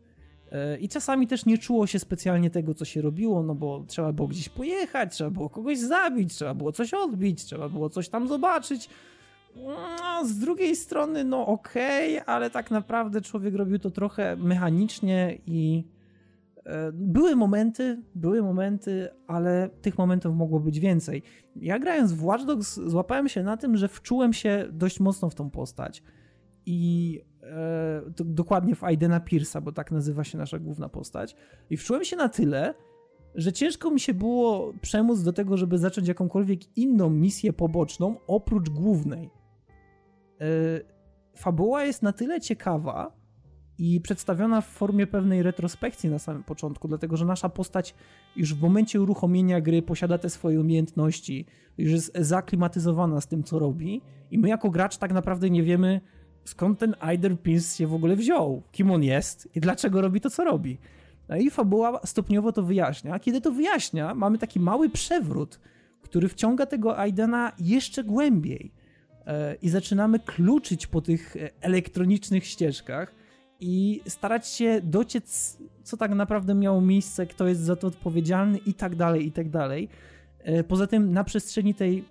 E, 0.51 0.77
I 0.77 0.89
czasami 0.89 1.27
też 1.27 1.45
nie 1.45 1.57
czuło 1.57 1.87
się 1.87 1.99
specjalnie 1.99 2.49
tego, 2.49 2.73
co 2.73 2.85
się 2.85 3.01
robiło, 3.01 3.43
no 3.43 3.55
bo 3.55 3.83
trzeba 3.87 4.13
było 4.13 4.27
gdzieś 4.27 4.49
pojechać, 4.49 5.13
trzeba 5.13 5.29
było 5.29 5.49
kogoś 5.49 5.79
zabić, 5.79 6.33
trzeba 6.33 6.53
było 6.53 6.71
coś 6.71 6.93
odbić, 6.93 7.45
trzeba 7.45 7.69
było 7.69 7.89
coś 7.89 8.09
tam 8.09 8.27
zobaczyć. 8.27 8.89
No, 9.55 10.25
z 10.25 10.39
drugiej 10.39 10.75
strony, 10.75 11.23
no 11.23 11.47
okej, 11.47 12.19
okay, 12.19 12.35
ale 12.35 12.49
tak 12.49 12.71
naprawdę 12.71 13.21
człowiek 13.21 13.55
robił 13.55 13.79
to 13.79 13.91
trochę 13.91 14.35
mechanicznie 14.35 15.37
i 15.45 15.83
były 16.93 17.35
momenty, 17.35 18.03
były 18.15 18.41
momenty, 18.41 19.09
ale 19.27 19.69
tych 19.81 19.97
momentów 19.97 20.35
mogło 20.35 20.59
być 20.59 20.79
więcej. 20.79 21.23
Ja 21.55 21.79
grając 21.79 22.13
w 22.13 22.23
Watch 22.23 22.45
Dogs 22.45 22.79
złapałem 22.85 23.29
się 23.29 23.43
na 23.43 23.57
tym, 23.57 23.77
że 23.77 23.87
wczułem 23.87 24.33
się 24.33 24.67
dość 24.71 24.99
mocno 24.99 25.29
w 25.29 25.35
tą 25.35 25.49
postać. 25.49 26.03
I 26.65 27.21
e, 27.43 28.01
dokładnie 28.25 28.75
w 28.75 28.83
Aidena 28.83 29.19
Pierce'a, 29.19 29.61
bo 29.61 29.71
tak 29.71 29.91
nazywa 29.91 30.23
się 30.23 30.37
nasza 30.37 30.59
główna 30.59 30.89
postać. 30.89 31.35
I 31.69 31.77
wczułem 31.77 32.03
się 32.03 32.15
na 32.15 32.29
tyle, 32.29 32.73
że 33.35 33.53
ciężko 33.53 33.91
mi 33.91 33.99
się 33.99 34.13
było 34.13 34.73
przemóc 34.81 35.23
do 35.23 35.33
tego, 35.33 35.57
żeby 35.57 35.77
zacząć 35.77 36.07
jakąkolwiek 36.07 36.77
inną 36.77 37.09
misję 37.09 37.53
poboczną 37.53 38.15
oprócz 38.27 38.69
głównej. 38.69 39.29
E, 40.41 40.45
fabuła 41.35 41.83
jest 41.83 42.03
na 42.03 42.13
tyle 42.13 42.41
ciekawa, 42.41 43.16
i 43.79 44.01
przedstawiona 44.01 44.61
w 44.61 44.67
formie 44.67 45.07
pewnej 45.07 45.43
retrospekcji 45.43 46.09
na 46.09 46.19
samym 46.19 46.43
początku, 46.43 46.87
dlatego 46.87 47.17
że 47.17 47.25
nasza 47.25 47.49
postać 47.49 47.95
już 48.35 48.53
w 48.53 48.61
momencie 48.61 49.01
uruchomienia 49.01 49.61
gry 49.61 49.81
posiada 49.81 50.17
te 50.17 50.29
swoje 50.29 50.59
umiejętności, 50.59 51.45
już 51.77 51.91
jest 51.91 52.17
zaklimatyzowana 52.19 53.21
z 53.21 53.27
tym, 53.27 53.43
co 53.43 53.59
robi, 53.59 54.01
i 54.31 54.39
my 54.39 54.49
jako 54.49 54.69
gracz 54.69 54.97
tak 54.97 55.13
naprawdę 55.13 55.49
nie 55.49 55.63
wiemy, 55.63 56.01
skąd 56.45 56.79
ten 56.79 56.95
Eider 57.01 57.41
Pins 57.41 57.75
się 57.75 57.87
w 57.87 57.93
ogóle 57.93 58.15
wziął, 58.15 58.63
kim 58.71 58.91
on 58.91 59.03
jest 59.03 59.49
i 59.55 59.59
dlaczego 59.59 60.01
robi 60.01 60.21
to, 60.21 60.29
co 60.29 60.43
robi. 60.43 60.77
No 61.29 61.37
i 61.37 61.49
fabuła 61.49 61.99
stopniowo 62.05 62.51
to 62.51 62.63
wyjaśnia. 62.63 63.19
Kiedy 63.19 63.41
to 63.41 63.51
wyjaśnia, 63.51 64.15
mamy 64.15 64.37
taki 64.37 64.59
mały 64.59 64.89
przewrót, 64.89 65.59
który 66.01 66.27
wciąga 66.29 66.65
tego 66.65 66.99
Aidena 66.99 67.51
jeszcze 67.59 68.03
głębiej. 68.03 68.71
E, 69.25 69.55
I 69.61 69.69
zaczynamy 69.69 70.19
kluczyć 70.19 70.87
po 70.87 71.01
tych 71.01 71.35
e, 71.35 71.49
elektronicznych 71.61 72.45
ścieżkach, 72.45 73.15
i 73.59 74.01
starać 74.07 74.47
się 74.47 74.81
dociec, 74.83 75.57
co 75.83 75.97
tak 75.97 76.11
naprawdę 76.11 76.55
miało 76.55 76.81
miejsce, 76.81 77.27
kto 77.27 77.47
jest 77.47 77.61
za 77.61 77.75
to 77.75 77.87
odpowiedzialny 77.87 78.57
i 78.57 78.73
tak 78.73 78.95
dalej, 78.95 79.27
i 79.27 79.31
tak 79.31 79.49
dalej. 79.49 79.89
E, 80.39 80.63
poza 80.63 80.87
tym 80.87 81.13
na 81.13 81.23
przestrzeni 81.23 81.73
tej 81.73 82.05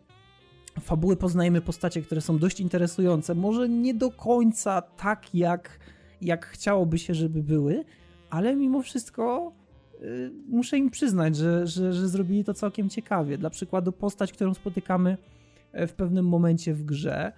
fabuły 0.81 1.17
poznajemy 1.17 1.61
postacie, 1.61 2.03
które 2.03 2.21
są 2.21 2.39
dość 2.39 2.61
interesujące, 2.61 3.35
może 3.35 3.69
nie 3.69 3.95
do 3.95 4.11
końca 4.11 4.83
tak, 4.83 5.35
jak, 5.35 5.79
jak 6.23 6.47
chciałoby 6.47 6.99
się, 6.99 7.15
żeby 7.15 7.43
były, 7.43 7.85
ale 8.31 8.57
mimo 8.57 8.83
wszystko 8.83 9.53
y, 10.03 10.31
muszę 10.49 10.79
im 10.79 10.91
przyznać, 10.91 11.37
że, 11.37 11.67
że, 11.67 11.93
że 11.93 12.09
zrobili 12.09 12.45
to 12.45 12.55
całkiem 12.55 12.89
ciekawie. 12.89 13.39
Dla 13.39 13.51
przykładu 13.51 13.93
postać, 13.93 14.33
którą 14.33 14.55
spotykamy 14.55 15.17
w 15.87 15.93
pewnym 15.93 16.29
momencie 16.29 16.75
w 16.75 16.85
grze, 16.85 17.33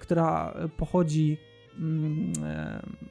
która 0.00 0.54
pochodzi 0.76 1.36
e, 1.54 1.57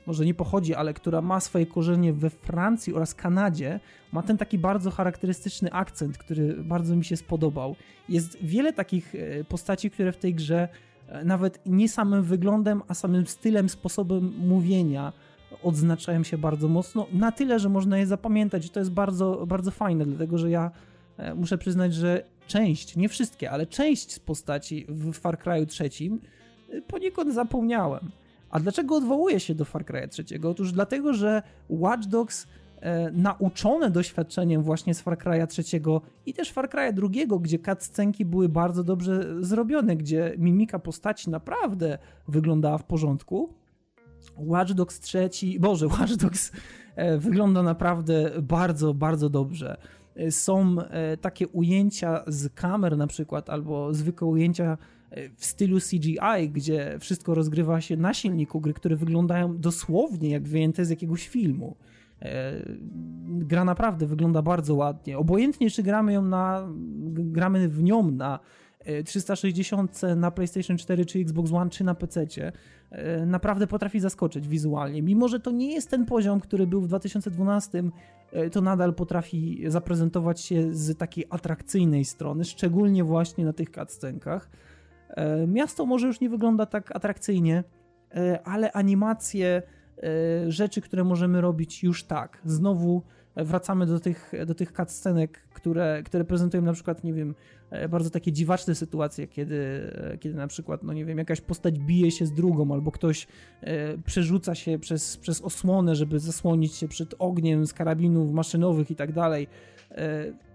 może 0.06 0.26
nie 0.26 0.34
pochodzi, 0.34 0.76
ale 0.76 0.94
która 0.94 1.22
ma 1.22 1.40
swoje 1.40 1.66
korzenie 1.66 2.14
we 2.14 2.30
Francji 2.30 2.94
oraz 2.94 3.16
Kanadzie, 3.16 3.80
ma 4.12 4.24
ten 4.24 4.38
taki 4.38 4.58
bardzo 4.58 4.92
charakterystyczny 4.92 5.72
akcent, 5.72 6.18
który 6.18 6.54
bardzo 6.54 6.96
mi 6.96 7.06
się 7.06 7.18
spodobał. 7.18 7.76
Jest 8.10 8.38
wiele 8.42 8.74
takich 8.74 9.16
e, 9.16 9.44
postaci, 9.44 9.92
które 9.92 10.12
w 10.12 10.18
tej 10.18 10.36
grze 10.36 10.68
e, 11.08 11.26
nawet 11.26 11.60
nie 11.66 11.90
samym 11.90 12.24
wyglądem, 12.24 12.82
a 12.88 12.94
samym 12.94 13.28
stylem, 13.28 13.70
sposobem 13.70 14.34
mówienia 14.38 15.14
odznaczają 15.64 16.24
się 16.24 16.38
bardzo 16.38 16.68
mocno, 16.68 17.08
na 17.12 17.32
tyle, 17.32 17.60
że 17.60 17.70
można 17.70 17.98
je 17.98 18.08
zapamiętać 18.08 18.70
to 18.70 18.80
jest 18.80 18.92
bardzo, 18.92 19.46
bardzo 19.48 19.72
fajne, 19.72 20.06
dlatego 20.06 20.38
że 20.38 20.50
ja 20.50 20.72
muszę 21.36 21.58
przyznać, 21.58 21.94
że 21.94 22.24
część, 22.48 22.96
nie 22.96 23.10
wszystkie, 23.10 23.52
ale 23.52 23.66
część 23.66 24.12
z 24.12 24.20
postaci 24.20 24.86
w 24.90 25.14
Far 25.14 25.40
Cry 25.40 25.66
trzecim 25.66 26.20
poniekąd 26.88 27.34
zapomniałem. 27.34 28.12
A 28.50 28.60
dlaczego 28.60 28.96
odwołuje 28.96 29.40
się 29.40 29.56
do 29.56 29.66
Far 29.66 29.86
Cry 29.86 30.08
3? 30.08 30.24
Otóż 30.50 30.72
dlatego, 30.72 31.14
że 31.14 31.42
Watch 31.70 32.08
Dogs 32.08 32.48
e, 32.80 33.12
nauczone 33.12 33.92
doświadczeniem 33.92 34.64
właśnie 34.64 34.94
z 34.94 35.02
Far 35.02 35.18
Cry 35.18 35.48
3 35.48 35.64
i 36.26 36.34
też 36.34 36.52
Far 36.52 36.70
Cry 36.70 36.94
2, 36.94 37.08
gdzie 37.42 37.60
cutscenki 37.60 38.26
były 38.26 38.50
bardzo 38.50 38.84
dobrze 38.84 39.44
zrobione, 39.44 39.96
gdzie 39.96 40.34
mimika 40.38 40.80
postaci 40.80 41.30
naprawdę 41.30 41.98
wyglądała 42.28 42.78
w 42.78 42.84
porządku. 42.84 43.54
Watch 44.38 44.74
Dogs 44.74 45.00
3, 45.00 45.30
Boże, 45.60 45.88
Watch 46.00 46.16
Dogs 46.16 46.52
e, 46.96 47.18
wygląda 47.18 47.64
naprawdę 47.64 48.32
bardzo, 48.42 48.94
bardzo 48.94 49.30
dobrze. 49.30 49.78
E, 50.16 50.32
są 50.32 50.76
e, 50.82 51.18
takie 51.18 51.48
ujęcia 51.48 52.24
z 52.28 52.54
kamer 52.54 52.98
na 52.98 53.08
przykład, 53.08 53.50
albo 53.50 53.94
zwykłe 53.94 54.28
ujęcia 54.28 54.78
w 55.36 55.46
stylu 55.46 55.78
CGI, 55.80 56.50
gdzie 56.52 56.98
wszystko 57.00 57.34
rozgrywa 57.34 57.82
się 57.82 57.98
na 57.98 58.14
silniku 58.14 58.62
gry, 58.62 58.74
które 58.74 58.96
wyglądają 58.96 59.58
dosłownie 59.58 60.30
jak 60.30 60.48
wyjęte 60.48 60.86
z 60.86 60.90
jakiegoś 60.90 61.28
filmu. 61.28 61.76
E, 62.22 62.54
gra 63.28 63.66
naprawdę 63.66 64.06
wygląda 64.06 64.42
bardzo 64.42 64.76
ładnie. 64.76 65.18
Obojętnie, 65.18 65.70
czy 65.70 65.84
gramy 65.84 66.14
ją 66.14 66.22
na, 66.22 66.68
gramy 67.14 67.70
w 67.70 67.84
nią 67.84 68.12
na 68.12 68.40
360 69.06 70.04
e, 70.04 70.16
na 70.16 70.32
PlayStation 70.32 70.78
4 70.78 71.06
czy 71.06 71.20
Xbox 71.20 71.52
One 71.52 71.70
czy 71.70 71.84
na 71.84 71.96
PC, 71.96 72.28
e, 72.92 73.26
naprawdę 73.26 73.68
potrafi 73.68 74.00
zaskoczyć 74.00 74.48
wizualnie. 74.48 75.02
Mimo, 75.02 75.28
że 75.28 75.40
to 75.40 75.52
nie 75.52 75.74
jest 75.74 75.90
ten 75.90 76.06
poziom, 76.06 76.40
który 76.40 76.68
był 76.68 76.82
w 76.82 76.88
2012, 76.88 77.84
to 78.52 78.62
nadal 78.62 78.94
potrafi 78.94 79.64
zaprezentować 79.68 80.42
się 80.42 80.74
z 80.74 80.98
takiej 80.98 81.26
atrakcyjnej 81.30 82.06
strony, 82.06 82.46
szczególnie 82.46 83.04
właśnie 83.04 83.46
na 83.46 83.54
tych 83.54 83.70
cutscenkach. 83.70 84.50
E, 85.10 85.48
miasto 85.48 85.86
może 85.86 86.08
już 86.08 86.22
nie 86.22 86.30
wygląda 86.30 86.66
tak 86.66 86.96
atrakcyjnie, 86.96 87.64
e, 88.16 88.40
ale 88.44 88.72
animacje, 88.72 89.62
e, 89.98 90.52
rzeczy, 90.52 90.82
które 90.82 91.04
możemy 91.04 91.42
robić 91.42 91.84
już 91.84 92.04
tak. 92.04 92.42
Znowu 92.46 93.02
wracamy 93.36 93.86
do 93.86 94.00
tych, 94.00 94.32
do 94.46 94.56
tych 94.56 94.72
cutscenek, 94.72 95.48
które, 95.54 96.04
które 96.06 96.26
prezentują 96.26 96.64
na 96.64 96.74
przykład, 96.74 97.04
nie 97.04 97.14
wiem, 97.14 97.36
bardzo 97.90 98.10
takie 98.10 98.32
dziwaczne 98.32 98.76
sytuacje, 98.76 99.28
kiedy, 99.28 99.92
kiedy 100.20 100.36
na 100.36 100.48
przykład, 100.48 100.84
no 100.84 100.94
nie 100.94 101.06
wiem, 101.06 101.18
jakaś 101.18 101.42
postać 101.42 101.80
bije 101.80 102.12
się 102.12 102.26
z 102.26 102.34
drugą, 102.34 102.74
albo 102.74 102.92
ktoś 102.92 103.28
przerzuca 104.06 104.56
się 104.56 104.80
przez, 104.80 105.18
przez 105.18 105.42
osłonę, 105.42 105.96
żeby 105.96 106.20
zasłonić 106.20 106.76
się 106.76 106.88
przed 106.88 107.16
ogniem 107.20 107.66
z 107.66 107.74
karabinów 107.74 108.32
maszynowych 108.32 108.92
i 108.92 108.96
tak 108.96 109.12
dalej. 109.12 109.48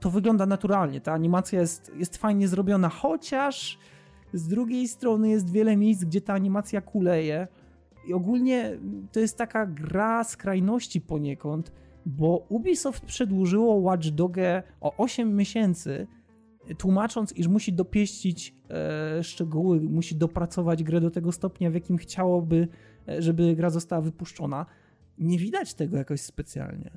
To 0.01 0.11
wygląda 0.11 0.47
naturalnie, 0.47 1.01
ta 1.01 1.13
animacja 1.13 1.61
jest, 1.61 1.93
jest 1.97 2.17
fajnie 2.17 2.49
zrobiona, 2.49 2.89
chociaż 2.89 3.79
z 4.33 4.49
drugiej 4.49 4.89
strony 4.89 5.29
jest 5.29 5.51
wiele 5.51 5.77
miejsc, 5.77 6.05
gdzie 6.05 6.21
ta 6.21 6.35
animacja 6.35 6.81
kuleje 6.81 7.49
i 8.09 8.13
ogólnie 8.13 8.79
to 9.13 9.21
jest 9.21 9.39
taka 9.39 9.67
gra 9.67 10.25
skrajności 10.25 11.01
poniekąd, 11.01 11.73
bo 12.07 12.47
Ubisoft 12.49 13.05
przedłużyło 13.05 13.75
Watch 13.75 14.09
Dogę 14.09 14.63
o 14.81 14.97
8 14.97 15.37
miesięcy, 15.37 16.07
tłumacząc, 16.79 17.33
iż 17.33 17.49
musi 17.49 17.73
dopieścić 17.73 18.55
e, 18.71 19.25
szczegóły, 19.25 19.81
musi 19.81 20.17
dopracować 20.17 20.83
grę 20.83 21.01
do 21.01 21.11
tego 21.11 21.33
stopnia, 21.33 21.71
w 21.71 21.75
jakim 21.75 21.99
chciałoby, 21.99 22.69
e, 23.09 23.23
żeby 23.23 23.57
gra 23.57 23.71
została 23.71 24.03
wypuszczona. 24.03 24.67
Nie 25.19 25.39
widać 25.39 25.75
tego 25.75 25.97
jakoś 25.97 26.21
specjalnie. 26.21 26.91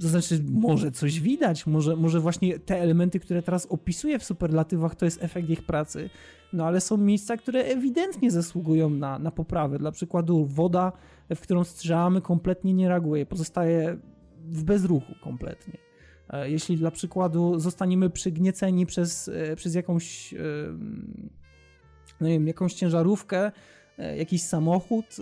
To 0.00 0.08
znaczy, 0.08 0.44
może 0.52 0.90
coś 0.90 1.20
widać, 1.20 1.66
może, 1.66 1.96
może 1.96 2.20
właśnie 2.20 2.58
te 2.58 2.80
elementy, 2.80 3.20
które 3.20 3.42
teraz 3.42 3.66
opisuję 3.66 4.18
w 4.18 4.24
superlatywach, 4.24 4.94
to 4.94 5.04
jest 5.04 5.22
efekt 5.22 5.50
ich 5.50 5.66
pracy, 5.66 6.10
no 6.52 6.66
ale 6.66 6.80
są 6.80 6.96
miejsca, 6.96 7.36
które 7.36 7.64
ewidentnie 7.64 8.30
zasługują 8.30 8.90
na, 8.90 9.18
na 9.18 9.30
poprawę. 9.30 9.78
Dla 9.78 9.92
przykładu, 9.92 10.44
woda, 10.44 10.92
w 11.34 11.40
którą 11.40 11.64
strzelamy, 11.64 12.20
kompletnie 12.20 12.74
nie 12.74 12.88
reaguje, 12.88 13.26
pozostaje 13.26 13.98
w 14.44 14.64
bezruchu 14.64 15.14
kompletnie. 15.22 15.78
E, 16.30 16.50
jeśli 16.50 16.76
dla 16.76 16.90
przykładu 16.90 17.60
zostaniemy 17.60 18.10
przygnieceni 18.10 18.86
przez, 18.86 19.28
e, 19.28 19.56
przez 19.56 19.74
jakąś, 19.74 20.34
no 22.20 22.26
nie 22.28 22.32
wiem, 22.32 22.46
jakąś 22.46 22.74
ciężarówkę, 22.74 23.52
jakiś 24.16 24.42
samochód, 24.42 25.16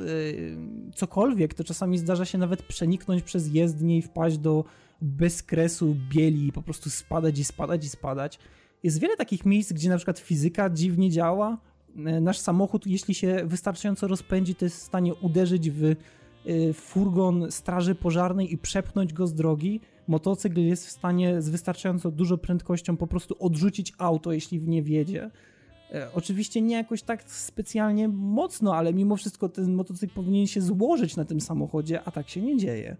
cokolwiek, 0.95 1.55
to 1.55 1.65
czasami 1.65 1.99
zdarza 1.99 2.25
się 2.25 2.39
nawet 2.39 2.63
przeniknąć 2.63 3.23
przez 3.23 3.55
jezdnię 3.55 3.99
i 3.99 4.03
wpaść 4.03 4.39
do 4.39 4.65
bezkresu 5.03 5.97
bieli 6.09 6.47
i 6.47 6.53
po 6.53 6.63
prostu 6.63 6.91
spadać 6.91 7.39
i 7.39 7.45
spadać 7.45 7.85
i 7.85 7.89
spadać. 7.89 8.39
Jest 8.83 9.01
wiele 9.01 9.17
takich 9.17 9.47
miejsc, 9.47 9.73
gdzie 9.73 9.89
na 9.89 9.97
przykład 9.97 10.19
fizyka 10.19 10.71
dziwnie 10.71 11.11
działa. 11.11 11.59
Nasz 12.21 12.39
samochód, 12.39 12.87
jeśli 12.87 13.15
się 13.15 13.43
wystarczająco 13.45 14.09
rozpędzi, 14.09 14.55
to 14.55 14.65
jest 14.65 14.77
w 14.77 14.83
stanie 14.83 15.15
uderzyć 15.15 15.71
w 15.71 15.95
furgon 16.75 17.51
straży 17.51 17.95
pożarnej 17.95 18.53
i 18.53 18.59
przepchnąć 18.59 19.13
go 19.13 19.27
z 19.27 19.35
drogi. 19.35 19.81
Motocykl 20.09 20.61
jest 20.61 20.87
w 20.87 20.91
stanie 20.91 21.43
z 21.43 21.49
wystarczająco 21.49 22.11
dużą 22.11 22.39
prędkością 22.39 22.97
po 22.97 23.07
prostu 23.07 23.37
odrzucić 23.39 23.93
auto, 23.99 24.33
jeśli 24.33 24.61
w 24.61 24.69
nie 24.69 24.83
wiedzie. 24.83 25.31
E, 25.95 26.13
oczywiście 26.15 26.63
nie 26.63 26.77
jakoś 26.77 27.03
tak 27.03 27.23
specjalnie 27.23 28.09
mocno, 28.09 28.77
ale 28.77 28.95
mimo 28.95 29.17
wszystko 29.17 29.49
ten 29.49 29.75
motocykl 29.75 30.15
powinien 30.15 30.47
się 30.47 30.61
złożyć 30.61 31.17
na 31.17 31.25
tym 31.25 31.41
samochodzie, 31.41 32.01
a 32.05 32.11
tak 32.11 32.29
się 32.29 32.43
nie 32.43 32.57
dzieje. 32.57 32.97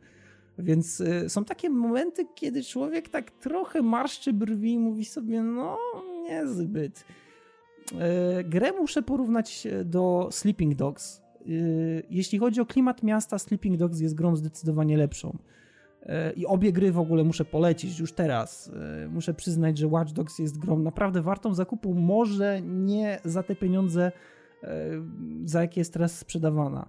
Więc 0.59 1.01
e, 1.01 1.29
są 1.29 1.45
takie 1.45 1.71
momenty, 1.71 2.27
kiedy 2.35 2.65
człowiek 2.65 3.09
tak 3.09 3.31
trochę 3.31 3.83
marszczy 3.83 4.33
brwi 4.33 4.73
i 4.73 4.79
mówi 4.79 5.05
sobie, 5.05 5.43
no 5.43 5.79
niezbyt. 6.23 7.05
E, 7.99 8.45
grę 8.45 8.73
muszę 8.73 9.03
porównać 9.03 9.67
do 9.85 10.29
Sleeping 10.31 10.75
Dogs. 10.75 11.23
Jeśli 12.11 12.39
chodzi 12.39 12.61
o 12.61 12.67
klimat 12.67 13.03
miasta, 13.03 13.39
Sleeping 13.39 13.77
Dogs 13.77 14.01
jest 14.01 14.15
grą 14.15 14.37
zdecydowanie 14.37 14.97
lepszą. 14.97 15.39
E, 16.07 16.33
I 16.33 16.47
obie 16.47 16.73
gry 16.73 16.93
w 16.93 16.99
ogóle 16.99 17.25
muszę 17.25 17.45
polecić 17.45 17.99
już 17.99 18.13
teraz. 18.13 18.71
E, 19.05 19.09
muszę 19.09 19.35
przyznać, 19.35 19.79
że 19.79 19.87
Watch 19.87 20.13
Dogs 20.13 20.39
jest 20.39 20.59
grą 20.59 20.79
naprawdę 20.79 21.23
wartą 21.23 21.55
zakupu. 21.55 21.95
Może 21.95 22.61
nie 22.63 23.21
za 23.25 23.43
te 23.43 23.57
pieniądze, 23.57 24.13
e, 24.63 24.91
za 25.45 25.61
jakie 25.61 25.81
jest 25.81 25.93
teraz 25.93 26.19
sprzedawana, 26.19 26.89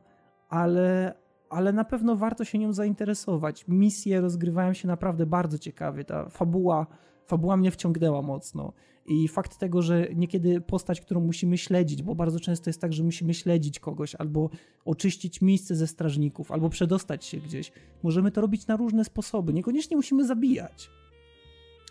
ale, 0.49 1.13
ale 1.49 1.73
na 1.73 1.85
pewno 1.85 2.15
warto 2.15 2.45
się 2.45 2.57
nią 2.57 2.73
zainteresować. 2.73 3.65
Misje 3.67 4.21
rozgrywają 4.21 4.73
się 4.73 4.87
naprawdę 4.87 5.25
bardzo 5.25 5.57
ciekawie. 5.57 6.03
Ta 6.03 6.29
fabuła, 6.29 6.87
fabuła 7.27 7.57
mnie 7.57 7.71
wciągnęła 7.71 8.21
mocno. 8.21 8.73
I 9.05 9.27
fakt 9.27 9.57
tego, 9.57 9.81
że 9.81 10.07
niekiedy 10.15 10.61
postać, 10.61 11.01
którą 11.01 11.21
musimy 11.21 11.57
śledzić, 11.57 12.03
bo 12.03 12.15
bardzo 12.15 12.39
często 12.39 12.69
jest 12.69 12.81
tak, 12.81 12.93
że 12.93 13.03
musimy 13.03 13.33
śledzić 13.33 13.79
kogoś, 13.79 14.15
albo 14.15 14.49
oczyścić 14.85 15.41
miejsce 15.41 15.75
ze 15.75 15.87
strażników, 15.87 16.51
albo 16.51 16.69
przedostać 16.69 17.25
się 17.25 17.37
gdzieś. 17.37 17.71
Możemy 18.03 18.31
to 18.31 18.41
robić 18.41 18.67
na 18.67 18.75
różne 18.75 19.05
sposoby. 19.05 19.53
Niekoniecznie 19.53 19.97
musimy 19.97 20.27
zabijać. 20.27 20.89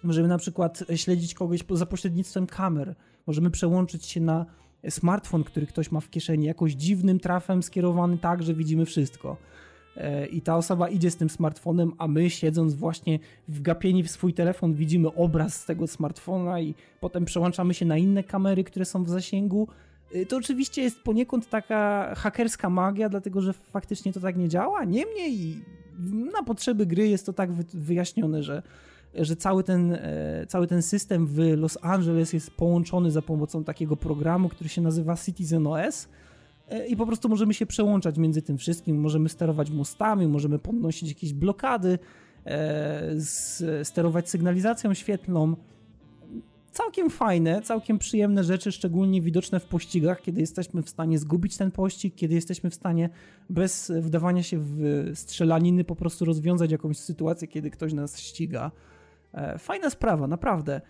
Możemy 0.02 0.28
na 0.28 0.38
przykład 0.38 0.84
śledzić 0.96 1.34
kogoś 1.34 1.60
za 1.70 1.86
pośrednictwem 1.86 2.46
kamer. 2.46 2.94
Możemy 3.26 3.50
przełączyć 3.50 4.06
się 4.06 4.20
na 4.20 4.46
smartfon, 4.90 5.44
który 5.44 5.66
ktoś 5.66 5.90
ma 5.90 6.00
w 6.00 6.10
kieszeni, 6.10 6.46
jakoś 6.46 6.72
dziwnym 6.72 7.20
trafem 7.20 7.62
skierowany 7.62 8.18
tak, 8.18 8.42
że 8.42 8.54
widzimy 8.54 8.86
wszystko. 8.86 9.36
E, 9.97 10.27
i 10.27 10.40
ta 10.40 10.56
osoba 10.56 10.89
idzie 10.89 11.10
z 11.10 11.16
tym 11.16 11.31
smartfonem, 11.31 11.93
a 11.98 12.09
my 12.09 12.31
siedząc 12.31 12.74
właśnie 12.74 13.19
wgapieni 13.48 14.02
w 14.02 14.10
swój 14.10 14.35
telefon 14.35 14.74
widzimy 14.74 15.14
obraz 15.14 15.60
z 15.60 15.64
tego 15.64 15.86
smartfona 15.86 16.60
i 16.60 16.74
potem 17.01 17.24
przełączamy 17.24 17.74
się 17.74 17.86
na 17.86 17.97
inne 17.97 18.24
kamery, 18.24 18.64
które 18.64 18.85
są 18.85 19.05
w 19.05 19.09
zasięgu. 19.09 19.69
E, 20.14 20.27
to 20.27 20.36
oczywiście 20.36 20.82
jest 20.82 21.02
poniekąd 21.02 21.48
taka 21.51 22.12
hakerska 22.14 22.70
magia, 22.70 23.09
dlatego 23.09 23.40
że 23.40 23.52
faktycznie 23.52 24.12
to 24.12 24.20
tak 24.20 24.36
nie 24.36 24.48
działa. 24.48 24.85
Niemniej 24.85 25.64
na 26.32 26.43
potrzeby 26.43 26.86
gry 26.86 27.09
jest 27.09 27.27
to 27.27 27.32
tak 27.32 27.52
wyjaśnione, 27.74 28.43
że, 28.43 28.62
że 29.14 29.36
cały, 29.36 29.64
ten, 29.64 29.93
e, 29.93 30.47
cały 30.48 30.66
ten 30.66 30.82
system 30.82 31.27
w 31.27 31.39
Los 31.56 31.78
Angeles 31.82 32.32
jest 32.32 32.51
połączony 32.51 33.10
za 33.10 33.23
pomocą 33.23 33.64
takiego 33.64 33.97
programu, 33.97 34.48
który 34.48 34.69
się 34.69 34.81
nazywa 34.81 35.16
Citizen 35.16 35.66
OS 35.66 36.09
i 36.89 36.97
po 36.97 37.06
prostu 37.06 37.28
możemy 37.28 37.55
się 37.55 37.66
przełączać 37.66 38.18
między 38.18 38.43
tym 38.43 38.59
wszystkim, 38.59 39.01
możemy 39.01 39.28
sterować 39.28 39.70
mostami, 39.70 40.28
możemy 40.28 40.59
podnosić 40.59 41.09
jakieś 41.09 41.32
blokady, 41.32 41.98
e, 42.44 43.84
sterować 43.84 44.30
sygnalizacją 44.30 44.94
świetlną. 44.94 45.56
Całkiem 46.72 47.10
fajne, 47.10 47.62
całkiem 47.62 47.98
przyjemne 47.98 48.44
rzeczy, 48.44 48.72
szczególnie 48.72 49.20
widoczne 49.20 49.60
w 49.60 49.64
pościgach, 49.64 50.22
kiedy 50.22 50.40
jesteśmy 50.40 50.82
w 50.82 50.89
stanie 50.89 51.18
zgubić 51.18 51.56
ten 51.56 51.70
pościg, 51.70 52.14
kiedy 52.14 52.34
jesteśmy 52.34 52.70
w 52.70 52.74
stanie 52.74 53.10
bez 53.51 53.93
wdawania 54.01 54.43
się 54.43 54.59
w 54.60 55.10
strzelaniny 55.14 55.84
po 55.84 55.97
prostu 55.97 56.24
rozwiązać 56.24 56.72
jakąś 56.72 56.98
sytuację, 56.98 57.48
kiedy 57.48 57.70
ktoś 57.70 57.93
nas 57.93 58.20
ściga. 58.20 58.70
E, 59.34 59.59
fajna 59.59 59.90
sprawa, 59.90 60.26
naprawdę. 60.26 60.80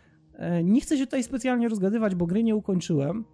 Nie 0.64 0.80
chcę 0.80 0.98
się 0.98 1.06
tutaj 1.06 1.22
specjalnie 1.24 1.68
rozgadywać, 1.68 2.14
bo 2.14 2.26
gry 2.26 2.42
nie 2.42 2.56
ukończyłem. 2.56 3.24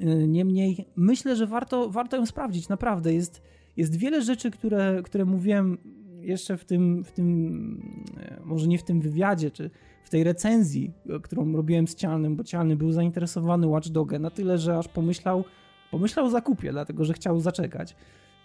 Y, 0.00 0.28
niemniej 0.28 0.88
myślę, 0.96 1.36
że 1.36 1.46
warto, 1.46 1.90
warto 1.90 2.16
ją 2.16 2.26
sprawdzić, 2.26 2.68
naprawdę. 2.68 3.14
Jest, 3.14 3.42
jest 3.76 3.96
wiele 3.96 4.22
rzeczy, 4.22 4.50
które, 4.50 5.02
które 5.04 5.24
mówiłem 5.24 5.78
jeszcze 6.20 6.56
w 6.56 6.64
tym, 6.64 7.04
w 7.04 7.12
tym, 7.12 7.82
e, 8.16 8.40
może 8.44 8.68
nie 8.68 8.78
w 8.78 8.82
tym 8.82 9.00
wywiadzie, 9.00 9.50
czy 9.50 9.70
w 10.04 10.10
tej 10.10 10.24
recenzji, 10.24 10.92
którą 11.22 11.52
robiłem 11.52 11.88
z 11.88 11.94
Cialnym, 11.94 12.36
bo 12.36 12.44
Cialny 12.44 12.76
był 12.76 12.92
zainteresowany 12.92 13.66
Watch 13.66 13.88
Dog'em 13.88 14.20
na 14.20 14.30
tyle, 14.30 14.58
że 14.58 14.78
aż 14.78 14.88
pomyślał, 14.88 15.44
pomyślał 15.90 16.26
o 16.26 16.30
zakupie, 16.30 16.72
dlatego 16.72 17.04
że 17.04 17.12
chciał 17.12 17.40
zaczekać. 17.40 17.96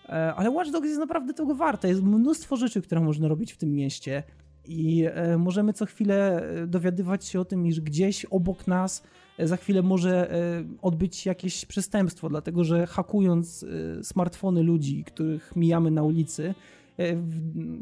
E, 0.09 0.33
ale 0.35 0.51
Watch 0.51 0.71
Dogs 0.71 0.87
jest 0.87 0.99
naprawdę 0.99 1.33
tego 1.33 1.55
warte. 1.55 1.87
Jest 1.87 2.03
mnóstwo 2.03 2.55
rzeczy, 2.55 2.81
które 2.81 3.01
można 3.01 3.27
robić 3.27 3.53
w 3.53 3.57
tym 3.57 3.73
mieście 3.73 4.23
i 4.67 5.05
e, 5.05 5.37
możemy 5.37 5.73
co 5.73 5.85
chwilę 5.85 6.43
dowiadywać 6.67 7.25
się 7.25 7.39
o 7.39 7.45
tym, 7.45 7.67
iż 7.67 7.81
gdzieś 7.81 8.25
obok 8.25 8.67
nas 8.67 9.03
za 9.39 9.57
chwilę 9.57 9.81
może 9.81 10.31
e, 10.31 10.63
odbyć 10.81 11.25
jakieś 11.25 11.65
przestępstwo, 11.65 12.29
dlatego 12.29 12.63
że 12.63 12.87
hakując 12.87 13.63
e, 13.99 14.03
smartfony 14.03 14.63
ludzi, 14.63 15.03
których 15.03 15.55
mijamy 15.55 15.91
na 15.91 16.03
ulicy, 16.03 16.55
e, 16.97 17.23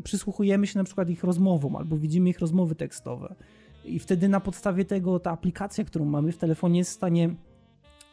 przysłuchujemy 0.04 0.68
się 0.68 0.80
na 0.80 0.84
przykład 0.84 1.10
ich 1.10 1.24
rozmowom 1.24 1.76
albo 1.76 1.98
widzimy 1.98 2.30
ich 2.30 2.40
rozmowy 2.40 2.76
tekstowe. 2.76 3.36
I 3.86 4.00
wtedy 4.00 4.30
na 4.30 4.40
podstawie 4.40 4.86
tego 4.86 5.20
ta 5.20 5.32
aplikacja, 5.32 5.84
którą 5.84 6.06
mamy 6.06 6.32
w 6.32 6.38
telefonie 6.38 6.80
jest 6.80 6.92
w 6.92 6.96
stanie 6.96 7.36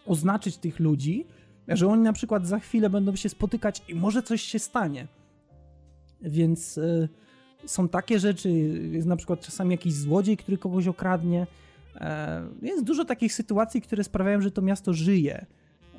oznaczyć 0.06 0.56
tych 0.56 0.80
ludzi, 0.80 1.26
że 1.68 1.88
oni 1.88 2.02
na 2.02 2.12
przykład 2.12 2.46
za 2.46 2.58
chwilę 2.58 2.90
będą 2.90 3.16
się 3.16 3.28
spotykać 3.28 3.82
i 3.88 3.94
może 3.94 4.22
coś 4.22 4.42
się 4.42 4.58
stanie. 4.58 5.06
Więc 6.22 6.80
są 7.66 7.88
takie 7.88 8.18
rzeczy, 8.18 8.50
jest 8.92 9.06
na 9.06 9.16
przykład 9.16 9.40
czasami 9.40 9.70
jakiś 9.70 9.94
złodziej, 9.94 10.36
który 10.36 10.58
kogoś 10.58 10.86
okradnie, 10.86 11.46
E, 11.96 12.42
jest 12.62 12.84
dużo 12.84 13.04
takich 13.04 13.32
sytuacji, 13.32 13.80
które 13.80 14.04
sprawiają, 14.04 14.40
że 14.40 14.50
to 14.50 14.62
miasto 14.62 14.92
żyje. 14.92 15.46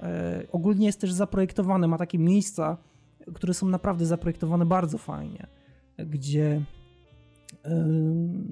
E, 0.03 0.43
ogólnie 0.51 0.85
jest 0.85 1.01
też 1.01 1.11
zaprojektowane, 1.11 1.87
ma 1.87 1.97
takie 1.97 2.19
miejsca, 2.19 2.77
które 3.33 3.53
są 3.53 3.67
naprawdę 3.67 4.05
zaprojektowane 4.05 4.65
bardzo 4.65 4.97
fajnie, 4.97 5.47
gdzie 5.97 6.61
e, 7.65 7.85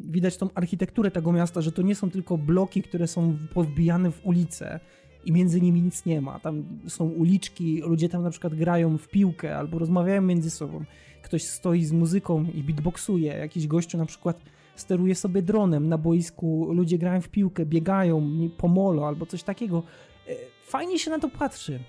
widać 0.01 0.37
tą 0.37 0.49
architekturę 0.55 1.11
tego 1.11 1.31
miasta, 1.31 1.61
że 1.61 1.71
to 1.71 1.81
nie 1.81 1.95
są 1.95 2.11
tylko 2.11 2.37
bloki, 2.37 2.83
które 2.83 3.07
są 3.07 3.37
powbijane 3.53 4.11
w 4.11 4.25
ulice 4.25 4.79
i 5.25 5.31
między 5.31 5.61
nimi 5.61 5.81
nic 5.81 6.05
nie 6.05 6.21
ma. 6.21 6.39
Tam 6.39 6.63
są 6.87 7.09
uliczki, 7.09 7.81
ludzie 7.81 8.09
tam 8.09 8.23
na 8.23 8.29
przykład 8.29 8.55
grają 8.55 8.97
w 8.97 9.07
piłkę 9.07 9.57
albo 9.57 9.79
rozmawiają 9.79 10.21
między 10.21 10.49
sobą. 10.49 10.85
Ktoś 11.29 11.43
stoi 11.43 11.83
z 11.83 11.91
muzyką 11.91 12.45
i 12.53 12.63
beatboxuje, 12.63 13.33
jakiś 13.33 13.67
gościu 13.67 13.97
na 13.97 14.05
przykład 14.05 14.41
steruje 14.75 15.15
sobie 15.15 15.41
dronem 15.41 15.89
na 15.89 15.97
boisku, 15.97 16.67
ludzie 16.73 16.97
grają 16.97 17.21
w 17.21 17.29
piłkę, 17.29 17.65
biegają 17.65 18.31
po 18.57 18.67
molo 18.67 19.07
albo 19.07 19.25
coś 19.25 19.43
takiego. 19.43 19.83
E, 20.27 20.31
fajnie 20.63 20.99
się 20.99 21.11
na 21.11 21.19
to 21.19 21.29
patrzy. 21.29 21.79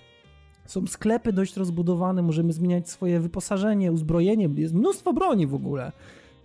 Są 0.67 0.87
sklepy 0.87 1.33
dość 1.33 1.57
rozbudowane, 1.57 2.23
możemy 2.23 2.53
zmieniać 2.53 2.91
swoje 2.91 3.21
wyposażenie, 3.21 3.93
uzbrojenie, 3.93 4.49
jest 4.57 4.75
mnóstwo 4.75 5.13
broni 5.13 5.47
w 5.47 5.55
ogóle. 5.55 5.93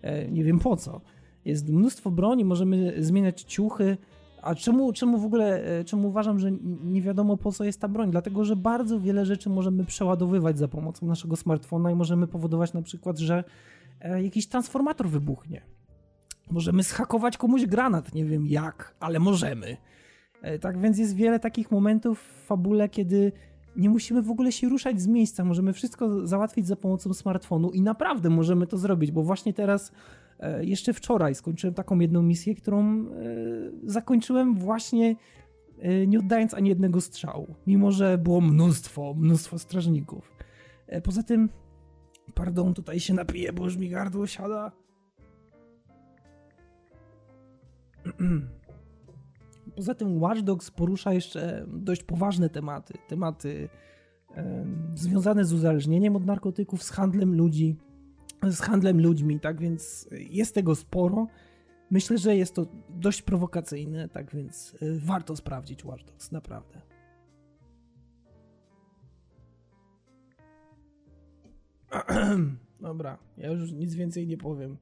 E, 0.01 0.27
nie 0.31 0.43
wiem 0.43 0.59
po 0.59 0.77
co. 0.77 1.01
Jest 1.45 1.69
mnóstwo 1.69 2.11
broni, 2.11 2.45
możemy 2.45 3.03
zmieniać 3.03 3.41
ciuchy. 3.41 3.97
A 4.45 4.55
czemu, 4.55 4.93
czemu 4.93 5.17
w 5.17 5.25
ogóle, 5.25 5.63
e, 5.63 5.83
czemu 5.83 6.07
uważam, 6.07 6.39
że 6.39 6.51
nie 6.83 7.01
wiadomo 7.01 7.37
po 7.37 7.51
co 7.51 7.63
jest 7.63 7.81
ta 7.81 7.87
broń? 7.87 8.11
Dlatego, 8.11 8.45
że 8.45 8.55
bardzo 8.55 8.99
wiele 8.99 9.25
rzeczy 9.25 9.49
możemy 9.49 9.85
przeładowywać 9.85 10.57
za 10.57 10.67
pomocą 10.67 11.05
naszego 11.05 11.35
smartfona 11.35 11.91
i 11.91 11.95
możemy 11.95 12.27
powodować 12.27 12.73
na 12.73 12.81
przykład, 12.81 13.19
że 13.19 13.43
jakiś 14.21 14.47
transformator 14.47 15.09
wybuchnie 15.09 15.61
Możemy 16.51 16.83
schakować 16.83 17.37
komuś 17.37 17.65
granat, 17.65 18.13
nie 18.13 18.25
wiem 18.25 18.47
jak, 18.47 18.95
ale 18.99 19.19
możemy. 19.19 19.77
E, 20.41 20.59
tak 20.59 20.79
więc 20.79 20.97
jest 20.97 21.15
wiele 21.15 21.39
takich 21.39 21.71
momentów 21.71 22.19
w 22.19 22.45
fabule, 22.45 22.89
kiedy 22.89 23.31
nie 23.75 23.89
musimy 23.89 24.21
w 24.21 24.31
ogóle 24.31 24.51
się 24.51 24.69
ruszać 24.69 25.01
z 25.01 25.07
miejsca, 25.07 25.43
możemy 25.43 25.73
wszystko 25.73 26.27
załatwić 26.27 26.67
za 26.67 26.75
pomocą 26.75 27.13
smartfonu 27.13 27.71
i 27.71 27.81
naprawdę 27.81 28.29
możemy 28.29 28.67
to 28.67 28.77
zrobić, 28.77 29.11
bo 29.11 29.23
właśnie 29.23 29.53
teraz, 29.53 29.91
e, 29.91 29.95
jeszcze 30.61 30.93
wczoraj 30.93 31.35
skończyłem 31.35 31.73
taką 31.73 31.99
jedną 31.99 32.21
misję, 32.21 32.55
którą 32.55 32.99
e, 32.99 33.05
zakończyłem 33.83 34.55
właśnie 34.55 35.15
nie 36.07 36.19
oddając 36.19 36.53
ani 36.53 36.69
jednego 36.69 37.01
strzału, 37.01 37.55
mimo 37.67 37.91
że 37.91 38.17
było 38.17 38.41
mnóstwo, 38.41 39.13
mnóstwo 39.13 39.59
strażników. 39.59 40.31
Poza 41.03 41.23
tym, 41.23 41.49
pardon, 42.33 42.73
tutaj 42.73 42.99
się 42.99 43.13
napiję, 43.13 43.53
bo 43.53 43.63
już 43.63 43.77
mi 43.77 43.89
gardło 43.89 44.27
siada. 44.27 44.71
Poza 49.75 49.95
tym 49.95 50.21
Watch 50.21 50.41
Dogs 50.41 50.71
porusza 50.71 51.13
jeszcze 51.13 51.65
dość 51.67 52.03
poważne 52.03 52.49
tematy. 52.49 52.93
Tematy 53.07 53.69
e, 54.35 54.65
związane 54.95 55.45
z 55.45 55.53
uzależnieniem 55.53 56.15
od 56.15 56.25
narkotyków, 56.25 56.83
z 56.83 56.89
handlem 56.89 57.35
ludzi, 57.35 57.77
z 58.43 58.59
handlem 58.59 59.01
ludźmi, 59.01 59.39
tak 59.39 59.59
więc 59.59 60.09
jest 60.11 60.55
tego 60.55 60.75
sporo. 60.75 61.27
Myślę, 61.91 62.17
że 62.17 62.35
jest 62.35 62.55
to 62.55 62.65
dość 62.89 63.21
prowokacyjne, 63.21 64.09
tak 64.09 64.31
więc 64.31 64.75
e, 64.81 64.85
warto 64.99 65.35
sprawdzić 65.35 65.85
Watch 65.85 66.05
Dogs, 66.05 66.31
naprawdę. 66.31 66.81
Dobra, 72.81 73.17
ja 73.37 73.51
już 73.51 73.71
nic 73.71 73.95
więcej 73.95 74.27
nie 74.27 74.37
powiem. 74.37 74.77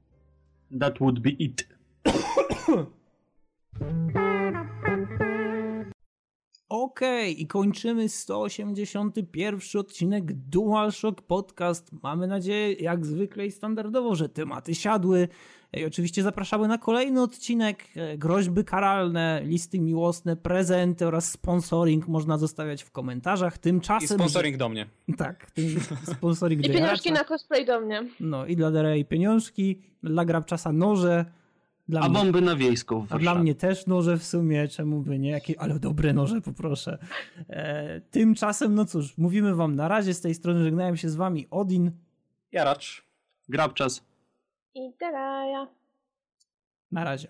That 0.80 0.98
would 0.98 1.20
be 1.20 1.30
it. 1.30 1.68
Okej, 6.68 7.32
okay, 7.32 7.42
i 7.42 7.46
kończymy 7.46 8.08
181 8.08 9.60
odcinek 9.80 10.32
DualShock 10.32 11.22
Podcast. 11.22 11.90
Mamy 12.02 12.26
nadzieję, 12.26 12.72
jak 12.72 13.06
zwykle 13.06 13.46
i 13.46 13.50
standardowo, 13.50 14.14
że 14.14 14.28
tematy 14.28 14.74
siadły. 14.74 15.28
I 15.72 15.84
oczywiście 15.84 16.22
zapraszamy 16.22 16.68
na 16.68 16.78
kolejny 16.78 17.22
odcinek. 17.22 17.84
E, 17.96 18.18
groźby 18.18 18.64
karalne, 18.64 19.42
listy 19.44 19.80
miłosne, 19.80 20.36
prezenty 20.36 21.06
oraz 21.06 21.30
sponsoring 21.30 22.08
można 22.08 22.38
zostawiać 22.38 22.82
w 22.82 22.90
komentarzach. 22.90 23.58
Tymczasem. 23.58 24.04
I 24.04 24.08
sponsoring 24.08 24.56
do 24.56 24.68
mnie. 24.68 24.86
Tak, 25.18 25.50
sponsoring 26.04 26.66
I 26.66 26.70
pieniążki 26.70 27.12
na 27.12 27.24
cosplay 27.24 27.66
do 27.66 27.80
mnie. 27.80 28.08
No 28.20 28.46
i 28.46 28.56
dla 28.56 28.70
Derei 28.70 29.04
pieniążki, 29.04 29.82
dla 30.02 30.24
Grabczasa 30.24 30.72
noże. 30.72 31.24
Dla 31.88 32.00
a 32.00 32.08
mnie, 32.08 32.18
bomby 32.18 32.40
na 32.40 32.56
wiejską 32.56 33.06
A 33.10 33.18
dla 33.18 33.34
mnie 33.34 33.54
też 33.54 33.86
noże 33.86 34.18
w 34.18 34.24
sumie, 34.24 34.68
czemu 34.68 35.00
by 35.00 35.18
nie? 35.18 35.30
Jakie, 35.30 35.60
ale 35.60 35.78
dobre 35.78 36.12
noże 36.12 36.40
poproszę. 36.40 36.98
E, 37.48 38.00
tymczasem, 38.00 38.74
no 38.74 38.84
cóż, 38.84 39.18
mówimy 39.18 39.54
wam 39.54 39.74
na 39.74 39.88
razie 39.88 40.14
z 40.14 40.20
tej 40.20 40.34
strony, 40.34 40.64
żegnają 40.64 40.96
się 40.96 41.08
z 41.08 41.16
wami 41.16 41.46
Odin. 41.50 41.90
Jaracz. 42.52 43.04
Grabczas. 43.48 44.04
I 44.74 44.92
Teraja. 44.98 45.66
Na 46.92 47.04
razie. 47.04 47.28